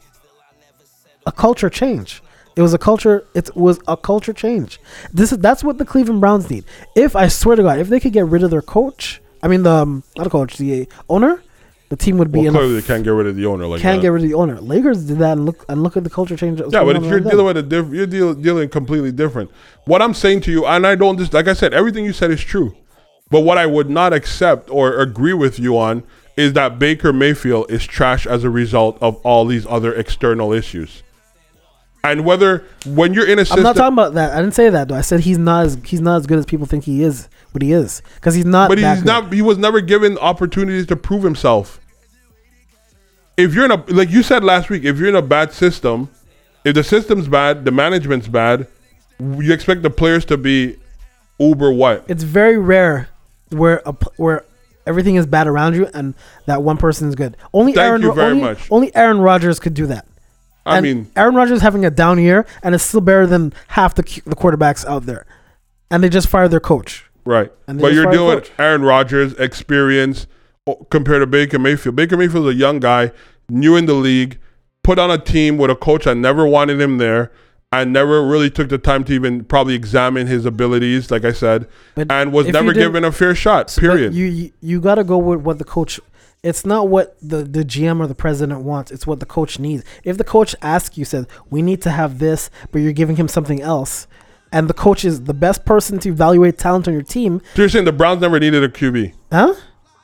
a 1.26 1.32
culture 1.32 1.70
change. 1.70 2.22
It 2.55 2.61
was 2.61 2.74
a 2.74 2.78
culture. 2.78 3.28
It 3.34 3.55
was 3.55 3.80
a 3.88 3.97
culture 3.97 4.34
change. 4.34 4.80
This 5.13 5.32
is 5.32 5.39
that's 5.39 5.63
what 5.63 5.78
the 5.78 5.86
Cleveland 5.86 6.22
Browns 6.22 6.49
need. 6.49 6.66
If 6.95 7.16
I 7.16 7.28
swear 7.28 7.55
to 7.55 7.63
God, 7.63 7.80
if 7.80 7.89
they 7.89 7.99
could 7.99 8.13
get 8.13 8.26
rid 8.26 8.43
of 8.43 8.49
their 8.49 8.61
coach, 8.61 9.22
I 9.43 9.47
mean 9.47 9.63
the 9.63 9.72
um, 9.72 10.03
not 10.18 10.28
a 10.28 10.30
coach, 10.30 10.57
the 10.57 10.88
owner, 11.09 11.43
the 11.89 11.95
team 11.95 12.17
would 12.17 12.31
be 12.31 12.39
Well, 12.39 12.47
in. 12.49 12.55
a 12.55 12.57
clearly 12.57 12.73
they 12.79 12.88
can't 12.88 13.03
get 13.03 13.11
rid 13.11 13.27
of 13.27 13.36
the 13.36 13.45
owner 13.45 13.65
like 13.67 13.81
can't 13.81 13.97
that. 13.97 14.01
get 14.01 14.07
rid 14.09 14.23
of 14.23 14.29
the 14.29 14.33
owner. 14.36 14.59
Lakers 14.59 15.05
did 15.05 15.19
that 15.19 15.33
and 15.38 15.45
look 15.45 15.63
and 15.69 15.83
look 15.83 15.95
at 15.97 16.03
the 16.03 16.09
culture 16.09 16.36
change. 16.36 16.57
that 16.59 16.65
was 16.65 16.73
yeah, 16.73 16.83
but 16.83 16.95
if 16.95 17.03
you're 17.03 17.19
dealing 17.19 17.45
with 17.45 17.57
a 17.57 17.63
diff- 17.63 17.91
you're 17.93 18.07
deal- 18.07 18.33
dealing 18.33 18.69
completely 18.69 19.11
different. 19.11 19.51
What 19.86 20.01
I'm 20.01 20.13
saying 20.13 20.41
to 20.41 20.51
you, 20.51 20.65
and 20.65 20.86
I 20.88 20.95
don't 20.95 21.17
just 21.17 21.33
like 21.33 21.47
I 21.47 21.53
said, 21.53 21.73
everything 21.73 22.05
you 22.05 22.13
said 22.13 22.31
is 22.31 22.41
true. 22.41 22.75
But 23.31 23.41
what 23.41 23.57
I 23.57 23.65
would 23.65 23.89
not 23.89 24.13
accept 24.13 24.69
or 24.69 24.99
agree 24.99 25.33
with 25.33 25.57
you 25.59 25.77
on 25.77 26.03
is 26.38 26.53
that 26.53 26.77
Baker 26.77 27.11
Mayfield 27.13 27.71
is 27.71 27.86
trash 27.86 28.27
as 28.27 28.43
a 28.43 28.49
result 28.49 28.97
of 29.01 29.15
all 29.23 29.45
these 29.45 29.65
other 29.67 29.93
external 29.93 30.53
issues. 30.53 31.01
And 32.06 32.24
whether 32.26 32.64
when 32.86 33.14
you're 33.14 33.28
in 33.28 33.39
a 33.39 33.45
system, 33.45 33.60
I'm 33.60 33.64
not 33.64 33.76
talking 33.76 33.93
about 33.93 34.14
that. 34.14 34.34
I 34.34 34.41
didn't 34.41 34.53
say 34.53 34.70
that 34.70 34.88
though. 34.88 34.95
I 34.95 35.01
said 35.01 35.22
he's 35.22 35.38
not 35.38 35.66
as 35.66 35.78
he's 35.84 36.01
not 36.01 36.18
as 36.18 36.28
good 36.28 36.38
as 36.38 36.45
people 36.45 36.66
think 36.66 36.84
he 36.84 37.03
is. 37.03 37.28
What 37.51 37.62
he 37.62 37.72
is, 37.72 38.01
because 38.16 38.36
he's 38.36 38.45
not. 38.45 38.70
but 38.70 38.78
he's 38.78 38.97
good. 38.97 39.06
not. 39.06 39.34
He 39.34 39.41
was 39.41 39.58
never 39.58 39.80
given 39.80 40.18
opportunities 40.18 40.86
to 40.88 40.95
prove 40.95 41.24
himself. 41.24 41.80
If 43.38 43.53
you're 43.53 43.66
in 43.66 43.72
a 43.72 43.84
like 43.88 44.10
you 44.10 44.24
said 44.24 44.43
last 44.43 44.70
week, 44.70 44.84
if 44.84 44.97
you're 44.99 45.10
in 45.10 45.16
a 45.16 45.22
bad 45.22 45.53
system, 45.53 46.10
if 46.64 46.76
the 46.76 46.84
system's 46.84 47.28
bad, 47.28 47.66
the 47.66 47.72
management's 47.72 48.28
bad, 48.28 48.68
you 49.20 49.53
expect 49.53 49.84
the 49.84 49.89
players 49.89 50.26
to 50.26 50.38
be 50.38 50.78
uber 51.39 51.72
what? 51.72 52.06
It's 52.08 52.24
very 52.24 52.58
rare 52.58 53.10
where 53.49 53.82
a 53.86 53.93
where 54.18 54.45
everything 54.86 55.16
is 55.16 55.26
bad 55.26 55.47
around 55.47 55.76
you 55.76 55.89
and 55.93 56.14
that 56.45 56.62
one 56.62 56.78
person 56.78 57.10
is 57.10 57.16
good. 57.16 57.38
Only 57.53 57.74
Thank 57.74 57.88
Aaron 57.88 58.01
you 58.01 58.14
very 58.14 58.32
only, 58.32 58.41
much. 58.41 58.72
only 58.72 58.95
Aaron 58.95 59.20
Rodgers 59.20 59.60
could 59.60 59.74
do 59.74 59.88
that. 59.88 60.06
I 60.66 60.78
And 60.78 60.84
mean, 60.84 61.11
Aaron 61.16 61.36
Rodgers 61.36 61.61
having 61.61 61.86
a 61.86 61.91
down 61.91 62.20
year 62.20 62.45
and 62.63 62.74
it's 62.76 62.84
still 62.84 63.01
better 63.01 63.28
than 63.28 63.53
half 63.70 63.95
the 63.95 64.03
the 64.26 64.36
quarterbacks 64.36 64.86
out 64.86 65.05
there. 65.05 65.26
And 65.91 66.03
they 66.03 66.09
just 66.09 66.28
fired 66.28 66.49
their 66.49 66.59
coach. 66.59 67.05
right. 67.26 67.51
But 67.68 67.93
you're 67.93 68.11
doing. 68.11 68.41
Aaron 68.57 68.82
Rodgers' 68.82 69.34
experience 69.34 70.28
compared 70.89 71.22
to 71.22 71.28
Baker 71.28 71.59
Mayfield. 71.59 71.95
Baker 71.95 72.18
Mayfield's 72.18 72.49
a 72.49 72.53
young 72.53 72.80
guy, 72.80 73.11
new 73.49 73.76
in 73.76 73.86
the 73.86 73.93
league, 73.93 74.39
put 74.84 74.97
on 74.97 75.11
a 75.11 75.18
team 75.18 75.57
with 75.57 75.70
a 75.70 75.76
coach 75.76 76.05
that 76.05 76.16
never 76.16 76.45
wanted 76.47 76.82
him 76.82 76.97
there 76.97 77.32
I 77.76 77.84
never 77.84 78.26
really 78.26 78.49
took 78.49 78.70
the 78.70 78.78
time 78.78 79.03
to 79.05 79.13
even 79.13 79.43
probably 79.43 79.76
examine 79.76 80.28
his 80.28 80.45
abilities, 80.45 81.11
like 81.11 81.26
I 81.26 81.34
said, 81.34 81.68
But 81.95 82.09
and 82.11 82.32
was 82.32 82.47
never 82.47 82.72
given 82.74 83.03
a 83.03 83.11
fair 83.11 83.36
shot, 83.36 83.76
period. 83.78 84.13
you 84.13 84.26
you, 84.26 84.51
you 84.61 84.80
got 84.80 84.95
to 84.95 85.03
go 85.03 85.18
with 85.18 85.41
what 85.41 85.57
the 85.57 85.66
coach. 85.66 85.99
It's 86.46 86.64
not 86.64 86.89
what 86.89 87.18
the, 87.22 87.38
the 87.38 87.66
GM 87.66 88.00
or 88.00 88.06
the 88.06 88.14
president 88.14 88.62
wants. 88.62 88.91
It's 88.91 89.08
what 89.08 89.20
the 89.20 89.26
coach 89.26 89.58
needs. 89.58 89.84
If 90.04 90.20
the 90.20 90.24
coach 90.24 90.56
asks 90.62 90.96
you, 90.96 91.04
says 91.04 91.26
we 91.50 91.64
need 91.64 91.82
to 91.82 91.89
have 91.89 92.20
this, 92.20 92.52
but 92.72 92.80
you're 92.80 92.93
giving 92.93 93.16
him 93.16 93.28
something 93.28 93.64
else, 93.64 94.06
and 94.52 94.70
the 94.70 94.74
coach 94.76 95.04
is 95.04 95.24
the 95.24 95.34
best 95.34 95.66
person 95.66 95.98
to 96.00 96.10
evaluate 96.10 96.60
talent 96.60 96.88
on 96.88 96.93
your 96.93 97.02
team, 97.02 97.41
so 97.56 97.64
you're 97.64 97.70
saying 97.70 97.86
the 97.86 97.91
Browns 97.91 98.22
never 98.22 98.39
needed 98.39 98.64
a 98.64 98.70
QB? 98.70 99.14
huh? 99.32 99.56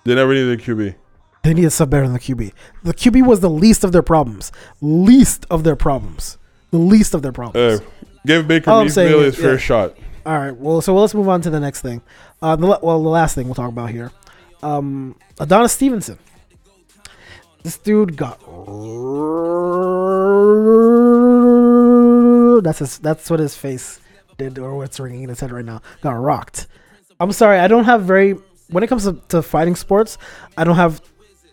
They 0.03 0.15
never 0.15 0.33
needed 0.33 0.59
a 0.59 0.63
QB. 0.63 0.95
They 1.43 1.53
needed 1.53 1.69
sub 1.69 1.91
better 1.91 2.05
than 2.05 2.13
the 2.13 2.19
QB. 2.19 2.53
The 2.83 2.93
QB 2.95 3.27
was 3.27 3.41
the 3.41 3.49
least 3.49 3.83
of 3.83 3.91
their 3.91 4.01
problems. 4.01 4.51
Least 4.81 5.45
of 5.51 5.63
their 5.63 5.75
problems. 5.75 6.39
The 6.71 6.79
least 6.79 7.13
of 7.13 7.21
their 7.21 7.31
problems. 7.31 7.81
Uh, 7.81 7.85
give 8.25 8.47
Baker 8.47 8.71
All 8.71 8.79
I'm 8.79 8.89
saying 8.89 9.11
Mayfield 9.11 9.25
is, 9.25 9.35
his 9.35 9.43
fair 9.43 9.53
yeah. 9.53 9.59
shot. 9.59 9.97
All 10.25 10.37
right. 10.39 10.55
Well, 10.55 10.81
so 10.81 10.95
let's 10.95 11.13
move 11.13 11.29
on 11.29 11.41
to 11.41 11.51
the 11.51 11.59
next 11.59 11.81
thing. 11.81 12.01
Uh, 12.41 12.55
the, 12.55 12.65
well, 12.65 13.01
the 13.01 13.09
last 13.09 13.35
thing 13.35 13.45
we'll 13.45 13.55
talk 13.55 13.69
about 13.69 13.91
here. 13.91 14.11
Um, 14.63 15.15
Adonis 15.39 15.73
Stevenson. 15.73 16.17
This 17.63 17.77
dude 17.77 18.17
got. 18.17 18.39
That's 22.63 22.79
his. 22.79 22.99
That's 22.99 23.29
what 23.29 23.39
his 23.39 23.55
face 23.55 23.99
did, 24.37 24.57
or 24.57 24.75
what's 24.75 24.99
ringing 24.99 25.23
in 25.23 25.29
his 25.29 25.39
head 25.39 25.51
right 25.51 25.65
now. 25.65 25.81
Got 26.01 26.13
rocked. 26.13 26.67
I'm 27.19 27.31
sorry. 27.31 27.59
I 27.59 27.67
don't 27.67 27.85
have 27.85 28.03
very. 28.03 28.35
When 28.69 28.83
it 28.83 28.87
comes 28.87 29.03
to, 29.03 29.13
to 29.29 29.41
fighting 29.41 29.75
sports, 29.75 30.17
I 30.57 30.63
don't 30.63 30.77
have 30.77 31.01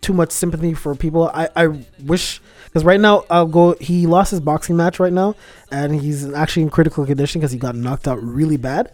too 0.00 0.12
much 0.12 0.30
sympathy 0.30 0.74
for 0.74 0.94
people. 0.94 1.28
I, 1.34 1.48
I 1.56 1.66
wish 2.04 2.40
because 2.64 2.84
right 2.84 3.00
now 3.00 3.24
I'll 3.28 3.46
go. 3.46 3.74
He 3.80 4.06
lost 4.06 4.30
his 4.30 4.40
boxing 4.40 4.76
match 4.76 5.00
right 5.00 5.12
now, 5.12 5.34
and 5.70 5.94
he's 5.94 6.32
actually 6.32 6.62
in 6.62 6.70
critical 6.70 7.04
condition 7.04 7.40
because 7.40 7.52
he 7.52 7.58
got 7.58 7.74
knocked 7.74 8.08
out 8.08 8.22
really 8.22 8.56
bad. 8.56 8.92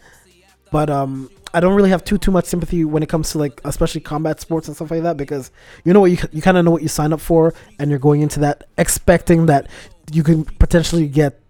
But 0.74 0.90
um, 0.90 1.30
I 1.54 1.60
don't 1.60 1.74
really 1.76 1.90
have 1.90 2.02
too 2.02 2.18
too 2.18 2.32
much 2.32 2.46
sympathy 2.46 2.84
when 2.84 3.00
it 3.04 3.08
comes 3.08 3.30
to 3.30 3.38
like 3.38 3.60
especially 3.64 4.00
combat 4.00 4.40
sports 4.40 4.66
and 4.66 4.74
stuff 4.76 4.90
like 4.90 5.04
that 5.04 5.16
because 5.16 5.52
you 5.84 5.92
know 5.92 6.00
what 6.00 6.10
you 6.10 6.18
you 6.32 6.42
kind 6.42 6.56
of 6.58 6.64
know 6.64 6.72
what 6.72 6.82
you 6.82 6.88
sign 6.88 7.12
up 7.12 7.20
for, 7.20 7.54
and 7.78 7.90
you're 7.90 8.00
going 8.00 8.22
into 8.22 8.40
that 8.40 8.64
expecting 8.76 9.46
that 9.46 9.68
you 10.10 10.24
can 10.24 10.44
potentially 10.44 11.06
get 11.06 11.40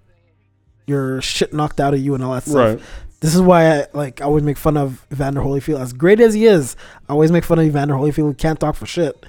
your 0.87 1.23
shit 1.23 1.55
knocked 1.55 1.81
out 1.81 1.95
of 1.95 2.01
you 2.01 2.15
and 2.15 2.23
all 2.23 2.35
that 2.35 2.43
stuff. 2.43 2.55
Right. 2.77 2.81
This 3.21 3.35
is 3.35 3.41
why 3.41 3.61
I 3.81 3.87
like 3.95 4.21
I 4.21 4.25
always 4.27 4.45
make 4.45 4.59
fun 4.59 4.77
of 4.77 5.07
Evander 5.11 5.41
Holyfield. 5.41 5.81
As 5.81 5.95
great 5.95 6.21
as 6.21 6.35
he 6.35 6.45
is, 6.45 6.77
I 7.09 7.13
always 7.15 7.33
make 7.33 7.45
fun 7.45 7.59
of 7.59 7.65
Evander 7.65 7.95
Holyfield. 7.95 8.29
He 8.29 8.35
can't 8.35 8.61
talk 8.61 8.77
for 8.77 8.85
shit. 8.85 9.25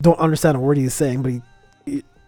Don't 0.00 0.20
understand 0.20 0.56
a 0.56 0.60
word 0.60 0.76
he's 0.76 0.94
saying, 0.94 1.22
but 1.22 1.32
he, 1.32 1.38
he- 1.38 1.42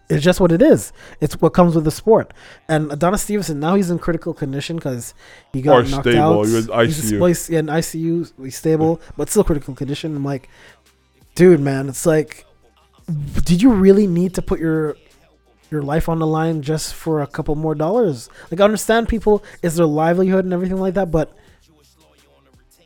it's 0.09 0.23
just 0.23 0.39
what 0.39 0.51
it 0.51 0.61
is. 0.61 0.93
It's 1.19 1.33
what 1.41 1.53
comes 1.53 1.75
with 1.75 1.83
the 1.83 1.91
sport. 1.91 2.33
And 2.67 2.91
Adonis 2.91 3.23
Stevenson 3.23 3.59
now 3.59 3.75
he's 3.75 3.89
in 3.89 3.99
critical 3.99 4.33
condition 4.33 4.75
because 4.77 5.13
he 5.53 5.61
got 5.61 5.73
Or 5.79 5.83
knocked 5.83 6.03
stable. 6.03 6.19
out. 6.41 6.45
He 6.47 6.53
was 6.53 6.65
He's 6.65 7.11
ICU. 7.11 7.27
he's 7.27 7.49
in 7.49 7.65
ICU. 7.67 8.31
He's 8.43 8.55
stable, 8.57 9.01
but 9.17 9.29
still 9.29 9.43
critical 9.43 9.73
condition. 9.73 10.15
I'm 10.15 10.23
like, 10.25 10.49
dude, 11.35 11.59
man, 11.59 11.89
it's 11.89 12.05
like, 12.05 12.45
did 13.43 13.61
you 13.61 13.71
really 13.71 14.07
need 14.07 14.33
to 14.35 14.41
put 14.41 14.59
your 14.59 14.95
your 15.71 15.81
life 15.81 16.07
on 16.07 16.19
the 16.19 16.27
line 16.27 16.61
just 16.61 16.93
for 16.93 17.21
a 17.23 17.27
couple 17.27 17.55
more 17.55 17.73
dollars. 17.73 18.29
Like 18.51 18.61
I 18.61 18.63
understand 18.63 19.09
people 19.09 19.43
is 19.63 19.75
their 19.75 19.87
livelihood 19.87 20.45
and 20.45 20.53
everything 20.53 20.77
like 20.77 20.93
that, 20.93 21.09
but 21.09 21.35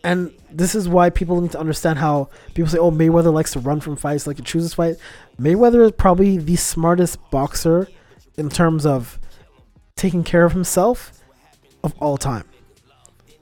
and 0.04 0.32
this 0.52 0.76
is 0.76 0.88
why 0.88 1.10
people 1.10 1.42
need 1.42 1.52
to 1.52 1.60
understand 1.60 2.00
how 2.00 2.30
people 2.54 2.70
say, 2.70 2.78
"Oh, 2.78 2.92
Mayweather 2.92 3.34
likes 3.34 3.52
to 3.54 3.60
run 3.60 3.80
from 3.80 3.96
fights, 3.96 4.26
like 4.28 4.38
he 4.38 4.44
chooses 4.44 4.72
his 4.72 4.74
fight." 4.76 4.96
Mayweather 5.40 5.84
is 5.86 5.92
probably 5.92 6.38
the 6.38 6.56
smartest 6.56 7.18
boxer 7.32 7.88
in 8.38 8.50
terms 8.50 8.86
of 8.86 9.20
taking 9.96 10.24
care 10.24 10.46
of 10.46 10.54
himself 10.54 11.12
of 11.84 11.94
all 12.00 12.18
time. 12.18 12.46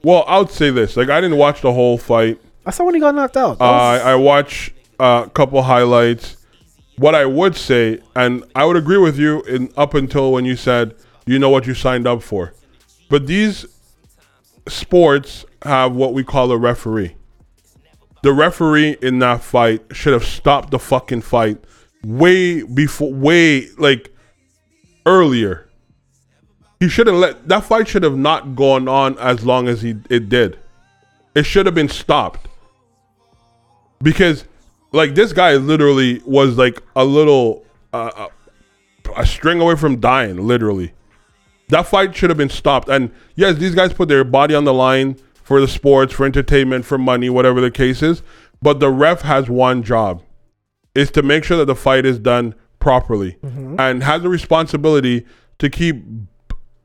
Well, 0.02 0.24
I 0.26 0.38
would 0.38 0.50
say 0.50 0.70
this. 0.70 0.96
Like, 0.96 1.08
I 1.08 1.20
didn't 1.20 1.38
watch 1.38 1.60
the 1.60 1.72
whole 1.72 1.98
fight. 1.98 2.40
I 2.66 2.70
saw 2.70 2.84
when 2.84 2.94
he 2.94 3.00
got 3.00 3.14
knocked 3.14 3.36
out. 3.36 3.52
Uh, 3.52 3.64
was- 3.64 4.00
I 4.02 4.14
watched 4.14 4.72
uh, 5.00 5.24
a 5.26 5.30
couple 5.30 5.62
highlights. 5.62 6.36
What 6.96 7.14
I 7.14 7.26
would 7.26 7.54
say, 7.56 8.00
and 8.16 8.42
I 8.56 8.64
would 8.64 8.76
agree 8.76 8.98
with 8.98 9.18
you 9.18 9.42
in 9.42 9.70
up 9.76 9.94
until 9.94 10.32
when 10.32 10.44
you 10.44 10.56
said 10.56 10.94
you 11.26 11.38
know 11.38 11.48
what 11.48 11.66
you 11.66 11.74
signed 11.74 12.08
up 12.08 12.22
for, 12.24 12.54
but 13.08 13.26
these 13.28 13.66
sports 14.70 15.44
have 15.62 15.94
what 15.94 16.14
we 16.14 16.24
call 16.24 16.50
a 16.52 16.58
referee. 16.58 17.16
The 18.22 18.32
referee 18.32 18.96
in 19.00 19.20
that 19.20 19.42
fight 19.42 19.82
should 19.92 20.12
have 20.12 20.24
stopped 20.24 20.70
the 20.70 20.78
fucking 20.78 21.22
fight 21.22 21.58
way 22.04 22.62
before, 22.62 23.12
way 23.12 23.68
like 23.78 24.12
earlier. 25.06 25.68
He 26.80 26.88
should 26.88 27.06
have 27.06 27.16
let 27.16 27.48
that 27.48 27.64
fight 27.64 27.88
should 27.88 28.02
have 28.02 28.16
not 28.16 28.54
gone 28.54 28.88
on 28.88 29.18
as 29.18 29.44
long 29.44 29.68
as 29.68 29.82
he 29.82 29.96
it 30.10 30.28
did. 30.28 30.58
It 31.34 31.44
should 31.44 31.66
have 31.66 31.74
been 31.74 31.88
stopped 31.88 32.48
because 34.02 34.44
like 34.92 35.14
this 35.14 35.32
guy 35.32 35.54
literally 35.56 36.22
was 36.24 36.56
like 36.56 36.82
a 36.96 37.04
little 37.04 37.64
uh, 37.92 38.28
a, 39.06 39.20
a 39.20 39.26
string 39.26 39.60
away 39.60 39.76
from 39.76 40.00
dying 40.00 40.46
literally 40.46 40.92
that 41.68 41.86
fight 41.86 42.14
should 42.14 42.30
have 42.30 42.36
been 42.36 42.48
stopped. 42.48 42.88
And 42.88 43.10
yes 43.34 43.56
these 43.56 43.74
guys 43.74 43.92
put 43.92 44.08
their 44.08 44.24
body 44.24 44.54
on 44.54 44.64
the 44.64 44.74
line 44.74 45.16
for 45.34 45.60
the 45.60 45.68
sports 45.68 46.12
for 46.12 46.26
entertainment 46.26 46.84
for 46.84 46.98
money 46.98 47.30
whatever 47.30 47.60
the 47.60 47.70
case 47.70 48.02
is. 48.02 48.22
But 48.60 48.80
the 48.80 48.90
ref 48.90 49.22
has 49.22 49.48
one 49.48 49.82
job 49.82 50.22
is 50.94 51.10
to 51.12 51.22
make 51.22 51.44
sure 51.44 51.56
that 51.58 51.66
the 51.66 51.76
fight 51.76 52.04
is 52.04 52.18
done 52.18 52.54
properly 52.80 53.36
mm-hmm. 53.42 53.78
and 53.78 54.02
has 54.02 54.24
a 54.24 54.28
responsibility 54.28 55.26
to 55.58 55.68
keep 55.68 56.04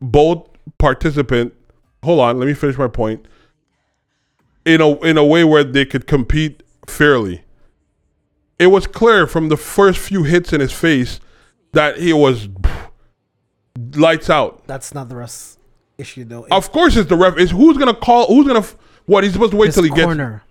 both 0.01 0.47
participant 0.77 1.53
hold 2.03 2.19
on 2.19 2.37
let 2.39 2.47
me 2.47 2.53
finish 2.53 2.77
my 2.77 2.87
point 2.87 3.25
in 4.65 4.81
a 4.81 4.95
in 5.01 5.17
a 5.17 5.25
way 5.25 5.43
where 5.43 5.63
they 5.63 5.85
could 5.85 6.07
compete 6.07 6.63
fairly. 6.87 7.43
It 8.59 8.67
was 8.67 8.87
clear 8.87 9.27
from 9.27 9.49
the 9.49 9.57
first 9.57 9.99
few 9.99 10.23
hits 10.23 10.53
in 10.53 10.61
his 10.61 10.71
face 10.71 11.19
that 11.73 11.97
he 11.97 12.13
was 12.13 12.47
lights 13.95 14.29
out. 14.29 14.65
that's 14.67 14.93
not 14.93 15.09
the 15.09 15.15
ref's 15.15 15.57
issue 15.97 16.23
though. 16.23 16.47
Of 16.51 16.71
course, 16.71 16.95
it's 16.95 17.09
the 17.09 17.15
ref. 17.15 17.37
Is 17.37 17.51
who's 17.51 17.77
gonna 17.77 17.93
call? 17.93 18.27
Who's 18.27 18.47
gonna? 18.47 18.65
What 19.05 19.23
he's 19.23 19.33
supposed 19.33 19.51
to 19.51 19.57
wait 19.57 19.73
till 19.73 19.83
he 19.83 19.89
gets? 19.89 20.03
corner. 20.03 20.43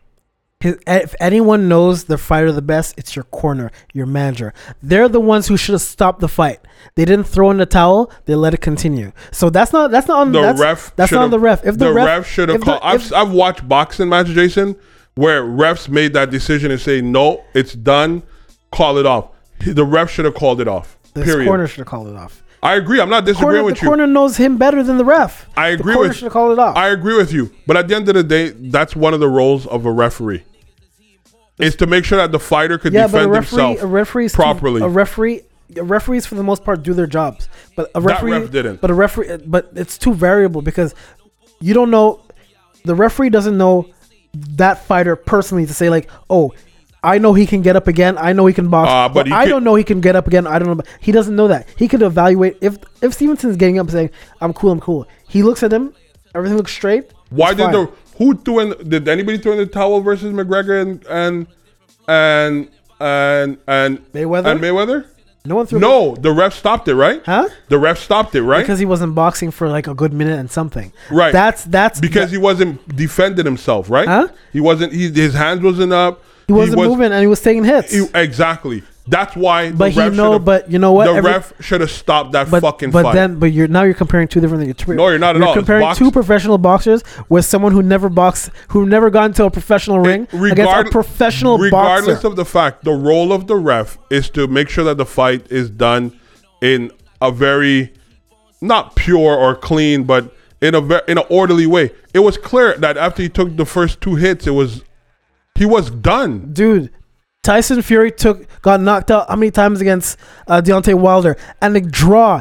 His, 0.60 0.78
if 0.86 1.14
anyone 1.18 1.68
knows 1.68 2.04
the 2.04 2.16
fighter 2.16 2.52
the 2.52 2.62
best, 2.62 2.96
it's 2.96 3.16
your 3.16 3.24
corner, 3.24 3.72
your 3.92 4.06
manager. 4.06 4.54
They're 4.80 5.08
the 5.08 5.18
ones 5.20 5.48
who 5.48 5.56
should 5.56 5.72
have 5.72 5.82
stopped 5.82 6.20
the 6.20 6.28
fight. 6.28 6.60
They 6.94 7.04
didn't 7.04 7.24
throw 7.24 7.50
in 7.50 7.56
the 7.56 7.66
towel; 7.66 8.12
they 8.26 8.36
let 8.36 8.54
it 8.54 8.60
continue. 8.60 9.12
So 9.32 9.50
that's 9.50 9.72
not 9.72 9.90
that's 9.90 10.06
not 10.06 10.20
on 10.20 10.32
The 10.32 10.40
that's, 10.40 10.60
ref. 10.60 10.96
That's 10.96 11.12
not 11.12 11.24
on 11.24 11.30
the 11.30 11.40
ref. 11.40 11.66
If 11.66 11.78
the, 11.78 11.92
ref, 11.92 12.26
should 12.28 12.48
have 12.48 12.56
if 12.56 12.60
the- 12.60 12.78
called. 12.78 12.80
I've 12.84 13.12
I've 13.12 13.32
watched 13.32 13.68
boxing 13.68 14.08
matches, 14.08 14.34
Jason, 14.34 14.76
where 15.14 15.42
refs 15.42 15.88
made 15.88 16.12
that 16.12 16.30
decision 16.30 16.70
and 16.70 16.80
say 16.80 17.00
no, 17.00 17.42
it's 17.54 17.72
done. 17.74 18.22
Call 18.70 18.98
it 18.98 19.06
off. 19.06 19.30
The 19.64 19.84
ref 19.84 20.10
should 20.10 20.24
have 20.24 20.34
called 20.34 20.60
it 20.60 20.68
off. 20.68 20.96
period. 21.14 21.46
corner 21.46 21.66
should 21.66 21.78
have 21.78 21.86
called 21.86 22.08
it 22.08 22.16
off. 22.16 22.42
I 22.62 22.76
agree. 22.76 23.00
I'm 23.00 23.10
not 23.10 23.24
disagreeing 23.24 23.50
Corner, 23.50 23.64
with 23.64 23.74
the 23.74 23.80
you. 23.82 23.88
corner 23.88 24.06
knows 24.06 24.36
him 24.36 24.56
better 24.56 24.84
than 24.84 24.96
the 24.96 25.04
ref. 25.04 25.48
I 25.56 25.70
The 25.70 25.80
agree 25.80 25.94
corner 25.94 26.08
with 26.10 26.16
should 26.18 26.30
called 26.30 26.52
it 26.52 26.58
off. 26.60 26.76
I 26.76 26.90
agree 26.90 27.16
with 27.16 27.32
you, 27.32 27.50
but 27.66 27.76
at 27.76 27.88
the 27.88 27.96
end 27.96 28.08
of 28.08 28.14
the 28.14 28.22
day, 28.22 28.50
that's 28.50 28.94
one 28.94 29.14
of 29.14 29.20
the 29.20 29.28
roles 29.28 29.66
of 29.66 29.84
a 29.84 29.90
referee. 29.90 30.44
Is 31.58 31.76
to 31.76 31.86
make 31.86 32.04
sure 32.04 32.18
that 32.18 32.32
the 32.32 32.38
fighter 32.38 32.78
could 32.78 32.92
yeah, 32.92 33.06
defend 33.06 33.34
himself 33.34 33.82
a 33.82 34.28
properly. 34.30 34.80
a 34.80 34.88
referee, 34.88 35.42
referees 35.76 36.24
for 36.24 36.34
the 36.34 36.42
most 36.42 36.64
part 36.64 36.82
do 36.82 36.94
their 36.94 37.06
jobs, 37.06 37.48
but 37.76 37.90
a 37.94 38.00
referee 38.00 38.32
ref 38.32 38.50
didn't. 38.50 38.80
But 38.80 38.90
a 38.90 38.94
referee, 38.94 39.38
but 39.44 39.70
it's 39.74 39.98
too 39.98 40.14
variable 40.14 40.62
because 40.62 40.94
you 41.60 41.74
don't 41.74 41.90
know. 41.90 42.24
The 42.84 42.94
referee 42.94 43.30
doesn't 43.30 43.56
know 43.58 43.88
that 44.34 44.84
fighter 44.86 45.14
personally 45.16 45.66
to 45.66 45.74
say 45.74 45.90
like, 45.90 46.10
oh. 46.30 46.52
I 47.04 47.18
know 47.18 47.34
he 47.34 47.46
can 47.46 47.62
get 47.62 47.74
up 47.74 47.88
again. 47.88 48.16
I 48.16 48.32
know 48.32 48.46
he 48.46 48.54
can 48.54 48.68
box. 48.68 48.88
Uh, 48.88 49.08
but 49.08 49.26
but 49.28 49.32
I 49.32 49.44
could- 49.44 49.50
don't 49.50 49.64
know 49.64 49.74
he 49.74 49.84
can 49.84 50.00
get 50.00 50.14
up 50.14 50.26
again. 50.26 50.46
I 50.46 50.58
don't 50.58 50.76
know. 50.76 50.84
He 51.00 51.10
doesn't 51.12 51.34
know 51.34 51.48
that. 51.48 51.66
He 51.76 51.88
could 51.88 52.02
evaluate 52.02 52.58
if 52.60 52.78
if 53.02 53.14
Stevenson's 53.14 53.56
getting 53.56 53.78
up 53.78 53.86
and 53.86 53.92
saying, 53.92 54.10
"I'm 54.40 54.52
cool. 54.52 54.70
I'm 54.70 54.80
cool." 54.80 55.06
He 55.28 55.42
looks 55.42 55.62
at 55.62 55.72
him. 55.72 55.94
Everything 56.34 56.56
looks 56.56 56.72
straight. 56.72 57.12
Why 57.30 57.54
did 57.54 57.64
fine. 57.64 57.72
the 57.72 57.90
who 58.18 58.34
threw 58.36 58.60
in? 58.60 58.88
Did 58.88 59.08
anybody 59.08 59.38
throw 59.38 59.52
in 59.52 59.58
the 59.58 59.66
towel 59.66 60.00
versus 60.00 60.32
McGregor 60.32 60.80
and 60.80 61.04
and 61.06 61.46
and 62.08 62.68
and 63.00 63.58
and 63.66 64.12
Mayweather? 64.12 64.46
and 64.46 64.60
Mayweather? 64.60 65.06
no 65.44 65.56
one 65.56 65.66
threw? 65.66 65.80
No, 65.80 66.14
the 66.14 66.30
ref 66.30 66.54
stopped 66.54 66.86
it, 66.88 66.94
right? 66.94 67.20
Huh? 67.26 67.48
The 67.68 67.78
ref 67.78 67.98
stopped 67.98 68.34
it, 68.34 68.42
right? 68.42 68.60
Because 68.60 68.78
he 68.78 68.86
wasn't 68.86 69.14
boxing 69.14 69.50
for 69.50 69.68
like 69.68 69.88
a 69.88 69.94
good 69.94 70.12
minute 70.12 70.38
and 70.38 70.50
something. 70.50 70.92
Right. 71.10 71.32
That's 71.32 71.64
that's 71.64 72.00
because 72.00 72.30
he 72.30 72.38
wasn't 72.38 72.94
defending 72.94 73.44
himself, 73.44 73.90
right? 73.90 74.06
Huh? 74.06 74.28
He 74.52 74.60
wasn't. 74.60 74.92
He, 74.92 75.10
his 75.10 75.34
hands 75.34 75.62
wasn't 75.62 75.92
up. 75.92 76.22
He 76.46 76.52
wasn't 76.52 76.82
moving 76.82 77.12
and 77.12 77.20
he 77.20 77.26
was 77.26 77.40
taking 77.40 77.64
hits. 77.64 77.92
he- 77.92 78.06
exactly. 78.14 78.82
That's 79.08 79.34
why. 79.34 79.72
But 79.72 79.90
he 79.90 79.98
ref 79.98 80.12
know. 80.12 80.38
But 80.38 80.70
you 80.70 80.78
know 80.78 80.92
what? 80.92 81.06
the 81.06 81.14
Every- 81.14 81.32
ref 81.32 81.52
should 81.60 81.80
have 81.80 81.90
stopped 81.90 82.32
that 82.32 82.48
but, 82.48 82.60
fucking 82.60 82.92
but 82.92 83.02
fight. 83.02 83.14
then, 83.14 83.40
but 83.40 83.46
you're 83.46 83.66
now 83.66 83.82
you're 83.82 83.94
comparing 83.94 84.28
two 84.28 84.40
different 84.40 84.62
things. 84.64 84.96
No, 84.96 85.08
you're 85.08 85.18
not 85.18 85.34
at 85.34 85.40
You're 85.40 85.48
all. 85.48 85.54
Comparing 85.54 85.92
two 85.96 86.12
professional 86.12 86.56
boxers 86.56 87.02
with 87.28 87.44
someone 87.44 87.72
who 87.72 87.82
never 87.82 88.08
boxed, 88.08 88.50
who 88.68 88.86
never 88.86 89.10
got 89.10 89.24
into 89.24 89.44
a 89.44 89.50
professional 89.50 89.98
ring 89.98 90.22
against 90.32 90.34
a 90.34 90.38
regard- 90.38 90.90
professional 90.92 91.58
regardless 91.58 92.14
boxer. 92.18 92.26
of 92.28 92.36
the 92.36 92.44
fact, 92.44 92.84
the 92.84 92.92
role 92.92 93.32
of 93.32 93.48
the 93.48 93.56
ref 93.56 93.98
is 94.08 94.30
to 94.30 94.46
make 94.46 94.68
sure 94.68 94.84
that 94.84 94.98
the 94.98 95.06
fight 95.06 95.46
is 95.50 95.68
done 95.68 96.12
in 96.60 96.92
a 97.20 97.32
very 97.32 97.92
not 98.60 98.94
pure 98.94 99.34
or 99.36 99.56
clean, 99.56 100.04
but 100.04 100.32
in 100.60 100.76
a 100.76 100.80
ve- 100.80 101.00
in 101.08 101.18
an 101.18 101.24
orderly 101.28 101.66
way. 101.66 101.90
It 102.14 102.20
was 102.20 102.36
clear 102.38 102.76
that 102.78 102.96
after 102.96 103.20
he 103.20 103.28
took 103.28 103.56
the 103.56 103.66
first 103.66 104.00
two 104.00 104.14
hits, 104.14 104.46
it 104.46 104.52
was 104.52 104.84
he 105.54 105.66
was 105.66 105.90
done. 105.90 106.52
Dude, 106.52 106.90
Tyson 107.42 107.82
Fury 107.82 108.10
took 108.10 108.46
got 108.62 108.80
knocked 108.80 109.10
out 109.10 109.28
how 109.28 109.36
many 109.36 109.50
times 109.50 109.80
against 109.80 110.18
uh, 110.46 110.60
Deontay 110.60 110.94
Wilder 110.94 111.36
and 111.60 111.74
the 111.74 111.80
draw. 111.80 112.40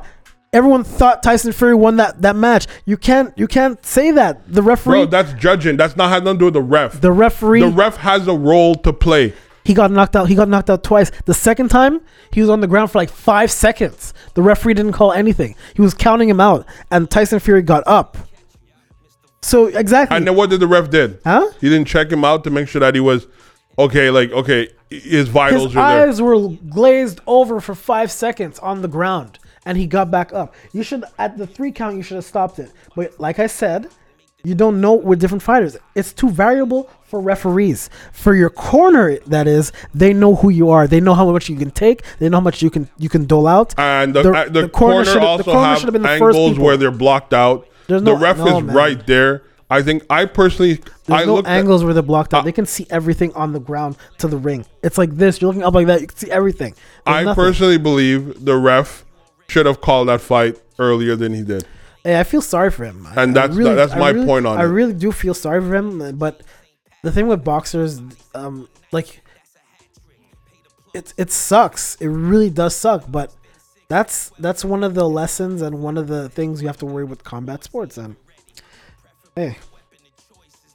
Everyone 0.53 0.83
thought 0.83 1.23
Tyson 1.23 1.53
Fury 1.53 1.73
won 1.75 1.95
that, 1.95 2.21
that 2.23 2.35
match. 2.35 2.67
You 2.85 2.97
can't 2.97 3.37
you 3.37 3.47
can't 3.47 3.83
say 3.85 4.11
that. 4.11 4.51
The 4.51 4.61
referee, 4.61 4.93
Bro, 4.93 5.05
that's 5.05 5.33
judging. 5.33 5.77
That's 5.77 5.95
not 5.95 6.09
had 6.09 6.23
nothing 6.25 6.39
to 6.39 6.39
do 6.39 6.45
with 6.45 6.53
the 6.55 6.61
ref. 6.61 6.99
the 6.99 7.11
referee, 7.11 7.61
the 7.61 7.69
ref 7.69 7.97
has 7.97 8.27
a 8.27 8.33
role 8.35 8.75
to 8.75 8.91
play. 8.91 9.33
he 9.63 9.73
got 9.73 9.91
knocked 9.91 10.15
out. 10.15 10.27
He 10.27 10.35
got 10.35 10.49
knocked 10.49 10.69
out 10.69 10.83
twice. 10.83 11.09
The 11.25 11.33
second 11.33 11.69
time, 11.69 12.01
he 12.33 12.41
was 12.41 12.49
on 12.49 12.59
the 12.59 12.67
ground 12.67 12.91
for 12.91 12.97
like 12.97 13.09
five 13.09 13.49
seconds. 13.49 14.13
The 14.33 14.41
referee 14.41 14.73
didn't 14.73 14.91
call 14.93 15.13
anything. 15.13 15.55
He 15.73 15.81
was 15.81 15.93
counting 15.93 16.27
him 16.27 16.41
out, 16.41 16.65
and 16.91 17.09
Tyson 17.09 17.39
Fury 17.39 17.61
got 17.61 17.83
up. 17.87 18.17
So 19.43 19.65
exactly, 19.67 20.15
And 20.17 20.27
then 20.27 20.35
what 20.35 20.49
did 20.49 20.59
the 20.59 20.67
ref 20.67 20.89
did? 20.89 21.19
huh? 21.23 21.49
He 21.59 21.69
didn't 21.69 21.87
check 21.87 22.11
him 22.11 22.23
out 22.23 22.43
to 22.43 22.49
make 22.51 22.67
sure 22.67 22.79
that 22.79 22.93
he 22.93 23.01
was 23.01 23.27
okay. 23.79 24.09
Like 24.11 24.31
okay, 24.31 24.69
his 24.89 25.29
vitals 25.29 25.63
His 25.69 25.75
are 25.77 25.91
there. 25.93 26.07
eyes 26.09 26.21
were 26.21 26.49
glazed 26.69 27.21
over 27.25 27.59
for 27.59 27.73
five 27.73 28.11
seconds 28.11 28.59
on 28.59 28.81
the 28.83 28.87
ground, 28.87 29.39
and 29.65 29.77
he 29.77 29.87
got 29.87 30.11
back 30.11 30.31
up. 30.31 30.53
You 30.73 30.83
should 30.83 31.03
at 31.17 31.37
the 31.37 31.47
three 31.47 31.71
count. 31.71 31.97
You 31.97 32.03
should 32.03 32.15
have 32.15 32.25
stopped 32.25 32.59
it. 32.59 32.71
But 32.95 33.19
like 33.19 33.39
I 33.39 33.47
said, 33.47 33.87
you 34.43 34.53
don't 34.53 34.79
know 34.79 34.93
with 34.93 35.19
different 35.19 35.41
fighters. 35.41 35.75
It's 35.95 36.13
too 36.13 36.29
variable 36.29 36.87
for 37.03 37.19
referees. 37.19 37.89
For 38.11 38.35
your 38.35 38.49
corner, 38.51 39.17
that 39.25 39.47
is, 39.47 39.71
they 39.95 40.13
know 40.13 40.35
who 40.35 40.49
you 40.49 40.69
are. 40.69 40.85
They 40.87 40.99
know 40.99 41.13
how 41.15 41.29
much 41.31 41.49
you 41.49 41.57
can 41.57 41.71
take. 41.71 42.03
They 42.19 42.29
know 42.29 42.37
how 42.37 42.41
much 42.43 42.61
you 42.61 42.69
can 42.69 42.89
you 42.99 43.09
can 43.09 43.25
dole 43.25 43.47
out. 43.47 43.73
And 43.79 44.13
the, 44.13 44.21
The- 44.21 44.33
uh, 44.33 44.43
the, 44.45 44.49
the 44.63 44.69
corner 44.69 45.03
corner, 45.03 45.05
should've- 45.05 45.19
the 45.19 45.25
also 45.25 45.51
corner 45.51 45.79
have 45.79 45.93
been 45.93 46.01
the 46.03 46.09
angles 46.09 46.59
where 46.59 46.77
they're 46.77 46.91
blocked 46.91 47.33
out. 47.33 47.67
There's 47.87 48.01
the 48.03 48.13
no- 48.13 48.19
ref 48.19 48.37
no, 48.37 48.57
is 48.59 48.63
man. 48.63 48.75
right 48.75 49.07
there. 49.07 49.43
I 49.69 49.81
think 49.81 50.03
I 50.09 50.25
personally, 50.25 50.81
There's 51.05 51.21
I 51.21 51.25
no 51.25 51.35
looked 51.35 51.47
at- 51.47 51.57
angles 51.57 51.83
where 51.85 51.93
they're 51.93 52.03
blocked 52.03 52.33
out. 52.33 52.41
Uh, 52.41 52.43
they 52.43 52.51
can 52.51 52.65
see 52.65 52.85
everything 52.89 53.33
on 53.35 53.53
the 53.53 53.59
ground 53.59 53.95
to 54.17 54.27
the 54.27 54.35
ring. 54.37 54.65
It's 54.83 54.97
like 54.97 55.11
this. 55.15 55.39
You're 55.41 55.47
looking 55.47 55.63
up 55.63 55.73
like 55.73 55.87
that. 55.87 56.01
You 56.01 56.07
can 56.07 56.17
see 56.17 56.29
everything. 56.31 56.73
There's 57.05 57.15
I 57.17 57.23
nothing. 57.23 57.41
personally 57.43 57.77
believe 57.77 58.43
the 58.43 58.57
ref 58.57 59.05
should 59.47 59.65
have 59.65 59.79
called 59.79 60.09
that 60.09 60.19
fight 60.19 60.59
earlier 60.77 61.15
than 61.15 61.33
he 61.33 61.41
did. 61.43 61.65
Hey, 62.03 62.19
I 62.19 62.23
feel 62.23 62.41
sorry 62.41 62.69
for 62.71 62.83
him. 62.83 63.05
I- 63.15 63.23
And 63.23 63.37
I 63.37 63.47
that's- 63.47 63.75
that's 63.75 63.95
my 63.99 64.09
really- 64.09 64.25
point 64.25 64.45
on 64.45 64.57
I 64.57 64.63
it. 64.63 64.67
really 64.67 64.93
do 64.93 65.11
feel 65.13 65.33
sorry 65.33 65.61
for 65.61 65.73
him, 65.73 66.17
but 66.17 66.41
the 67.03 67.11
thing 67.11 67.27
with 67.27 67.43
boxers, 67.43 68.01
um, 68.35 68.67
like, 68.91 69.21
it 70.93 71.13
it 71.17 71.31
sucks. 71.31 71.95
It 72.01 72.07
really 72.07 72.49
does 72.49 72.75
suck. 72.75 73.05
But 73.09 73.31
that's 73.91 74.31
that's 74.39 74.63
one 74.63 74.83
of 74.83 74.93
the 74.93 75.07
lessons 75.07 75.61
and 75.61 75.83
one 75.83 75.97
of 75.97 76.07
the 76.07 76.29
things 76.29 76.61
you 76.61 76.67
have 76.67 76.77
to 76.77 76.85
worry 76.85 77.03
with 77.03 77.23
combat 77.23 77.63
sports. 77.63 77.97
And 77.97 78.15
hey, 79.35 79.57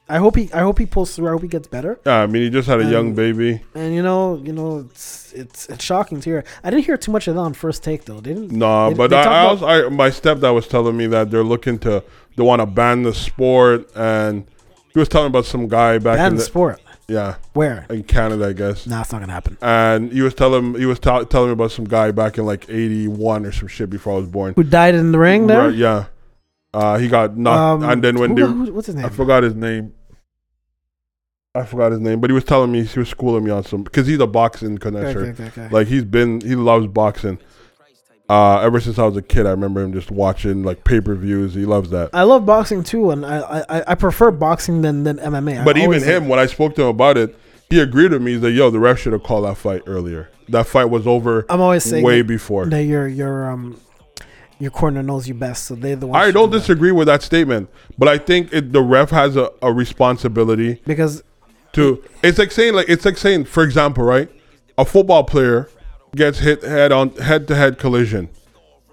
I 0.08 0.18
hope 0.18 0.36
he 0.36 0.52
I 0.52 0.60
hope 0.60 0.78
he 0.78 0.86
pulls 0.86 1.16
through. 1.16 1.28
I 1.28 1.30
hope 1.32 1.42
he 1.42 1.48
gets 1.48 1.66
better. 1.66 1.98
Yeah, 2.06 2.22
I 2.22 2.26
mean, 2.26 2.42
he 2.42 2.50
just 2.50 2.68
had 2.68 2.80
a 2.80 2.84
young 2.84 3.08
Um, 3.08 3.14
baby. 3.14 3.60
And 3.74 3.94
you 3.94 4.02
know, 4.02 4.40
you 4.44 4.52
know, 4.52 4.70
it's 4.90 5.32
it's 5.32 5.66
it's 5.68 5.82
shocking 5.82 6.20
to 6.20 6.30
hear. 6.30 6.44
I 6.62 6.70
didn't 6.70 6.84
hear 6.84 6.96
too 6.96 7.10
much 7.10 7.26
of 7.26 7.34
that 7.34 7.40
on 7.40 7.54
first 7.54 7.82
take 7.82 8.04
though. 8.04 8.20
They 8.20 8.34
didn't. 8.34 8.52
No, 8.52 8.90
they- 8.90 8.94
but 8.96 9.10
they 9.10 9.16
I, 9.16 9.42
I 9.44 9.46
also, 9.46 9.66
I, 9.66 9.88
my 9.88 10.10
stepdad 10.10 10.54
was 10.54 10.68
telling 10.68 10.96
me 10.96 11.06
that 11.08 11.30
they're 11.30 11.42
looking 11.54 11.78
to, 11.80 12.04
they 12.36 12.42
want 12.42 12.60
to 12.60 12.66
ban 12.66 13.02
the 13.02 13.14
sport, 13.14 13.90
and 13.96 14.46
he 14.92 14.98
was 14.98 15.08
telling 15.08 15.28
about 15.28 15.44
some 15.46 15.66
guy 15.68 15.98
back 15.98 16.18
ban 16.18 16.28
in 16.28 16.34
the 16.34 16.38
the, 16.38 16.44
sport. 16.44 16.80
Yeah, 17.08 17.36
Where? 17.52 17.86
in 17.90 18.02
Canada, 18.04 18.46
I 18.48 18.52
guess. 18.52 18.86
Nah, 18.86 19.02
it's 19.02 19.12
not 19.12 19.20
gonna 19.20 19.32
happen. 19.32 19.56
And 19.62 20.12
he 20.12 20.22
was 20.22 20.34
telling, 20.34 20.74
he 20.74 20.86
was 20.86 20.98
ta- 20.98 21.24
telling 21.24 21.48
me 21.50 21.52
about 21.52 21.70
some 21.70 21.84
guy 21.84 22.10
back 22.10 22.36
in 22.38 22.44
like 22.46 22.68
'81 22.68 23.46
or 23.46 23.52
some 23.52 23.68
shit 23.68 23.88
before 23.90 24.14
I 24.14 24.16
was 24.16 24.26
born. 24.28 24.54
Who 24.54 24.62
died 24.64 24.94
in 24.94 25.12
the 25.12 25.18
ring 25.18 25.46
there? 25.46 25.68
Right, 25.68 25.74
yeah. 25.74 26.06
Uh, 26.74 26.98
he 26.98 27.08
got 27.08 27.36
knocked, 27.36 27.82
Um, 27.84 27.90
and 27.90 28.02
then 28.04 28.18
when 28.18 28.30
who- 28.30 28.34
they, 28.36 28.42
who- 28.66 28.72
what's 28.74 28.86
his 28.86 28.96
name? 28.96 29.04
I 29.06 29.08
forgot 29.08 29.42
his 29.42 29.54
name. 29.54 29.92
I 31.54 31.64
forgot 31.64 31.90
his 31.92 32.00
name, 32.00 32.20
but 32.20 32.28
he 32.28 32.34
was 32.34 32.44
telling 32.44 32.70
me 32.70 32.82
he 32.84 32.98
was 32.98 33.08
schooling 33.08 33.44
me 33.44 33.50
on 33.50 33.64
some 33.64 33.82
because 33.82 34.06
he's 34.06 34.20
a 34.20 34.26
boxing 34.26 34.74
Okay, 34.74 34.78
connoisseur. 34.90 35.20
okay, 35.26 35.30
okay, 35.30 35.44
okay. 35.62 35.68
Like 35.74 35.86
he's 35.86 36.04
been, 36.04 36.40
he 36.42 36.54
loves 36.54 36.86
boxing. 36.86 37.38
Uh, 38.28 38.58
ever 38.60 38.80
since 38.80 38.98
I 38.98 39.04
was 39.04 39.16
a 39.16 39.22
kid, 39.22 39.46
I 39.46 39.50
remember 39.50 39.82
him 39.82 39.92
just 39.92 40.10
watching 40.10 40.64
like 40.64 40.82
pay 40.82 41.00
per 41.00 41.14
views. 41.14 41.54
He 41.54 41.64
loves 41.64 41.90
that. 41.90 42.10
I 42.12 42.24
love 42.24 42.44
boxing 42.44 42.82
too, 42.82 43.10
and 43.10 43.24
I 43.24 43.64
I, 43.68 43.92
I 43.92 43.94
prefer 43.94 44.30
boxing 44.32 44.82
than 44.82 45.04
than 45.04 45.18
MMA. 45.18 45.60
I 45.60 45.64
But 45.64 45.76
even 45.76 45.86
always- 45.86 46.04
him, 46.04 46.26
when 46.28 46.38
I 46.40 46.46
spoke 46.46 46.74
to 46.76 46.82
him 46.82 46.88
about 46.88 47.16
it, 47.16 47.36
he 47.70 47.78
agreed 47.80 48.10
with 48.10 48.22
me. 48.22 48.32
He's 48.32 48.42
like, 48.42 48.54
"Yo, 48.54 48.70
the 48.70 48.80
ref 48.80 48.98
should 48.98 49.12
have 49.12 49.22
called 49.22 49.44
that 49.44 49.56
fight 49.56 49.82
earlier. 49.86 50.28
That 50.48 50.66
fight 50.66 50.86
was 50.86 51.06
over 51.06 51.46
I'm 51.48 51.60
always 51.60 51.84
saying 51.84 52.04
way 52.04 52.18
that, 52.22 52.26
before." 52.28 52.66
that 52.66 52.82
your 52.82 53.06
your 53.06 53.48
um 53.48 53.80
your 54.58 54.70
corner 54.72 55.02
knows 55.04 55.28
you 55.28 55.34
best, 55.34 55.64
so 55.66 55.74
they're 55.76 55.94
the 55.96 56.06
ones. 56.08 56.20
I 56.24 56.30
don't 56.32 56.48
do 56.50 56.54
that. 56.56 56.60
disagree 56.60 56.90
with 56.90 57.06
that 57.06 57.22
statement, 57.22 57.68
but 57.96 58.08
I 58.08 58.18
think 58.18 58.52
it, 58.52 58.72
the 58.72 58.82
ref 58.82 59.10
has 59.10 59.36
a, 59.36 59.52
a 59.62 59.72
responsibility 59.72 60.80
because 60.84 61.22
to. 61.74 62.02
It's 62.24 62.38
like 62.38 62.50
saying, 62.50 62.74
like 62.74 62.88
it's 62.88 63.04
like 63.04 63.18
saying, 63.18 63.44
for 63.44 63.62
example, 63.62 64.02
right? 64.02 64.28
A 64.78 64.84
football 64.84 65.22
player 65.24 65.68
gets 66.16 66.38
hit 66.40 66.62
head 66.62 66.90
on 66.92 67.10
head 67.16 67.46
to 67.48 67.54
head 67.54 67.78
collision. 67.78 68.28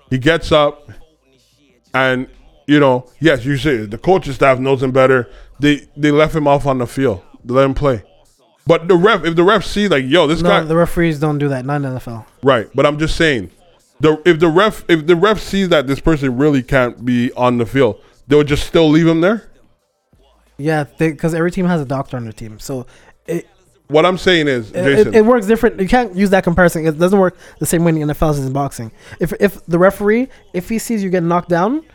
He 0.09 0.19
gets 0.19 0.51
up, 0.51 0.89
and 1.93 2.28
you 2.67 2.80
know, 2.80 3.09
yes, 3.19 3.45
you 3.45 3.57
see 3.57 3.86
the 3.86 3.97
coaching 3.97 4.34
staff 4.34 4.59
knows 4.59 4.84
him 4.84 4.91
better. 4.91 5.30
They 5.59 5.88
they 5.97 6.11
left 6.11 6.36
him 6.36 6.47
off 6.47 6.65
on 6.65 6.78
the 6.78 6.88
field. 6.88 7.24
They 7.43 7.53
let 7.53 7.65
him 7.65 7.74
play. 7.74 8.03
But 8.65 8.88
the 8.88 8.95
ref, 8.95 9.26
if 9.26 9.36
the 9.36 9.43
ref 9.43 9.65
see 9.65 9.88
like, 9.88 10.05
yo, 10.05 10.28
this 10.28 10.41
no, 10.41 10.49
guy, 10.49 10.61
the 10.61 10.76
referees 10.76 11.19
don't 11.19 11.38
do 11.38 11.49
that. 11.49 11.65
Not 11.65 11.78
in 11.78 11.84
NFL. 11.84 12.26
right? 12.43 12.69
But 12.74 12.86
I'm 12.86 12.97
just 12.97 13.15
saying, 13.17 13.51
the 13.99 14.21
if 14.26 14.39
the 14.39 14.47
ref 14.47 14.86
if 14.88 15.05
the 15.05 15.15
ref 15.15 15.39
sees 15.39 15.69
that 15.69 15.88
this 15.88 15.99
person 15.99 16.38
really 16.38 16.63
can't 16.63 17.03
be 17.03 17.32
on 17.34 17.57
the 17.57 17.65
field, 17.65 18.01
they'll 18.28 18.43
just 18.43 18.65
still 18.67 18.89
leave 18.89 19.07
him 19.07 19.21
there. 19.21 19.49
Yeah, 20.57 20.86
because 20.97 21.34
every 21.34 21.51
team 21.51 21.65
has 21.65 21.82
a 21.82 21.86
doctor 21.86 22.15
on 22.15 22.24
their 22.24 22.32
team, 22.32 22.59
so 22.59 22.86
What 23.88 24.05
I'm 24.05 24.17
saying 24.17 24.47
is, 24.47 24.71
it, 24.71 24.84
Jason, 24.84 25.13
it 25.13 25.25
works 25.25 25.45
different. 25.45 25.79
You 25.79 25.88
can't 25.88 26.15
use 26.15 26.29
that 26.29 26.43
comparison. 26.43 26.88
It 26.88 26.97
doesn't 26.97 27.19
work 27.19 27.38
the 27.59 27.65
same 27.65 27.84
way 27.84 27.89
in 27.89 28.07
the 28.07 28.13
NFL 28.13 28.31
as 28.31 28.45
in 28.45 28.53
boxing. 28.53 28.91
If 29.19 29.34
if 29.39 29.65
the 29.65 29.77
referee, 29.77 30.29
if 30.53 30.69
he 30.69 30.79
sees 30.79 31.03
you 31.03 31.09
get 31.09 31.23
knocked 31.23 31.49
down, 31.49 31.86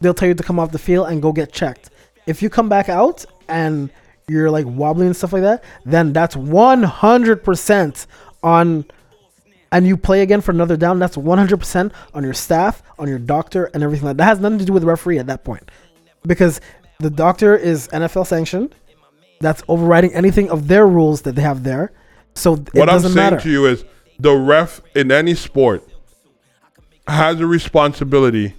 they'll 0.00 0.14
tell 0.14 0.28
you 0.28 0.34
to 0.34 0.42
come 0.42 0.58
off 0.58 0.72
the 0.72 0.78
field 0.78 1.08
and 1.08 1.20
go 1.20 1.32
get 1.32 1.52
checked. 1.52 1.90
If 2.26 2.42
you 2.42 2.48
come 2.48 2.68
back 2.68 2.88
out 2.88 3.24
and 3.48 3.90
you're 4.28 4.50
like 4.50 4.66
wobbling 4.66 5.08
and 5.08 5.16
stuff 5.16 5.32
like 5.32 5.42
that, 5.42 5.64
then 5.84 6.12
that's 6.12 6.36
100% 6.36 8.06
on 8.42 8.84
and 9.72 9.86
you 9.86 9.96
play 9.96 10.20
again 10.20 10.42
for 10.42 10.52
another 10.52 10.76
down, 10.76 10.98
that's 10.98 11.16
100% 11.16 11.92
on 12.12 12.22
your 12.22 12.34
staff, 12.34 12.82
on 12.98 13.08
your 13.08 13.18
doctor, 13.18 13.70
and 13.72 13.82
everything 13.82 14.06
like 14.06 14.18
that. 14.18 14.24
That 14.24 14.28
has 14.28 14.38
nothing 14.38 14.58
to 14.58 14.64
do 14.66 14.72
with 14.72 14.82
the 14.82 14.86
referee 14.86 15.18
at 15.18 15.26
that 15.28 15.44
point. 15.44 15.70
Because 16.26 16.60
the 17.00 17.08
doctor 17.08 17.56
is 17.56 17.88
NFL 17.88 18.26
sanctioned. 18.26 18.74
That's 19.42 19.62
overriding 19.68 20.14
anything 20.14 20.50
of 20.50 20.68
their 20.68 20.86
rules 20.86 21.22
that 21.22 21.34
they 21.34 21.42
have 21.42 21.64
there. 21.64 21.92
So 22.34 22.54
it 22.54 22.74
what 22.74 22.88
I'm 22.88 22.96
doesn't 22.96 23.12
saying 23.12 23.30
matter. 23.32 23.42
to 23.42 23.50
you 23.50 23.66
is, 23.66 23.84
the 24.18 24.34
ref 24.34 24.80
in 24.94 25.10
any 25.10 25.34
sport 25.34 25.86
has 27.06 27.40
a 27.40 27.46
responsibility 27.46 28.54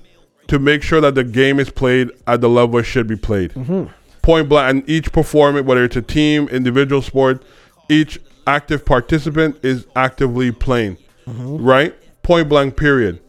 to 0.47 0.59
make 0.59 0.83
sure 0.83 1.01
that 1.01 1.15
the 1.15 1.23
game 1.23 1.59
is 1.59 1.69
played 1.69 2.09
at 2.27 2.41
the 2.41 2.49
level 2.49 2.79
it 2.79 2.83
should 2.83 3.07
be 3.07 3.15
played. 3.15 3.53
Mm-hmm. 3.53 3.85
Point 4.21 4.49
blank, 4.49 4.69
and 4.69 4.89
each 4.89 5.11
performance, 5.11 5.65
whether 5.65 5.83
it's 5.83 5.95
a 5.95 6.01
team, 6.01 6.47
individual 6.49 7.01
sport, 7.01 7.43
each 7.89 8.19
active 8.45 8.85
participant 8.85 9.57
is 9.63 9.87
actively 9.95 10.51
playing. 10.51 10.97
Mm-hmm. 11.25 11.63
Right? 11.63 11.95
Point 12.23 12.49
blank. 12.49 12.77
Period. 12.77 13.21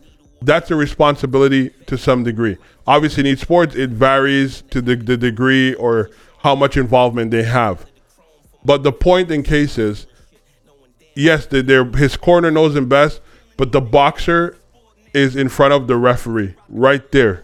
That's 0.42 0.70
a 0.70 0.76
responsibility 0.76 1.70
to 1.86 1.96
some 1.96 2.24
degree. 2.24 2.58
Obviously, 2.86 3.22
in 3.22 3.26
each 3.28 3.40
sport, 3.40 3.74
it 3.74 3.90
varies 3.90 4.62
to 4.70 4.82
the, 4.82 4.94
the 4.96 5.16
degree 5.16 5.74
or 5.74 6.10
how 6.44 6.54
much 6.54 6.76
involvement 6.76 7.30
they 7.30 7.42
have. 7.42 7.86
But 8.66 8.82
the 8.82 8.92
point 8.92 9.30
in 9.30 9.42
case 9.42 9.78
is, 9.78 10.06
yes, 11.14 11.46
they 11.46 11.62
they're, 11.62 11.86
his 11.86 12.18
corner 12.18 12.50
knows 12.50 12.76
him 12.76 12.86
best, 12.86 13.22
but 13.56 13.72
the 13.72 13.80
boxer 13.80 14.58
is 15.14 15.36
in 15.36 15.48
front 15.48 15.72
of 15.72 15.86
the 15.86 15.96
referee 15.96 16.54
right 16.68 17.10
there. 17.12 17.42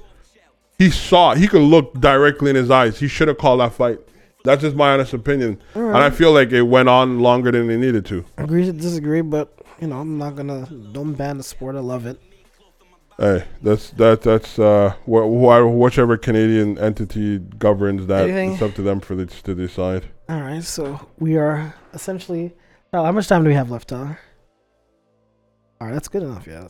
He 0.78 0.90
saw, 0.90 1.34
he 1.34 1.48
could 1.48 1.62
look 1.62 1.94
directly 1.94 2.50
in 2.50 2.56
his 2.56 2.70
eyes. 2.70 2.98
He 2.98 3.08
should 3.08 3.28
have 3.28 3.38
called 3.38 3.60
that 3.60 3.72
fight. 3.72 4.00
That's 4.44 4.60
just 4.60 4.76
my 4.76 4.92
honest 4.92 5.14
opinion. 5.14 5.60
And 5.74 5.96
I 5.96 6.10
feel 6.10 6.32
like 6.32 6.52
it 6.52 6.62
went 6.62 6.90
on 6.90 7.20
longer 7.20 7.50
than 7.50 7.70
it 7.70 7.78
needed 7.78 8.04
to. 8.06 8.24
Agree 8.36 8.66
to 8.66 8.72
disagree, 8.72 9.22
but 9.22 9.50
you 9.80 9.86
know, 9.86 9.98
I'm 9.98 10.18
not 10.18 10.36
gonna 10.36 10.66
don't 10.92 11.14
ban 11.14 11.38
the 11.38 11.42
sport. 11.42 11.74
I 11.74 11.80
love 11.80 12.04
it. 12.04 12.20
Hey, 13.20 13.44
that's 13.62 13.90
that 13.90 14.22
that's 14.22 14.58
uh 14.58 14.94
wh- 15.04 15.28
wh- 15.28 15.76
whichever 15.78 16.16
Canadian 16.16 16.78
entity 16.78 17.38
governs 17.38 18.06
that. 18.06 18.22
Anything- 18.24 18.52
It's 18.54 18.62
up 18.62 18.74
to 18.74 18.82
them 18.82 18.98
for 19.00 19.14
this 19.14 19.42
to 19.42 19.54
decide. 19.54 20.06
All 20.28 20.40
right, 20.40 20.64
so 20.64 21.08
we 21.18 21.36
are 21.36 21.74
essentially. 21.92 22.54
Oh, 22.92 23.04
how 23.04 23.12
much 23.12 23.28
time 23.28 23.42
do 23.44 23.48
we 23.48 23.54
have 23.54 23.70
left, 23.70 23.88
Tyler? 23.88 24.18
All 25.80 25.86
right, 25.88 25.92
that's 25.92 26.08
good 26.08 26.22
enough. 26.22 26.46
Yeah. 26.46 26.68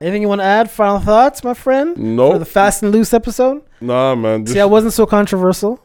Anything 0.00 0.22
you 0.22 0.28
want 0.28 0.40
to 0.40 0.44
add? 0.44 0.70
Final 0.70 0.98
thoughts, 0.98 1.42
my 1.44 1.54
friend, 1.54 1.96
No. 1.96 2.32
for 2.32 2.38
the 2.38 2.44
fast 2.44 2.82
and 2.82 2.92
loose 2.92 3.14
episode. 3.14 3.62
Nah, 3.80 4.14
man. 4.14 4.46
See, 4.46 4.58
I 4.60 4.64
wasn't 4.64 4.92
so 4.92 5.06
controversial. 5.06 5.80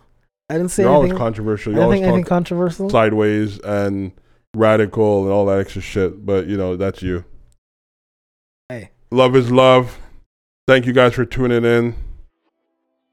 I 0.50 0.56
didn't 0.58 0.70
say 0.72 0.84
you're 0.84 0.92
always 0.92 1.14
controversial. 1.14 1.72
You 1.72 1.76
didn't 1.78 1.84
always 1.86 2.02
anything 2.02 2.24
controversial. 2.24 2.90
sideways 2.90 3.60
and 3.60 4.12
radical 4.56 5.24
and 5.24 5.32
all 5.32 5.46
that 5.48 5.60
extra 5.60 5.82
shit. 5.82 6.26
But 6.26 6.48
you 6.48 6.58
know, 6.58 6.76
that's 6.76 7.02
you. 7.02 7.26
Love 9.12 9.36
is 9.36 9.52
love. 9.52 10.00
Thank 10.68 10.86
you 10.86 10.94
guys 10.94 11.14
for 11.14 11.26
tuning 11.26 11.64
in. 11.64 11.96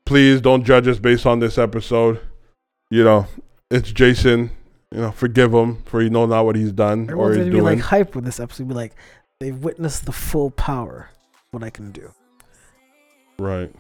Please 0.04 0.40
don't 0.40 0.64
judge 0.64 0.88
us 0.88 0.98
based 0.98 1.24
on 1.24 1.38
this 1.38 1.56
episode. 1.56 2.20
You 2.90 3.04
know, 3.04 3.26
it's 3.70 3.92
Jason. 3.92 4.50
You 4.92 5.00
know, 5.00 5.12
forgive 5.12 5.52
him 5.52 5.82
for 5.84 6.02
you 6.02 6.10
know 6.10 6.26
not 6.26 6.44
what 6.46 6.56
he's 6.56 6.72
done 6.72 7.10
or 7.10 7.28
he's 7.28 7.38
gonna 7.38 7.44
be 7.46 7.50
doing. 7.52 7.64
like 7.64 7.80
hype 7.80 8.14
with 8.14 8.24
this 8.24 8.40
episode. 8.40 8.68
Be 8.68 8.74
like, 8.74 8.94
they've 9.40 9.56
witnessed 9.56 10.06
the 10.06 10.12
full 10.12 10.50
power. 10.50 11.10
What 11.52 11.62
I 11.62 11.70
can 11.70 11.92
do. 11.92 12.12
right. 13.38 13.72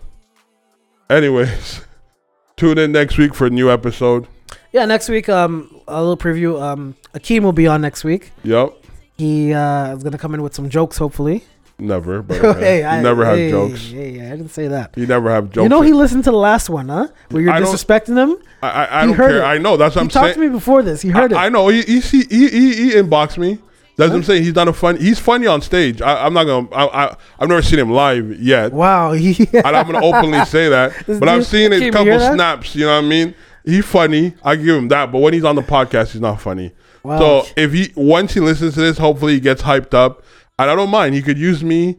Anyways, 1.10 1.82
tune 2.56 2.78
in 2.78 2.92
next 2.92 3.18
week 3.18 3.34
for 3.34 3.46
a 3.46 3.50
new 3.50 3.70
episode. 3.70 4.26
Yeah, 4.72 4.86
next 4.86 5.08
week, 5.08 5.28
um, 5.28 5.80
a 5.88 6.00
little 6.00 6.16
preview. 6.16 6.60
Um, 6.60 6.96
Akeem 7.12 7.42
will 7.42 7.52
be 7.52 7.66
on 7.66 7.80
next 7.80 8.04
week. 8.04 8.30
Yep. 8.44 8.72
He 9.18 9.52
uh, 9.52 9.94
is 9.96 10.02
gonna 10.02 10.18
come 10.18 10.34
in 10.34 10.42
with 10.42 10.54
some 10.54 10.68
jokes, 10.70 10.96
hopefully. 10.96 11.44
Never, 11.78 12.22
but 12.22 12.44
okay. 12.44 12.60
hey, 12.60 12.84
I 12.84 13.02
never 13.02 13.24
have 13.24 13.36
hey, 13.36 13.50
jokes. 13.50 13.86
Hey, 13.90 14.20
I 14.24 14.30
didn't 14.30 14.50
say 14.50 14.68
that. 14.68 14.96
You 14.96 15.06
never 15.06 15.28
have 15.30 15.50
jokes. 15.50 15.64
You 15.64 15.68
know, 15.68 15.80
he 15.80 15.92
listened 15.92 16.22
to 16.24 16.30
the 16.30 16.36
last 16.36 16.70
one, 16.70 16.88
huh? 16.88 17.08
Where 17.30 17.42
you're 17.42 17.52
I 17.52 17.60
disrespecting 17.60 18.16
him. 18.16 18.36
I, 18.62 18.68
I, 18.68 18.98
I 18.98 19.00
he 19.02 19.06
don't 19.08 19.16
care. 19.16 19.38
it. 19.38 19.42
I 19.42 19.58
know. 19.58 19.76
That's 19.76 19.96
what 19.96 20.02
He 20.02 20.04
I'm 20.04 20.08
talked 20.08 20.24
saying. 20.26 20.34
to 20.34 20.40
me 20.40 20.48
before 20.48 20.82
this. 20.84 21.02
He 21.02 21.08
heard 21.10 21.32
I, 21.32 21.46
I 21.46 21.48
know. 21.48 21.66
He 21.68 21.82
he, 21.82 22.00
he 22.00 22.22
he 22.48 22.74
he 22.74 22.90
inboxed 22.92 23.38
me. 23.38 23.58
That's 23.96 24.10
what? 24.10 24.16
I'm 24.16 24.22
saying. 24.22 24.44
He's 24.44 24.52
done 24.52 24.68
a 24.68 24.72
fun. 24.72 24.96
He's 24.98 25.18
funny 25.18 25.46
on 25.48 25.60
stage. 25.62 26.00
I, 26.00 26.24
I'm 26.26 26.32
not 26.32 26.44
gonna. 26.44 26.68
I, 26.70 27.06
I 27.06 27.16
I've 27.40 27.48
never 27.48 27.62
seen 27.62 27.80
him 27.80 27.90
live 27.90 28.40
yet. 28.40 28.72
Wow. 28.72 29.12
He, 29.12 29.36
and 29.52 29.66
I'm 29.76 29.86
gonna 29.90 30.04
openly 30.04 30.44
say 30.46 30.68
that. 30.68 30.92
But 31.06 31.28
I've 31.28 31.44
seen 31.46 31.72
a 31.72 31.90
couple 31.90 32.18
snaps. 32.20 32.74
You 32.76 32.86
know 32.86 32.96
what 32.96 33.04
I 33.04 33.08
mean? 33.08 33.34
He's 33.64 33.84
funny. 33.84 34.34
I 34.44 34.54
give 34.56 34.76
him 34.76 34.88
that. 34.88 35.10
But 35.10 35.18
when 35.20 35.32
he's 35.34 35.44
on 35.44 35.56
the 35.56 35.62
podcast, 35.62 36.12
he's 36.12 36.20
not 36.20 36.40
funny. 36.40 36.72
wow. 37.02 37.18
So 37.18 37.46
if 37.56 37.72
he 37.72 37.92
once 37.96 38.34
he 38.34 38.40
listens 38.40 38.74
to 38.74 38.80
this, 38.80 38.98
hopefully 38.98 39.34
he 39.34 39.40
gets 39.40 39.62
hyped 39.62 39.92
up. 39.94 40.22
And 40.58 40.70
I 40.70 40.76
don't 40.76 40.90
mind. 40.90 41.14
He 41.14 41.22
could 41.22 41.38
use 41.38 41.64
me 41.64 41.98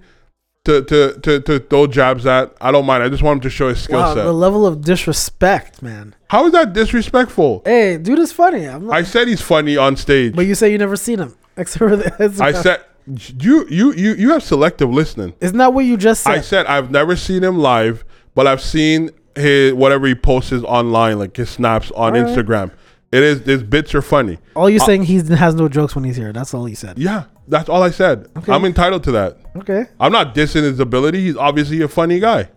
to 0.66 0.84
to 0.84 1.20
to 1.22 1.40
to 1.42 1.60
throw 1.60 1.88
jabs 1.88 2.26
at. 2.26 2.56
I 2.60 2.72
don't 2.72 2.86
mind. 2.86 3.04
I 3.04 3.10
just 3.10 3.24
want 3.24 3.38
him 3.38 3.42
to 3.42 3.50
show 3.50 3.70
his 3.70 3.82
skill 3.82 4.00
wow, 4.00 4.14
set. 4.14 4.24
the 4.24 4.34
level 4.34 4.66
of 4.66 4.82
disrespect, 4.82 5.82
man. 5.82 6.16
How 6.30 6.46
is 6.46 6.52
that 6.54 6.74
disrespectful? 6.74 7.62
Hey, 7.66 7.98
dude 7.98 8.20
is 8.20 8.32
funny. 8.32 8.66
I'm 8.66 8.88
not, 8.88 8.96
I 8.96 9.04
said 9.04 9.28
he's 9.28 9.42
funny 9.42 9.78
on 9.78 9.96
stage. 9.96 10.36
but 10.36 10.46
you 10.46 10.56
say 10.56 10.72
you 10.72 10.78
never 10.78 10.96
seen 10.96 11.20
him. 11.20 11.36
Except 11.58 11.80
for 11.80 11.96
the, 11.96 12.38
I 12.42 12.52
said 12.52 12.84
you 13.08 13.66
you 13.70 13.94
you 13.94 14.14
you 14.16 14.32
have 14.32 14.44
selective 14.44 14.90
listening. 14.90 15.34
Isn't 15.40 15.58
that 15.58 15.74
what 15.74 15.86
you 15.86 15.96
just 15.98 16.24
said? 16.24 16.34
I 16.34 16.42
said 16.42 16.66
I've 16.66 16.92
never 16.92 17.16
seen 17.16 17.44
him 17.44 17.60
live, 17.60 18.04
but 18.34 18.48
I've 18.48 18.62
seen 18.62 19.12
his 19.36 19.74
whatever 19.74 20.08
he 20.08 20.16
posts 20.16 20.52
is 20.52 20.64
online, 20.64 21.20
like 21.20 21.36
his 21.38 21.50
snaps 21.50 21.92
on 21.92 22.14
right. 22.14 22.26
Instagram. 22.26 22.72
It 23.12 23.24
is 23.24 23.42
his 23.42 23.64
bits 23.64 23.94
are 23.96 24.02
funny. 24.02 24.40
all 24.56 24.70
you're 24.70 24.82
uh, 24.82 24.86
saying 24.86 25.04
he 25.04 25.18
has 25.36 25.56
no 25.56 25.70
jokes 25.70 25.96
when 25.96 26.04
he's 26.04 26.18
here. 26.18 26.34
That's 26.34 26.54
all 26.54 26.66
he 26.66 26.76
said. 26.76 26.98
Yeah, 26.98 27.26
that's 27.48 27.70
all 27.70 27.84
I 27.84 27.92
said. 27.92 28.28
Okay. 28.38 28.52
I'm 28.52 28.66
entitled 28.66 29.04
to 29.06 29.12
that. 29.14 29.38
Okay. 29.56 29.86
I'm 30.00 30.12
not 30.12 30.36
dissing 30.36 30.64
his 30.64 30.80
ability. 30.80 31.22
He's 31.22 31.38
obviously 31.38 31.82
a 31.82 31.88
funny 31.88 32.20
guy. 32.20 32.50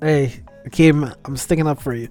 Hey, 0.00 0.42
Akeem, 0.66 1.14
I'm 1.24 1.36
sticking 1.36 1.66
up 1.66 1.80
for 1.80 1.94
you. 1.94 2.08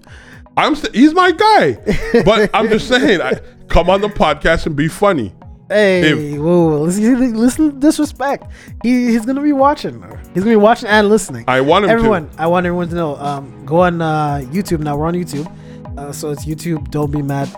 I'm 0.56 0.76
st- 0.76 0.94
he's 0.94 1.14
my 1.14 1.32
guy, 1.32 1.78
but 2.24 2.50
I'm 2.54 2.68
just 2.68 2.88
saying, 2.88 3.20
I, 3.20 3.40
come 3.68 3.90
on 3.90 4.00
the 4.00 4.08
podcast 4.08 4.66
and 4.66 4.76
be 4.76 4.88
funny. 4.88 5.34
Hey, 5.68 6.36
whoa, 6.36 6.82
listen, 6.82 7.34
listen 7.34 7.70
to 7.70 7.80
disrespect. 7.80 8.44
He, 8.82 9.06
he's 9.06 9.24
gonna 9.24 9.40
be 9.40 9.54
watching. 9.54 10.02
He's 10.34 10.42
gonna 10.42 10.54
be 10.54 10.56
watching 10.56 10.88
and 10.88 11.08
listening. 11.08 11.46
I 11.48 11.62
want 11.62 11.86
him 11.86 11.90
everyone, 11.90 12.28
to. 12.30 12.42
I 12.42 12.46
want 12.46 12.66
everyone 12.66 12.88
to 12.90 12.94
know. 12.94 13.16
Um, 13.16 13.64
go 13.64 13.80
on 13.80 14.02
uh, 14.02 14.42
YouTube 14.44 14.80
now. 14.80 14.96
We're 14.96 15.06
on 15.06 15.14
YouTube, 15.14 15.50
uh, 15.96 16.12
so 16.12 16.30
it's 16.30 16.44
YouTube. 16.44 16.90
Don't 16.90 17.10
be 17.10 17.22
mad 17.22 17.48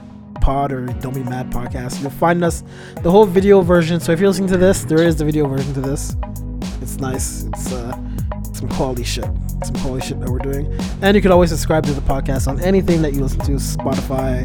pod 0.41 0.73
or 0.73 0.87
don't 0.87 1.15
be 1.15 1.23
mad 1.23 1.51
podcast. 1.51 2.01
You'll 2.01 2.11
find 2.11 2.45
us 2.45 2.63
the 3.03 3.11
whole 3.11 3.27
video 3.27 3.61
version. 3.61 4.01
So 4.01 4.13
if 4.13 4.21
you're 4.21 4.29
listening 4.29 4.49
to 4.51 4.57
this, 4.57 4.85
there 4.85 5.03
is 5.03 5.17
the 5.17 5.25
video 5.25 5.47
version 5.47 5.73
to 5.75 5.81
this. 5.81 6.17
It's 6.81 6.99
nice. 6.99 7.45
It's 7.45 7.73
uh, 7.73 7.93
some 8.53 8.69
quality 8.69 9.05
shit. 9.05 9.27
Some 9.65 9.77
quality 9.77 10.07
shit 10.09 10.21
that 10.21 10.29
we're 10.29 10.39
doing. 10.39 10.73
And 11.01 11.15
you 11.15 11.23
can 11.23 11.33
always 11.33 11.51
subscribe 11.51 11.85
to 11.87 11.93
the 11.93 12.03
podcast 12.03 12.49
on 12.49 12.61
anything 12.61 13.03
that 13.03 13.15
you 13.15 13.23
listen 13.23 13.41
to: 13.41 13.53
Spotify, 13.53 14.45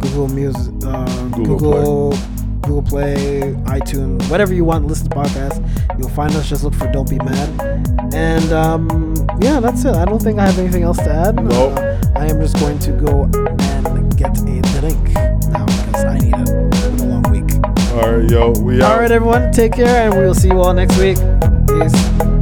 Google 0.00 0.28
Music, 0.28 0.72
uh, 0.86 1.28
Google 1.28 1.58
Google. 1.58 2.18
Google 2.62 2.82
Play, 2.82 3.54
iTunes, 3.64 4.30
whatever 4.30 4.54
you 4.54 4.64
want 4.64 4.84
to 4.84 4.88
listen 4.88 5.08
to 5.08 5.16
podcasts, 5.16 5.98
you'll 5.98 6.10
find 6.10 6.32
us. 6.36 6.48
Just 6.48 6.62
look 6.62 6.74
for 6.74 6.86
Don't 6.92 7.08
Be 7.08 7.16
Mad. 7.16 8.14
And 8.14 8.52
um, 8.52 9.14
yeah, 9.40 9.60
that's 9.60 9.84
it. 9.84 9.94
I 9.94 10.04
don't 10.04 10.22
think 10.22 10.38
I 10.38 10.46
have 10.46 10.58
anything 10.58 10.82
else 10.82 10.98
to 10.98 11.10
add. 11.10 11.36
Nope. 11.36 11.76
Uh, 11.76 11.96
I 12.14 12.26
am 12.26 12.40
just 12.40 12.58
going 12.60 12.78
to 12.80 12.92
go 12.92 13.24
and 13.24 14.16
get 14.16 14.38
a 14.42 14.59
All 18.00 18.16
right, 18.16 18.30
yo, 18.30 18.52
we 18.52 18.82
out. 18.82 18.92
All 18.92 18.98
right, 19.00 19.12
everyone, 19.12 19.52
take 19.52 19.74
care, 19.74 20.06
and 20.06 20.18
we 20.18 20.24
will 20.24 20.34
see 20.34 20.48
you 20.48 20.58
all 20.58 20.72
next 20.72 20.96
week. 20.96 21.18
Peace. 21.68 22.39